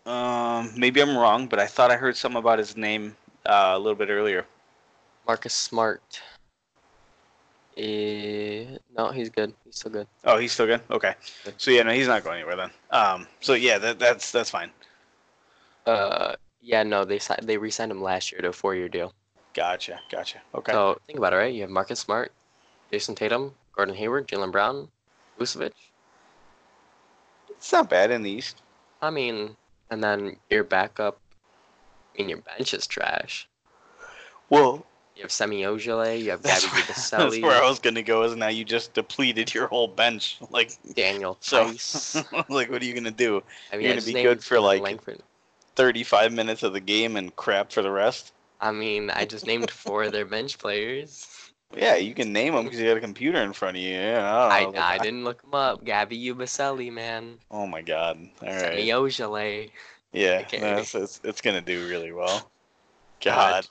Um, 0.06 0.72
maybe 0.76 1.02
I'm 1.02 1.18
wrong, 1.18 1.48
but 1.48 1.60
I 1.60 1.68
thought 1.68 1.92
I 1.92 1.96
heard 1.96 2.16
something 2.16 2.40
about 2.40 2.60
his 2.60 2.76
name 2.78 3.16
uh, 3.46 3.74
a 3.76 3.80
little 3.80 3.96
bit 3.96 4.10
earlier. 4.10 4.46
Marcus 5.28 5.54
Smart. 5.54 6.22
Eh, 7.78 8.66
no, 8.98 9.12
he's 9.12 9.30
good. 9.30 9.54
He's 9.64 9.78
still 9.78 9.92
good. 9.92 10.08
Oh, 10.26 10.38
he's 10.38 10.52
still 10.52 10.66
good. 10.66 10.82
Okay. 10.92 11.16
So 11.58 11.72
yeah, 11.72 11.84
no, 11.84 11.92
he's 11.92 12.08
not 12.08 12.24
going 12.24 12.38
anywhere 12.38 12.56
then. 12.56 12.72
Um, 12.92 13.28
so 13.40 13.54
yeah, 13.54 13.78
that, 13.78 14.00
that's 14.00 14.32
that's 14.32 14.50
fine. 14.50 14.72
Uh, 15.86 16.36
yeah, 16.62 16.84
no, 16.84 17.06
they 17.06 17.20
si- 17.20 17.34
they 17.42 17.58
re-signed 17.58 17.92
him 17.92 18.02
last 18.02 18.32
year 18.32 18.42
to 18.42 18.50
a 18.50 18.54
four-year 18.54 18.90
deal. 18.90 19.14
Gotcha, 19.54 20.00
gotcha. 20.12 20.40
Okay. 20.54 20.72
So 20.72 21.00
think 21.08 21.18
about 21.18 21.34
it, 21.34 21.38
right? 21.38 21.54
You 21.54 21.62
have 21.62 21.70
Marcus 21.70 22.00
Smart, 22.00 22.32
Jayson 22.92 23.16
Tatum, 23.16 23.54
Gordon 23.76 23.96
Hayward, 23.96 24.28
Jaylen 24.28 24.52
Brown, 24.52 24.90
Vucevic. 25.40 25.72
It's 27.60 27.74
not 27.74 27.90
bad 27.90 28.10
in 28.10 28.24
the 28.24 28.32
East. 28.32 28.62
I 29.02 29.10
mean, 29.10 29.58
and 29.92 30.02
then 30.02 30.38
your 30.50 30.64
backup. 30.64 31.20
I 32.16 32.22
mean, 32.22 32.30
your 32.30 32.38
bench 32.40 32.74
is 32.74 32.88
trash. 32.88 33.50
Well, 34.50 34.86
You 35.18 35.24
have 35.24 35.32
Semi 35.32 35.64
Ojeleye, 35.64 36.24
you 36.24 36.32
have 36.32 36.42
that's 36.42 36.64
Gabby 36.66 36.76
where, 36.78 36.86
that's 36.88 37.40
where 37.42 37.62
I 37.62 37.68
was 37.68 37.80
gonna 37.80 38.02
go. 38.02 38.24
Is 38.24 38.34
now 38.38 38.48
you 38.48 38.64
just 38.64 38.94
depleted 38.94 39.54
your 39.54 39.68
whole 39.68 39.90
bench. 39.90 40.38
Like 40.50 40.72
Daniel 40.94 41.36
so, 41.42 41.66
like 42.50 42.72
what 42.72 42.82
are 42.82 42.86
you 42.86 42.94
gonna 42.94 43.12
do? 43.12 43.44
I 43.74 43.76
mean, 43.76 43.88
you're 43.88 43.96
gonna 43.96 44.06
be 44.06 44.14
good 44.14 44.42
for, 44.42 44.62
like, 44.62 44.82
Langford. 44.82 45.22
Thirty-five 45.76 46.32
minutes 46.32 46.64
of 46.64 46.72
the 46.72 46.80
game 46.80 47.18
and 47.18 47.36
crap 47.36 47.74
for 47.74 47.82
the 47.82 47.92
rest. 47.92 48.32
I 48.62 48.72
mean, 48.72 49.10
I 49.10 49.26
just 49.26 49.46
named 49.46 49.70
four 49.70 50.04
of 50.04 50.14
their 50.14 50.26
bench 50.26 50.58
players. 50.58 51.28
Yeah, 51.76 51.96
you 51.96 52.16
can 52.16 52.34
name 52.34 52.56
them 52.56 52.66
because 52.66 52.80
you 52.80 52.88
got 52.88 52.98
a 52.98 53.02
computer 53.02 53.40
in 53.40 53.54
front 53.54 53.78
of 53.78 53.84
you. 53.84 53.92
Yeah, 53.92 54.48
I, 54.50 54.66
I. 54.66 54.96
I 54.96 54.98
didn't 54.98 55.24
look 55.24 55.42
them 55.42 55.54
up. 55.54 55.84
Gabby 55.86 56.20
Yabusele, 56.20 56.92
man. 56.92 57.38
Oh 57.52 57.68
my 57.68 57.82
god! 57.82 58.18
All 58.42 58.48
right. 58.48 58.80
Ojeleye. 58.80 59.70
Yeah, 60.12 60.40
Okay. 60.42 60.60
no, 60.60 60.78
it's, 60.78 60.96
it's 60.96 61.22
it's 61.24 61.42
gonna 61.42 61.62
do 61.62 61.88
really 61.88 62.12
well. 62.12 62.50
God. 63.24 63.68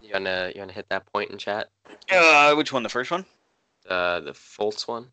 You 0.00 0.10
wanna 0.12 0.52
you 0.54 0.60
wanna 0.60 0.72
hit 0.72 0.88
that 0.90 1.06
point 1.12 1.30
in 1.30 1.38
chat? 1.38 1.68
Uh, 2.10 2.54
which 2.54 2.72
one? 2.72 2.84
The 2.84 2.88
first 2.88 3.10
one? 3.10 3.24
The 3.84 4.22
the 4.24 4.32
Fultz 4.32 4.86
one. 4.86 5.08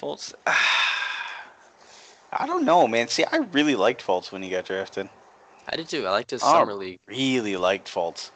Fultz. 0.00 0.32
I 0.46 2.46
don't 2.46 2.64
know, 2.64 2.86
man. 2.86 3.08
See, 3.08 3.24
I 3.24 3.38
really 3.38 3.74
liked 3.74 4.06
Fultz 4.06 4.30
when 4.30 4.42
he 4.42 4.50
got 4.50 4.66
drafted. 4.66 5.08
I 5.68 5.76
did 5.76 5.88
too. 5.88 6.06
I 6.06 6.10
liked 6.10 6.30
his 6.30 6.42
Oh. 6.42 6.52
summer 6.52 6.74
league. 6.74 7.00
Really 7.08 7.56
liked 7.56 7.92
Fultz. 7.92 8.30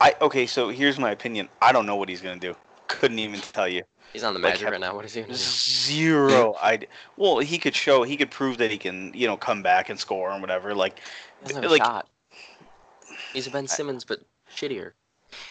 I 0.00 0.14
okay. 0.20 0.46
So 0.46 0.68
here's 0.68 0.98
my 0.98 1.10
opinion. 1.10 1.48
I 1.62 1.72
don't 1.72 1.86
know 1.86 1.96
what 1.96 2.08
he's 2.08 2.20
gonna 2.20 2.40
do. 2.40 2.54
Couldn't 2.88 3.18
even 3.18 3.40
tell 3.40 3.68
you. 3.68 3.82
He's 4.12 4.22
on 4.22 4.32
the 4.34 4.38
Like, 4.40 4.52
Magic 4.52 4.64
have- 4.64 4.72
right 4.72 4.80
now. 4.80 4.94
What 4.94 5.04
is 5.04 5.14
he 5.14 5.22
gonna 5.22 5.32
do? 5.32 5.38
Zero. 5.38 6.54
I 6.62 6.80
well, 7.16 7.38
he 7.38 7.58
could 7.58 7.74
show. 7.74 8.02
He 8.02 8.16
could 8.16 8.30
prove 8.30 8.58
that 8.58 8.70
he 8.70 8.78
can, 8.78 9.12
you 9.14 9.26
know, 9.26 9.36
come 9.36 9.62
back 9.62 9.88
and 9.88 9.98
score 9.98 10.30
and 10.30 10.40
whatever. 10.40 10.74
Like, 10.74 11.00
He 11.46 11.54
like- 11.54 11.82
shot. 11.82 12.08
He's 13.32 13.46
a 13.46 13.50
Ben 13.50 13.66
Simmons, 13.66 14.04
but 14.04 14.20
shittier. 14.54 14.92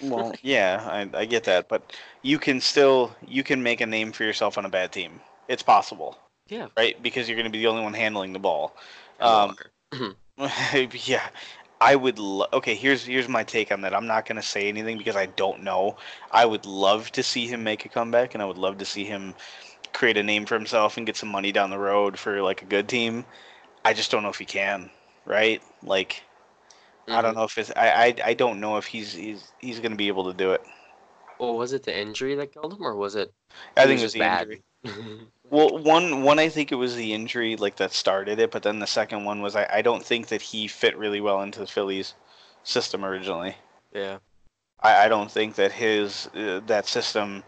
well, 0.01 0.33
yeah, 0.41 0.87
I, 0.89 1.19
I 1.19 1.25
get 1.25 1.43
that, 1.45 1.67
but 1.67 1.93
you 2.21 2.39
can 2.39 2.61
still 2.61 3.13
you 3.27 3.43
can 3.43 3.61
make 3.61 3.81
a 3.81 3.85
name 3.85 4.11
for 4.13 4.23
yourself 4.23 4.57
on 4.57 4.65
a 4.65 4.69
bad 4.69 4.91
team. 4.93 5.19
It's 5.49 5.63
possible, 5.63 6.17
Yeah. 6.47 6.67
right? 6.77 7.01
Because 7.03 7.27
you're 7.27 7.35
going 7.35 7.45
to 7.45 7.51
be 7.51 7.59
the 7.59 7.67
only 7.67 7.83
one 7.83 7.93
handling 7.93 8.31
the 8.31 8.39
ball. 8.39 8.75
Um, 9.19 9.55
longer. 9.91 10.15
yeah, 11.05 11.27
I 11.83 11.95
would. 11.95 12.17
Lo- 12.19 12.47
okay, 12.53 12.75
here's 12.75 13.03
here's 13.05 13.27
my 13.27 13.43
take 13.43 13.71
on 13.71 13.81
that. 13.81 13.93
I'm 13.93 14.07
not 14.07 14.25
going 14.25 14.37
to 14.37 14.47
say 14.55 14.69
anything 14.69 14.97
because 14.97 15.17
I 15.17 15.25
don't 15.27 15.63
know. 15.63 15.97
I 16.31 16.45
would 16.45 16.65
love 16.65 17.11
to 17.13 17.23
see 17.23 17.47
him 17.47 17.63
make 17.63 17.85
a 17.85 17.89
comeback, 17.89 18.33
and 18.33 18.41
I 18.41 18.45
would 18.45 18.57
love 18.57 18.77
to 18.79 18.85
see 18.85 19.03
him 19.03 19.35
create 19.93 20.17
a 20.17 20.23
name 20.23 20.45
for 20.45 20.55
himself 20.55 20.97
and 20.97 21.05
get 21.05 21.17
some 21.17 21.29
money 21.29 21.51
down 21.51 21.69
the 21.71 21.77
road 21.79 22.17
for 22.17 22.41
like 22.41 22.61
a 22.61 22.65
good 22.65 22.87
team. 22.87 23.25
I 23.85 23.93
just 23.93 24.11
don't 24.11 24.23
know 24.23 24.29
if 24.29 24.39
he 24.39 24.45
can. 24.45 24.89
Right? 25.25 25.61
Like, 25.83 26.23
I 27.09 27.21
don't 27.21 27.33
Mhm. 27.33 27.37
know 27.37 27.43
if 27.43 27.57
it's. 27.57 27.71
I 27.75 27.89
I, 28.05 28.15
I 28.25 28.33
don't 28.33 28.59
know 28.61 28.77
if 28.77 28.85
he's 28.87 29.13
he's 29.13 29.51
he's 29.59 29.79
going 29.79 29.91
to 29.91 29.97
be 29.97 30.07
able 30.07 30.25
to 30.31 30.33
do 30.33 30.53
it. 30.53 30.63
Well, 31.39 31.57
was 31.57 31.73
it 31.73 31.83
the 31.83 31.97
injury 31.97 32.35
that 32.35 32.53
killed 32.53 32.73
him, 32.73 32.85
or 32.85 32.95
was 32.95 33.15
it? 33.15 33.33
I 33.77 33.85
think 33.85 33.99
it 33.99 34.03
was 34.03 34.13
the 34.13 34.19
bad? 34.19 34.47
injury. 34.47 34.63
Well, 35.53 35.77
one 35.77 36.23
one 36.23 36.39
I 36.39 36.49
think 36.49 36.71
it 36.71 36.75
was 36.77 36.95
the 36.95 37.13
injury 37.13 37.55
like 37.55 37.75
that 37.75 37.93
started 37.93 38.39
it, 38.39 38.49
but 38.49 38.63
then 38.63 38.79
the 38.79 38.87
second 38.87 39.23
one 39.23 39.39
was 39.39 39.55
I, 39.55 39.67
I 39.71 39.81
don't 39.83 40.03
think 40.03 40.29
that 40.29 40.41
he 40.41 40.67
fit 40.67 40.97
really 40.97 41.21
well 41.21 41.43
into 41.43 41.59
the 41.59 41.67
Phillies 41.67 42.15
system 42.63 43.05
originally. 43.05 43.55
yeah. 43.93 44.17
I, 44.79 45.05
I 45.05 45.07
don't 45.09 45.29
think 45.29 45.53
that 45.55 45.71
his 45.71 46.27
uh, 46.33 46.61
that 46.65 46.87
system 46.87 47.43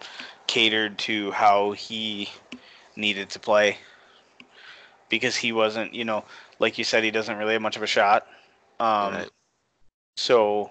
catered 0.46 1.00
to 1.00 1.32
how 1.32 1.72
he 1.72 2.30
needed 2.96 3.32
to 3.32 3.40
play 3.40 3.80
because 5.10 5.36
he 5.36 5.52
wasn't, 5.52 5.96
you 5.96 6.06
know, 6.06 6.26
like 6.60 6.78
you 6.78 6.84
said, 6.84 7.04
he 7.04 7.10
doesn't 7.10 7.38
really 7.38 7.54
have 7.54 7.62
much 7.64 7.76
of 7.76 7.82
a 7.82 7.88
shot. 7.88 8.28
Um, 8.80 9.14
Right. 9.16 9.32
So 10.18 10.70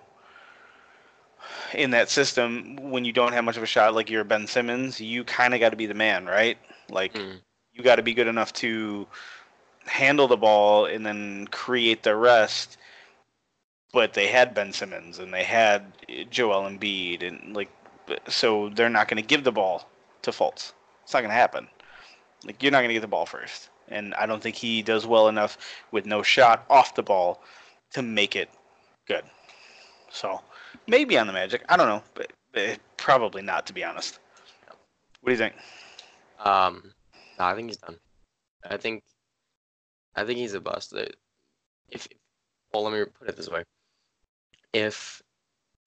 in 1.74 1.90
that 1.90 2.10
system, 2.10 2.76
when 2.92 3.04
you 3.04 3.12
don't 3.12 3.32
have 3.32 3.42
much 3.44 3.56
of 3.56 3.64
a 3.64 3.66
shot, 3.66 3.92
like 3.92 4.08
you're 4.08 4.22
Ben 4.22 4.46
Simmons, 4.46 5.00
you 5.00 5.24
kind 5.24 5.52
of 5.52 5.58
got 5.58 5.70
to 5.70 5.76
be 5.76 5.86
the 5.86 5.94
man, 5.94 6.26
right? 6.26 6.58
Like 6.88 7.14
Mm. 7.14 7.40
you 7.72 7.82
got 7.82 7.96
to 7.96 8.02
be 8.02 8.14
good 8.14 8.26
enough 8.26 8.52
to 8.54 9.06
handle 9.86 10.28
the 10.28 10.36
ball 10.36 10.86
and 10.86 11.04
then 11.04 11.46
create 11.48 12.02
the 12.02 12.16
rest. 12.16 12.78
But 13.92 14.14
they 14.14 14.26
had 14.26 14.54
Ben 14.54 14.72
Simmons 14.72 15.18
and 15.18 15.32
they 15.32 15.44
had 15.44 15.92
Joel 16.30 16.68
Embiid 16.68 17.22
and 17.26 17.54
like, 17.54 17.70
so 18.28 18.68
they're 18.70 18.90
not 18.90 19.08
going 19.08 19.22
to 19.22 19.26
give 19.26 19.44
the 19.44 19.52
ball 19.52 19.88
to 20.22 20.30
Fultz. 20.30 20.72
It's 21.04 21.12
not 21.14 21.20
going 21.20 21.30
to 21.30 21.34
happen. 21.34 21.68
Like 22.44 22.62
you're 22.62 22.72
not 22.72 22.78
going 22.78 22.88
to 22.88 22.94
get 22.94 23.00
the 23.00 23.06
ball 23.08 23.24
first, 23.24 23.70
and 23.88 24.14
I 24.14 24.26
don't 24.26 24.42
think 24.42 24.56
he 24.56 24.82
does 24.82 25.06
well 25.06 25.28
enough 25.28 25.56
with 25.92 26.04
no 26.04 26.22
shot 26.22 26.66
off 26.68 26.94
the 26.94 27.02
ball 27.02 27.40
to 27.92 28.02
make 28.02 28.36
it 28.36 28.50
good. 29.06 29.24
So 30.10 30.42
maybe 30.86 31.16
on 31.16 31.26
the 31.26 31.32
Magic, 31.32 31.64
I 31.68 31.76
don't 31.76 31.88
know, 31.88 32.02
but, 32.14 32.32
but 32.52 32.78
probably 32.96 33.42
not 33.42 33.66
to 33.66 33.72
be 33.72 33.82
honest. 33.84 34.18
What 35.20 35.28
do 35.28 35.32
you 35.32 35.38
think? 35.38 35.54
Um, 36.44 36.92
no, 37.38 37.46
I 37.46 37.54
think 37.54 37.68
he's 37.68 37.78
done. 37.78 37.96
I 38.68 38.76
think, 38.76 39.02
I 40.14 40.24
think 40.24 40.38
he's 40.38 40.54
a 40.54 40.60
bust. 40.60 40.94
If, 41.88 42.06
well, 42.72 42.84
let 42.84 42.92
me 42.92 43.04
put 43.04 43.28
it 43.28 43.36
this 43.36 43.48
way: 43.48 43.64
if 44.72 45.22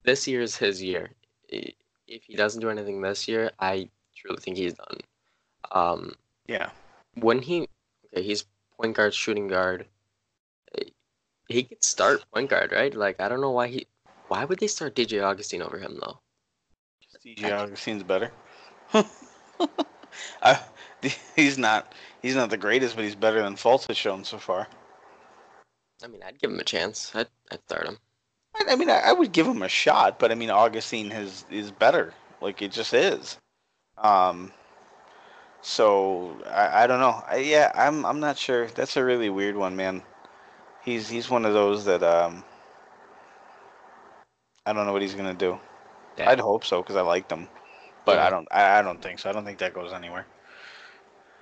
this 0.02 0.26
year 0.28 0.42
is 0.42 0.56
his 0.56 0.82
year, 0.82 1.10
if 1.48 2.24
he 2.24 2.36
doesn't 2.36 2.60
do 2.60 2.70
anything 2.70 3.00
this 3.00 3.28
year, 3.28 3.50
I 3.58 3.88
truly 4.16 4.40
think 4.40 4.56
he's 4.56 4.74
done. 4.74 4.98
Um, 5.70 6.14
Yeah. 6.46 6.70
when 7.14 7.40
he, 7.42 7.68
okay, 8.12 8.22
he's 8.22 8.44
point 8.76 8.96
guard, 8.96 9.14
shooting 9.14 9.48
guard. 9.48 9.86
He 11.48 11.62
could 11.62 11.82
start 11.82 12.24
point 12.32 12.50
guard, 12.50 12.72
right? 12.72 12.94
Like 12.94 13.20
I 13.20 13.28
don't 13.28 13.40
know 13.40 13.52
why 13.52 13.68
he, 13.68 13.86
why 14.28 14.44
would 14.44 14.58
they 14.58 14.66
start 14.66 14.94
DJ 14.94 15.22
Augustin 15.22 15.62
over 15.62 15.78
him 15.78 15.98
though? 16.00 16.20
DJ 17.24 17.50
Augustin's 17.52 18.02
better. 18.02 18.30
I, 20.42 20.60
he's 21.36 21.58
not. 21.58 21.94
He's 22.22 22.34
not 22.34 22.50
the 22.50 22.56
greatest, 22.56 22.96
but 22.96 23.04
he's 23.04 23.14
better 23.14 23.42
than 23.42 23.54
Fultz 23.54 23.86
has 23.86 23.96
shown 23.96 24.24
so 24.24 24.38
far. 24.38 24.66
I 26.02 26.06
mean, 26.06 26.22
I'd 26.22 26.40
give 26.40 26.50
him 26.50 26.60
a 26.60 26.64
chance. 26.64 27.12
I'd, 27.14 27.28
I'd 27.50 27.62
start 27.62 27.86
him. 27.86 27.98
I, 28.54 28.72
I 28.72 28.76
mean, 28.76 28.90
I, 28.90 29.00
I 29.06 29.12
would 29.12 29.32
give 29.32 29.46
him 29.46 29.62
a 29.62 29.68
shot, 29.68 30.18
but 30.18 30.30
I 30.30 30.34
mean, 30.34 30.50
Augustin 30.50 31.10
has 31.10 31.44
is 31.50 31.70
better. 31.70 32.14
Like 32.40 32.62
it 32.62 32.72
just 32.72 32.94
is. 32.94 33.38
Um. 33.96 34.52
So 35.60 36.36
I, 36.46 36.84
I 36.84 36.86
don't 36.86 37.00
know. 37.00 37.22
I, 37.26 37.38
yeah, 37.38 37.72
I'm 37.74 38.04
I'm 38.06 38.20
not 38.20 38.38
sure. 38.38 38.68
That's 38.68 38.96
a 38.96 39.04
really 39.04 39.30
weird 39.30 39.56
one, 39.56 39.76
man. 39.76 40.02
He's 40.84 41.08
he's 41.08 41.28
one 41.30 41.44
of 41.44 41.52
those 41.52 41.84
that 41.84 42.02
um. 42.02 42.44
I 44.66 44.72
don't 44.72 44.86
know 44.86 44.92
what 44.92 45.02
he's 45.02 45.14
gonna 45.14 45.34
do. 45.34 45.58
Yeah. 46.16 46.30
I'd 46.30 46.40
hope 46.40 46.64
so 46.64 46.82
because 46.82 46.96
I 46.96 47.00
liked 47.00 47.30
him, 47.30 47.48
but 48.08 48.16
Yeah. 48.16 48.26
I 48.26 48.30
don't. 48.30 48.48
I, 48.50 48.78
I 48.78 48.82
don't 48.82 49.02
think 49.02 49.18
so. 49.18 49.28
I 49.28 49.34
don't 49.34 49.44
think 49.44 49.58
that 49.58 49.74
goes 49.74 49.92
anywhere. 49.92 50.24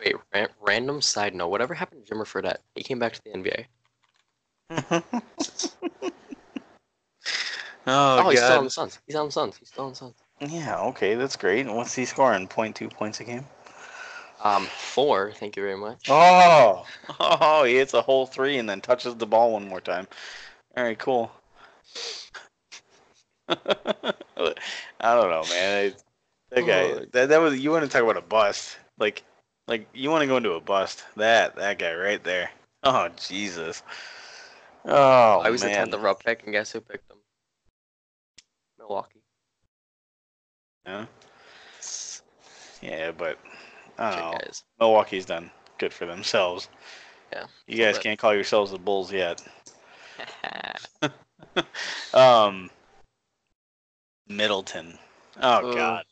Wait, 0.05 0.17
ran- 0.35 0.49
random 0.61 1.01
side 1.01 1.33
note. 1.33 1.47
Whatever 1.47 1.75
happened 1.75 2.05
to 2.05 2.12
Jimmer 2.12 2.27
Fredette? 2.27 2.59
He 2.75 2.83
came 2.83 2.99
back 2.99 3.12
to 3.12 3.23
the 3.25 3.31
NBA. 3.31 3.67
oh, 7.87 8.19
Oh, 8.19 8.31
he's 8.31 8.43
still 8.43 8.59
on 8.59 8.64
the 8.64 8.71
Suns. 8.71 8.99
He's 9.07 9.14
on 9.14 9.27
the 9.27 9.33
Suns. 9.33 9.57
He's 9.59 9.69
still 9.69 9.85
on 9.85 9.91
the 9.91 9.97
Suns. 9.97 10.17
Yeah. 10.41 10.81
Okay, 10.87 11.14
that's 11.14 11.37
great. 11.37 11.67
And 11.67 11.77
what's 11.77 11.95
he 11.95 12.05
scoring? 12.05 12.49
0.2 12.49 12.91
points 12.91 13.21
a 13.21 13.25
game. 13.25 13.47
Um, 14.43 14.67
four. 14.67 15.31
Thank 15.31 15.57
you 15.57 15.62
very 15.62 15.77
much. 15.77 16.09
Oh, 16.09 16.85
oh, 17.21 17.62
he 17.62 17.77
hits 17.77 17.95
a 17.95 18.03
whole 18.03 18.27
three 18.27 18.59
and 18.59 18.69
then 18.69 18.81
touches 18.81 19.14
the 19.14 19.27
ball 19.27 19.53
one 19.53 19.69
more 19.69 19.81
time. 19.81 20.09
All 20.77 20.83
right, 20.83 20.99
cool. 20.99 21.31
I 23.49 23.55
don't 25.01 25.31
know, 25.31 25.45
man. 25.49 25.95
That 26.51 26.63
guy, 26.67 26.83
Oh. 26.93 27.05
that, 27.13 27.29
that 27.31 27.41
was 27.41 27.59
you 27.59 27.71
want 27.71 27.85
to 27.85 27.91
talk 27.91 28.03
about 28.03 28.17
a 28.17 28.23
bust. 28.23 28.79
Like, 28.99 29.23
like 29.69 29.89
you 29.95 30.11
want 30.11 30.23
to 30.23 30.27
go 30.27 30.37
into 30.37 30.53
a 30.53 30.61
bust. 30.61 31.05
That 31.17 31.57
that 31.57 31.79
guy 31.79 31.95
right 31.95 32.23
there. 32.23 32.51
Oh 32.83 33.09
Jesus. 33.17 33.83
Oh 34.85 35.41
I 35.41 35.51
was 35.51 35.63
the 35.63 35.69
man. 35.69 35.77
tenth 35.77 35.95
overall 35.95 36.15
pick, 36.15 36.45
and 36.45 36.53
guess 36.53 36.71
who 36.73 36.81
picked 36.81 37.11
him? 37.11 37.19
Milwaukee. 38.79 39.23
Yeah. 40.87 41.07
Yeah, 42.81 43.11
but 43.11 43.39
I 43.99 44.11
don't 44.11 44.21
know. 44.33 44.39
Guys. 44.39 44.63
Milwaukee's 44.79 45.25
done 45.27 45.51
good 45.79 45.93
for 45.93 46.07
themselves. 46.07 46.69
Yeah, 47.33 47.47
You 47.67 47.79
guys 47.79 47.97
but- 47.97 48.03
can't 48.05 48.19
call 48.19 48.35
yourselves 48.35 48.71
the 48.71 48.79
Bulls 48.79 49.13
yet. 49.13 49.43
Um, 52.15 52.71
Middleton. 54.29 54.99
Oh 55.41 55.69
Ugh. 55.71 55.75
God. 55.75 56.05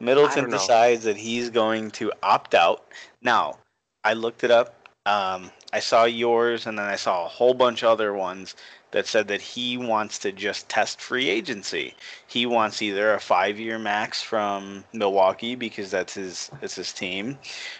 Middleton 0.00 0.50
decides 0.50 1.04
that 1.04 1.16
he's 1.16 1.50
going 1.50 1.90
to 1.92 2.12
opt 2.22 2.54
out. 2.54 2.86
Now, 3.22 3.58
I 4.04 4.12
looked 4.14 4.44
it 4.44 4.50
up. 4.50 4.74
Um, 5.06 5.50
I 5.72 5.80
saw 5.80 6.04
yours, 6.04 6.66
and 6.66 6.78
then 6.78 6.86
I 6.86 6.96
saw 6.96 7.24
a 7.24 7.28
whole 7.28 7.54
bunch 7.54 7.82
of 7.82 7.88
other 7.90 8.12
ones 8.12 8.54
that 8.90 9.06
said 9.06 9.28
that 9.28 9.40
he 9.40 9.76
wants 9.76 10.18
to 10.20 10.32
just 10.32 10.68
test 10.68 11.00
free 11.00 11.28
agency. 11.28 11.94
He 12.26 12.46
wants 12.46 12.80
either 12.82 13.14
a 13.14 13.20
five-year 13.20 13.78
max 13.78 14.22
from 14.22 14.84
Milwaukee 14.92 15.54
because 15.54 15.90
that's 15.90 16.14
his 16.14 16.50
that's 16.60 16.74
his 16.76 16.92
team, 16.92 17.38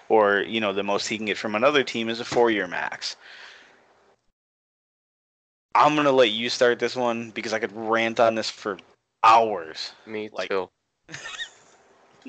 or 0.09 0.41
you 0.41 0.61
know 0.61 0.73
the 0.73 0.83
most 0.83 1.07
he 1.07 1.17
can 1.17 1.27
get 1.27 1.39
from 1.39 1.55
another 1.55 1.83
team 1.83 2.09
is 2.09 2.21
a 2.21 2.25
four-year 2.25 2.67
max. 2.67 3.17
I'm 5.75 5.95
gonna 5.97 6.13
let 6.13 6.31
you 6.31 6.51
start 6.51 6.79
this 6.79 6.97
one 6.97 7.31
because 7.31 7.53
I 7.53 7.59
could 7.59 7.73
rant 7.75 8.21
on 8.21 8.35
this 8.35 8.51
for 8.51 8.79
hours. 9.23 9.93
Me 10.07 10.29
Like- 10.33 10.51
too. 10.51 10.69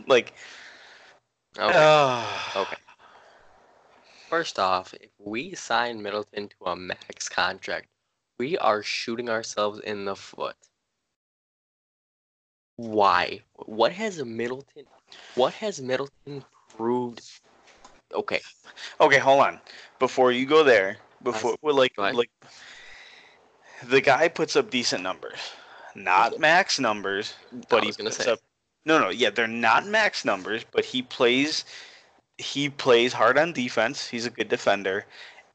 Like, 0.08 0.34
Okay. 1.58 1.74
ah. 1.78 2.62
okay. 2.62 2.78
First 4.30 4.60
off, 4.60 4.94
if 4.94 5.10
we 5.18 5.56
sign 5.56 6.02
Middleton 6.02 6.50
to 6.50 6.66
a 6.66 6.76
max 6.76 7.28
contract, 7.28 7.88
we 8.38 8.58
are 8.58 8.84
shooting 8.84 9.30
ourselves 9.30 9.80
in 9.80 10.06
the 10.06 10.16
foot. 10.16 10.56
Why? 12.78 13.42
What 13.66 13.92
has 13.94 14.24
Middleton? 14.24 14.86
What 15.36 15.54
has 15.56 15.82
Middleton 15.82 16.46
proved? 16.70 17.24
Okay, 18.14 18.40
Okay, 19.02 19.18
hold 19.18 19.42
on. 19.42 19.60
Before 19.98 20.32
you 20.32 20.46
go 20.46 20.64
there, 20.64 20.98
before 21.24 21.56
well, 21.62 21.76
like 21.76 21.96
Go 21.96 22.10
like 22.10 22.30
the 23.84 24.02
guy 24.02 24.28
puts 24.28 24.56
up 24.56 24.70
decent 24.70 25.04
numbers, 25.04 25.40
not 25.96 26.40
max 26.40 26.80
numbers, 26.80 27.34
but 27.70 27.84
he 27.84 27.92
puts 27.92 28.18
say. 28.18 28.32
up. 28.32 28.40
No, 28.90 29.00
no, 29.00 29.10
yeah, 29.10 29.30
they're 29.30 29.48
not 29.48 29.86
max 29.86 30.26
numbers, 30.26 30.66
but 30.72 30.84
he 30.84 31.04
plays. 31.04 31.64
He 32.40 32.70
plays 32.70 33.14
hard 33.14 33.38
on 33.38 33.54
defense. 33.54 34.08
He's 34.08 34.26
a 34.26 34.32
good 34.32 34.50
defender, 34.50 35.06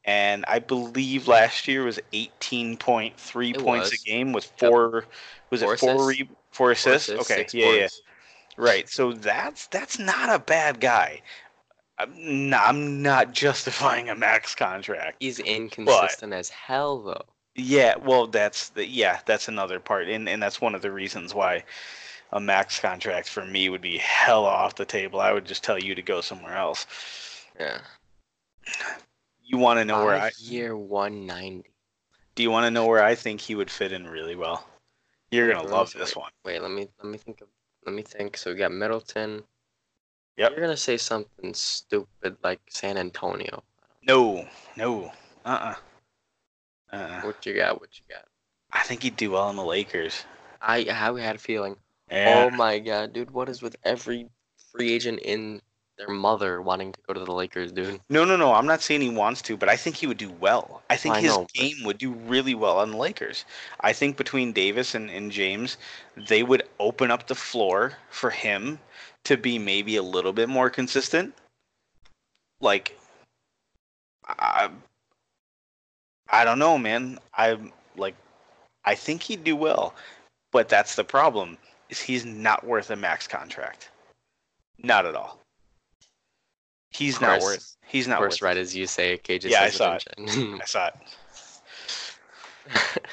and 0.05 0.45
I 0.47 0.61
believe 0.61 1.27
last 1.27 1.67
year 1.67 1.83
was 1.83 1.99
eighteen 2.13 2.77
point 2.77 3.19
three 3.19 3.51
It 3.51 3.59
points 3.59 3.91
was. 3.91 4.01
a 4.01 4.07
game 4.07 4.33
with 4.33 4.45
four. 4.45 5.07
Was 5.51 5.63
Four 5.63 5.75
it 5.75 5.81
four 5.81 5.95
assists. 5.95 6.21
re, 6.21 6.29
four 6.53 6.71
assists? 6.71 7.09
Four 7.09 7.17
assists, 7.17 7.33
okay, 7.33 7.59
yeah, 7.59 7.73
yeah, 7.73 7.89
right. 8.57 8.89
So 8.89 9.13
that's 9.13 9.67
that's 9.67 9.99
not 9.99 10.31
a 10.31 10.39
bad 10.39 10.79
guy. 10.79 11.21
I'm 11.99 12.51
not, 12.51 12.69
I'm 12.69 13.03
not 13.03 13.33
justifying 13.33 14.11
a 14.11 14.15
max 14.15 14.55
contract. 14.55 15.17
He's 15.21 15.41
inconsistent 15.41 16.33
as 16.33 16.51
hell, 16.51 17.03
though. 17.03 17.25
Yeah, 17.57 17.97
well, 17.97 18.27
that's 18.27 18.71
the 18.71 18.87
yeah, 18.87 19.21
that's 19.27 19.49
another 19.49 19.81
part, 19.81 20.09
and 20.09 20.29
and 20.29 20.43
that's 20.43 20.61
one 20.61 20.75
of 20.75 20.83
the 20.83 20.93
reasons 20.93 21.35
why 21.35 21.65
a 22.33 22.41
max 22.41 22.81
contract 22.81 23.29
for 23.29 23.45
me 23.45 23.69
would 23.69 23.81
be 23.81 23.99
hell 23.99 24.45
off 24.45 24.75
the 24.75 24.85
table. 24.85 25.21
I 25.21 25.33
would 25.33 25.45
just 25.45 25.63
tell 25.63 25.79
you 25.79 25.95
to 25.95 26.03
go 26.03 26.21
somewhere 26.21 26.57
else. 26.57 26.87
Yeah. 27.59 27.79
You 29.45 29.59
want 29.59 29.79
to 29.79 29.85
know 29.85 30.05
where 30.05 30.17
I 30.17 30.33
year 30.39 30.77
one 30.77 31.27
ninety. 31.27 31.71
do 32.35 32.43
you 32.43 32.51
want 32.51 32.65
to 32.67 32.71
know 32.71 32.87
where 32.87 33.03
I 33.03 33.15
think 33.15 33.41
he 33.41 33.55
would 33.55 33.71
fit 33.71 33.93
in 33.93 34.07
really 34.07 34.35
well? 34.37 34.67
You're 35.31 35.53
gonna 35.53 35.69
love 35.69 35.93
this 35.93 36.17
one. 36.17 36.31
Wait, 36.45 36.63
let 36.63 36.71
me 36.71 36.89
let 37.03 37.11
me 37.11 37.19
think 37.19 37.41
of 37.41 37.49
let 37.85 37.95
me 37.95 38.03
think. 38.03 38.37
So 38.37 38.53
we 38.53 38.57
got 38.57 38.73
Middleton. 38.73 39.43
Yep. 40.37 40.53
You're 40.53 40.61
gonna 40.61 40.77
say 40.77 40.97
something 40.97 41.53
stupid 41.55 42.37
like 42.43 42.61
San 42.69 42.97
Antonio. 42.97 43.63
No, 44.07 44.47
no, 44.77 45.13
uh, 45.45 45.75
uh-uh. 46.93 46.97
uh, 46.97 47.21
What 47.23 47.45
you 47.47 47.55
got? 47.55 47.81
What 47.81 47.91
you 47.99 48.05
got? 48.09 48.25
I 48.73 48.83
think 48.83 49.03
he'd 49.03 49.17
do 49.17 49.33
well 49.33 49.51
in 49.51 49.57
the 49.57 49.65
Lakers. 49.65 50.25
I 50.61 50.79
I 50.91 51.21
had 51.21 51.37
a 51.37 51.39
feeling. 51.39 51.77
Yeah. 52.11 52.49
Oh 52.53 52.57
my 52.57 52.79
god, 52.79 53.13
dude! 53.13 53.31
What 53.31 53.49
is 53.49 53.63
with 53.63 53.77
every 53.85 54.29
free 54.73 54.93
agent 54.93 55.21
in 55.21 55.61
their 55.97 56.09
mother 56.09 56.61
wanting 56.61 56.93
to 56.93 56.99
go 57.07 57.15
to 57.15 57.25
the 57.25 57.33
Lakers, 57.33 57.73
dude? 57.73 58.01
No, 58.11 58.25
no, 58.25 58.37
no. 58.37 58.53
I'm 58.53 58.67
not 58.67 58.83
saying 58.83 59.01
he 59.01 59.09
wants 59.09 59.41
to, 59.43 59.57
but 59.57 59.69
I 59.69 59.77
think 59.77 59.97
he 59.97 60.07
would 60.07 60.19
do 60.19 60.31
well. 60.41 60.83
I 60.91 60.97
think 60.97 61.15
I 61.15 61.21
his 61.21 61.31
know, 61.31 61.47
game 61.55 61.77
would 61.85 61.99
do 61.99 62.13
really 62.13 62.55
well 62.55 62.79
on 62.79 62.91
the 62.91 62.97
Lakers. 62.97 63.45
I 63.81 63.93
think 63.93 64.17
between 64.17 64.53
Davis 64.53 64.95
and, 64.95 65.09
and 65.11 65.31
James, 65.31 65.77
they 66.29 66.43
would 66.43 66.65
open 66.81 67.11
up 67.11 67.27
the 67.27 67.35
floor 67.35 67.93
for 68.11 68.31
him 68.31 68.79
to 69.25 69.37
be 69.37 69.59
maybe 69.59 69.97
a 69.97 70.03
little 70.03 70.33
bit 70.33 70.49
more 70.49 70.69
consistent. 70.69 71.35
Like, 72.61 72.99
I, 74.27 74.71
I 76.31 76.45
don't 76.45 76.59
know, 76.59 76.77
man. 76.79 77.19
I'm 77.35 77.73
like, 77.97 78.17
I 78.85 78.95
think 78.95 79.23
he'd 79.23 79.45
do 79.45 79.57
well, 79.57 79.95
but 80.51 80.69
that's 80.69 80.95
the 80.95 81.05
problem. 81.05 81.57
Is 81.95 82.01
he's 82.01 82.25
not 82.25 82.67
worth 82.67 82.91
a 82.91 82.97
max 82.97 83.29
contract? 83.29 83.89
Not 84.83 85.07
at 85.07 85.15
all. 85.15 85.39
He's 86.91 87.17
Of 87.17 87.23
not 87.23 87.41
worth. 87.41 87.77
He's 87.87 88.09
not 88.09 88.21
worth. 88.21 88.43
right 88.43 88.57
as 88.57 88.75
you 88.75 88.89
say, 88.89 89.17
Cage 89.19 89.45
Yeah, 89.45 89.63
I 89.63 89.71
saw 89.71 89.95
it. 89.95 90.05
it. 90.17 90.61
I 90.61 90.65
saw 90.65 90.89
it. 90.89 90.95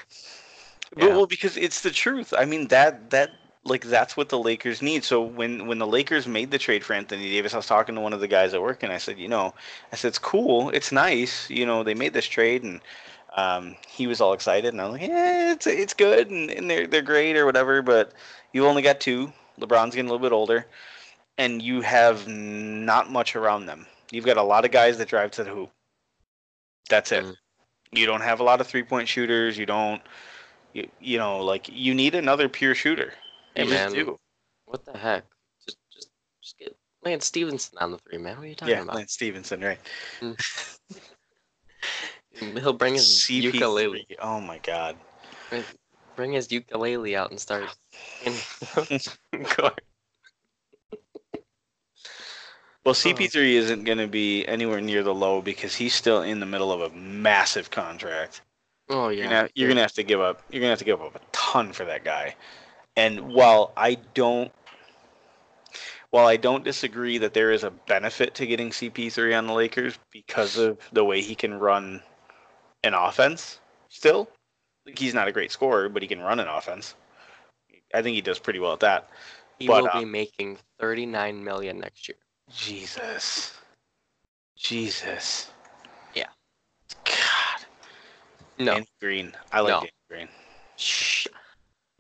Yeah. 0.98 1.08
Well, 1.08 1.26
because 1.26 1.56
it's 1.56 1.80
the 1.82 1.90
truth. 1.92 2.34
I 2.38 2.44
mean 2.44 2.68
that 2.68 3.12
that 3.12 3.32
like 3.64 3.86
that's 3.86 4.18
what 4.18 4.28
the 4.28 4.38
Lakers 4.38 4.82
need. 4.82 5.06
So 5.06 5.22
when 5.22 5.66
when 5.68 5.80
the 5.80 5.88
Lakers 5.88 6.28
made 6.28 6.52
the 6.52 6.58
trade 6.58 6.84
for 6.84 6.94
Anthony 6.94 7.30
Davis, 7.30 7.54
I 7.54 7.58
was 7.58 7.66
talking 7.66 7.96
to 7.96 8.02
one 8.02 8.12
of 8.12 8.20
the 8.20 8.28
guys 8.28 8.54
at 8.54 8.62
work, 8.62 8.84
and 8.84 8.92
I 8.92 8.98
said, 8.98 9.18
you 9.18 9.30
know, 9.30 9.54
I 9.94 9.96
said 9.96 10.10
it's 10.10 10.18
cool, 10.20 10.70
it's 10.72 10.92
nice, 10.92 11.50
you 11.50 11.66
know, 11.66 11.82
they 11.82 11.94
made 11.94 12.12
this 12.12 12.26
trade, 12.26 12.64
and 12.64 12.82
um, 13.36 13.76
he 13.88 14.08
was 14.08 14.20
all 14.20 14.34
excited, 14.34 14.74
and 14.74 14.82
I 14.82 14.86
was 14.86 14.94
like, 14.94 15.10
yeah, 15.10 15.54
it's 15.54 15.68
it's 15.68 15.94
good, 15.94 16.30
and, 16.30 16.50
and 16.52 16.70
they're 16.70 16.88
they're 16.88 17.02
great 17.02 17.38
or 17.38 17.46
whatever, 17.46 17.82
but 17.82 18.14
you 18.52 18.68
only 18.68 18.82
got 18.82 19.00
two. 19.00 19.32
LeBron's 19.60 19.96
getting 19.96 20.10
a 20.10 20.12
little 20.12 20.20
bit 20.20 20.34
older, 20.34 20.66
and 21.38 21.62
you 21.62 21.82
have 21.82 22.28
not 22.28 23.12
much 23.12 23.36
around 23.36 23.66
them. 23.66 23.86
You've 24.12 24.26
got 24.26 24.38
a 24.38 24.44
lot 24.44 24.66
of 24.66 24.72
guys 24.72 24.98
that 24.98 25.08
drive 25.08 25.32
to 25.32 25.44
the 25.44 25.52
hoop. 25.52 25.70
That's 26.90 27.12
it. 27.12 27.24
Mm. 27.24 27.36
You 27.94 28.06
don't 28.06 28.22
have 28.22 28.40
a 28.40 28.44
lot 28.44 28.60
of 28.60 28.68
three 28.68 28.84
point 28.84 29.08
shooters. 29.08 29.58
You 29.58 29.66
don't. 29.66 30.02
You, 30.74 30.90
you 31.00 31.18
know, 31.18 31.44
like 31.44 31.70
you 31.72 31.94
need 31.94 32.16
another 32.16 32.50
pure 32.50 32.76
shooter. 32.76 33.14
Hey, 33.56 33.66
man. 33.66 33.92
do. 33.92 34.18
what 34.66 34.86
the 34.86 34.98
heck? 34.98 35.26
Just, 35.66 35.78
just, 35.92 36.10
just 36.42 36.58
get 36.58 36.78
Lance 37.04 37.26
Stephenson 37.26 37.78
on 37.80 37.92
the 37.92 37.98
three, 37.98 38.18
man. 38.18 38.38
What 38.38 38.46
are 38.46 38.48
you 38.48 38.56
talking 38.56 38.76
Yeah, 38.76 38.84
about? 38.84 38.96
Lance 38.96 39.14
Stephenson, 39.14 39.62
right? 39.62 39.80
He'll 42.40 42.74
bring 42.74 42.96
his 42.96 43.08
CP3. 43.08 43.54
ukulele, 43.54 44.08
Oh 44.22 44.40
my 44.42 44.60
God. 44.60 44.98
bring 46.16 46.34
his 46.34 46.52
ukulele 46.52 47.16
out 47.16 47.32
and 47.32 47.40
start. 47.40 47.66
Well, 52.84 52.96
CP3 52.96 53.54
isn't 53.54 53.84
going 53.84 54.00
to 54.00 54.08
be 54.08 54.44
anywhere 54.48 54.82
near 54.82 55.04
the 55.04 55.14
low 55.14 55.40
because 55.40 55.76
he's 55.76 55.94
still 55.94 56.24
in 56.24 56.40
the 56.40 56.48
middle 56.48 56.72
of 56.72 56.82
a 56.82 56.90
massive 56.96 57.70
contract. 57.70 58.42
Oh 58.90 59.10
You're 59.10 59.26
yeah. 59.26 59.30
gonna 59.30 59.50
you're 59.56 59.70
gonna 59.70 59.82
have 59.82 59.94
to 59.94 60.04
give 60.04 60.20
up. 60.20 60.42
You're 60.50 60.60
gonna 60.60 60.72
have 60.72 60.80
to 60.80 60.86
give 60.86 61.02
up 61.02 61.16
a 61.16 61.22
ton 61.32 61.72
for 61.72 61.86
that 61.86 62.04
guy. 62.04 62.36
And 62.98 63.34
while 63.34 63.72
I 63.78 63.96
don't, 64.14 64.52
while 66.10 66.28
I 66.28 66.36
don't 66.36 66.64
disagree 66.64 67.18
that 67.20 67.34
there 67.34 67.52
is 67.52 67.64
a 67.64 67.70
benefit 67.72 68.34
to 68.36 68.46
getting 68.46 68.72
CP3 68.72 69.38
on 69.38 69.48
the 69.48 69.54
Lakers 69.54 69.98
because 70.12 70.58
of 70.58 70.78
the 70.92 71.06
way 71.06 71.22
he 71.22 71.36
can 71.36 71.54
run 71.54 72.02
an 72.84 72.94
offense, 72.94 73.60
still, 73.90 74.30
like 74.86 74.98
he's 74.98 75.14
not 75.14 75.28
a 75.28 75.32
great 75.32 75.52
scorer, 75.52 75.90
but 75.90 76.02
he 76.02 76.08
can 76.08 76.20
run 76.20 76.40
an 76.40 76.48
offense. 76.48 76.96
I 77.94 78.02
think 78.02 78.16
he 78.16 78.22
does 78.22 78.40
pretty 78.40 78.60
well 78.60 78.74
at 78.74 78.80
that. 78.82 79.10
He 79.60 79.68
but, 79.68 79.84
will 79.84 79.90
uh, 79.94 80.00
be 80.00 80.06
making 80.06 80.58
39 80.80 81.44
million 81.44 81.80
next 81.80 82.08
year. 82.08 82.18
Jesus, 82.50 83.60
Jesus. 84.58 85.52
Yeah. 86.16 86.28
God. 87.06 87.66
No. 88.58 88.74
Danny 88.74 88.88
Green. 89.00 89.34
I 89.52 89.60
like 89.62 89.72
No. 89.72 89.80
Danny 89.80 89.92
Green. 90.10 90.28
Shh. 90.78 91.28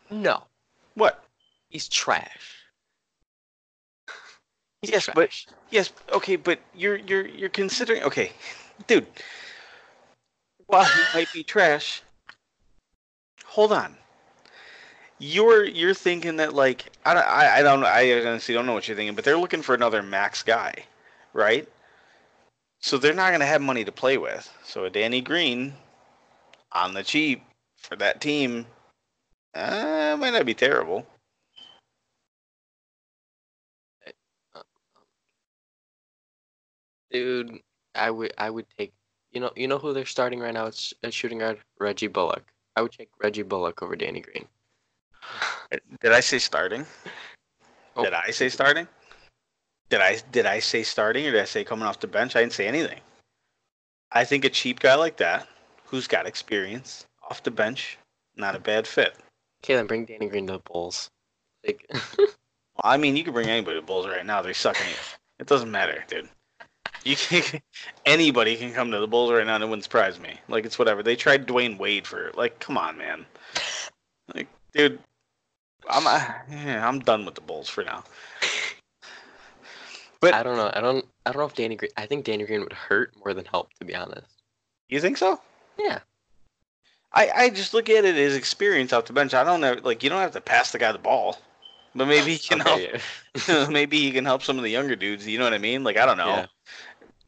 No. 0.09 0.43
What? 0.95 1.23
He's 1.69 1.87
trash. 1.87 2.57
He's 4.81 4.91
Yes, 4.91 5.05
trash. 5.05 5.15
but 5.15 5.45
yes, 5.69 5.93
okay, 6.11 6.35
but 6.35 6.59
you're 6.73 6.97
you're 6.97 7.27
you're 7.27 7.49
considering 7.49 8.03
okay, 8.03 8.31
dude. 8.87 9.05
While 10.71 10.85
he 10.85 11.01
might 11.13 11.33
be 11.33 11.43
trash, 11.43 12.01
hold 13.43 13.73
on. 13.73 13.97
You're 15.19 15.65
you're 15.65 15.93
thinking 15.93 16.37
that 16.37 16.53
like 16.53 16.89
I 17.05 17.13
don't 17.13 17.27
I, 17.27 17.59
I 17.59 17.61
don't 17.61 17.83
I 17.83 18.25
honestly 18.25 18.55
don't 18.55 18.65
know 18.65 18.73
what 18.73 18.87
you're 18.87 18.95
thinking, 18.95 19.13
but 19.13 19.25
they're 19.25 19.37
looking 19.37 19.61
for 19.61 19.75
another 19.75 20.01
max 20.01 20.43
guy, 20.43 20.73
right? 21.33 21.67
So 22.79 22.97
they're 22.97 23.13
not 23.13 23.31
gonna 23.31 23.45
have 23.45 23.61
money 23.61 23.83
to 23.83 23.91
play 23.91 24.17
with. 24.17 24.49
So 24.63 24.85
a 24.85 24.89
Danny 24.89 25.19
Green 25.19 25.73
on 26.71 26.93
the 26.93 27.03
cheap 27.03 27.43
for 27.75 27.97
that 27.97 28.21
team, 28.21 28.65
uh, 29.53 30.15
might 30.17 30.31
not 30.31 30.45
be 30.45 30.53
terrible. 30.53 31.05
dude, 37.11 37.59
I 37.95 38.09
would 38.09 38.33
I 38.37 38.49
would 38.49 38.65
take 38.77 38.93
you 39.31 39.39
know 39.39 39.51
you 39.55 39.67
know 39.67 39.77
who 39.77 39.93
they're 39.93 40.05
starting 40.05 40.39
right 40.39 40.53
now 40.53 40.65
It's 40.65 40.93
at 41.03 41.13
shooting 41.13 41.39
guard 41.39 41.59
Reggie 41.79 42.07
Bullock. 42.07 42.43
I 42.75 42.81
would 42.81 42.91
take 42.91 43.09
Reggie 43.21 43.43
Bullock 43.43 43.83
over 43.83 43.95
Danny 43.95 44.21
Green. 44.21 44.45
Uh, 45.71 45.77
did 46.01 46.11
I 46.13 46.19
say 46.19 46.39
starting? 46.39 46.85
Oh. 47.95 48.03
Did 48.03 48.13
I 48.13 48.31
say 48.31 48.49
starting? 48.49 48.87
Did 49.89 50.01
I 50.01 50.19
did 50.31 50.45
I 50.45 50.59
say 50.59 50.83
starting 50.83 51.25
or 51.27 51.31
did 51.31 51.41
I 51.41 51.45
say 51.45 51.63
coming 51.63 51.85
off 51.85 51.99
the 51.99 52.07
bench? 52.07 52.35
I 52.35 52.41
didn't 52.41 52.53
say 52.53 52.67
anything. 52.67 52.99
I 54.11 54.23
think 54.25 54.45
a 54.45 54.49
cheap 54.49 54.79
guy 54.79 54.95
like 54.95 55.17
that, 55.17 55.47
who's 55.85 56.07
got 56.07 56.25
experience 56.25 57.05
off 57.29 57.43
the 57.43 57.51
bench, 57.51 57.97
not 58.35 58.55
a 58.55 58.59
bad 58.59 58.87
fit. 58.87 59.15
Okay, 59.63 59.75
then 59.75 59.87
bring 59.87 60.05
Danny 60.05 60.27
Green 60.27 60.47
to 60.47 60.53
the 60.53 60.59
Bulls. 60.59 61.09
Like, 61.65 61.89
Well, 62.75 62.93
I 62.93 62.97
mean, 62.97 63.15
you 63.15 63.23
can 63.23 63.33
bring 63.33 63.49
anybody 63.49 63.79
to 63.79 63.85
Bulls 63.85 64.07
right 64.07 64.25
now. 64.25 64.41
They're 64.41 64.53
sucking. 64.53 64.87
It 65.39 65.47
doesn't 65.47 65.71
matter, 65.71 66.03
dude. 66.07 66.29
You 67.03 67.15
can 67.15 67.61
anybody 68.05 68.55
can 68.55 68.73
come 68.73 68.91
to 68.91 68.99
the 68.99 69.07
Bulls 69.07 69.31
right 69.31 69.45
now 69.45 69.55
and 69.55 69.63
it 69.63 69.67
wouldn't 69.67 69.83
surprise 69.83 70.19
me. 70.19 70.39
Like 70.47 70.65
it's 70.65 70.77
whatever. 70.77 71.01
They 71.01 71.15
tried 71.15 71.47
Dwyane 71.47 71.77
Wade 71.77 72.05
for 72.05 72.31
like, 72.35 72.59
come 72.59 72.77
on, 72.77 72.97
man. 72.97 73.25
Like, 74.35 74.47
dude, 74.73 74.99
I'm 75.89 76.03
yeah, 76.51 76.87
I'm 76.87 76.99
done 76.99 77.25
with 77.25 77.35
the 77.35 77.41
Bulls 77.41 77.69
for 77.69 77.83
now. 77.83 78.03
But 80.19 80.35
I 80.35 80.43
don't 80.43 80.55
know. 80.55 80.71
I 80.73 80.79
don't. 80.79 81.05
I 81.25 81.31
don't 81.31 81.39
know 81.39 81.47
if 81.47 81.55
Danny 81.55 81.75
Green. 81.75 81.91
I 81.97 82.05
think 82.05 82.25
Danny 82.25 82.45
Green 82.45 82.61
would 82.61 82.73
hurt 82.73 83.13
more 83.17 83.33
than 83.33 83.45
help, 83.45 83.73
to 83.79 83.85
be 83.85 83.95
honest. 83.95 84.27
you 84.87 85.01
think 85.01 85.17
so? 85.17 85.41
Yeah. 85.79 85.99
I, 87.13 87.29
I 87.35 87.49
just 87.49 87.73
look 87.73 87.89
at 87.89 88.05
it 88.05 88.15
as 88.15 88.35
experience 88.35 88.93
off 88.93 89.05
the 89.05 89.13
bench. 89.13 89.33
I 89.33 89.43
don't 89.43 89.59
know, 89.59 89.75
like 89.83 90.01
you 90.01 90.09
don't 90.09 90.21
have 90.21 90.31
to 90.31 90.41
pass 90.41 90.71
the 90.71 90.77
guy 90.77 90.91
the 90.91 90.97
ball, 90.97 91.37
but 91.93 92.07
maybe 92.07 92.33
he 92.33 92.37
can 92.37 92.61
Okay, 92.67 92.99
help. 93.35 93.69
maybe 93.69 93.99
he 93.99 94.11
can 94.11 94.23
help 94.23 94.43
some 94.43 94.57
of 94.57 94.63
the 94.63 94.69
younger 94.69 94.95
dudes. 94.95 95.27
You 95.27 95.37
know 95.37 95.43
what 95.43 95.53
I 95.53 95.57
mean? 95.57 95.83
Like 95.83 95.97
I 95.97 96.05
don't 96.05 96.17
know. 96.17 96.27
Yeah. 96.27 96.45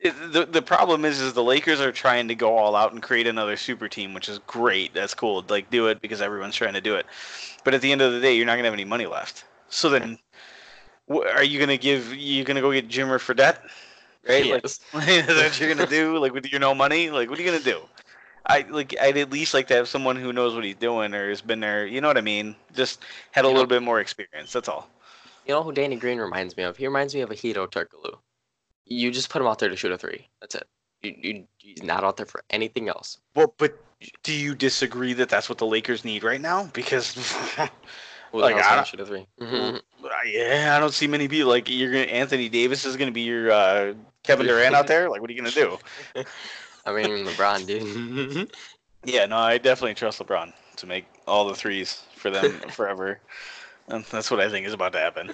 The 0.04 0.46
the 0.50 0.62
problem 0.62 1.06
is, 1.06 1.22
is 1.22 1.34
the 1.34 1.44
Lakers 1.44 1.80
are 1.80 1.92
trying 1.92 2.28
to 2.28 2.36
go 2.36 2.58
all 2.58 2.76
out 2.76 2.92
and 2.92 3.02
create 3.02 3.26
another 3.26 3.56
super 3.56 3.88
team, 3.88 4.14
which 4.14 4.28
is 4.28 4.40
great. 4.48 4.94
That's 4.94 5.14
cool. 5.14 5.44
Like 5.48 5.70
do 5.72 5.88
it 5.88 6.02
because 6.02 6.22
everyone's 6.22 6.56
trying 6.56 6.74
to 6.74 6.82
do 6.82 6.96
it. 6.96 7.06
But 7.64 7.74
at 7.74 7.82
the 7.82 7.92
end 7.92 8.02
of 8.02 8.12
the 8.12 8.20
day, 8.20 8.36
you're 8.36 8.46
not 8.46 8.56
gonna 8.56 8.66
have 8.68 8.74
any 8.74 8.84
money 8.86 9.06
left. 9.06 9.46
So 9.70 9.90
then, 9.90 10.20
are 11.10 11.44
you 11.44 11.60
gonna 11.60 11.78
give? 11.78 12.14
You 12.14 12.44
gonna 12.44 12.62
go 12.62 12.72
get 12.74 12.90
Jimmer 12.90 13.18
Fredette? 13.20 13.60
Right? 14.28 14.46
Like, 14.52 14.64
Yes. 14.64 14.80
is 14.94 15.26
that 15.28 15.36
what 15.52 15.60
you're 15.60 15.74
gonna 15.74 15.90
do? 15.90 16.18
Like 16.18 16.34
with 16.34 16.52
your 16.52 16.60
no 16.60 16.76
money? 16.76 17.10
Like 17.10 17.30
what 17.30 17.40
are 17.40 17.42
you 17.42 17.50
gonna 17.52 17.64
do? 17.64 17.82
I 18.46 18.66
like 18.70 18.94
I'd 19.02 19.18
at 19.18 19.32
least 19.32 19.54
like 19.54 19.68
to 19.68 19.76
have 19.76 19.88
someone 19.88 20.18
who 20.18 20.34
knows 20.34 20.54
what 20.54 20.66
he's 20.66 20.76
doing 20.76 21.14
or 21.14 21.30
has 21.30 21.42
been 21.42 21.62
there. 21.62 21.86
You 21.88 22.02
know 22.02 22.10
what 22.10 22.18
I 22.18 22.22
mean? 22.22 22.56
Just 22.76 23.02
had 23.32 23.46
a 23.46 23.48
You 23.48 23.54
know- 23.54 23.60
little 23.62 23.70
bit 23.70 23.82
more 23.84 24.02
experience. 24.02 24.52
That's 24.52 24.68
all. 24.68 24.90
You 25.46 25.54
know 25.54 25.64
who 25.64 25.72
Danny 25.72 25.96
Green 25.96 26.18
reminds 26.20 26.56
me 26.58 26.64
of? 26.64 26.76
He 26.78 26.88
reminds 26.88 27.14
me 27.16 27.22
of 27.22 27.32
a 27.32 27.36
Hedo 27.36 27.68
Turkoglu. 27.70 28.18
You 28.86 29.12
just 29.12 29.30
put 29.30 29.42
him 29.42 29.48
out 29.48 29.60
there 29.60 29.70
to 29.70 29.76
shoot 29.76 29.92
a 29.92 29.98
three. 29.98 30.28
That's 30.42 30.56
it. 30.56 30.68
You, 31.02 31.16
you, 31.18 31.48
he's 31.58 31.84
not 31.84 32.04
out 32.04 32.18
there 32.18 32.26
for 32.26 32.44
anything 32.50 32.90
else. 32.90 33.18
Well, 33.36 33.54
but 33.58 33.78
do 34.24 34.34
you 34.34 34.56
disagree 34.56 35.14
that 35.14 35.30
that's 35.30 35.50
what 35.50 35.58
the 35.58 35.66
Lakers 35.66 36.06
need 36.06 36.24
right 36.24 36.42
now? 36.42 36.70
Because 36.74 37.16
Like, 38.34 38.56
I 38.56 38.84
shoot 38.84 39.00
a 39.00 39.06
three? 39.06 39.28
uh, 39.42 39.44
Mhm. 39.44 39.82
yeah, 40.26 40.74
I 40.76 40.80
don't 40.80 40.94
see 40.94 41.08
many 41.08 41.28
people 41.28 41.50
like 41.50 41.70
you're 41.70 41.92
gonna 41.92 42.04
Anthony 42.06 42.50
Davis 42.50 42.86
is 42.86 42.98
gonna 42.98 43.12
be 43.12 43.22
your 43.22 43.52
uh, 43.52 43.94
Kevin 44.24 44.48
Durant 44.48 44.76
out 44.76 44.88
there. 44.88 45.10
Like, 45.10 45.22
what 45.22 45.30
are 45.30 45.34
you 45.34 45.42
gonna 45.42 45.52
do? 45.52 45.78
I 46.86 46.92
mean, 46.94 47.26
LeBron, 47.26 47.66
dude. 47.66 48.52
Yeah, 49.06 49.26
no, 49.26 49.38
I 49.38 49.58
definitely 49.58 49.94
trust 49.96 50.20
LeBron 50.20 50.54
to 50.78 50.86
make 50.86 51.06
all 51.28 51.48
the 51.48 51.56
threes 51.56 52.04
for 52.16 52.30
them 52.30 52.60
forever. 52.72 53.20
And 53.88 54.06
that's 54.06 54.32
what 54.32 54.40
I 54.40 54.50
think 54.50 54.66
is 54.66 54.74
about 54.74 54.94
to 54.94 55.00
happen. 55.00 55.34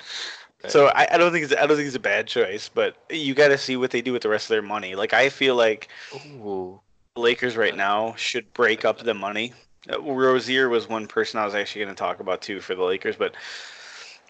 So 0.67 0.87
I, 0.87 1.07
I 1.11 1.17
don't 1.17 1.31
think 1.31 1.45
it's 1.45 1.53
I 1.55 1.65
don't 1.65 1.77
think 1.77 1.87
it's 1.87 1.95
a 1.95 1.99
bad 1.99 2.27
choice, 2.27 2.69
but 2.69 2.95
you 3.09 3.33
got 3.33 3.47
to 3.49 3.57
see 3.57 3.77
what 3.77 3.91
they 3.91 4.01
do 4.01 4.13
with 4.13 4.23
the 4.23 4.29
rest 4.29 4.45
of 4.45 4.49
their 4.49 4.61
money. 4.61 4.95
Like 4.95 5.13
I 5.13 5.29
feel 5.29 5.55
like 5.55 5.89
Ooh. 6.13 6.81
Lakers 7.15 7.57
right 7.57 7.75
now 7.75 8.15
should 8.15 8.53
break 8.53 8.85
up 8.85 8.99
the 8.99 9.13
money. 9.13 9.53
Uh, 9.91 10.01
Rozier 10.01 10.69
was 10.69 10.87
one 10.87 11.07
person 11.07 11.39
I 11.39 11.45
was 11.45 11.55
actually 11.55 11.83
going 11.83 11.95
to 11.95 11.99
talk 11.99 12.19
about 12.19 12.41
too 12.41 12.59
for 12.61 12.75
the 12.75 12.83
Lakers, 12.83 13.15
but 13.15 13.35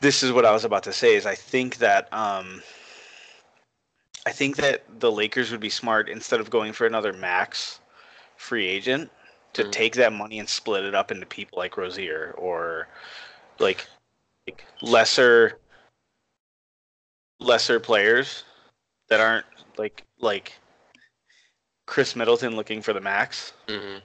this 0.02 0.24
is 0.24 0.32
what 0.32 0.46
I 0.46 0.52
was 0.52 0.66
about 0.66 0.84
to 0.84 0.94
say 0.94 1.16
is 1.16 1.26
I 1.26 1.36
think 1.36 1.78
that 1.78 2.12
um, 2.14 2.62
I 4.26 4.32
think 4.32 4.58
that 4.58 4.84
the 5.00 5.12
Lakers 5.12 5.52
would 5.52 5.60
be 5.60 5.70
smart 5.70 6.10
instead 6.10 6.40
of 6.40 6.50
going 6.50 6.74
for 6.74 6.86
another 6.86 7.14
max 7.14 7.80
free 8.38 8.68
agent 8.68 9.12
to 9.54 9.64
Mhm. 9.64 9.72
take 9.72 9.96
that 9.96 10.14
money 10.14 10.40
and 10.40 10.50
split 10.50 10.84
it 10.86 10.96
up 10.96 11.12
into 11.12 11.26
people 11.26 11.58
like 11.60 11.78
Rozier 11.78 12.34
or 12.38 12.88
like 13.60 13.88
like 14.48 14.66
lesser 14.82 15.60
lesser 17.40 17.80
players 17.80 18.44
that 19.10 19.20
aren't 19.20 19.46
like 19.78 20.04
like 20.20 20.54
Khris 21.88 22.16
Middleton 22.16 22.56
looking 22.56 22.82
for 22.82 22.94
the 22.94 23.02
max. 23.02 23.54
hmm 23.68 23.98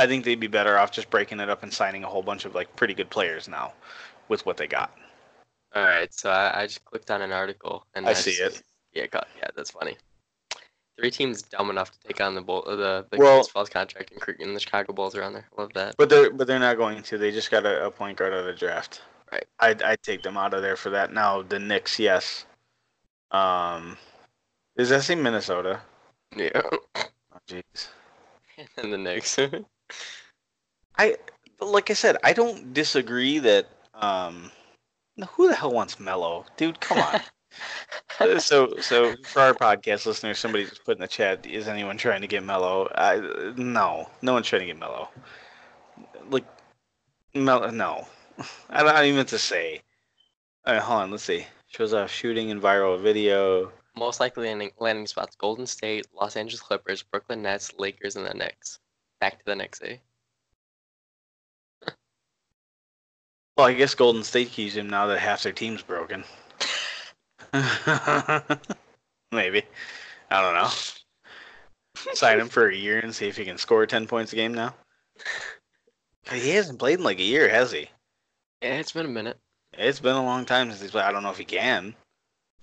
I 0.00 0.06
think 0.06 0.24
they'd 0.24 0.38
be 0.38 0.46
better 0.46 0.78
off 0.78 0.92
just 0.92 1.10
breaking 1.10 1.40
it 1.40 1.50
up 1.50 1.64
and 1.64 1.72
signing 1.72 2.04
a 2.04 2.08
whole 2.08 2.22
bunch 2.22 2.44
of 2.44 2.54
like 2.54 2.74
pretty 2.76 2.94
good 2.94 3.10
players 3.10 3.48
now 3.48 3.72
with 4.28 4.46
what 4.46 4.56
they 4.56 4.68
got. 4.68 4.94
All 5.74 5.82
right, 5.82 6.12
so 6.14 6.30
I, 6.30 6.62
I 6.62 6.66
just 6.66 6.84
clicked 6.84 7.10
on 7.10 7.20
an 7.20 7.32
article 7.32 7.84
and 7.94 8.06
I 8.08 8.12
see 8.12 8.32
just- 8.32 8.58
it. 8.58 8.62
Yeah, 8.94 9.06
got, 9.06 9.26
yeah, 9.38 9.48
that's 9.54 9.72
funny. 9.72 9.96
Three 10.98 11.10
teams 11.10 11.42
dumb 11.42 11.70
enough 11.70 11.90
to 11.92 11.98
take 12.08 12.20
on 12.20 12.34
the 12.34 12.40
bull, 12.40 12.62
the 12.66 13.06
the 13.10 13.18
Well- 13.18 13.44
contract 13.44 14.12
and, 14.12 14.40
and 14.40 14.56
the 14.56 14.60
Chicago 14.60 14.92
Bulls 14.92 15.14
are 15.14 15.22
on 15.22 15.32
there. 15.32 15.48
Love 15.56 15.72
that. 15.74 15.94
But 15.98 16.08
they're 16.08 16.30
but 16.32 16.46
they're 16.46 16.58
not 16.58 16.76
going 16.76 17.02
to. 17.02 17.18
They 17.18 17.30
just 17.30 17.50
got 17.50 17.66
a, 17.66 17.86
a 17.86 17.90
point 17.90 18.18
guard 18.18 18.32
out 18.32 18.40
of 18.40 18.46
the 18.46 18.52
draft. 18.54 19.02
Right. 19.30 19.44
I'd 19.60 19.82
I'd 19.82 20.02
take 20.02 20.22
them 20.22 20.36
out 20.36 20.54
of 20.54 20.62
there 20.62 20.76
for 20.76 20.90
that. 20.90 21.12
Now 21.12 21.42
the 21.42 21.58
Knicks, 21.58 21.98
yes. 21.98 22.46
Um, 23.30 23.96
that 24.76 25.02
say 25.02 25.14
Minnesota? 25.14 25.80
Yeah, 26.36 26.62
Oh, 26.62 27.38
jeez. 27.48 27.88
and 28.76 28.92
the 28.92 28.98
Knicks. 28.98 29.38
I 30.98 31.16
like 31.60 31.90
I 31.90 31.94
said, 31.94 32.16
I 32.24 32.32
don't 32.32 32.72
disagree 32.72 33.38
that. 33.40 33.66
Um, 33.94 34.50
who 35.30 35.48
the 35.48 35.54
hell 35.56 35.72
wants 35.72 35.98
Melo, 35.98 36.46
dude? 36.56 36.80
Come 36.80 36.98
on. 36.98 37.20
So 38.38 38.76
so 38.80 39.14
for 39.24 39.40
our 39.42 39.54
podcast 39.54 40.06
listeners, 40.06 40.38
somebody 40.38 40.64
just 40.64 40.84
put 40.84 40.96
in 40.96 41.00
the 41.00 41.08
chat, 41.08 41.46
is 41.46 41.68
anyone 41.68 41.96
trying 41.96 42.20
to 42.20 42.26
get 42.26 42.42
Melo? 42.44 42.88
I 42.94 43.52
no, 43.56 44.08
no 44.22 44.32
one's 44.34 44.46
trying 44.46 44.60
to 44.60 44.66
get 44.66 44.78
Melo. 44.78 45.08
Like 46.28 46.44
Melo, 47.34 47.70
no. 47.70 48.06
I 48.70 48.80
don't, 48.82 48.88
I 48.88 48.92
don't 49.00 49.06
even 49.06 49.26
to 49.26 49.38
say. 49.38 49.82
All 50.66 50.74
right, 50.74 50.82
hold 50.82 51.02
on. 51.02 51.10
Let's 51.10 51.24
see. 51.24 51.46
Shows 51.68 51.92
off 51.92 52.10
shooting 52.10 52.50
and 52.50 52.60
viral 52.60 53.00
video. 53.00 53.70
Most 53.94 54.20
likely 54.20 54.48
landing, 54.48 54.70
landing 54.78 55.06
spots: 55.06 55.36
Golden 55.36 55.66
State, 55.66 56.06
Los 56.14 56.34
Angeles 56.36 56.60
Clippers, 56.60 57.02
Brooklyn 57.02 57.42
Nets, 57.42 57.72
Lakers, 57.78 58.16
and 58.16 58.26
the 58.26 58.34
Knicks. 58.34 58.78
Back 59.20 59.38
to 59.38 59.44
the 59.44 59.54
Knicks, 59.54 59.80
eh? 59.82 59.96
Well, 63.56 63.66
I 63.66 63.74
guess 63.74 63.94
Golden 63.94 64.22
State 64.22 64.50
keys 64.50 64.76
him 64.76 64.88
now 64.88 65.08
that 65.08 65.18
half 65.18 65.42
their 65.42 65.52
team's 65.52 65.82
broken. 65.82 66.22
Maybe. 69.32 69.62
I 70.30 70.42
don't 70.42 70.54
know. 70.54 70.70
Sign 72.14 72.38
him 72.38 72.48
for 72.48 72.68
a 72.68 72.76
year 72.76 73.00
and 73.00 73.14
see 73.14 73.26
if 73.26 73.36
he 73.36 73.44
can 73.44 73.58
score 73.58 73.84
10 73.84 74.06
points 74.06 74.32
a 74.32 74.36
game 74.36 74.54
now. 74.54 74.74
He 76.30 76.50
hasn't 76.50 76.78
played 76.78 76.98
in 76.98 77.04
like 77.04 77.20
a 77.20 77.22
year, 77.22 77.48
has 77.48 77.72
he? 77.72 77.88
Yeah, 78.60 78.74
it's 78.74 78.92
been 78.92 79.06
a 79.06 79.08
minute. 79.08 79.38
It's 79.78 80.00
been 80.00 80.16
a 80.16 80.24
long 80.24 80.44
time 80.44 80.68
since 80.70 80.82
he's 80.82 80.90
played. 80.90 81.04
I 81.04 81.12
don't 81.12 81.22
know 81.22 81.30
if 81.30 81.38
he 81.38 81.44
can. 81.44 81.94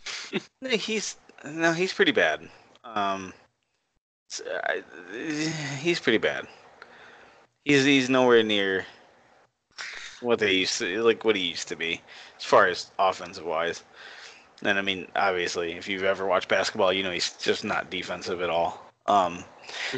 he's 0.69 1.15
no, 1.45 1.71
he's 1.71 1.93
pretty 1.93 2.11
bad. 2.11 2.41
Um, 2.83 3.33
I- 4.49 4.83
he's 5.79 5.99
pretty 5.99 6.17
bad. 6.17 6.45
He's 7.63 7.85
he's 7.85 8.09
nowhere 8.09 8.43
near 8.43 8.85
what 10.21 10.39
they 10.39 10.53
used 10.53 10.77
to 10.79 11.03
like 11.03 11.23
what 11.23 11.35
he 11.35 11.43
used 11.43 11.67
to 11.69 11.75
be 11.75 12.01
as 12.37 12.43
far 12.43 12.67
as 12.67 12.91
offensive 12.99 13.45
wise. 13.45 13.83
And 14.63 14.77
I 14.77 14.81
mean, 14.81 15.07
obviously, 15.15 15.73
if 15.73 15.87
you've 15.87 16.03
ever 16.03 16.25
watched 16.25 16.49
basketball, 16.49 16.91
you 16.93 17.03
know 17.03 17.11
he's 17.11 17.33
just 17.33 17.63
not 17.63 17.89
defensive 17.89 18.41
at 18.41 18.49
all. 18.49 18.81
Um, 19.07 19.43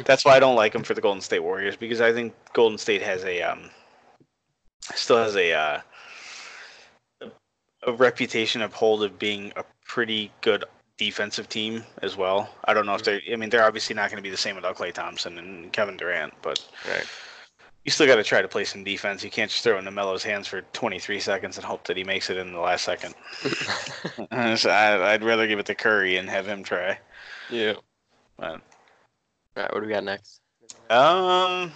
that's 0.04 0.24
why 0.24 0.36
I 0.36 0.40
don't 0.40 0.56
like 0.56 0.74
him 0.74 0.82
for 0.82 0.94
the 0.94 1.00
Golden 1.00 1.22
State 1.22 1.42
Warriors 1.42 1.76
because 1.76 2.00
I 2.00 2.12
think 2.12 2.34
Golden 2.52 2.78
State 2.78 3.02
has 3.02 3.24
a 3.24 3.42
um, 3.42 3.70
still 4.94 5.18
has 5.18 5.36
a 5.36 5.52
uh, 5.52 5.80
a 7.86 7.92
reputation 7.92 8.62
of 8.62 8.72
hold 8.72 9.02
of 9.02 9.18
being 9.18 9.52
a 9.56 9.64
pretty 9.84 10.30
good 10.40 10.64
defensive 10.96 11.48
team 11.48 11.84
as 12.02 12.16
well. 12.16 12.50
I 12.64 12.74
don't 12.74 12.86
know 12.86 12.94
if 12.94 13.04
they're. 13.04 13.20
I 13.32 13.36
mean, 13.36 13.50
they're 13.50 13.64
obviously 13.64 13.94
not 13.94 14.10
going 14.10 14.16
to 14.18 14.22
be 14.22 14.30
the 14.30 14.36
same 14.36 14.56
without 14.56 14.76
Klay 14.76 14.92
Thompson 14.92 15.38
and 15.38 15.72
Kevin 15.72 15.96
Durant, 15.96 16.34
but 16.42 16.62
Right. 16.88 17.06
you 17.84 17.90
still 17.92 18.06
got 18.06 18.16
to 18.16 18.24
try 18.24 18.42
to 18.42 18.48
play 18.48 18.64
some 18.64 18.82
defense. 18.84 19.22
You 19.22 19.30
can't 19.30 19.50
just 19.50 19.62
throw 19.62 19.76
it 19.76 19.78
into 19.78 19.90
Melo's 19.92 20.24
hands 20.24 20.48
for 20.48 20.62
23 20.72 21.20
seconds 21.20 21.56
and 21.56 21.64
hope 21.64 21.86
that 21.86 21.96
he 21.96 22.04
makes 22.04 22.30
it 22.30 22.36
in 22.36 22.52
the 22.52 22.60
last 22.60 22.84
second. 22.84 23.14
So 24.56 24.70
I, 24.70 25.12
I'd 25.12 25.22
rather 25.24 25.46
give 25.46 25.58
it 25.58 25.66
to 25.66 25.74
Curry 25.74 26.16
and 26.16 26.28
have 26.28 26.46
him 26.46 26.62
try. 26.64 26.98
yeah. 27.50 27.74
But, 28.36 28.50
All 28.50 28.60
right, 29.56 29.72
what 29.72 29.80
do 29.80 29.86
we 29.86 29.92
got 29.92 30.04
next? 30.04 30.40
um, 30.90 31.72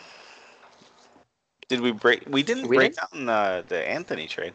did 1.68 1.80
we 1.80 1.92
break? 1.92 2.24
We 2.28 2.42
didn't 2.42 2.68
We 2.68 2.76
break 2.76 2.94
down 2.96 3.26
the 3.26 3.64
the 3.68 3.88
Anthony 3.88 4.26
trade. 4.26 4.55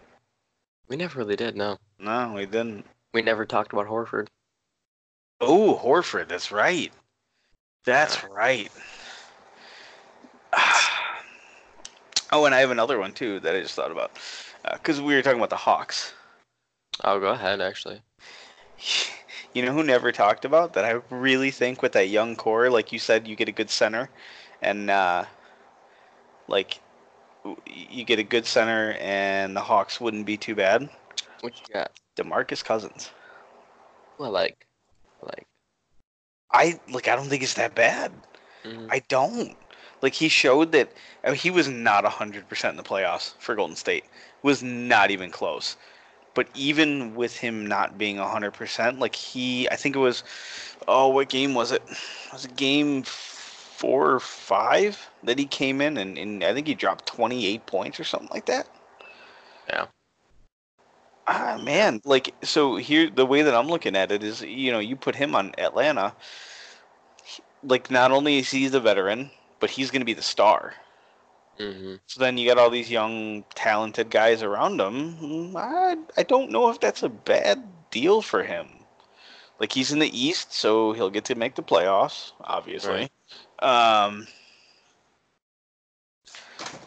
We 0.87 0.95
never 0.95 1.19
really 1.19 1.35
did. 1.35 1.55
No, 1.55 1.77
No, 1.99 2.33
we 2.35 2.45
didn't. 2.45 2.85
we 3.13 3.21
never 3.21 3.45
talked 3.45 3.73
about 3.73 3.87
Horford. 3.87 4.27
Oh, 5.41 5.79
Horford. 5.83 6.27
That's 6.29 6.51
right. 6.51 6.91
That's 7.85 8.23
right. 8.23 8.71
oh, 12.31 12.45
and 12.45 12.55
I 12.55 12.59
have 12.59 12.71
another 12.71 12.99
one 12.99 13.11
too 13.13 13.39
that 13.41 13.55
I 13.55 13.61
just 13.61 13.75
thought 13.75 13.91
about 13.91 14.11
because 14.73 14.99
we 15.01 15.13
were 15.15 15.21
talking 15.21 15.39
about 15.39 15.49
the 15.49 15.55
Hawks. 15.57 16.13
Oh, 17.03 17.19
go 17.19 17.27
ahead. 17.27 17.61
Actually, 17.61 18.01
You 19.53 19.65
know 19.65 19.73
who 19.73 19.83
never 19.83 20.11
talked 20.11 20.45
about 20.45 20.73
that? 20.73 20.85
I 20.85 21.01
really 21.09 21.51
think 21.51 21.81
with 21.81 21.93
that 21.93 22.09
young 22.09 22.35
core, 22.35 22.69
like 22.69 22.91
you 22.91 22.99
said, 22.99 23.27
you 23.27 23.35
get 23.35 23.47
a 23.49 23.51
good 23.53 23.69
center, 23.69 24.09
and 24.61 24.89
uh, 24.89 25.25
like 26.47 26.79
you 27.65 28.03
get 28.03 28.19
a 28.19 28.23
good 28.23 28.45
center, 28.45 28.93
and 28.99 29.55
the 29.55 29.61
Hawks 29.61 30.01
wouldn't 30.01 30.25
be 30.25 30.37
too 30.37 30.55
bad. 30.55 30.89
what 31.41 31.53
you 31.59 31.73
got? 31.73 31.91
Demarcus 32.15 32.63
Cousins. 32.63 33.11
Well, 34.17 34.31
like. 34.31 34.65
Like. 35.21 35.45
I 36.51 36.79
like. 36.89 37.07
I 37.07 37.15
don't 37.15 37.27
think 37.27 37.43
it's 37.43 37.53
that 37.55 37.75
bad. 37.75 38.11
Mhm. 38.63 38.87
I 38.89 38.99
don't. 39.07 39.55
Like 40.01 40.13
he 40.13 40.29
showed 40.29 40.71
that 40.73 40.91
I 41.23 41.29
mean, 41.29 41.37
he 41.37 41.51
was 41.51 41.67
not 41.67 42.05
hundred 42.05 42.47
percent 42.47 42.71
in 42.71 42.77
the 42.77 42.83
playoffs 42.83 43.33
for 43.39 43.55
Golden 43.55 43.75
State. 43.75 44.05
Was 44.43 44.63
not 44.63 45.11
even 45.11 45.31
close. 45.31 45.75
But 46.33 46.47
even 46.53 47.15
with 47.15 47.35
him 47.35 47.65
not 47.65 47.97
being 47.97 48.17
hundred 48.17 48.51
percent, 48.51 48.99
like 48.99 49.15
he, 49.15 49.67
I 49.69 49.75
think 49.75 49.95
it 49.95 49.99
was, 49.99 50.23
oh, 50.87 51.07
what 51.07 51.29
game 51.29 51.55
was 51.55 51.71
it? 51.71 51.81
Was 52.31 52.45
it 52.45 52.55
game 52.55 53.01
four 53.03 54.11
or 54.11 54.19
five 54.19 55.09
that 55.27 55.37
he 55.37 55.45
came 55.45 55.81
in 55.81 55.97
and, 55.97 56.17
and 56.17 56.43
I 56.43 56.53
think 56.53 56.67
he 56.67 56.73
dropped 56.75 57.05
twenty 57.05 57.45
eight 57.45 57.65
points 57.65 57.99
or 57.99 58.03
something 58.03 58.29
like 58.33 58.47
that. 58.47 58.67
Yeah. 59.69 59.85
Ah 61.27 61.59
man, 61.61 62.01
like 62.05 62.33
so 62.43 62.77
here 62.77 63.09
the 63.09 63.25
way 63.25 63.41
that 63.43 63.53
I'm 63.53 63.67
looking 63.67 63.95
at 63.95 64.11
it 64.11 64.23
is, 64.23 64.41
you 64.41 64.71
know, 64.71 64.79
you 64.79 64.95
put 64.95 65.15
him 65.15 65.35
on 65.35 65.53
Atlanta. 65.57 66.15
he- 67.23 67.43
Like 67.63 67.91
not 67.91 68.11
only 68.11 68.37
is 68.39 68.49
he 68.49 68.67
the 68.67 68.79
veteran, 68.79 69.29
but 69.59 69.69
he's 69.69 69.91
going 69.91 70.01
to 70.01 70.05
be 70.05 70.13
the 70.13 70.21
star. 70.21 70.73
Mhm. 71.59 71.99
So 72.05 72.19
then 72.21 72.37
you 72.37 72.47
got 72.47 72.57
all 72.59 72.69
these 72.69 72.91
young, 72.91 73.43
talented 73.55 74.09
guys 74.09 74.43
around 74.43 74.79
him. 74.79 75.57
I, 75.57 75.97
I 76.15 76.23
don't 76.23 76.51
know 76.51 76.69
if 76.69 76.79
that's 76.79 77.03
a 77.03 77.09
bad 77.09 77.63
deal 77.91 78.21
for 78.21 78.43
him. 78.43 78.67
Like 79.59 79.73
he's 79.73 79.91
in 79.91 79.99
the 79.99 80.17
East, 80.17 80.53
so 80.53 80.93
he'll 80.93 81.09
get 81.09 81.25
to 81.25 81.35
make 81.35 81.55
the 81.55 81.63
playoffs, 81.63 82.31
obviously. 82.41 83.09
Um, 83.59 84.27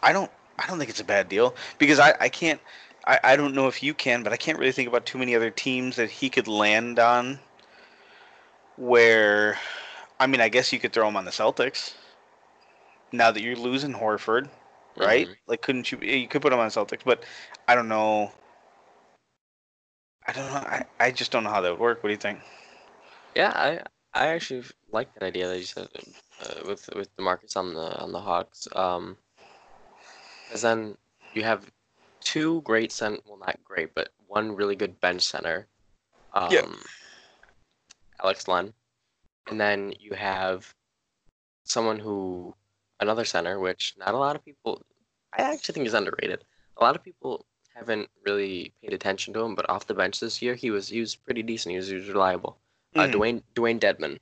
I 0.03 0.13
don't, 0.13 0.31
I 0.59 0.67
don't 0.67 0.77
think 0.77 0.89
it's 0.89 0.99
a 0.99 1.05
bad 1.05 1.29
deal 1.29 1.55
because 1.77 1.99
I, 1.99 2.15
I 2.19 2.29
can't, 2.29 2.61
I, 3.05 3.19
I 3.23 3.35
don't 3.35 3.55
know 3.55 3.67
if 3.67 3.81
you 3.83 3.93
can, 3.93 4.23
but 4.23 4.33
I 4.33 4.37
can't 4.37 4.59
really 4.59 4.71
think 4.71 4.87
about 4.87 5.05
too 5.05 5.17
many 5.17 5.35
other 5.35 5.49
teams 5.51 5.95
that 5.97 6.09
he 6.09 6.29
could 6.29 6.47
land 6.47 6.99
on. 6.99 7.39
Where, 8.77 9.57
I 10.19 10.27
mean, 10.27 10.41
I 10.41 10.49
guess 10.49 10.73
you 10.73 10.79
could 10.79 10.93
throw 10.93 11.07
him 11.07 11.15
on 11.17 11.25
the 11.25 11.31
Celtics. 11.31 11.93
Now 13.13 13.31
that 13.31 13.41
you're 13.41 13.55
losing 13.55 13.93
Horford, 13.93 14.49
right? 14.97 15.29
Mhm. 15.29 15.37
Like, 15.47 15.61
couldn't 15.61 15.91
you? 15.91 15.99
You 15.99 16.27
could 16.27 16.41
put 16.41 16.51
him 16.53 16.59
on 16.59 16.67
the 16.67 16.73
Celtics, 16.73 17.03
but 17.05 17.23
I 17.67 17.75
don't 17.75 17.87
know. 17.87 18.31
I 20.27 20.33
don't 20.33 20.47
know. 20.51 20.59
I, 20.59 20.85
I 20.99 21.11
just 21.11 21.31
don't 21.31 21.43
know 21.43 21.49
how 21.51 21.61
that 21.61 21.71
would 21.71 21.79
work. 21.79 22.03
What 22.03 22.07
do 22.09 22.13
you 22.13 22.17
think? 22.17 22.39
Yeah, 23.35 23.51
I 23.55 23.81
I 24.13 24.27
actually 24.27 24.63
like 24.91 25.13
that 25.13 25.23
idea 25.23 25.47
that 25.47 25.57
you 25.57 25.65
said 25.65 25.89
uh, 26.41 26.61
with 26.67 26.89
with 26.95 27.15
Demarcus 27.17 27.55
on 27.57 27.73
the 27.73 27.97
on 27.99 28.11
the 28.11 28.21
Hawks. 28.21 28.67
Um, 28.75 29.17
because 30.51 30.61
then 30.63 30.97
you 31.33 31.43
have 31.43 31.71
two 32.19 32.61
great 32.63 32.91
cent 32.91 33.21
well 33.25 33.37
not 33.37 33.57
great 33.63 33.95
but 33.95 34.09
one 34.27 34.53
really 34.53 34.75
good 34.75 34.99
bench 34.99 35.21
center. 35.21 35.67
Um, 36.33 36.51
Yeah. 36.51 36.65
Alex 38.21 38.47
Len, 38.47 38.73
and 39.47 39.59
then 39.59 39.93
you 39.99 40.13
have 40.13 40.75
someone 41.63 41.99
who 41.99 42.53
another 42.99 43.25
center, 43.25 43.59
which 43.59 43.95
not 43.97 44.13
a 44.13 44.17
lot 44.17 44.35
of 44.35 44.45
people. 44.45 44.83
I 45.33 45.41
actually 45.41 45.73
think 45.73 45.87
is 45.87 45.93
underrated. 45.95 46.43
A 46.77 46.83
lot 46.83 46.95
of 46.95 47.03
people 47.03 47.45
haven't 47.73 48.09
really 48.25 48.73
paid 48.81 48.93
attention 48.93 49.33
to 49.33 49.41
him, 49.41 49.55
but 49.55 49.69
off 49.69 49.87
the 49.87 49.93
bench 49.95 50.19
this 50.19 50.41
year, 50.41 50.53
he 50.53 50.69
was 50.69 50.89
he 50.89 50.99
was 50.99 51.15
pretty 51.15 51.41
decent. 51.41 51.71
He 51.71 51.77
was, 51.77 51.87
he 51.87 51.95
was 51.95 52.07
reliable 52.09 52.57
uh, 52.95 53.07
Mhm. 53.07 53.13
Dwayne 53.13 53.43
Dwayne 53.55 53.79
Dedmon. 53.79 54.19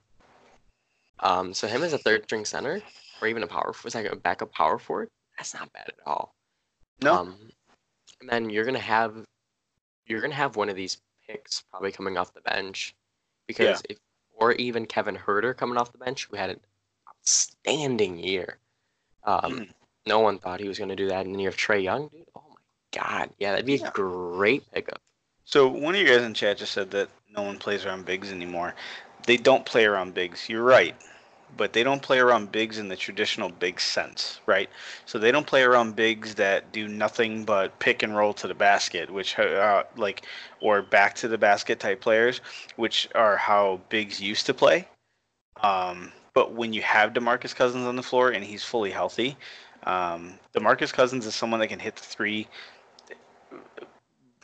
Um, 1.18 1.52
so 1.52 1.66
him 1.66 1.82
as 1.82 1.92
a 1.92 1.98
third 1.98 2.24
string 2.24 2.44
center, 2.46 2.80
or 3.20 3.28
even 3.28 3.42
a 3.42 3.46
power, 3.46 3.74
was 3.84 3.94
like 3.94 4.06
a 4.06 4.16
backup 4.16 4.52
power 4.52 4.78
forward. 4.78 5.10
That's 5.40 5.54
not 5.54 5.72
bad 5.72 5.86
at 5.88 5.94
all. 6.06 6.34
No. 7.00 7.14
Um, 7.14 7.34
and 8.20 8.28
then 8.28 8.50
you're 8.50 8.66
gonna 8.66 8.78
have, 8.78 9.24
you're 10.04 10.20
gonna 10.20 10.34
have 10.34 10.56
one 10.56 10.68
of 10.68 10.76
these 10.76 11.00
picks 11.26 11.62
probably 11.70 11.92
coming 11.92 12.18
off 12.18 12.34
the 12.34 12.42
bench, 12.42 12.94
because 13.46 13.82
if 13.88 13.96
or 14.36 14.52
even 14.52 14.84
Kevin 14.84 15.16
Huerter 15.16 15.56
coming 15.56 15.78
off 15.78 15.92
the 15.92 15.98
bench, 15.98 16.28
who 16.30 16.36
had 16.36 16.50
an 16.50 16.60
outstanding 17.08 18.18
year. 18.18 18.58
Um, 19.24 19.52
Mm. 19.52 19.68
no 20.06 20.18
one 20.20 20.38
thought 20.38 20.60
he 20.60 20.68
was 20.68 20.76
going 20.76 20.88
to 20.90 20.96
do 20.96 21.08
that, 21.08 21.24
and 21.24 21.34
then 21.34 21.40
you 21.40 21.46
have 21.48 21.56
Trae 21.56 21.82
Young, 21.82 22.08
dude. 22.08 22.26
Oh 22.34 22.44
my 22.48 22.56
god, 22.92 23.30
yeah, 23.38 23.52
that'd 23.52 23.64
be 23.64 23.76
Yeah. 23.76 23.88
a 23.88 23.92
great 23.92 24.70
pickup. 24.72 25.00
So 25.46 25.68
one 25.68 25.94
of 25.94 26.00
you 26.02 26.06
guys 26.06 26.22
in 26.22 26.34
chat 26.34 26.58
just 26.58 26.72
said 26.72 26.90
that 26.90 27.08
no 27.30 27.42
one 27.42 27.58
plays 27.58 27.86
around 27.86 28.04
bigs 28.04 28.30
anymore. 28.30 28.74
They 29.26 29.38
don't 29.38 29.64
play 29.64 29.86
around 29.86 30.12
bigs. 30.12 30.48
You're 30.50 30.62
right, 30.64 30.94
but 31.56 31.72
they 31.72 31.82
don't 31.82 32.02
play 32.02 32.18
around 32.18 32.52
bigs 32.52 32.78
in 32.78 32.88
the 32.88 32.96
traditional 32.96 33.48
big 33.48 33.80
sense, 33.80 34.40
right? 34.46 34.68
So 35.06 35.18
they 35.18 35.32
don't 35.32 35.46
play 35.46 35.62
around 35.62 35.96
bigs 35.96 36.34
that 36.36 36.72
do 36.72 36.88
nothing 36.88 37.44
but 37.44 37.78
pick 37.78 38.02
and 38.02 38.16
roll 38.16 38.32
to 38.34 38.48
the 38.48 38.54
basket, 38.54 39.10
which 39.10 39.38
uh, 39.38 39.84
like 39.96 40.26
or 40.60 40.82
back 40.82 41.14
to 41.16 41.28
the 41.28 41.38
basket 41.38 41.80
type 41.80 42.00
players, 42.00 42.40
which 42.76 43.08
are 43.14 43.36
how 43.36 43.80
bigs 43.88 44.20
used 44.20 44.46
to 44.46 44.54
play. 44.54 44.88
Um, 45.62 46.12
but 46.34 46.52
when 46.54 46.72
you 46.72 46.82
have 46.82 47.12
Demarcus 47.12 47.54
Cousins 47.54 47.86
on 47.86 47.96
the 47.96 48.02
floor 48.02 48.30
and 48.30 48.44
he's 48.44 48.64
fully 48.64 48.90
healthy, 48.90 49.36
um, 49.84 50.34
Demarcus 50.54 50.92
Cousins 50.92 51.26
is 51.26 51.34
someone 51.34 51.60
that 51.60 51.68
can 51.68 51.78
hit 51.78 51.96
the 51.96 52.02
three 52.02 52.48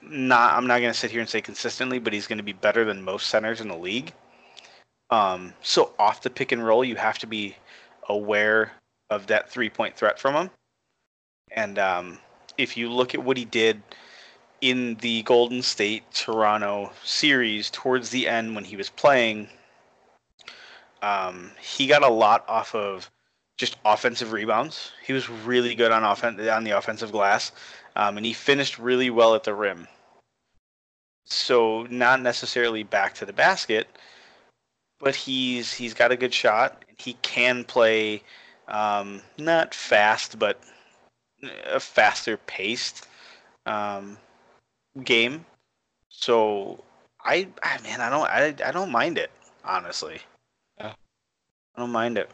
not 0.09 0.53
I'm 0.53 0.67
not 0.67 0.81
going 0.81 0.93
to 0.93 0.99
sit 0.99 1.11
here 1.11 1.21
and 1.21 1.29
say 1.29 1.41
consistently, 1.41 1.99
but 1.99 2.13
he's 2.13 2.27
going 2.27 2.39
to 2.39 2.45
be 2.45 2.53
better 2.53 2.85
than 2.85 3.03
most 3.03 3.29
centers 3.29 3.61
in 3.61 3.69
the 3.69 3.77
league. 3.77 4.13
Um, 5.11 5.53
so 5.63 5.93
off 5.99 6.23
the 6.23 6.31
pick 6.31 6.53
and 6.53 6.65
roll, 6.65 6.85
you 6.85 6.97
have 6.97 7.19
to 7.21 7.27
be 7.27 7.57
aware 8.09 8.73
of 9.11 9.27
that 9.29 9.51
three 9.51 9.71
point 9.71 9.97
threat 9.97 10.19
from 10.19 10.35
him. 10.35 10.51
And 11.53 11.79
um, 11.79 12.19
if 12.59 12.77
you 12.77 12.91
look 12.91 13.15
at 13.15 13.23
what 13.23 13.37
he 13.37 13.45
did 13.45 13.83
in 14.61 14.97
the 14.97 15.23
Golden 15.23 15.63
State 15.63 16.11
Toronto 16.13 16.91
series 17.05 17.71
towards 17.71 18.11
the 18.11 18.27
end 18.27 18.55
when 18.55 18.65
he 18.65 18.77
was 18.77 18.91
playing, 18.91 19.49
um, 21.03 21.53
he 21.61 21.87
got 21.87 22.03
a 22.03 22.09
lot 22.09 22.45
off 22.49 22.75
of 22.75 23.11
just 23.57 23.77
offensive 23.85 24.33
rebounds. 24.33 24.93
He 25.05 25.13
was 25.13 25.29
really 25.29 25.75
good 25.75 25.93
on 25.93 26.05
offen- 26.05 26.49
on 26.49 26.65
the 26.65 26.73
offensive 26.73 27.13
glass, 27.13 27.53
um, 27.95 28.17
and 28.17 28.27
he 28.27 28.33
finished 28.33 28.79
really 28.79 29.11
well 29.11 29.35
at 29.35 29.45
the 29.45 29.55
rim. 29.55 29.87
So 31.25 31.85
not 31.85 32.21
necessarily 32.23 32.83
back 32.83 33.15
to 33.15 33.27
the 33.27 33.33
basket, 33.33 33.89
but 35.07 35.15
he's 35.15 35.73
he's 35.73 35.95
got 35.95 36.11
a 36.11 36.17
good 36.17 36.35
shot. 36.35 36.85
He 36.99 37.13
can 37.23 37.63
play 37.63 38.25
um, 38.67 39.23
not 39.39 39.73
fast, 39.73 40.37
but 40.37 40.61
a 41.65 41.79
faster 41.79 42.37
paced 42.39 43.07
um, 43.67 44.19
game. 45.05 45.47
So 46.09 46.83
I, 47.25 47.47
I 47.63 47.81
man, 47.83 48.01
I 48.01 48.11
don't 48.11 48.27
I, 48.27 48.69
I 48.69 48.73
don't 48.73 48.91
mind 48.91 49.17
it 49.17 49.31
honestly. 49.65 50.19
Yeah. 50.81 50.95
I 51.77 51.81
don't 51.81 51.93
mind 51.93 52.19
it. 52.19 52.29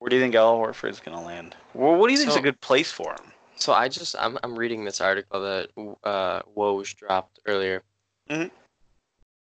Where 0.00 0.10
do 0.10 0.16
you 0.16 0.20
think 0.20 0.34
Al 0.34 0.58
Horford's 0.58 1.00
gonna 1.00 1.24
land? 1.24 1.56
Well, 1.72 1.96
what 1.96 2.08
do 2.08 2.12
you 2.12 2.18
think 2.18 2.28
is 2.28 2.36
a 2.36 2.42
good 2.42 2.60
place 2.60 2.92
for 2.92 3.12
him? 3.12 3.32
So 3.56 3.72
I 3.72 3.88
just 3.88 4.14
I'm 4.18 4.36
I'm 4.44 4.54
reading 4.54 4.84
this 4.84 5.00
article 5.00 5.40
that 5.40 5.70
uh 6.04 6.42
Woj 6.54 6.94
dropped 6.94 7.38
earlier. 7.46 7.82
Mhm. 8.28 8.50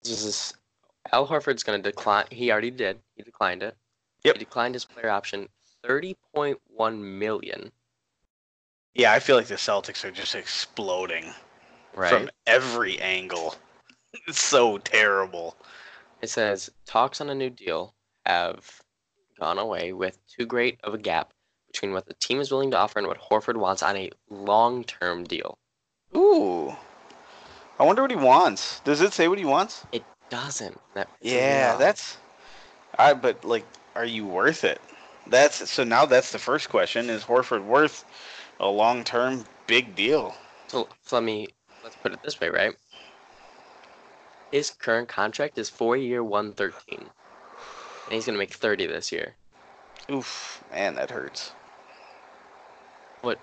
This 0.05 0.25
is 0.25 0.55
Al 1.11 1.27
Horford's 1.27 1.63
going 1.63 1.83
to 1.83 1.91
decline. 1.91 2.27
He 2.31 2.53
already 2.53 2.71
did. 2.71 2.99
He 3.17 3.23
declined 3.23 3.63
it. 3.63 3.77
Yep. 4.25 4.37
He 4.37 4.39
declined 4.39 4.75
his 4.75 4.85
player 4.85 5.11
option. 5.11 5.49
Thirty 5.83 6.17
point 6.35 6.61
one 6.69 7.19
million. 7.19 7.73
Yeah, 8.95 9.13
I 9.13 9.19
feel 9.19 9.37
like 9.37 9.47
the 9.47 9.55
Celtics 9.57 10.05
are 10.05 10.11
just 10.11 10.35
exploding 10.35 11.33
Right. 11.95 12.11
from 12.11 12.31
every 12.47 13.01
angle. 13.01 13.57
It's 14.29 14.43
so 14.43 14.77
terrible. 14.77 15.57
It 16.21 16.29
says 16.29 16.69
talks 16.85 17.23
on 17.23 17.31
a 17.31 17.35
new 17.35 17.49
deal 17.49 17.95
have 18.27 18.83
gone 19.41 19.59
away 19.59 19.95
with 19.95 20.19
too 20.27 20.45
great 20.45 20.79
of 20.85 20.93
a 20.93 20.99
gap 20.99 21.33
between 21.67 21.93
what 21.95 22.05
the 22.05 22.13
team 22.15 22.39
is 22.39 22.51
willing 22.53 22.71
to 22.73 22.77
offer 22.77 22.99
and 22.99 23.09
what 23.09 23.19
Horford 23.19 23.57
wants 23.57 23.83
on 23.83 23.97
a 23.97 24.11
long-term 24.29 25.25
deal. 25.25 25.57
Ooh. 26.15 26.77
I 27.81 27.85
wonder 27.85 28.03
what 28.03 28.11
he 28.11 28.17
wants. 28.19 28.81
Does 28.81 29.01
it 29.01 29.15
say 29.15 29.29
what 29.29 29.39
he 29.39 29.47
wants? 29.47 29.87
It 29.93 30.05
doesn't. 30.33 30.81
That 30.95 31.09
Yeah, 31.21 31.77
that's 31.77 32.17
I 32.99 33.13
but 33.13 33.45
like 33.45 33.67
are 33.95 34.07
you 34.07 34.27
worth 34.27 34.65
it? 34.65 34.81
That's 35.27 35.71
so 35.71 35.85
now 35.85 36.07
that's 36.07 36.33
the 36.33 36.39
first 36.39 36.71
question 36.71 37.11
is 37.11 37.23
Horford 37.23 37.65
worth 37.65 38.05
a 38.59 38.67
long-term 38.67 39.45
big 39.67 39.95
deal? 39.95 40.35
So, 40.69 40.89
so 41.05 41.17
let 41.17 41.25
me 41.25 41.49
let's 41.85 41.97
put 41.97 42.13
it 42.13 42.23
this 42.23 42.41
way, 42.41 42.49
right? 42.49 42.75
His 44.51 44.71
current 44.71 45.09
contract 45.09 45.59
is 45.59 45.69
four 45.69 45.99
year 45.99 46.25
one 46.25 46.53
thirteen. 46.53 47.05
And 48.07 48.15
he's 48.15 48.25
gonna 48.25 48.39
make 48.39 48.55
thirty 48.55 48.87
this 48.87 49.13
year. 49.13 49.35
Oof, 50.11 50.65
man, 50.73 50.95
that 50.95 51.11
hurts. 51.11 51.53
What? 53.21 53.39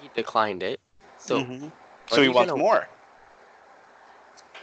He 0.00 0.10
declined 0.14 0.62
it. 0.62 0.80
So 1.18 1.40
Mhm. 1.40 1.72
so 2.08 2.20
he 2.20 2.28
wants 2.28 2.50
gonna- 2.50 2.62
more. 2.62 2.88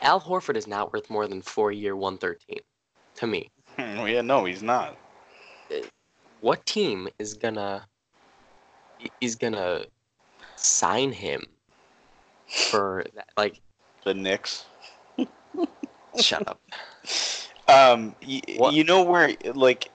Al 0.02 0.20
Horford 0.20 0.56
is 0.56 0.68
not 0.68 0.92
worth 0.92 1.10
more 1.10 1.28
than 1.28 1.42
four 1.42 1.72
year 1.72 1.96
one 1.96 2.18
thirteen. 2.18 2.60
To 3.16 3.28
me. 3.28 3.50
Hmm, 3.78 4.08
yeah, 4.08 4.22
no, 4.22 4.46
he's 4.46 4.64
not. 4.64 4.98
What 6.40 6.66
team 6.66 7.08
is 7.20 7.34
gonna 7.34 7.86
is 9.20 9.36
gonna 9.36 9.86
sign 10.56 11.12
him 11.12 11.44
for 12.48 13.06
that 13.16 13.30
like 13.38 13.62
The 14.04 14.14
Knicks. 14.14 14.66
shut 16.20 16.48
up. 16.48 16.60
Um, 17.68 18.16
y- 18.26 18.42
you 18.72 18.84
know 18.84 19.04
where 19.04 19.36
like. 19.54 19.92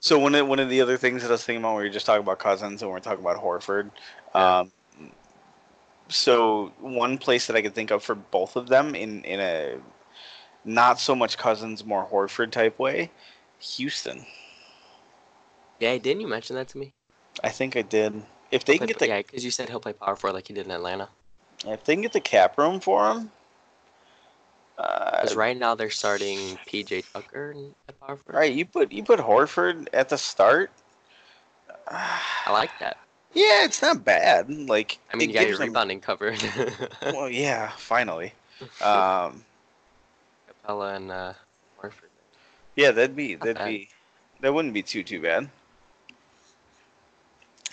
So 0.00 0.18
one 0.18 0.34
of 0.34 0.46
one 0.46 0.58
of 0.58 0.68
the 0.68 0.82
other 0.82 0.98
things 0.98 1.22
that 1.22 1.28
I 1.28 1.32
was 1.32 1.44
thinking 1.44 1.62
about, 1.62 1.76
we 1.76 1.84
were 1.84 1.88
just 1.88 2.04
talking 2.04 2.22
about 2.22 2.38
Cousins 2.38 2.82
and 2.82 2.90
we're 2.90 3.00
talking 3.00 3.24
about 3.24 3.42
Horford. 3.42 3.90
Um, 4.34 4.70
so 6.08 6.72
one 6.80 7.18
place 7.18 7.46
that 7.46 7.56
I 7.56 7.62
could 7.62 7.74
think 7.74 7.90
of 7.90 8.02
for 8.02 8.14
both 8.14 8.56
of 8.56 8.68
them 8.68 8.94
in 8.94 9.24
in 9.24 9.40
a 9.40 9.76
not 10.64 10.98
so 10.98 11.14
much 11.14 11.36
Cousins, 11.36 11.84
more 11.84 12.06
Horford 12.10 12.50
type 12.50 12.78
way, 12.78 13.10
Houston. 13.60 14.24
Yeah, 15.80 15.96
didn't 15.98 16.20
you 16.20 16.28
mention 16.28 16.56
that 16.56 16.68
to 16.68 16.78
me? 16.78 16.92
I 17.42 17.50
think 17.50 17.76
I 17.76 17.82
did. 17.82 18.22
If 18.50 18.64
they 18.64 18.78
can 18.78 18.86
get 18.86 18.98
the 18.98 19.08
yeah, 19.08 19.18
because 19.18 19.44
you 19.44 19.50
said 19.50 19.68
he'll 19.68 19.80
play 19.80 19.92
power 19.92 20.16
forward 20.16 20.34
like 20.34 20.48
he 20.48 20.54
did 20.54 20.66
in 20.66 20.70
Atlanta. 20.72 21.08
if 21.66 21.84
they 21.84 21.94
can 21.94 22.02
get 22.02 22.12
the 22.12 22.20
cap 22.20 22.56
room 22.56 22.78
for 22.80 23.10
him, 23.10 23.30
uh, 24.78 25.10
Because 25.10 25.34
right 25.34 25.56
now 25.56 25.74
they're 25.74 25.90
starting 25.90 26.38
PJ 26.66 27.04
Tucker 27.12 27.54
at 27.88 28.00
power 28.00 28.16
forward. 28.16 28.38
right, 28.38 28.52
you 28.52 28.64
put 28.64 28.92
you 28.92 29.02
put 29.02 29.18
Horford 29.18 29.88
at 29.92 30.08
the 30.08 30.18
start. 30.18 30.70
I 31.88 32.50
like 32.50 32.70
that. 32.80 32.98
Yeah, 33.34 33.64
it's 33.64 33.82
not 33.82 34.04
bad. 34.04 34.48
Like 34.48 34.98
I 35.12 35.16
mean, 35.16 35.28
you 35.30 35.34
got 35.34 35.40
your 35.42 35.48
gives 35.50 35.58
them- 35.58 35.68
rebounding 35.68 36.00
covered. 36.00 36.42
Well, 37.02 37.28
yeah, 37.28 37.70
finally. 37.76 38.32
Um, 38.80 39.44
Capela 40.64 40.94
and 40.96 41.10
uh, 41.10 41.32
Horford. 41.82 42.08
yeah, 42.76 42.92
that'd 42.92 43.16
be 43.16 43.34
that'd 43.34 43.56
bad. 43.56 43.68
be 43.68 43.88
that 44.40 44.54
wouldn't 44.54 44.72
be 44.72 44.82
too 44.82 45.02
too 45.02 45.20
bad. 45.20 45.50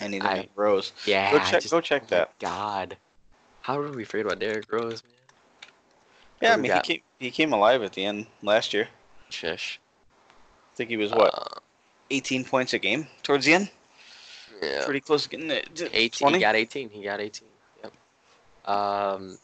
Anything 0.00 0.26
I- 0.26 0.32
I, 0.40 0.48
Rose. 0.56 0.92
Yeah. 1.06 1.30
Go 1.30 1.38
check. 1.38 1.60
just- 1.62 1.70
Go 1.70 1.80
check 1.80 2.02
oh 2.06 2.06
that. 2.10 2.38
God. 2.40 2.96
How 3.60 3.80
did 3.80 3.94
we 3.94 4.04
forget 4.04 4.26
about 4.26 4.40
Derrick 4.40 4.70
Rose, 4.72 5.02
man? 5.04 5.12
Yeah, 6.40 6.54
I 6.54 6.56
mean 6.56 6.72
he 6.72 6.80
came 6.80 7.00
he 7.20 7.30
came 7.30 7.52
alive 7.52 7.82
at 7.84 7.92
the 7.92 8.04
end 8.04 8.26
last 8.42 8.74
year. 8.74 8.88
Shush. 9.30 9.78
I 10.28 10.74
think 10.76 10.90
he 10.90 10.96
was 10.96 11.12
what 11.12 11.32
Uh, 11.32 11.60
18 12.10 12.44
points 12.44 12.72
a 12.72 12.78
game 12.80 13.06
towards 13.22 13.44
the 13.46 13.54
end. 13.54 13.70
Yeah. 14.62 14.84
Pretty 14.84 15.00
close 15.00 15.24
to 15.24 15.28
getting 15.28 15.50
it. 15.50 15.90
18. 15.92 16.10
20? 16.10 16.38
He 16.38 16.40
got 16.40 16.54
18. 16.54 16.90
He 16.90 17.02
got 17.02 17.20
18. 17.20 17.48
Yep. 17.82 17.92
Um, 18.74 19.38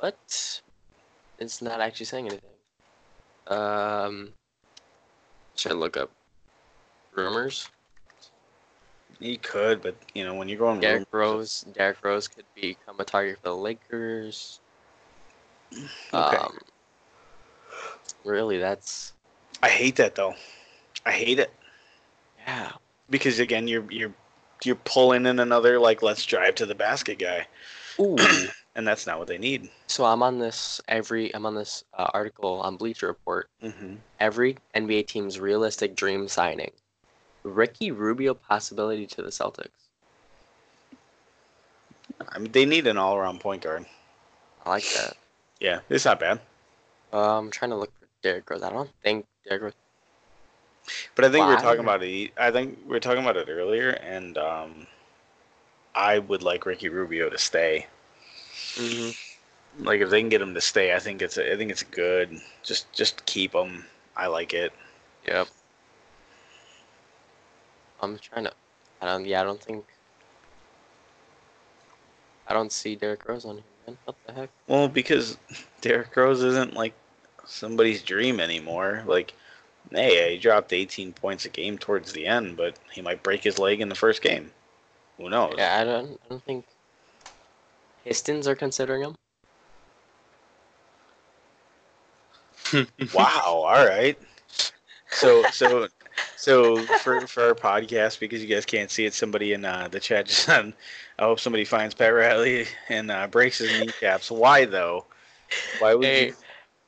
but 0.00 0.60
it's 1.38 1.62
not 1.62 1.80
actually 1.80 2.06
saying 2.06 2.26
anything. 2.26 2.50
Um, 3.46 4.32
should 5.56 5.72
I 5.72 5.74
look 5.74 5.96
up 5.96 6.10
rumors? 7.14 7.68
He 9.18 9.36
could, 9.36 9.82
but 9.82 9.96
you 10.14 10.24
know 10.24 10.34
when 10.34 10.48
you're 10.48 10.58
going 10.58 10.80
Derrick 10.80 11.08
Rose. 11.10 11.66
Derrick 11.74 11.98
Rose 12.02 12.26
could 12.26 12.46
become 12.54 12.98
a 13.00 13.04
target 13.04 13.36
for 13.42 13.50
the 13.50 13.56
Lakers. 13.56 14.60
Okay. 16.12 16.36
Um, 16.36 16.58
really, 18.24 18.58
that's 18.58 19.12
I 19.62 19.68
hate 19.68 19.94
that 19.96 20.16
though. 20.16 20.34
I 21.06 21.12
hate 21.12 21.38
it 21.38 21.52
yeah. 22.46 22.72
Because 23.10 23.38
again 23.38 23.68
you're 23.68 23.84
you're 23.90 24.12
you're 24.64 24.76
pulling 24.76 25.26
in 25.26 25.38
another 25.40 25.78
like 25.78 26.02
let's 26.02 26.24
drive 26.24 26.54
to 26.56 26.66
the 26.66 26.74
basket 26.74 27.18
guy, 27.18 27.46
Ooh. 27.98 28.16
and 28.74 28.86
that's 28.86 29.06
not 29.06 29.18
what 29.18 29.26
they 29.28 29.38
need. 29.38 29.68
so 29.86 30.04
I'm 30.04 30.22
on 30.22 30.38
this 30.38 30.80
every. 30.88 31.34
I'm 31.34 31.46
on 31.46 31.54
this 31.54 31.84
uh, 31.96 32.08
article 32.14 32.60
on 32.60 32.76
Bleacher 32.76 33.06
Report. 33.08 33.48
Mm-hmm. 33.62 33.94
every 34.20 34.56
NBA 34.74 35.06
team's 35.06 35.38
realistic 35.40 35.96
dream 35.96 36.28
signing. 36.28 36.70
Ricky 37.42 37.90
Rubio 37.90 38.34
possibility 38.34 39.06
to 39.06 39.22
the 39.22 39.30
Celtics. 39.30 39.68
I 42.28 42.38
mean, 42.38 42.52
they 42.52 42.66
need 42.66 42.86
an 42.86 42.98
all-around 42.98 43.40
point 43.40 43.62
guard. 43.62 43.86
I 44.66 44.68
like 44.68 44.84
that. 44.94 45.16
Yeah, 45.58 45.80
it's 45.88 46.04
not 46.04 46.20
bad. 46.20 46.38
Uh, 47.12 47.38
I'm 47.38 47.50
trying 47.50 47.70
to 47.70 47.76
look 47.78 47.90
for 47.98 48.06
Derrick 48.22 48.48
Rose. 48.50 48.62
I 48.62 48.70
don't 48.70 48.90
think 49.02 49.24
Derrick 49.48 49.62
Rose. 49.62 49.72
But 51.14 51.24
I 51.24 51.30
think 51.30 51.46
we 51.46 51.54
were 51.54 51.60
talking 51.60 51.80
about 51.80 52.02
it. 52.02 52.30
I 52.38 52.50
think 52.50 52.78
we 52.84 52.90
were 52.92 53.00
talking 53.00 53.22
about 53.22 53.36
it 53.36 53.48
earlier, 53.48 53.90
and 53.90 54.36
um, 54.38 54.86
I 55.94 56.18
would 56.18 56.42
like 56.42 56.66
Ricky 56.66 56.88
Rubio 56.88 57.28
to 57.28 57.38
stay. 57.38 57.86
hmm 58.76 59.10
Like 59.78 60.00
if 60.00 60.10
they 60.10 60.20
can 60.20 60.28
get 60.28 60.42
him 60.42 60.54
to 60.54 60.60
stay, 60.60 60.94
I 60.94 60.98
think 60.98 61.22
it's 61.22 61.36
a, 61.38 61.52
I 61.52 61.56
think 61.56 61.70
it's 61.70 61.82
good. 61.82 62.40
Just 62.62 62.92
just 62.92 63.24
keep 63.26 63.54
him. 63.54 63.84
I 64.16 64.26
like 64.26 64.52
it. 64.54 64.72
Yep. 65.26 65.48
I'm 68.02 68.18
trying 68.18 68.44
to. 68.44 68.52
I 69.00 69.06
don't. 69.06 69.26
Yeah, 69.26 69.40
I 69.40 69.44
don't 69.44 69.62
think. 69.62 69.84
I 72.48 72.52
don't 72.52 72.72
see 72.72 72.96
Derrick 72.96 73.28
Rose 73.28 73.44
on 73.44 73.56
here, 73.56 73.64
man. 73.86 73.98
What 74.04 74.16
the 74.26 74.32
heck? 74.32 74.50
Well, 74.66 74.88
because 74.88 75.38
Derrick 75.80 76.14
Rose 76.16 76.42
isn't 76.42 76.74
like 76.74 76.94
somebody's 77.46 78.02
dream 78.02 78.40
anymore. 78.40 79.04
Like, 79.06 79.34
hey, 79.90 80.34
he 80.34 80.38
dropped 80.38 80.72
18 80.72 81.12
points 81.12 81.44
a 81.44 81.48
game 81.48 81.78
towards 81.78 82.12
the 82.12 82.26
end, 82.26 82.56
but 82.56 82.76
he 82.92 83.02
might 83.02 83.22
break 83.22 83.42
his 83.42 83.58
leg 83.58 83.80
in 83.80 83.88
the 83.88 83.94
first 83.94 84.22
game. 84.22 84.50
Who 85.18 85.28
knows? 85.30 85.54
Yeah, 85.58 85.78
I 85.80 85.84
don't. 85.84 86.12
I 86.12 86.28
don't 86.28 86.44
think. 86.44 86.64
Pistons 88.04 88.48
are 88.48 88.54
considering 88.54 89.02
him. 89.02 89.14
wow. 93.14 93.42
All 93.44 93.86
right. 93.86 94.18
So 95.10 95.42
so 95.50 95.88
so 96.36 96.76
for 97.02 97.26
for 97.26 97.42
our 97.44 97.54
podcast, 97.54 98.20
because 98.20 98.42
you 98.42 98.48
guys 98.48 98.64
can't 98.64 98.90
see 98.90 99.04
it, 99.04 99.14
somebody 99.14 99.52
in 99.52 99.64
uh, 99.64 99.88
the 99.90 100.00
chat 100.00 100.26
just 100.26 100.44
said, 100.44 100.72
"I 101.18 101.24
hope 101.24 101.40
somebody 101.40 101.64
finds 101.64 101.94
Pat 101.94 102.14
Riley 102.14 102.66
and 102.88 103.10
uh, 103.10 103.26
breaks 103.26 103.58
his 103.58 103.78
kneecaps." 103.78 104.30
Why 104.30 104.64
though? 104.64 105.04
Why 105.78 105.94
would 105.94 106.06
Hey, 106.06 106.26
you? 106.26 106.34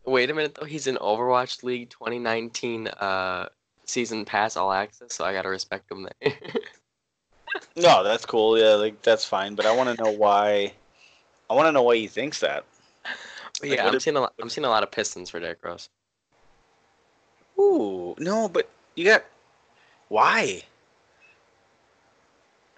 Wait 0.05 0.30
a 0.30 0.34
minute 0.34 0.55
though. 0.55 0.66
He's 0.66 0.86
in 0.86 0.96
Overwatch 0.96 1.62
League 1.62 1.90
2019 1.90 2.88
uh 2.88 3.48
season 3.84 4.24
pass 4.24 4.57
all 4.57 4.72
access, 4.72 5.14
so 5.14 5.24
I 5.24 5.32
gotta 5.32 5.48
respect 5.48 5.90
him 5.90 6.09
there. 6.20 6.32
No, 7.76 8.03
that's 8.03 8.24
cool. 8.24 8.59
Yeah, 8.59 8.74
like 8.74 9.03
that's 9.03 9.24
fine. 9.24 9.55
But 9.55 9.66
I 9.66 9.76
want 9.76 9.94
to 9.94 10.03
know 10.03 10.11
why. 10.11 10.72
I 11.50 11.55
want 11.55 11.66
to 11.66 11.72
know 11.72 11.82
why 11.82 11.96
he 11.96 12.07
thinks 12.07 12.40
that. 12.40 12.64
Like, 13.61 13.72
yeah, 13.72 13.86
I'm 13.86 14.00
seeing 14.00 14.16
a 14.16 14.20
lot, 14.20 14.32
I'm 14.40 14.48
seeing 14.48 14.64
a 14.64 14.70
lot 14.70 14.82
of 14.82 14.90
Pistons 14.90 15.30
for 15.30 15.38
Derrick 15.38 15.62
Rose. 15.62 15.88
Ooh, 17.59 18.14
no, 18.18 18.48
but 18.48 18.68
you 18.94 19.05
got 19.05 19.24
why? 20.09 20.62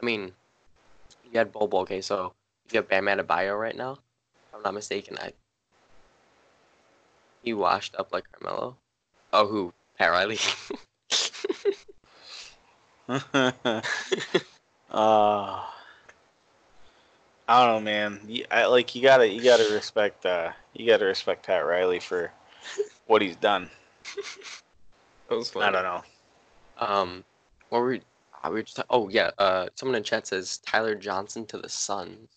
I 0.01 0.05
mean, 0.05 0.33
you 1.25 1.39
had 1.39 1.53
Bobo, 1.53 1.79
okay, 1.79 2.01
so 2.01 2.35
you 2.71 2.79
have 2.79 2.89
Bam 2.89 3.07
Adebayo 3.07 3.59
right 3.59 3.77
now. 3.77 3.93
If 3.93 4.55
I'm 4.55 4.63
not 4.63 4.75
mistaken, 4.75 5.17
I 5.21 5.33
he 7.45 7.53
washed 7.53 7.95
up 7.97 8.13
like 8.13 8.25
Carmelo. 8.33 8.77
Oh, 9.33 9.47
who? 9.47 9.73
Pat 9.99 10.11
Riley. 10.11 10.39
uh, 13.09 13.21
I 14.91 15.63
don't 17.49 17.49
know, 17.49 17.81
man. 17.81 18.21
I, 18.51 18.67
like 18.67 18.95
you 18.95 19.03
gotta, 19.03 19.29
you 19.29 19.45
gotta 19.45 19.71
respect, 19.73 20.25
uh, 20.25 20.53
you 20.73 20.87
gotta 20.87 21.05
respect 21.05 21.47
Pat 21.47 21.67
Riley 21.67 22.01
for 22.01 22.33
what 23.07 23.21
he's 23.21 23.37
done. 23.37 23.69
That 25.29 25.37
was 25.37 25.55
I 25.55 25.71
don't 25.71 25.83
know. 25.83 26.03
Um, 26.79 27.25
what 27.69 27.81
were 27.81 27.89
we? 27.89 28.01
we 28.45 28.51
were 28.51 28.63
just, 28.63 28.81
oh 28.91 29.09
yeah. 29.11 29.31
Uh, 29.39 29.69
someone 29.75 29.97
in 29.97 30.03
chat 30.03 30.27
says 30.27 30.59
Tyler 30.59 30.95
Johnson 30.95 31.45
to 31.47 31.59
the 31.59 31.69
Suns. 31.69 32.29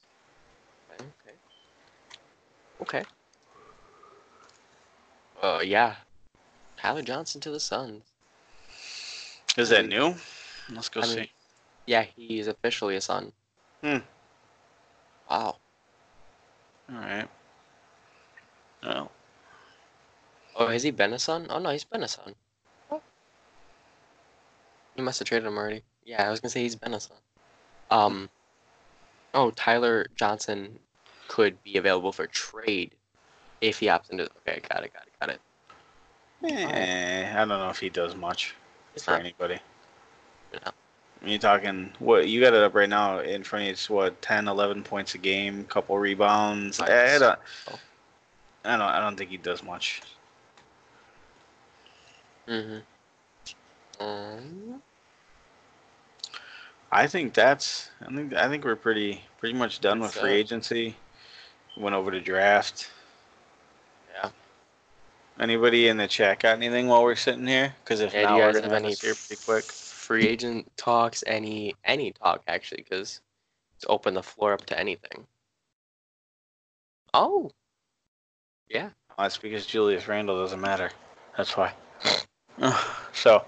Okay. 0.92 1.06
Okay. 2.82 3.00
okay. 3.00 3.06
Uh, 5.42 5.62
yeah. 5.64 5.96
Tyler 6.78 7.02
Johnson 7.02 7.42
to 7.42 7.50
the 7.52 7.60
Suns. 7.60 8.04
Is 9.58 9.70
that 9.70 9.88
new? 9.88 10.16
Let's 10.72 10.90
go 10.90 11.02
I 11.02 11.06
see. 11.06 11.16
mean, 11.16 11.28
yeah, 11.86 12.04
he 12.16 12.40
is 12.40 12.48
officially 12.48 12.96
a 12.96 13.02
Sun. 13.02 13.32
Hmm. 13.82 13.98
Wow. 15.30 15.58
All 16.90 16.96
right. 16.96 17.28
Well, 18.84 19.12
Oh, 20.60 20.68
has 20.68 20.82
he 20.84 20.92
been 20.92 21.14
a 21.14 21.20
Sun? 21.20 21.48
Oh 21.50 21.60
no, 21.60 21.70
he's 21.70 21.84
been 21.84 22.04
a 22.04 22.08
Sun. 22.08 22.34
Oh. 22.92 23.02
You 24.96 25.04
must 25.04 25.20
have 25.20 25.28
traded 25.28 25.48
him 25.48 25.58
already. 25.58 25.84
Yeah, 26.04 26.28
I 26.28 26.32
was 26.32 26.40
gonna 26.40 26.50
say 26.50 26.62
he's 26.62 26.76
been 26.76 26.94
a 26.94 27.00
Sun. 27.00 27.18
Um. 27.92 28.30
Oh, 29.34 29.52
Tyler 29.52 30.08
Johnson 30.16 30.80
could 31.28 31.62
be 31.64 31.78
available 31.78 32.12
for 32.12 32.26
trade 32.28 32.92
if 33.62 33.80
he 33.80 33.88
opts 33.88 34.10
into. 34.10 34.24
Okay, 34.48 34.62
got 34.70 34.84
it, 34.84 34.94
got 34.94 35.04
it, 35.06 35.14
got 35.20 35.30
it. 35.30 35.42
eh, 36.52 37.32
I 37.34 37.38
don't 37.40 37.50
know 37.50 37.70
if 37.70 37.80
he 37.80 37.90
does 37.90 38.16
much 38.16 38.56
It's 38.96 39.06
for 39.06 39.12
not. 39.12 39.22
anybody. 39.22 39.60
No. 40.54 40.72
You're 41.26 41.40
talking 41.40 41.92
what 42.00 42.28
you 42.28 42.40
got 42.40 42.54
it 42.54 42.62
up 42.62 42.76
right 42.76 42.88
now 42.88 43.20
in 43.20 43.44
front 43.44 43.64
of 43.64 43.68
you. 43.68 43.72
It's 43.72 43.90
what 43.90 44.22
10, 44.22 44.48
11 44.48 44.84
points 44.84 45.16
a 45.16 45.18
game, 45.18 45.64
couple 45.66 45.98
rebounds. 45.98 46.80
I, 46.80 47.16
I 47.16 47.20
don't. 47.20 47.40
I 48.64 48.72
don't. 48.78 48.82
I 48.82 49.00
don't 49.00 49.16
think 49.18 49.32
he 49.32 49.38
does 49.38 49.64
much. 49.64 50.02
Mm-hmm. 52.48 54.06
Um, 54.06 54.82
I 56.92 57.08
think 57.08 57.34
that's. 57.34 57.90
I 58.02 58.14
think. 58.14 58.34
I 58.36 58.48
think 58.48 58.64
we're 58.64 58.76
pretty 58.76 59.22
pretty 59.40 59.56
much 59.56 59.80
done 59.82 60.00
with 60.00 60.14
That's, 60.14 60.22
free 60.22 60.34
agency. 60.34 60.96
Went 61.78 61.96
over 61.96 62.12
to 62.12 62.22
draft. 62.22 62.92
Anybody 65.40 65.88
in 65.88 65.98
the 65.98 66.08
chat 66.08 66.40
got 66.40 66.58
anything 66.58 66.88
while 66.88 67.04
we're 67.04 67.16
sitting 67.16 67.46
here? 67.46 67.74
Because 67.84 68.00
if 68.00 68.14
yeah, 68.14 68.24
not, 68.24 68.38
we're 68.38 68.54
gonna 68.54 68.64
have 68.64 68.74
any 68.74 68.94
here 68.94 69.14
pretty 69.14 69.42
quick. 69.46 69.64
free 69.64 70.28
agent 70.28 70.72
talks? 70.78 71.24
Any 71.28 71.76
any 71.84 72.12
talk 72.12 72.42
actually? 72.48 72.84
Because 72.84 73.22
it's 73.76 73.86
open 73.88 74.16
the 74.16 74.24
floor 74.24 74.54
up 74.54 74.66
to 74.68 74.80
anything. 74.80 75.28
Oh. 77.14 77.52
Yeah. 78.68 78.90
Oh, 79.12 79.24
that's 79.24 79.38
because 79.38 79.66
Julius 79.66 80.08
Randle 80.08 80.40
doesn't 80.40 80.60
matter. 80.60 80.90
That's 81.38 81.56
why. 81.56 81.74
so, 83.14 83.46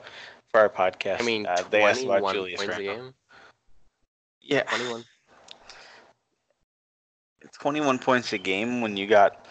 for 0.52 0.62
our 0.62 0.70
podcast, 0.70 1.22
I 1.22 1.24
mean, 1.24 1.48
uh, 1.48 1.64
they 1.70 1.82
asked 1.82 2.04
about 2.04 2.34
Julius 2.34 2.66
game. 2.78 3.14
Yeah, 4.42 4.64
21. 4.64 5.04
It's 7.42 7.58
21 7.58 8.00
points 8.00 8.34
a 8.34 8.38
game 8.38 8.82
when 8.82 8.98
you 8.98 9.08
got 9.08 9.46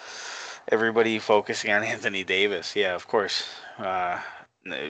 everybody 0.69 1.19
focusing 1.19 1.73
on 1.73 1.83
Anthony 1.95 2.25
Davis. 2.25 2.77
Yeah, 2.77 2.95
of 2.95 3.07
course. 3.09 3.45
Uh, 3.79 4.21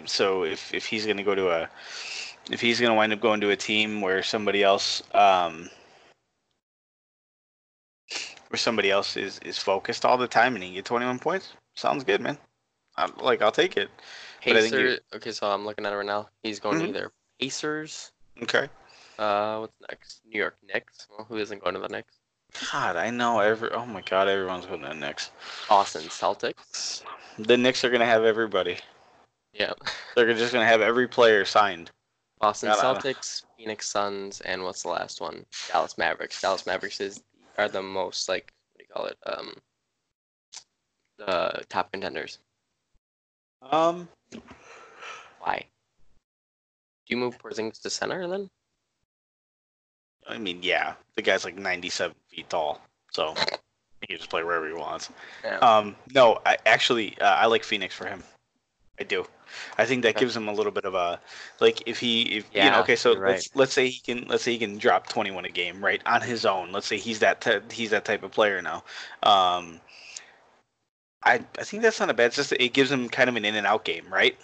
so 0.04 0.44
if 0.44 0.74
if 0.74 0.86
he's 0.86 1.04
going 1.04 1.16
to 1.18 1.22
go 1.22 1.34
to 1.34 1.50
a 1.50 1.68
if 2.50 2.60
he's 2.60 2.80
going 2.80 2.90
to 2.90 2.96
wind 2.96 3.12
up 3.12 3.20
going 3.20 3.40
to 3.40 3.50
a 3.50 3.56
team 3.56 4.00
where 4.00 4.22
somebody 4.22 4.62
else 4.62 5.02
um, 5.14 5.68
where 8.48 8.58
somebody 8.58 8.90
else 8.90 9.16
is 9.16 9.38
is 9.44 9.58
focused 9.58 10.04
all 10.04 10.16
the 10.18 10.28
time 10.28 10.54
and 10.54 10.62
he 10.62 10.70
can 10.70 10.76
get 10.76 10.84
21 10.84 11.18
points, 11.18 11.52
sounds 11.76 12.04
good, 12.04 12.20
man. 12.20 12.38
I'm, 12.96 13.12
like 13.18 13.42
I'll 13.42 13.52
take 13.52 13.76
it. 13.76 13.90
But 14.44 14.56
I 14.56 14.60
think 14.62 14.74
Pacers. 14.74 15.00
Okay, 15.14 15.32
so 15.32 15.46
I'm 15.50 15.64
looking 15.64 15.86
at 15.86 15.92
it 15.92 15.96
right 15.96 16.06
now. 16.06 16.28
He's 16.42 16.58
going 16.58 16.78
Mhm. 16.78 16.84
to 16.84 16.88
either 16.88 17.12
Pacers. 17.40 18.12
Okay. 18.42 18.68
Uh, 19.18 19.58
what's 19.58 19.74
next? 19.90 20.20
New 20.24 20.38
York 20.38 20.56
Knicks. 20.62 21.06
Well, 21.10 21.26
who 21.28 21.36
isn't 21.36 21.62
going 21.62 21.74
to 21.74 21.80
the 21.80 21.88
Knicks? 21.88 22.17
God, 22.72 22.96
I 22.96 23.10
know 23.10 23.40
every. 23.40 23.70
Oh 23.70 23.86
my 23.86 24.00
God, 24.02 24.28
everyone's 24.28 24.66
going 24.66 24.82
to 24.82 24.88
the 24.88 24.94
Knicks. 24.94 25.30
Boston 25.68 26.02
Celtics. 26.02 27.02
The 27.38 27.56
Knicks 27.56 27.84
are 27.84 27.90
going 27.90 28.00
to 28.00 28.06
have 28.06 28.24
everybody. 28.24 28.78
Yeah. 29.52 29.72
They're 30.16 30.32
just 30.34 30.52
going 30.52 30.64
to 30.64 30.68
have 30.68 30.80
every 30.80 31.06
player 31.08 31.44
signed. 31.44 31.90
Boston 32.40 32.70
God, 32.70 33.02
Celtics, 33.02 33.44
Phoenix 33.56 33.88
Suns, 33.88 34.40
and 34.42 34.62
what's 34.62 34.82
the 34.82 34.88
last 34.88 35.20
one? 35.20 35.44
Dallas 35.68 35.98
Mavericks. 35.98 36.40
Dallas 36.40 36.66
Mavericks 36.66 37.00
is 37.00 37.22
are 37.56 37.68
the 37.68 37.82
most 37.82 38.28
like 38.28 38.52
what 38.72 38.78
do 38.78 38.84
you 38.88 38.94
call 38.94 39.06
it? 39.06 39.18
Um, 39.26 39.54
the 41.18 41.64
top 41.68 41.90
contenders. 41.92 42.38
Um, 43.62 44.08
Why? 45.40 45.66
Do 47.06 47.14
you 47.14 47.16
move 47.16 47.38
Porzingis 47.38 47.80
to 47.82 47.90
center 47.90 48.26
then? 48.28 48.48
I 50.28 50.38
mean, 50.38 50.60
yeah, 50.62 50.94
the 51.16 51.22
guy's 51.22 51.44
like 51.44 51.56
97 51.56 52.14
feet 52.30 52.48
tall, 52.50 52.80
so 53.10 53.34
he 54.00 54.06
can 54.06 54.16
just 54.16 54.30
play 54.30 54.44
wherever 54.44 54.66
he 54.66 54.74
wants. 54.74 55.10
Yeah. 55.44 55.58
Um, 55.58 55.96
no, 56.14 56.38
I 56.46 56.58
actually 56.66 57.18
uh, 57.20 57.24
I 57.34 57.46
like 57.46 57.64
Phoenix 57.64 57.94
for 57.94 58.06
him. 58.06 58.22
I 59.00 59.04
do. 59.04 59.26
I 59.78 59.86
think 59.86 60.02
that 60.02 60.16
gives 60.16 60.36
him 60.36 60.48
a 60.48 60.52
little 60.52 60.72
bit 60.72 60.84
of 60.84 60.94
a 60.94 61.20
like 61.60 61.82
if 61.86 61.98
he 61.98 62.22
if 62.22 62.44
you 62.54 62.62
Yeah, 62.62 62.72
know 62.72 62.80
okay 62.80 62.96
so 62.96 63.14
right. 63.16 63.30
let's 63.30 63.50
let's 63.54 63.72
say 63.72 63.88
he 63.88 64.00
can 64.00 64.26
let's 64.28 64.42
say 64.42 64.52
he 64.52 64.58
can 64.58 64.76
drop 64.76 65.08
21 65.08 65.44
a 65.46 65.48
game 65.48 65.82
right 65.82 66.02
on 66.04 66.20
his 66.20 66.44
own. 66.44 66.72
Let's 66.72 66.86
say 66.86 66.98
he's 66.98 67.20
that 67.20 67.40
ty- 67.40 67.62
he's 67.70 67.90
that 67.90 68.04
type 68.04 68.22
of 68.22 68.30
player 68.32 68.60
now. 68.60 68.84
Um, 69.22 69.80
I 71.22 71.44
I 71.58 71.64
think 71.64 71.82
that's 71.82 72.00
not 72.00 72.10
a 72.10 72.14
bad. 72.14 72.26
It's 72.26 72.36
just 72.36 72.52
it 72.52 72.72
gives 72.72 72.90
him 72.90 73.08
kind 73.08 73.30
of 73.30 73.36
an 73.36 73.44
in 73.44 73.54
and 73.54 73.66
out 73.66 73.84
game, 73.84 74.06
right? 74.12 74.36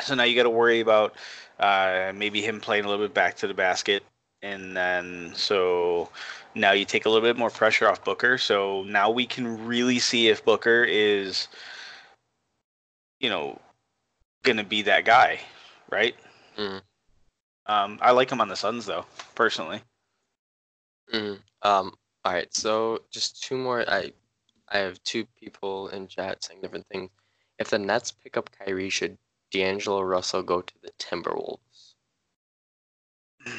So 0.00 0.14
now 0.14 0.24
you 0.24 0.36
got 0.36 0.44
to 0.44 0.50
worry 0.50 0.80
about 0.80 1.14
uh, 1.58 2.12
maybe 2.14 2.42
him 2.42 2.60
playing 2.60 2.84
a 2.84 2.88
little 2.88 3.04
bit 3.04 3.14
back 3.14 3.36
to 3.36 3.46
the 3.46 3.54
basket. 3.54 4.02
And 4.42 4.76
then 4.76 5.32
so 5.34 6.08
now 6.54 6.72
you 6.72 6.84
take 6.84 7.06
a 7.06 7.08
little 7.08 7.26
bit 7.26 7.36
more 7.36 7.50
pressure 7.50 7.88
off 7.88 8.04
Booker. 8.04 8.38
So 8.38 8.82
now 8.84 9.10
we 9.10 9.26
can 9.26 9.66
really 9.66 9.98
see 9.98 10.28
if 10.28 10.44
Booker 10.44 10.84
is, 10.84 11.48
you 13.20 13.28
know, 13.28 13.60
going 14.42 14.56
to 14.56 14.64
be 14.64 14.82
that 14.82 15.04
guy, 15.04 15.40
right? 15.90 16.16
Mm. 16.56 16.80
Um, 17.66 17.98
I 18.00 18.12
like 18.12 18.30
him 18.30 18.40
on 18.40 18.48
the 18.48 18.56
Suns 18.56 18.86
though, 18.86 19.04
personally. 19.34 19.82
Mm. 21.12 21.38
Um. 21.62 21.92
All 22.24 22.32
right. 22.32 22.52
So 22.54 23.02
just 23.10 23.42
two 23.42 23.56
more. 23.56 23.88
I 23.88 24.12
I 24.68 24.78
have 24.78 25.02
two 25.04 25.26
people 25.38 25.88
in 25.88 26.08
chat 26.08 26.42
saying 26.42 26.60
different 26.60 26.86
things. 26.86 27.10
If 27.58 27.70
the 27.70 27.78
Nets 27.78 28.12
pick 28.12 28.36
up 28.36 28.50
Kyrie, 28.50 28.90
should 28.90 29.16
D'Angelo 29.50 30.02
Russell 30.02 30.42
go 30.42 30.60
to 30.60 30.74
the 30.82 30.90
Timberwolves? 30.98 31.94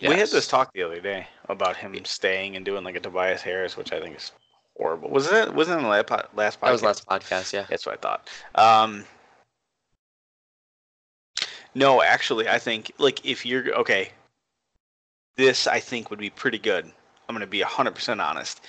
We 0.00 0.16
had 0.16 0.28
this 0.28 0.48
talk 0.48 0.72
the 0.72 0.82
other 0.82 1.00
day 1.00 1.26
about 1.48 1.76
him 1.76 1.94
staying 2.04 2.56
and 2.56 2.64
doing 2.64 2.84
like 2.84 2.96
a 2.96 3.00
Tobias 3.00 3.42
Harris, 3.42 3.76
which 3.76 3.92
I 3.92 4.00
think 4.00 4.16
is 4.16 4.32
horrible. 4.76 5.10
Was 5.10 5.30
it? 5.30 5.52
Wasn't 5.54 5.74
it 5.74 5.78
in 5.78 5.84
the 5.84 5.90
last 5.90 6.06
podcast? 6.06 6.60
That 6.60 6.72
was 6.72 6.82
last 6.82 7.06
podcast. 7.06 7.52
Yeah. 7.52 7.66
That's 7.68 7.84
what 7.84 7.98
I 7.98 7.98
thought. 7.98 8.28
Um, 8.54 9.04
no, 11.74 12.02
actually, 12.02 12.48
I 12.48 12.58
think 12.58 12.92
like 12.98 13.24
if 13.24 13.44
you're 13.44 13.74
okay, 13.74 14.10
this 15.36 15.66
I 15.66 15.80
think 15.80 16.10
would 16.10 16.18
be 16.18 16.30
pretty 16.30 16.58
good. 16.58 16.86
I'm 17.28 17.34
gonna 17.34 17.46
be 17.46 17.60
hundred 17.60 17.94
percent 17.94 18.20
honest. 18.20 18.62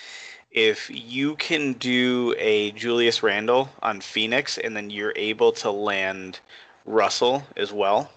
If 0.52 0.90
you 0.90 1.36
can 1.38 1.74
do 1.74 2.36
a 2.38 2.72
Julius 2.72 3.24
Randle 3.24 3.70
on 3.82 4.02
Phoenix 4.02 4.58
and 4.58 4.76
then 4.76 4.90
you're 4.90 5.14
able 5.16 5.54
to 5.54 5.72
land 5.72 6.42
Russell 6.84 7.44
as 7.56 7.72
well, 7.72 8.12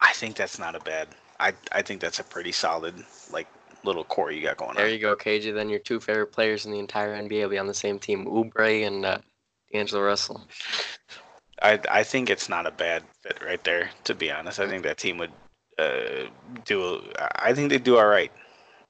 I 0.00 0.12
think 0.12 0.36
that's 0.36 0.58
not 0.58 0.74
a 0.74 0.80
bad. 0.80 1.08
I 1.42 1.54
I 1.72 1.82
think 1.82 2.00
that's 2.00 2.20
a 2.20 2.24
pretty 2.24 2.52
solid 2.52 2.94
like 3.32 3.48
little 3.84 4.04
core 4.04 4.30
you 4.30 4.42
got 4.42 4.56
going 4.56 4.74
There 4.74 4.84
on. 4.84 4.90
There 4.90 4.96
you 4.96 5.02
go, 5.02 5.16
KJ. 5.16 5.54
Then 5.54 5.68
your 5.68 5.80
two 5.80 5.98
favorite 5.98 6.32
players 6.32 6.64
in 6.66 6.72
the 6.72 6.78
entire 6.78 7.14
NBA 7.16 7.42
will 7.42 7.50
be 7.50 7.58
on 7.58 7.66
the 7.66 7.74
same 7.74 7.98
team: 7.98 8.26
Oubre 8.26 8.86
and 8.86 9.04
uh, 9.04 9.18
D'Angelo 9.72 10.02
Russell. 10.02 10.40
I 11.60 11.80
I 11.90 12.02
think 12.04 12.30
it's 12.30 12.48
not 12.48 12.66
a 12.66 12.70
bad 12.70 13.02
fit 13.22 13.38
right 13.44 13.62
there. 13.64 13.90
To 14.04 14.14
be 14.14 14.30
honest, 14.30 14.60
I 14.60 14.68
think 14.68 14.84
that 14.84 14.98
team 14.98 15.18
would 15.18 15.32
uh, 15.78 16.28
do. 16.64 17.02
I 17.36 17.52
think 17.52 17.70
they'd 17.70 17.84
do 17.84 17.98
all 17.98 18.06
right, 18.06 18.32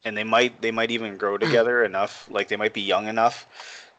and 0.05 0.17
they 0.17 0.25
might 0.25 0.61
they 0.61 0.71
might 0.71 0.91
even 0.91 1.17
grow 1.17 1.39
together 1.39 1.85
enough. 1.85 2.29
Like 2.31 2.49
they 2.49 2.57
might 2.57 2.75
be 2.75 2.83
young 2.83 3.09
enough 3.09 3.47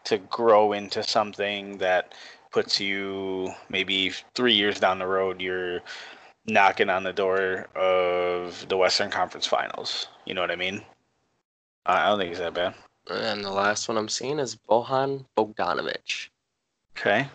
to 0.06 0.18
grow 0.20 0.74
into 0.74 1.02
something 1.02 1.78
that 1.80 2.14
puts 2.52 2.80
you 2.80 3.52
maybe 3.70 4.12
three 4.36 4.54
years 4.54 4.80
down 4.80 5.00
the 5.00 5.08
road. 5.08 5.42
You're 5.42 5.82
knocking 6.46 6.90
on 6.90 7.04
the 7.04 7.14
door 7.14 7.68
of 7.76 8.68
the 8.68 8.78
Western 8.78 9.10
Conference 9.10 9.48
Finals. 9.48 10.08
You 10.26 10.34
know 10.34 10.42
what 10.42 10.52
I 10.52 10.56
mean? 10.56 10.82
I 11.86 12.08
don't 12.08 12.20
think 12.20 12.32
it's 12.32 12.40
that 12.40 12.54
bad. 12.54 12.74
And 13.10 13.44
the 13.44 13.52
last 13.52 13.88
one 13.88 13.98
I'm 13.98 14.10
seeing 14.10 14.40
is 14.40 14.56
Bojan 14.56 15.26
Bogdanovic. 15.38 16.30
Okay. 16.98 17.28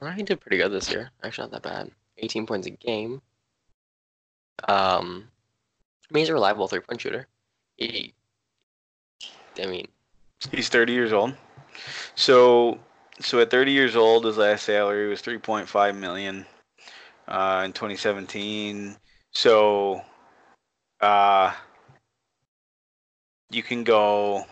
Well, 0.00 0.12
he 0.12 0.22
did 0.22 0.40
pretty 0.40 0.58
good 0.58 0.72
this 0.72 0.90
year. 0.90 1.10
Actually, 1.22 1.50
not 1.50 1.62
that 1.62 1.70
bad. 1.70 1.90
18 2.18 2.46
points 2.46 2.66
a 2.66 2.70
game. 2.70 3.22
Um, 4.68 5.28
I 6.10 6.14
mean, 6.14 6.22
he's 6.22 6.28
a 6.28 6.34
reliable 6.34 6.68
three-point 6.68 7.00
shooter. 7.00 7.26
He, 7.76 8.12
I 9.60 9.66
mean, 9.66 9.88
He's 10.50 10.68
30 10.68 10.92
years 10.92 11.12
old. 11.12 11.34
So, 12.14 12.78
so 13.20 13.40
at 13.40 13.50
30 13.50 13.72
years 13.72 13.96
old, 13.96 14.24
his 14.24 14.36
last 14.36 14.64
salary 14.64 15.08
was 15.08 15.22
3.5 15.22 15.96
million 15.96 16.46
uh, 17.28 17.62
in 17.64 17.72
2017. 17.72 18.96
So, 19.32 20.00
uh, 21.00 21.52
you 23.50 23.62
can 23.62 23.84
go 23.84 24.44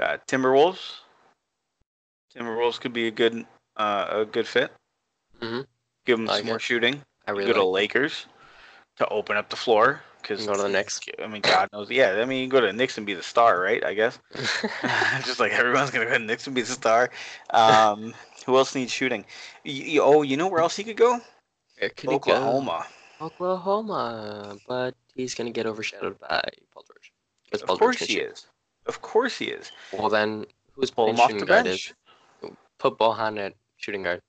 uh, 0.00 0.18
Timberwolves. 0.26 1.00
Timberwolves 2.34 2.80
could 2.80 2.92
be 2.92 3.06
a 3.06 3.10
good 3.10 3.46
uh, 3.76 4.06
a 4.10 4.24
good 4.24 4.46
fit. 4.46 4.72
Mhm. 5.40 5.66
Give 6.06 6.18
them 6.18 6.26
Like 6.26 6.38
some 6.38 6.46
more 6.46 6.58
shooting. 6.58 7.02
I 7.26 7.30
really 7.30 7.46
go 7.46 7.52
to 7.54 7.64
like 7.64 7.82
Lakers 7.82 8.26
to 8.96 9.08
open 9.08 9.36
up 9.36 9.50
the 9.50 9.56
floor 9.56 10.02
because. 10.24 10.46
Go 10.46 10.54
to 10.54 10.62
the 10.62 10.68
Knicks. 10.68 11.00
I 11.22 11.26
mean, 11.26 11.42
God 11.42 11.68
knows. 11.72 11.90
Yeah, 11.90 12.18
I 12.20 12.24
mean, 12.24 12.42
you 12.42 12.48
go 12.48 12.60
to 12.60 12.72
Knicks 12.72 12.96
and 12.98 13.06
be 13.06 13.14
the 13.14 13.22
star, 13.22 13.60
right? 13.60 13.84
I 13.84 13.94
guess. 13.94 14.18
just 15.24 15.38
like 15.40 15.52
everyone's 15.52 15.90
gonna 15.90 16.06
go 16.06 16.12
to 16.12 16.18
Knicks 16.18 16.46
and 16.46 16.54
be 16.54 16.62
the 16.62 16.72
star. 16.72 17.10
Um, 17.50 18.14
who 18.46 18.56
else 18.56 18.74
needs 18.74 18.90
shooting? 18.92 19.24
Y- 19.64 19.84
y- 19.94 19.98
oh, 20.00 20.22
you 20.22 20.36
know 20.36 20.48
where 20.48 20.60
else 20.60 20.76
he 20.76 20.84
could 20.84 20.96
go? 20.96 21.20
Where 21.78 21.90
could 21.90 22.10
he 22.10 22.18
go? 22.18 22.32
Oklahoma. 22.32 22.86
Oklahoma, 23.20 24.56
but 24.66 24.94
he's 25.14 25.34
gonna 25.34 25.50
get 25.50 25.66
overshadowed 25.66 26.18
by 26.18 26.42
Paul 26.72 26.84
George. 26.86 27.12
'Cause 27.50 27.62
Of 27.62 27.68
Paul 27.68 27.78
course 27.78 27.96
can 27.98 28.06
he 28.08 28.14
shoot. 28.14 28.32
is. 28.32 28.46
Of 28.86 29.00
course 29.00 29.38
he 29.38 29.46
is. 29.46 29.70
Well, 29.92 30.08
then 30.08 30.44
who's 30.72 30.90
Pull 30.90 31.08
him 31.10 31.20
off 31.20 31.26
shooting 31.30 31.40
the 31.40 31.46
guard? 31.46 31.64
bench. 31.64 31.94
Is 32.42 32.50
put 32.78 32.98
Bojan 32.98 33.38
at 33.38 33.54
shooting 33.76 34.02
guard. 34.02 34.20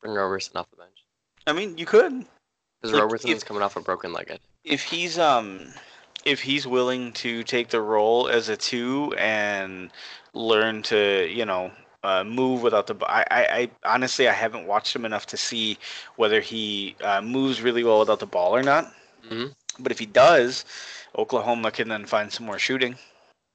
Bring 0.00 0.14
Roberson 0.14 0.56
off 0.56 0.68
the 0.70 0.76
bench 0.76 1.04
I 1.46 1.52
mean, 1.52 1.78
you 1.78 1.86
could 1.86 2.12
because 2.80 2.92
Like, 2.92 3.02
Roberson 3.02 3.30
if- 3.30 3.44
coming 3.44 3.62
off 3.62 3.76
a 3.76 3.80
broken 3.80 4.12
leg. 4.12 4.26
I 4.26 4.36
think. 4.36 4.42
If 4.64 4.82
he's 4.82 5.18
um 5.18 5.60
if 6.24 6.40
he's 6.40 6.66
willing 6.66 7.12
to 7.12 7.42
take 7.44 7.68
the 7.68 7.80
role 7.80 8.28
as 8.28 8.48
a 8.48 8.56
two 8.56 9.14
and 9.18 9.90
learn 10.32 10.82
to 10.82 11.28
you 11.30 11.44
know 11.44 11.70
uh, 12.02 12.22
move 12.22 12.62
without 12.62 12.86
the 12.86 12.96
I 13.06 13.24
I 13.30 13.70
honestly 13.84 14.28
I 14.28 14.32
haven't 14.32 14.66
watched 14.66 14.94
him 14.94 15.04
enough 15.04 15.26
to 15.26 15.36
see 15.36 15.78
whether 16.16 16.40
he 16.40 16.96
uh, 17.02 17.22
moves 17.22 17.62
really 17.62 17.82
well 17.82 17.98
without 17.98 18.20
the 18.20 18.26
ball 18.26 18.54
or 18.54 18.62
not. 18.62 18.92
Mhm. 19.26 19.54
But 19.78 19.90
if 19.90 19.98
he 19.98 20.06
does, 20.06 20.64
Oklahoma 21.16 21.70
can 21.70 21.88
then 21.88 22.04
find 22.04 22.30
some 22.30 22.44
more 22.46 22.58
shooting 22.58 22.96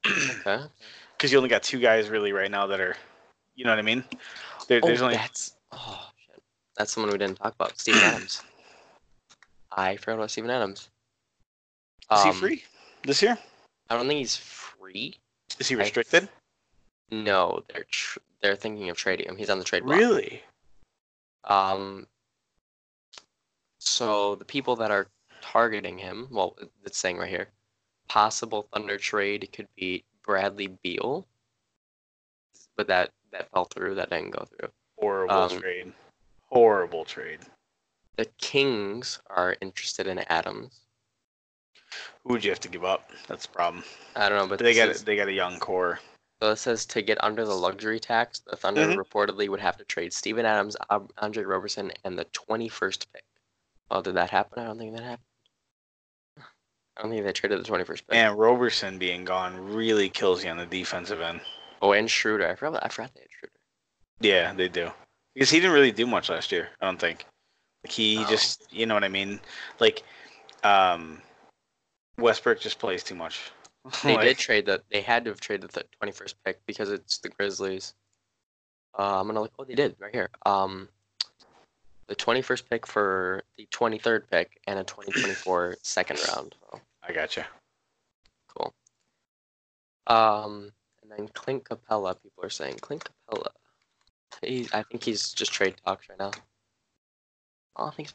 Okay. 0.05 0.63
because 1.17 1.31
you 1.31 1.37
only 1.37 1.49
got 1.49 1.63
two 1.63 1.79
guys 1.79 2.09
really 2.09 2.31
right 2.31 2.49
now 2.49 2.67
that 2.67 2.79
are, 2.79 2.95
you 3.55 3.65
know 3.65 3.71
what 3.71 3.79
I 3.79 3.83
mean? 3.83 4.03
There, 4.67 4.81
there's 4.81 5.01
oh, 5.01 5.05
only 5.05 5.17
that's 5.17 5.55
oh 5.71 6.09
shit. 6.25 6.41
That's 6.77 6.93
someone 6.93 7.11
we 7.11 7.17
didn't 7.17 7.37
talk 7.37 7.53
about. 7.55 7.79
Steven 7.79 8.01
Adams. 8.03 8.41
I 9.71 9.97
forgot 9.97 10.15
about 10.15 10.31
Steven 10.31 10.49
Adams. 10.49 10.88
Is 12.11 12.23
he 12.23 12.29
Um, 12.29 12.35
free 12.35 12.63
this 13.03 13.21
year? 13.21 13.37
I 13.89 13.95
don't 13.97 14.07
think 14.07 14.19
he's 14.19 14.35
free. 14.37 15.15
Is 15.59 15.67
he 15.67 15.75
I- 15.75 15.79
restricted? 15.79 16.29
No, 17.11 17.63
they're 17.69 17.85
tr- 17.85 18.19
they're 18.41 18.55
thinking 18.55 18.89
of 18.89 18.97
trading 18.97 19.27
him. 19.27 19.35
He's 19.37 19.49
on 19.49 19.57
the 19.59 19.65
trade 19.65 19.83
block. 19.83 19.97
Really? 19.97 20.43
Um. 21.45 22.07
So 23.79 24.35
the 24.35 24.45
people 24.45 24.75
that 24.77 24.91
are 24.91 25.07
targeting 25.41 25.97
him, 25.97 26.27
well, 26.29 26.55
it's 26.85 26.97
saying 26.97 27.17
right 27.17 27.29
here, 27.29 27.49
possible 28.07 28.67
Thunder 28.73 28.97
trade 28.97 29.49
could 29.53 29.67
be 29.75 30.03
Bradley 30.23 30.67
Beal, 30.67 31.25
but 32.75 32.87
that 32.87 33.11
that 33.31 33.49
fell 33.51 33.65
through. 33.65 33.95
That 33.95 34.09
didn't 34.09 34.31
go 34.31 34.45
through. 34.45 34.69
Horrible 34.97 35.33
Um, 35.35 35.59
trade. 35.59 35.93
Horrible 36.47 37.05
trade. 37.05 37.39
The 38.17 38.25
Kings 38.37 39.19
are 39.27 39.55
interested 39.61 40.07
in 40.07 40.19
Adams. 40.19 40.81
Who 42.23 42.33
would 42.33 42.43
you 42.43 42.51
have 42.51 42.59
to 42.61 42.69
give 42.69 42.83
up? 42.83 43.09
That's 43.27 43.45
the 43.45 43.51
problem. 43.51 43.83
I 44.15 44.29
don't 44.29 44.37
know, 44.37 44.47
but 44.47 44.59
they 44.59 44.73
got 44.73 44.89
is- 44.89 45.03
they 45.03 45.15
got 45.15 45.27
a 45.27 45.33
young 45.33 45.59
core. 45.59 45.99
So 46.41 46.51
it 46.51 46.55
says 46.57 46.85
to 46.87 47.01
get 47.01 47.21
under 47.23 47.43
the 47.45 47.53
luxury 47.55 47.99
tax, 47.99 48.39
the 48.39 48.55
Thunder 48.55 48.85
Mhm. 48.87 48.95
reportedly 48.95 49.49
would 49.49 49.59
have 49.59 49.77
to 49.77 49.83
trade 49.83 50.13
Steven 50.13 50.45
Adams, 50.45 50.77
Andre 51.17 51.43
Roberson, 51.43 51.91
and 52.05 52.17
the 52.17 52.23
21st 52.25 53.11
pick. 53.11 53.25
Well, 53.91 54.01
did 54.01 54.15
that 54.15 54.29
happen? 54.29 54.59
I 54.59 54.65
don't 54.65 54.77
think 54.77 54.95
that 54.95 55.03
happened. 55.03 55.25
I 56.95 57.01
don't 57.01 57.11
think 57.11 57.25
they 57.25 57.33
traded 57.33 57.59
the 57.59 57.63
21st 57.67 58.07
pick. 58.07 58.15
And 58.15 58.37
Roberson 58.37 58.97
being 58.97 59.25
gone 59.25 59.73
really 59.73 60.09
kills 60.09 60.43
you 60.43 60.49
on 60.51 60.57
the 60.57 60.65
defensive 60.65 61.19
end. 61.21 61.41
Oh, 61.81 61.91
and 61.93 62.09
Schroeder. 62.09 62.47
I 62.49 62.55
forgot. 62.55 62.85
I 62.85 62.89
forgot 62.89 63.13
they 63.15 63.21
had 63.21 63.31
Schroeder. 63.31 63.55
Yeah, 64.21 64.53
they 64.53 64.67
do. 64.69 64.91
Because 65.33 65.49
he 65.49 65.59
didn't 65.59 65.73
really 65.73 65.91
do 65.91 66.05
much 66.05 66.29
last 66.29 66.51
year. 66.51 66.69
I 66.81 66.85
don't 66.85 66.99
think. 66.99 67.25
Like 67.83 67.91
he 67.91 68.17
No. 68.17 68.27
just, 68.29 68.71
you 68.73 68.85
know 68.85 68.93
what 68.93 69.03
I 69.05 69.07
mean. 69.09 69.39
Like, 69.79 70.03
um, 70.63 71.21
Westbrook 72.21 72.59
just 72.59 72.79
plays 72.79 73.03
too 73.03 73.15
much. 73.15 73.51
They 74.03 74.15
Like, 74.15 74.27
did 74.27 74.37
trade 74.37 74.65
the. 74.65 74.83
They 74.91 75.01
had 75.01 75.23
to 75.23 75.31
have 75.31 75.39
traded 75.39 75.71
the 75.71 75.85
21st 76.01 76.33
pick 76.43 76.65
because 76.65 76.91
it's 76.91 77.17
the 77.19 77.29
Grizzlies. 77.29 77.93
Uh, 78.97 79.19
I'm 79.19 79.27
gonna 79.27 79.41
look. 79.41 79.53
Oh, 79.57 79.63
they 79.63 79.73
did 79.73 79.95
right 79.99 80.13
here. 80.13 80.29
Um, 80.45 80.89
the 82.07 82.15
21st 82.15 82.69
pick 82.69 82.85
for 82.85 83.43
the 83.57 83.67
23rd 83.71 84.23
pick 84.29 84.59
and 84.67 84.77
a 84.79 84.83
2024 84.83 85.77
second 85.83 86.19
round. 86.27 86.55
So, 86.59 86.81
I 87.07 87.13
gotcha. 87.13 87.47
cool. 88.47 88.73
Um, 90.07 90.71
and 91.01 91.11
then 91.11 91.27
Clint 91.29 91.63
Capela. 91.63 92.21
People 92.21 92.43
are 92.43 92.49
saying 92.49 92.75
Clint 92.81 93.07
Capela. 93.31 93.47
He, 94.41 94.67
I 94.73 94.83
think 94.83 95.03
he's 95.03 95.33
just 95.33 95.53
trade 95.53 95.75
talks 95.85 96.09
right 96.09 96.19
now. 96.19 96.31
Oh, 97.75 97.87
I 97.87 97.91
think 97.91 98.09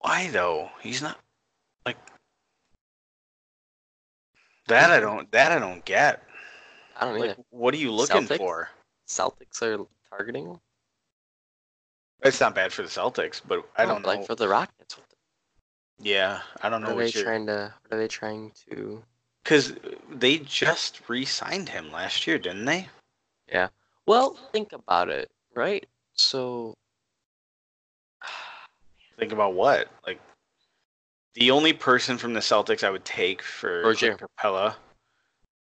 Why 0.00 0.28
though? 0.28 0.70
He's 0.82 1.00
not 1.02 1.18
like 1.84 1.96
that. 4.68 4.90
I 4.90 5.00
don't. 5.00 5.30
That 5.32 5.52
I 5.52 5.58
don't 5.58 5.84
get. 5.84 6.22
I 6.98 7.04
don't 7.04 7.16
either. 7.18 7.28
Like, 7.28 7.38
what 7.50 7.74
are 7.74 7.78
you 7.78 7.92
looking 7.92 8.26
Celtics? 8.26 8.36
for? 8.38 8.68
Celtics 9.08 9.62
are 9.62 9.86
targeting. 10.10 10.58
It's 12.22 12.40
not 12.40 12.54
bad 12.54 12.72
for 12.72 12.82
the 12.82 12.88
Celtics, 12.88 13.40
but 13.46 13.68
I 13.76 13.84
oh, 13.84 13.88
don't 13.88 14.06
like 14.06 14.20
know. 14.20 14.26
for 14.26 14.34
the 14.34 14.48
Rockets. 14.48 14.96
Yeah, 15.98 16.40
I 16.62 16.68
don't 16.68 16.82
know 16.82 16.94
What 16.94 17.04
are 17.04 17.06
they 17.06 17.10
you're 17.12 17.24
trying 17.24 17.46
to? 17.46 17.74
What 17.88 17.96
are 17.96 18.00
they 18.00 18.08
trying 18.08 18.52
to? 18.68 19.02
because 19.46 19.74
they 20.10 20.38
just 20.38 21.08
re-signed 21.08 21.68
him 21.68 21.92
last 21.92 22.26
year, 22.26 22.36
didn't 22.36 22.64
they? 22.64 22.88
Yeah. 23.48 23.68
Well, 24.04 24.36
think 24.50 24.72
about 24.72 25.08
it, 25.08 25.30
right? 25.54 25.86
So, 26.14 26.74
Think 29.20 29.30
about 29.30 29.54
what? 29.54 29.86
Like 30.04 30.20
the 31.36 31.50
only 31.50 31.72
person 31.72 32.16
from 32.18 32.32
the 32.32 32.40
Celtics 32.40 32.82
I 32.82 32.90
would 32.90 33.04
take 33.04 33.42
for 33.42 33.82
Rozier. 33.82 34.16
Capela 34.16 34.74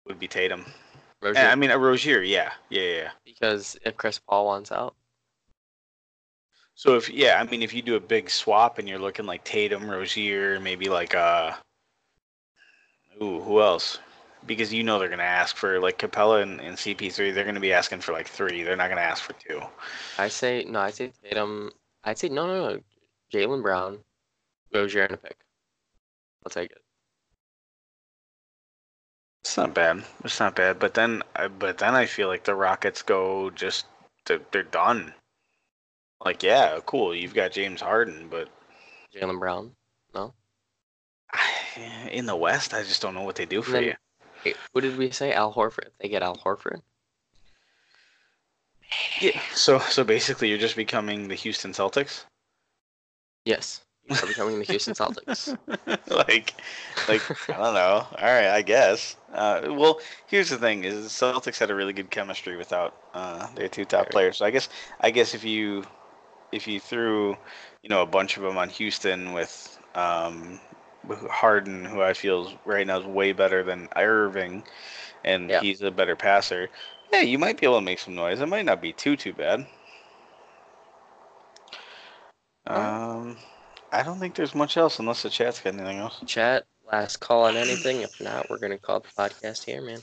would 0.06 0.18
be 0.18 0.28
Tatum. 0.28 0.66
Rozier, 1.22 1.42
I 1.42 1.54
mean, 1.54 1.70
a 1.70 1.78
Rozier, 1.78 2.22
yeah, 2.22 2.52
yeah, 2.68 2.82
yeah. 2.82 2.96
yeah. 2.96 3.08
because 3.24 3.76
if 3.84 3.96
Chris 3.96 4.18
Paul 4.18 4.46
wants 4.46 4.70
out, 4.70 4.94
So 6.74 6.96
if 6.96 7.08
yeah, 7.08 7.40
I 7.40 7.50
mean, 7.50 7.62
if 7.62 7.72
you 7.72 7.80
do 7.80 7.96
a 7.96 8.00
big 8.00 8.28
swap 8.28 8.78
and 8.78 8.88
you're 8.88 8.98
looking 8.98 9.26
like 9.26 9.44
Tatum, 9.44 9.88
Rozier, 9.88 10.60
maybe 10.60 10.88
like 10.88 11.14
uh, 11.14 11.52
ooh, 13.22 13.40
who 13.40 13.60
else? 13.60 13.98
Because 14.44 14.72
you 14.74 14.82
know 14.82 14.98
they're 14.98 15.08
gonna 15.08 15.22
ask 15.22 15.56
for 15.56 15.80
like 15.80 15.98
Capela 15.98 16.42
and, 16.42 16.60
and 16.60 16.76
CP3. 16.76 17.32
They're 17.32 17.44
gonna 17.44 17.60
be 17.60 17.72
asking 17.72 18.00
for 18.00 18.12
like 18.12 18.28
three. 18.28 18.62
They're 18.62 18.76
not 18.76 18.88
gonna 18.90 19.00
ask 19.00 19.22
for 19.22 19.34
two. 19.34 19.62
I 20.18 20.28
say 20.28 20.64
no. 20.68 20.80
I 20.80 20.90
say 20.90 21.12
Tatum. 21.22 21.70
I'd 22.04 22.18
say 22.18 22.28
no, 22.28 22.46
no, 22.46 22.68
no. 22.68 22.80
Jaylen 23.32 23.62
Brown, 23.62 24.00
Rozier, 24.74 25.04
and 25.04 25.14
a 25.14 25.16
pick. 25.16 25.41
I'll 26.44 26.50
take 26.50 26.70
it. 26.72 26.78
It's 29.44 29.56
not 29.56 29.74
bad. 29.74 30.04
It's 30.24 30.38
not 30.40 30.54
bad. 30.54 30.78
But 30.78 30.94
then, 30.94 31.22
I 31.34 31.48
but 31.48 31.78
then 31.78 31.94
I 31.94 32.06
feel 32.06 32.28
like 32.28 32.44
the 32.44 32.54
Rockets 32.54 33.02
go 33.02 33.50
just 33.50 33.86
they're, 34.26 34.40
they're 34.52 34.62
done. 34.62 35.14
Like 36.24 36.42
yeah, 36.42 36.78
cool. 36.86 37.14
You've 37.14 37.34
got 37.34 37.52
James 37.52 37.80
Harden, 37.80 38.28
but 38.30 38.48
Jaylen 39.14 39.38
Brown. 39.38 39.72
No. 40.14 40.34
In 42.10 42.26
the 42.26 42.36
West, 42.36 42.72
I 42.72 42.82
just 42.82 43.02
don't 43.02 43.14
know 43.14 43.22
what 43.24 43.36
they 43.36 43.46
do 43.46 43.62
for 43.62 43.72
then- 43.72 43.84
you. 43.84 43.94
What 44.72 44.80
did 44.80 44.96
we 44.96 45.10
say? 45.10 45.32
Al 45.32 45.52
Horford. 45.54 45.90
They 46.00 46.08
get 46.08 46.22
Al 46.24 46.36
Horford, 46.36 46.80
Yeah. 49.20 49.40
So 49.54 49.78
so 49.78 50.02
basically, 50.02 50.48
you're 50.48 50.58
just 50.58 50.74
becoming 50.76 51.28
the 51.28 51.36
Houston 51.36 51.72
Celtics. 51.72 52.24
yes, 53.44 53.82
are 54.20 54.26
becoming 54.26 54.58
the 54.58 54.64
Houston 54.64 54.94
Celtics. 54.94 55.56
like, 56.28 56.54
like 57.08 57.30
I 57.50 57.56
don't 57.56 57.74
know. 57.74 58.06
All 58.18 58.24
right, 58.24 58.48
I 58.48 58.62
guess. 58.62 59.16
Uh, 59.32 59.62
well, 59.68 60.00
here's 60.26 60.50
the 60.50 60.58
thing: 60.58 60.84
is 60.84 61.02
the 61.04 61.26
Celtics 61.26 61.58
had 61.58 61.70
a 61.70 61.74
really 61.74 61.92
good 61.92 62.10
chemistry 62.10 62.56
without 62.56 62.96
uh, 63.14 63.48
their 63.54 63.68
two 63.68 63.84
top 63.84 64.10
players. 64.10 64.38
So 64.38 64.44
I 64.44 64.50
guess 64.50 64.68
I 65.00 65.10
guess 65.10 65.34
if 65.34 65.44
you 65.44 65.84
if 66.52 66.66
you 66.68 66.80
threw 66.80 67.36
you 67.82 67.88
know 67.88 68.02
a 68.02 68.06
bunch 68.06 68.36
of 68.36 68.42
them 68.42 68.58
on 68.58 68.68
Houston 68.70 69.32
with 69.32 69.78
um, 69.94 70.60
Harden, 71.30 71.84
who 71.84 72.02
I 72.02 72.12
feel 72.14 72.48
is- 72.48 72.54
right 72.64 72.86
now 72.86 73.00
is 73.00 73.06
way 73.06 73.32
better 73.32 73.62
than 73.62 73.88
Irving, 73.96 74.64
and 75.24 75.50
Yeah. 75.50 75.60
he's 75.60 75.82
a 75.82 75.90
better 75.90 76.16
passer. 76.16 76.70
Yeah, 77.12 77.22
you 77.22 77.38
might 77.38 77.60
be 77.60 77.66
able 77.66 77.78
to 77.78 77.82
make 77.84 77.98
some 78.00 78.14
noise. 78.14 78.40
It 78.40 78.46
might 78.48 78.64
not 78.66 78.82
be 78.82 78.92
too 78.92 79.16
too 79.16 79.32
bad. 79.34 79.66
Um, 82.66 83.36
I 83.92 84.02
don't 84.02 84.18
think 84.18 84.34
there's 84.34 84.54
much 84.54 84.78
else 84.78 84.98
unless 84.98 85.22
the 85.22 85.28
chat's 85.28 85.60
got 85.60 85.74
anything 85.74 85.98
else. 85.98 86.18
Chat, 86.24 86.64
last 86.90 87.18
call 87.18 87.44
on 87.44 87.56
anything. 87.56 88.00
If 88.00 88.18
not, 88.22 88.48
we're 88.48 88.58
gonna 88.58 88.78
call 88.78 89.00
the 89.00 89.08
podcast 89.08 89.64
here, 89.64 89.82
man. 89.82 90.00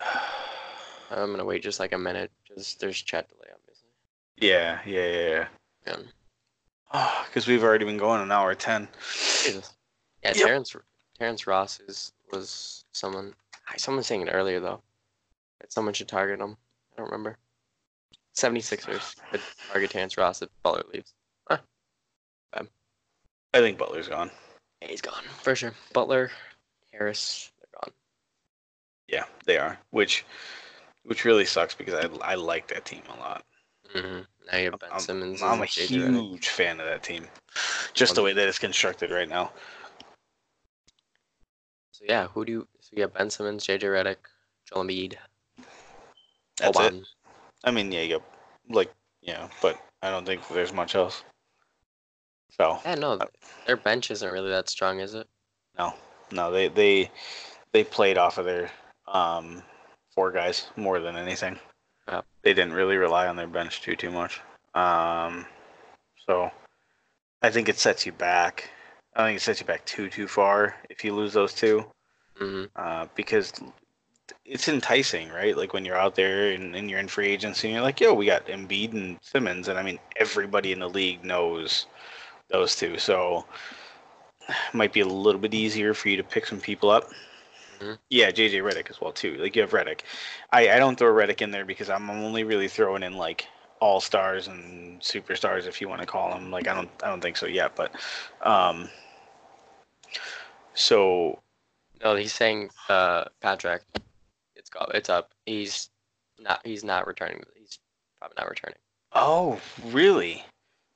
I'm 1.10 1.32
gonna 1.32 1.44
wait 1.44 1.64
just 1.64 1.80
like 1.80 1.92
a 1.92 1.98
minute. 1.98 2.30
Just 2.46 2.78
there's 2.78 3.02
chat 3.02 3.28
delay, 3.28 3.48
obviously. 3.52 3.88
Yeah, 4.36 4.78
yeah, 4.86 5.06
yeah, 5.06 5.28
yeah. 5.28 5.46
Yeah. 6.92 7.22
Because 7.26 7.48
we've 7.48 7.64
already 7.64 7.84
been 7.84 7.98
going 7.98 8.22
an 8.22 8.30
hour 8.30 8.54
ten. 8.54 8.86
Jesus. 9.42 9.74
Yeah, 10.22 10.34
Yep. 10.36 10.46
Terrence 10.46 10.76
Terrence 11.18 11.46
Ross 11.48 11.80
is 11.80 12.12
was 12.30 12.84
someone. 12.92 13.34
Someone 13.76 14.04
saying 14.04 14.22
it 14.22 14.30
earlier 14.30 14.60
though. 14.60 14.80
That 15.60 15.72
someone 15.72 15.92
should 15.92 16.08
target 16.08 16.40
him. 16.40 16.56
I 16.92 16.96
don't 16.96 17.10
remember. 17.10 17.36
76ers 18.36 19.16
could 19.32 19.40
target 19.72 19.90
Terrence 19.90 20.16
Ross 20.16 20.42
if 20.42 20.48
Butler 20.62 20.84
leaves. 20.94 21.12
I 23.54 23.60
think 23.60 23.78
Butler's 23.78 24.08
gone. 24.08 24.30
Yeah, 24.82 24.88
he's 24.88 25.00
gone 25.00 25.24
for 25.42 25.54
sure. 25.56 25.72
Butler, 25.92 26.30
Harris, 26.92 27.50
they're 27.58 27.80
gone. 27.80 27.92
Yeah, 29.08 29.24
they 29.46 29.58
are. 29.58 29.78
Which, 29.90 30.24
which 31.04 31.24
really 31.24 31.44
sucks 31.44 31.74
because 31.74 31.94
I 31.94 32.32
I 32.32 32.34
like 32.34 32.68
that 32.68 32.84
team 32.84 33.02
a 33.14 33.18
lot. 33.18 33.44
hmm 33.92 34.20
Now 34.50 34.58
you 34.58 34.70
have 34.70 34.78
Ben 34.78 34.90
I'm, 34.92 35.00
Simmons. 35.00 35.42
I'm 35.42 35.54
and 35.54 35.62
a 35.62 35.66
JJ 35.66 35.88
Redick. 35.88 36.30
huge 36.30 36.48
fan 36.48 36.80
of 36.80 36.86
that 36.86 37.02
team. 37.02 37.26
Just 37.94 38.14
the 38.14 38.22
way 38.22 38.32
that 38.32 38.48
it's 38.48 38.58
constructed 38.58 39.10
right 39.10 39.28
now. 39.28 39.50
So 41.92 42.04
yeah, 42.06 42.28
who 42.28 42.44
do 42.44 42.52
you? 42.52 42.68
So 42.80 42.90
you 42.94 43.02
have 43.02 43.14
Ben 43.14 43.30
Simmons, 43.30 43.66
JJ 43.66 43.82
Redick, 43.82 44.16
Joel 44.66 44.84
Embiid, 44.84 45.14
That's 46.58 46.78
it. 46.80 46.94
I 47.64 47.70
mean, 47.70 47.90
yeah, 47.90 48.02
you 48.02 48.18
got 48.18 48.22
like 48.68 48.92
yeah, 49.22 49.48
but 49.62 49.80
I 50.02 50.10
don't 50.10 50.26
think 50.26 50.46
there's 50.48 50.72
much 50.72 50.94
else. 50.94 51.24
So 52.60 52.78
Yeah, 52.84 52.94
no, 52.96 53.18
their 53.66 53.76
bench 53.76 54.10
isn't 54.10 54.32
really 54.32 54.50
that 54.50 54.68
strong, 54.68 55.00
is 55.00 55.14
it? 55.14 55.26
no, 55.78 55.94
no, 56.32 56.50
they 56.50 56.68
they 56.68 57.10
they 57.72 57.84
played 57.84 58.18
off 58.18 58.38
of 58.38 58.44
their 58.44 58.70
um 59.06 59.62
four 60.14 60.32
guys 60.32 60.66
more 60.76 61.00
than 61.00 61.16
anything. 61.16 61.58
Yeah. 62.08 62.22
They 62.42 62.54
didn't 62.54 62.72
really 62.72 62.96
rely 62.96 63.28
on 63.28 63.36
their 63.36 63.46
bench 63.46 63.82
too 63.82 63.96
too 63.96 64.10
much. 64.10 64.40
Um, 64.74 65.46
so 66.26 66.50
I 67.42 67.50
think 67.50 67.68
it 67.68 67.78
sets 67.78 68.06
you 68.06 68.12
back. 68.12 68.70
I 69.14 69.26
think 69.26 69.36
it 69.38 69.42
sets 69.42 69.60
you 69.60 69.66
back 69.66 69.84
too 69.84 70.08
too 70.10 70.26
far 70.28 70.76
if 70.90 71.04
you 71.04 71.14
lose 71.14 71.32
those 71.32 71.54
two. 71.54 71.84
mm-hmm. 72.40 72.64
uh, 72.76 73.06
because 73.14 73.52
it's 74.44 74.68
enticing, 74.68 75.28
right? 75.30 75.56
Like 75.56 75.72
when 75.72 75.84
you're 75.84 75.96
out 75.96 76.14
there 76.14 76.52
and, 76.52 76.74
and 76.74 76.90
you're 76.90 77.00
in 77.00 77.08
free 77.08 77.28
agency, 77.28 77.68
and 77.68 77.74
you're 77.74 77.82
like, 77.82 78.00
yo, 78.00 78.14
we 78.14 78.26
got 78.26 78.46
Embiid 78.46 78.92
and 78.92 79.18
Simmons, 79.22 79.68
and 79.68 79.78
I 79.78 79.82
mean, 79.82 79.98
everybody 80.16 80.72
in 80.72 80.78
the 80.80 80.88
league 80.88 81.24
knows 81.24 81.86
those 82.50 82.76
two, 82.76 82.98
so 82.98 83.44
it 84.48 84.74
might 84.74 84.92
be 84.92 85.00
a 85.00 85.06
little 85.06 85.40
bit 85.40 85.54
easier 85.54 85.94
for 85.94 86.08
you 86.08 86.16
to 86.16 86.24
pick 86.24 86.46
some 86.46 86.60
people 86.60 86.90
up. 86.90 87.10
Mhm. 87.80 87.98
Yeah, 88.10 88.30
JJ 88.30 88.60
Redick 88.62 88.90
as 88.90 89.00
well 89.00 89.12
too. 89.12 89.36
Like 89.36 89.54
you 89.54 89.62
have 89.62 89.70
Redick. 89.70 90.00
I, 90.52 90.70
I 90.70 90.78
don't 90.78 90.98
throw 90.98 91.12
Redick 91.12 91.42
in 91.42 91.50
there 91.50 91.64
because 91.64 91.90
I'm 91.90 92.10
only 92.10 92.44
really 92.44 92.68
throwing 92.68 93.02
in 93.02 93.14
like 93.14 93.46
all 93.80 94.00
stars 94.00 94.48
and 94.48 95.00
superstars, 95.00 95.66
if 95.66 95.80
you 95.80 95.88
want 95.88 96.00
to 96.00 96.06
call 96.06 96.30
them. 96.30 96.50
Like 96.50 96.66
I 96.66 96.74
don't 96.74 96.90
I 97.02 97.08
don't 97.08 97.20
think 97.20 97.36
so 97.36 97.46
yet, 97.46 97.76
but 97.76 97.92
um, 98.42 98.88
so 100.74 101.40
No, 102.02 102.14
he's 102.14 102.32
saying 102.32 102.70
uh 102.88 103.24
contract. 103.42 103.84
It's 104.56 104.70
go, 104.70 104.86
it's 104.94 105.08
up. 105.08 105.30
He's 105.46 105.90
not. 106.38 106.60
He's 106.64 106.82
not 106.82 107.06
returning. 107.06 107.42
He's 107.56 107.78
probably 108.18 108.34
not 108.38 108.48
returning. 108.48 108.78
Oh, 109.12 109.60
really? 109.86 110.44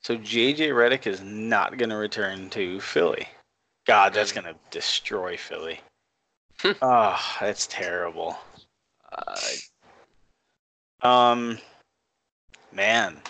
So 0.05 0.17
JJ 0.17 0.71
Redick 0.71 1.07
is 1.07 1.23
not 1.23 1.79
going 1.79 1.91
to 1.91 1.97
return 1.97 2.51
to 2.51 2.81
Philly. 2.81 3.29
God, 3.87 4.13
that's 4.13 4.33
going 4.33 4.45
to 4.45 4.55
destroy 4.71 5.37
Philly. 5.37 5.81
oh, 6.83 7.37
that's 7.41 7.67
terrible. 7.69 8.37
Uh, 9.13 9.37
Um, 11.03 11.59
man, 12.73 13.21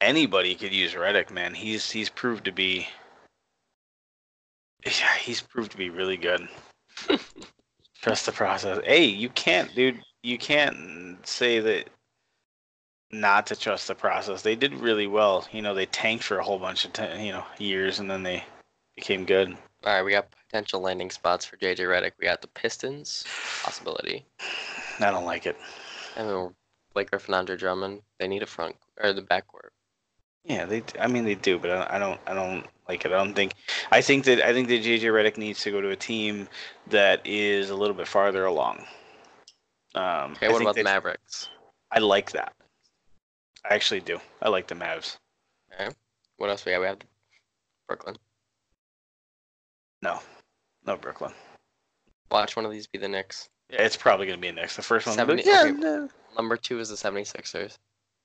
anybody 0.00 0.54
could 0.54 0.72
use 0.72 0.94
Redick. 0.94 1.30
Man, 1.30 1.54
he's 1.54 1.90
he's 1.90 2.08
proved 2.10 2.44
to 2.44 2.52
be. 2.52 2.86
Yeah, 4.84 5.14
he's 5.16 5.40
proved 5.42 5.72
to 5.72 5.76
be 5.76 5.90
really 5.90 6.16
good. 6.16 6.48
Trust 8.02 8.26
the 8.26 8.32
process. 8.32 8.80
Hey, 8.84 9.04
you 9.04 9.28
can't, 9.30 9.74
dude. 9.74 10.00
You 10.22 10.38
can't 10.38 11.26
say 11.26 11.60
that 11.60 11.90
not 13.12 13.46
to 13.48 13.56
trust 13.56 13.88
the 13.88 13.94
process. 13.94 14.42
They 14.42 14.56
did 14.56 14.74
really 14.74 15.06
well. 15.06 15.46
You 15.52 15.62
know, 15.62 15.74
they 15.74 15.86
tanked 15.86 16.24
for 16.24 16.38
a 16.38 16.44
whole 16.44 16.58
bunch 16.58 16.84
of 16.84 16.92
t- 16.92 17.24
you 17.26 17.32
know 17.32 17.44
years, 17.58 17.98
and 17.98 18.10
then 18.10 18.22
they 18.22 18.44
became 18.94 19.24
good. 19.24 19.50
all 19.84 19.92
right, 19.94 20.02
we 20.02 20.12
got 20.12 20.28
potential 20.48 20.80
landing 20.80 21.10
spots 21.10 21.44
for 21.44 21.56
JJ 21.56 21.78
Redick. 21.78 22.12
We 22.20 22.26
got 22.26 22.40
the 22.42 22.48
Pistons 22.48 23.24
possibility. 23.62 24.24
I 25.00 25.10
don't 25.10 25.24
like 25.24 25.46
it. 25.46 25.56
I 26.16 26.22
mean, 26.24 26.54
Blake 26.92 27.10
Griffin, 27.10 27.34
Andre 27.34 27.56
Drummond. 27.56 28.02
They 28.18 28.28
need 28.28 28.42
a 28.42 28.46
front 28.46 28.76
or 29.02 29.12
the 29.12 29.22
backcourt. 29.22 29.70
Yeah, 30.44 30.64
they. 30.64 30.82
I 30.98 31.06
mean, 31.06 31.24
they 31.24 31.34
do, 31.34 31.58
but 31.58 31.70
I, 31.70 31.96
I 31.96 31.98
don't. 31.98 32.20
I 32.26 32.34
don't 32.34 32.64
like 32.88 33.04
it. 33.04 33.12
I 33.12 33.16
don't 33.16 33.34
think. 33.34 33.54
I 33.90 34.00
think 34.00 34.24
that 34.24 34.40
I 34.40 34.52
think 34.52 34.68
that 34.68 34.82
JJ 34.82 35.02
Redick 35.02 35.36
needs 35.36 35.60
to 35.62 35.70
go 35.70 35.80
to 35.80 35.90
a 35.90 35.96
team 35.96 36.48
that 36.88 37.20
is 37.26 37.70
a 37.70 37.74
little 37.74 37.94
bit 37.94 38.08
farther 38.08 38.44
along. 38.46 38.84
Um, 39.94 40.32
Okay, 40.32 40.48
what 40.48 40.62
about 40.62 40.76
the 40.76 40.84
Mavericks? 40.84 41.48
I 41.90 41.98
like 41.98 42.30
that. 42.32 42.54
I 43.68 43.74
actually 43.74 44.00
do. 44.00 44.18
I 44.42 44.48
like 44.48 44.66
the 44.66 44.74
Mavs. 44.74 45.16
What 46.36 46.48
else 46.50 46.64
we 46.64 46.72
got? 46.72 46.80
We 46.80 46.86
have 46.86 46.98
Brooklyn. 47.86 48.16
No, 50.02 50.20
no 50.86 50.96
Brooklyn. 50.96 51.32
Watch 52.30 52.56
one 52.56 52.64
of 52.64 52.72
these 52.72 52.86
be 52.86 52.98
the 52.98 53.08
Knicks. 53.08 53.48
Yeah, 53.68 53.82
it's 53.82 53.96
probably 53.96 54.26
gonna 54.26 54.38
be 54.38 54.50
next. 54.50 54.76
The 54.76 54.82
first 54.82 55.06
one. 55.06 55.14
Seventy- 55.16 55.42
yeah, 55.44 55.62
okay. 55.64 55.72
no. 55.72 56.08
Number 56.36 56.56
two 56.56 56.78
is 56.78 56.88
the 56.88 56.94
76ers. 56.94 57.76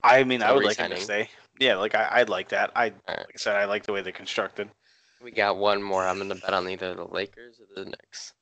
I 0.03 0.23
mean, 0.23 0.41
I 0.43 0.49
So 0.49 0.55
would 0.55 0.63
like 0.65 0.77
him 0.77 0.91
to 0.91 0.97
stay. 0.99 1.29
Yeah, 1.59 1.75
like 1.77 1.95
I, 1.95 2.07
I'd 2.13 2.29
like 2.29 2.49
that. 2.49 2.71
I, 2.75 2.85
Alright. 2.85 2.97
like 3.07 3.31
I 3.33 3.37
said, 3.37 3.55
I 3.55 3.65
like 3.65 3.83
the 3.83 3.93
way 3.93 4.01
they're 4.01 4.11
constructed. 4.13 4.69
We 5.21 5.31
got 5.31 5.57
one 5.57 5.81
more. 5.81 6.05
I'm 6.05 6.17
gonna 6.19 6.35
bet 6.35 6.53
on 6.53 6.69
either 6.69 6.93
the 6.93 7.05
Lakers 7.05 7.59
or 7.59 7.83
the 7.83 7.89
Knicks. 7.89 8.33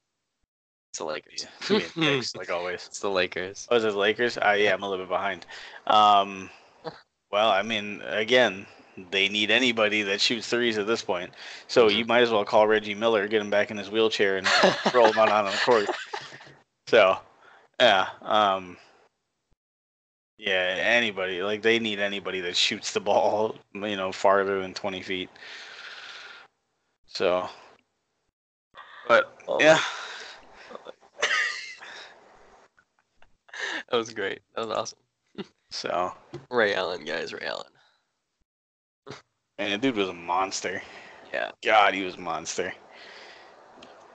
It's 0.91 0.99
the 0.99 1.05
Lakers. 1.05 1.47
It's 1.69 1.95
Knicks, 1.95 2.35
like 2.35 2.51
always. 2.51 2.85
It's 2.87 2.99
the 2.99 3.09
Lakers. 3.09 3.67
Oh, 3.71 3.77
is 3.77 3.85
it 3.85 3.93
the 3.93 3.97
Lakers? 3.97 4.37
Uh, 4.37 4.55
yeah, 4.59 4.73
I'm 4.73 4.83
a 4.83 4.89
little 4.89 5.05
bit 5.05 5.09
behind. 5.09 5.45
Um, 5.87 6.49
well, 7.33 7.49
I 7.49 7.63
mean, 7.63 7.99
again, 8.05 8.67
they 9.09 9.27
need 9.27 9.49
anybody 9.49 10.03
that 10.03 10.21
shoots 10.21 10.47
threes 10.47 10.77
at 10.77 10.85
this 10.85 11.01
point. 11.01 11.31
So 11.67 11.87
you 11.87 12.05
might 12.05 12.21
as 12.21 12.29
well 12.29 12.45
call 12.45 12.67
Reggie 12.67 12.93
Miller, 12.93 13.27
get 13.27 13.41
him 13.41 13.49
back 13.49 13.71
in 13.71 13.77
his 13.77 13.89
wheelchair, 13.89 14.37
and 14.37 14.47
roll 14.93 15.07
him 15.07 15.17
out 15.17 15.29
on 15.29 15.45
the 15.45 15.57
court. 15.65 15.89
So, 16.87 17.17
yeah, 17.79 18.09
um, 18.21 18.75
yeah, 20.37 20.75
anybody 20.79 21.41
like 21.41 21.61
they 21.61 21.79
need 21.79 21.99
anybody 21.99 22.41
that 22.41 22.57
shoots 22.57 22.91
the 22.91 22.99
ball, 22.99 23.55
you 23.73 23.95
know, 23.95 24.11
farther 24.11 24.61
than 24.61 24.73
20 24.73 25.01
feet. 25.01 25.29
So, 27.07 27.49
but 29.07 29.33
Oh, 29.47 29.61
yeah, 29.61 29.79
That 33.89 33.97
was 33.97 34.13
great. 34.13 34.41
That 34.55 34.67
was 34.67 34.77
awesome. 34.77 34.99
So 35.73 36.13
Ray 36.51 36.75
Allen, 36.75 37.03
guys. 37.03 37.33
Ray 37.33 37.45
Allen. 37.45 37.65
man, 39.57 39.71
the 39.71 39.77
dude 39.79 39.95
was 39.95 40.09
a 40.09 40.13
monster. 40.13 40.81
Yeah. 41.33 41.49
God, 41.63 41.95
he 41.95 42.03
was 42.03 42.15
a 42.15 42.19
monster. 42.19 42.73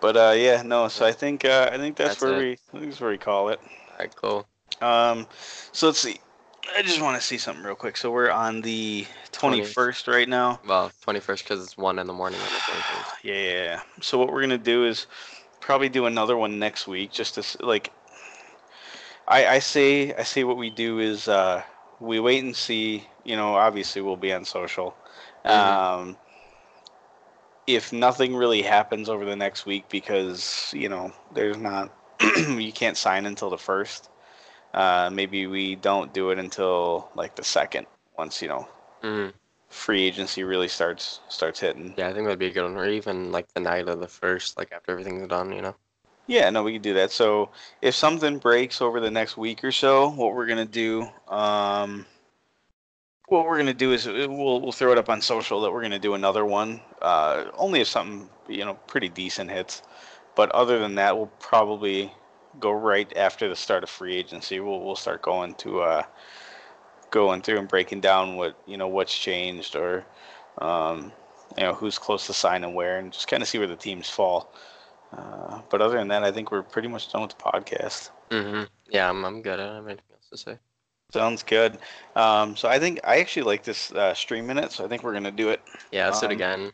But 0.00 0.16
uh, 0.16 0.34
yeah, 0.36 0.62
no. 0.62 0.86
So 0.86 1.04
I 1.04 1.10
think 1.10 1.44
uh, 1.44 1.68
I 1.72 1.76
think 1.76 1.96
that's, 1.96 2.20
That's 2.20 2.22
where 2.22 2.40
it. 2.40 2.44
we 2.44 2.52
I 2.52 2.78
think 2.78 2.84
that's 2.84 3.00
where 3.00 3.10
we 3.10 3.18
call 3.18 3.48
it. 3.48 3.58
All 3.90 3.96
right. 3.98 4.14
Cool. 4.14 4.46
Um, 4.80 5.26
so 5.72 5.86
let's 5.86 5.98
see. 5.98 6.18
I 6.76 6.82
just 6.82 7.00
want 7.00 7.20
to 7.20 7.26
see 7.26 7.38
something 7.38 7.64
real 7.64 7.74
quick. 7.74 7.96
So 7.96 8.12
we're 8.12 8.30
on 8.30 8.60
the 8.60 9.06
21st 9.32 10.06
right 10.06 10.28
now. 10.28 10.60
Well, 10.66 10.92
21st 11.04 11.42
because 11.42 11.64
it's 11.64 11.76
one 11.76 11.98
in 11.98 12.06
the 12.06 12.12
morning 12.12 12.38
on 12.38 12.46
the 12.46 12.52
21st. 12.52 13.14
Yeah, 13.24 13.34
yeah, 13.34 13.62
yeah. 13.64 13.80
So 14.00 14.16
what 14.16 14.32
we're 14.32 14.42
gonna 14.42 14.58
do 14.58 14.86
is 14.86 15.06
probably 15.60 15.88
do 15.88 16.06
another 16.06 16.36
one 16.36 16.60
next 16.60 16.86
week, 16.86 17.10
just 17.10 17.34
to 17.34 17.66
like. 17.66 17.92
I 19.28 19.46
I 19.46 19.58
say 19.60 20.14
I 20.14 20.24
say 20.24 20.44
what 20.44 20.56
we 20.56 20.70
do 20.70 20.98
is 21.00 21.28
uh, 21.28 21.62
we 22.00 22.20
wait 22.20 22.44
and 22.44 22.56
see. 22.56 23.08
You 23.24 23.36
know, 23.36 23.54
obviously 23.56 24.02
we'll 24.02 24.16
be 24.16 24.32
on 24.32 24.44
social. 24.44 24.96
Mhm. 25.44 25.52
Um, 25.52 26.18
if 27.66 27.92
nothing 27.92 28.34
really 28.36 28.62
happens 28.62 29.08
over 29.08 29.24
the 29.24 29.36
next 29.36 29.66
week, 29.66 29.88
because 29.90 30.72
you 30.74 30.88
know 30.88 31.12
there's 31.34 31.58
not 31.58 31.90
you 32.36 32.72
can't 32.72 32.96
sign 32.96 33.26
until 33.26 33.50
the 33.50 33.58
first. 33.58 34.10
Uh, 34.74 35.10
maybe 35.12 35.46
we 35.46 35.76
don't 35.76 36.12
do 36.14 36.30
it 36.30 36.38
until 36.38 37.10
like 37.14 37.36
the 37.36 37.44
second. 37.44 37.86
Once 38.18 38.42
you 38.42 38.48
know 38.48 38.68
hmm 39.02 39.28
free 39.68 40.02
agency 40.04 40.42
really 40.44 40.68
starts 40.68 41.20
starts 41.28 41.60
hitting. 41.60 41.94
Yeah, 41.96 42.08
I 42.08 42.12
think 42.14 42.24
that'd 42.26 42.38
be 42.38 42.46
a 42.46 42.50
good 42.52 42.62
one. 42.64 42.76
Or 42.76 42.88
even 42.88 43.32
like 43.32 43.48
the 43.54 43.60
night 43.60 43.88
of 43.88 44.00
the 44.00 44.08
first, 44.08 44.56
like 44.56 44.72
after 44.72 44.92
everything's 44.92 45.28
done, 45.28 45.52
you 45.52 45.62
know. 45.62 45.76
Yeah, 46.28 46.48
no, 46.50 46.62
we 46.62 46.74
can 46.74 46.82
do 46.82 46.94
that. 46.94 47.10
So 47.10 47.50
if 47.82 47.94
something 47.96 48.38
breaks 48.38 48.80
over 48.80 49.00
the 49.00 49.10
next 49.10 49.36
week 49.36 49.64
or 49.64 49.72
so, 49.72 50.10
what 50.10 50.34
we're 50.34 50.46
gonna 50.46 50.64
do, 50.64 51.08
um, 51.26 52.06
what 53.28 53.44
we're 53.46 53.58
gonna 53.58 53.74
do 53.74 53.92
is 53.92 54.06
uh, 54.06 54.26
we'll 54.28 54.60
we'll 54.60 54.72
throw 54.72 54.92
it 54.92 54.98
up 54.98 55.08
on 55.08 55.20
social 55.20 55.60
that 55.62 55.72
we're 55.72 55.82
gonna 55.82 55.98
do 55.98 56.14
another 56.14 56.44
one. 56.44 56.80
Uh, 57.02 57.44
only 57.56 57.80
if 57.80 57.88
something 57.88 58.28
you 58.48 58.64
know 58.64 58.74
pretty 58.86 59.08
decent 59.08 59.50
hits, 59.50 59.82
but 60.36 60.50
other 60.52 60.78
than 60.78 60.94
that, 60.96 61.16
we'll 61.16 61.32
probably 61.40 62.12
go 62.60 62.70
right 62.72 63.14
after 63.16 63.48
the 63.48 63.56
start 63.56 63.82
of 63.82 63.90
free 63.90 64.16
agency. 64.16 64.60
We'll 64.60 64.80
we'll 64.84 64.96
start 64.96 65.22
going 65.22 65.54
to 65.56 65.80
uh, 65.80 66.02
going 67.10 67.42
through 67.42 67.58
and 67.58 67.68
breaking 67.68 68.00
down 68.00 68.36
what 68.36 68.56
you 68.66 68.76
know 68.76 68.88
what's 68.88 69.16
changed 69.16 69.76
or 69.76 70.04
um, 70.58 71.12
you 71.56 71.64
know 71.64 71.74
who's 71.74 71.98
close 71.98 72.26
to 72.26 72.32
signing 72.34 72.74
where, 72.74 72.98
and 72.98 73.12
just 73.12 73.28
kind 73.28 73.42
of 73.42 73.48
see 73.48 73.58
where 73.58 73.66
the 73.66 73.76
teams 73.76 74.08
fall. 74.08 74.52
Uh, 75.16 75.60
but 75.70 75.80
other 75.80 75.96
than 75.96 76.08
that, 76.08 76.22
I 76.22 76.30
think 76.30 76.52
we're 76.52 76.62
pretty 76.62 76.88
much 76.88 77.10
done 77.12 77.22
with 77.22 77.30
the 77.36 77.42
podcast. 77.42 78.10
hmm 78.30 78.64
Yeah, 78.90 79.08
I'm, 79.08 79.24
I'm 79.24 79.42
good. 79.42 79.58
I 79.58 79.66
don't 79.66 79.74
have 79.76 79.86
anything 79.86 80.04
else 80.12 80.28
to 80.30 80.36
say. 80.36 80.58
Sounds 81.12 81.42
good. 81.42 81.78
Um, 82.16 82.54
so 82.54 82.68
I 82.68 82.78
think 82.78 83.00
I 83.04 83.20
actually 83.20 83.44
like 83.44 83.62
this 83.64 83.90
uh, 83.92 84.12
stream 84.12 84.46
minute, 84.46 84.72
so 84.72 84.84
I 84.84 84.88
think 84.88 85.02
we're 85.02 85.14
gonna 85.14 85.30
do 85.30 85.48
it. 85.48 85.62
Yeah, 85.90 86.06
let's 86.06 86.20
do 86.20 86.26
it 86.26 86.32
Um, 86.32 86.36
again. 86.36 86.72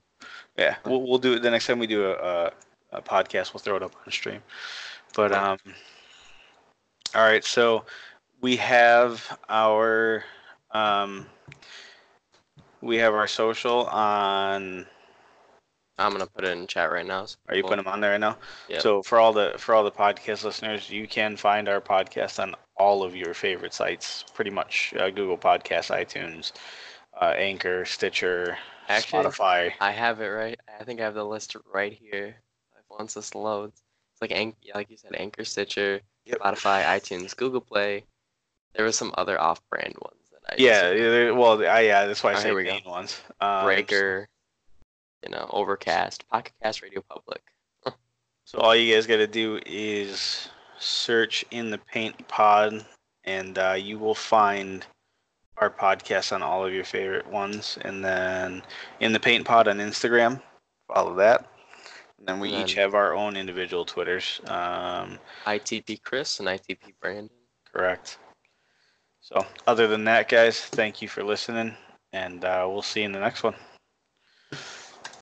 Yeah, 0.59 0.77
we'll 0.85 1.02
we'll 1.02 1.19
do 1.19 1.35
it 1.35 1.43
the 1.43 1.51
next 1.51 1.66
time 1.69 1.78
we 1.78 1.86
do 1.86 2.06
a, 2.06 2.12
a, 2.15 2.51
a 2.94 3.02
podcast. 3.02 3.55
We'll 3.55 3.61
throw 3.61 3.77
it 3.77 3.82
up 3.85 3.94
on 4.05 4.12
stream. 4.12 4.43
But 5.15 5.32
um, 5.32 5.59
all 7.15 7.23
right. 7.23 7.44
So 7.44 7.85
we 8.40 8.56
have 8.56 9.39
our 9.48 10.24
um, 10.73 11.27
we 12.81 12.97
have 12.97 13.15
our 13.15 13.28
social 13.28 13.86
on. 13.86 14.86
I'm 15.98 16.12
gonna 16.12 16.26
put 16.26 16.44
it 16.44 16.50
in 16.56 16.66
chat 16.66 16.90
right 16.90 17.06
now. 17.06 17.24
so 17.26 17.36
Are 17.48 17.54
you 17.54 17.62
putting 17.62 17.84
them 17.84 17.92
on 17.92 18.00
there 18.00 18.12
right 18.12 18.20
now? 18.20 18.36
Yep. 18.68 18.82
So 18.82 19.02
for 19.02 19.18
all 19.20 19.32
the 19.32 19.54
for 19.58 19.74
all 19.74 19.84
the 19.84 19.90
podcast 19.92 20.44
listeners, 20.44 20.90
you 20.90 21.06
can 21.06 21.36
find 21.36 21.68
our 21.68 21.80
podcast 21.80 22.42
on 22.42 22.54
all 22.76 23.02
of 23.04 23.14
your 23.14 23.34
favorite 23.34 23.72
sites, 23.72 24.24
pretty 24.34 24.50
much 24.50 24.92
uh, 24.98 25.10
Google 25.10 25.38
Podcasts, 25.38 25.94
iTunes, 25.94 26.52
uh, 27.20 27.34
Anchor, 27.36 27.84
Stitcher, 27.84 28.58
Actually, 28.88 29.24
Spotify. 29.24 29.72
I 29.80 29.92
have 29.92 30.20
it 30.20 30.26
right. 30.26 30.58
I 30.80 30.84
think 30.84 31.00
I 31.00 31.04
have 31.04 31.14
the 31.14 31.24
list 31.24 31.56
right 31.72 31.92
here. 31.92 32.36
Once 32.90 33.14
this 33.14 33.34
loads, 33.34 33.82
it's 34.12 34.22
like 34.22 34.30
Anch- 34.32 34.54
yeah, 34.62 34.76
like 34.76 34.88
you 34.90 34.96
said, 34.96 35.12
Anchor, 35.16 35.44
Stitcher, 35.44 36.00
Yep. 36.26 36.38
Spotify, 36.38 36.84
iTunes, 36.84 37.36
Google 37.36 37.60
Play. 37.60 38.04
There 38.74 38.84
were 38.84 38.92
some 38.92 39.12
other 39.18 39.40
off-brand 39.40 39.94
ones 40.00 40.30
that 40.30 40.52
I 40.52 40.54
Yeah, 40.58 40.90
yeah, 40.92 41.30
well, 41.32 41.60
I, 41.66 41.80
yeah, 41.80 42.06
that's 42.06 42.22
why 42.22 42.32
I 42.32 42.34
Oh, 42.34 42.38
say 42.38 42.52
we 42.52 42.64
go. 42.64 42.72
main 42.74 42.84
ones. 42.84 43.20
Um, 43.40 43.64
Breaker, 43.64 44.28
you 45.24 45.30
know, 45.30 45.48
Overcast, 45.52 46.28
Pocket 46.28 46.52
Cast, 46.62 46.82
Radio 46.82 47.02
Public. 47.09 47.42
So 48.46 48.59
all 48.59 48.76
you 48.76 48.94
guys 48.94 49.06
got 49.06 49.16
to 49.16 49.26
do 49.26 49.59
is 49.64 50.51
search 50.78 51.46
in 51.51 51.70
the 51.70 51.78
Paint 51.78 52.28
Pod, 52.28 52.84
and 53.24 53.56
uh, 53.59 53.72
you 53.72 53.98
will 53.98 54.14
find 54.14 54.84
our 55.56 55.70
podcast 55.70 56.30
on 56.30 56.42
all 56.42 56.62
of 56.64 56.70
your 56.74 56.84
favorite 56.84 57.26
ones. 57.26 57.78
And 57.80 58.05
then 58.05 58.62
in 59.01 59.14
the 59.14 59.18
Paint 59.18 59.46
Pod 59.46 59.66
on 59.66 59.78
Instagram, 59.78 60.42
follow 60.92 61.14
that. 61.14 61.48
And 62.18 62.28
then 62.28 62.38
we 62.38 62.52
And 62.52 62.62
each 62.68 62.74
then- 62.74 62.84
have 62.84 62.94
our 62.94 63.14
own 63.14 63.34
individual 63.34 63.86
Twitters. 63.86 64.42
Um, 64.46 65.18
ITP 65.46 66.02
Chris 66.02 66.38
and 66.38 66.46
ITP 66.46 66.92
Brandon. 67.01 67.30
correct. 67.72 68.18
So 69.22 69.46
other 69.66 69.88
than 69.88 70.05
that, 70.05 70.28
guys, 70.28 70.60
thank 70.60 71.01
you 71.01 71.09
for 71.09 71.24
listening, 71.24 71.74
and 72.12 72.44
uh, 72.44 72.66
we'll 72.68 72.82
see 72.82 73.01
you 73.01 73.06
in 73.06 73.12
the 73.12 73.20
next 73.20 73.42
one. 73.42 73.55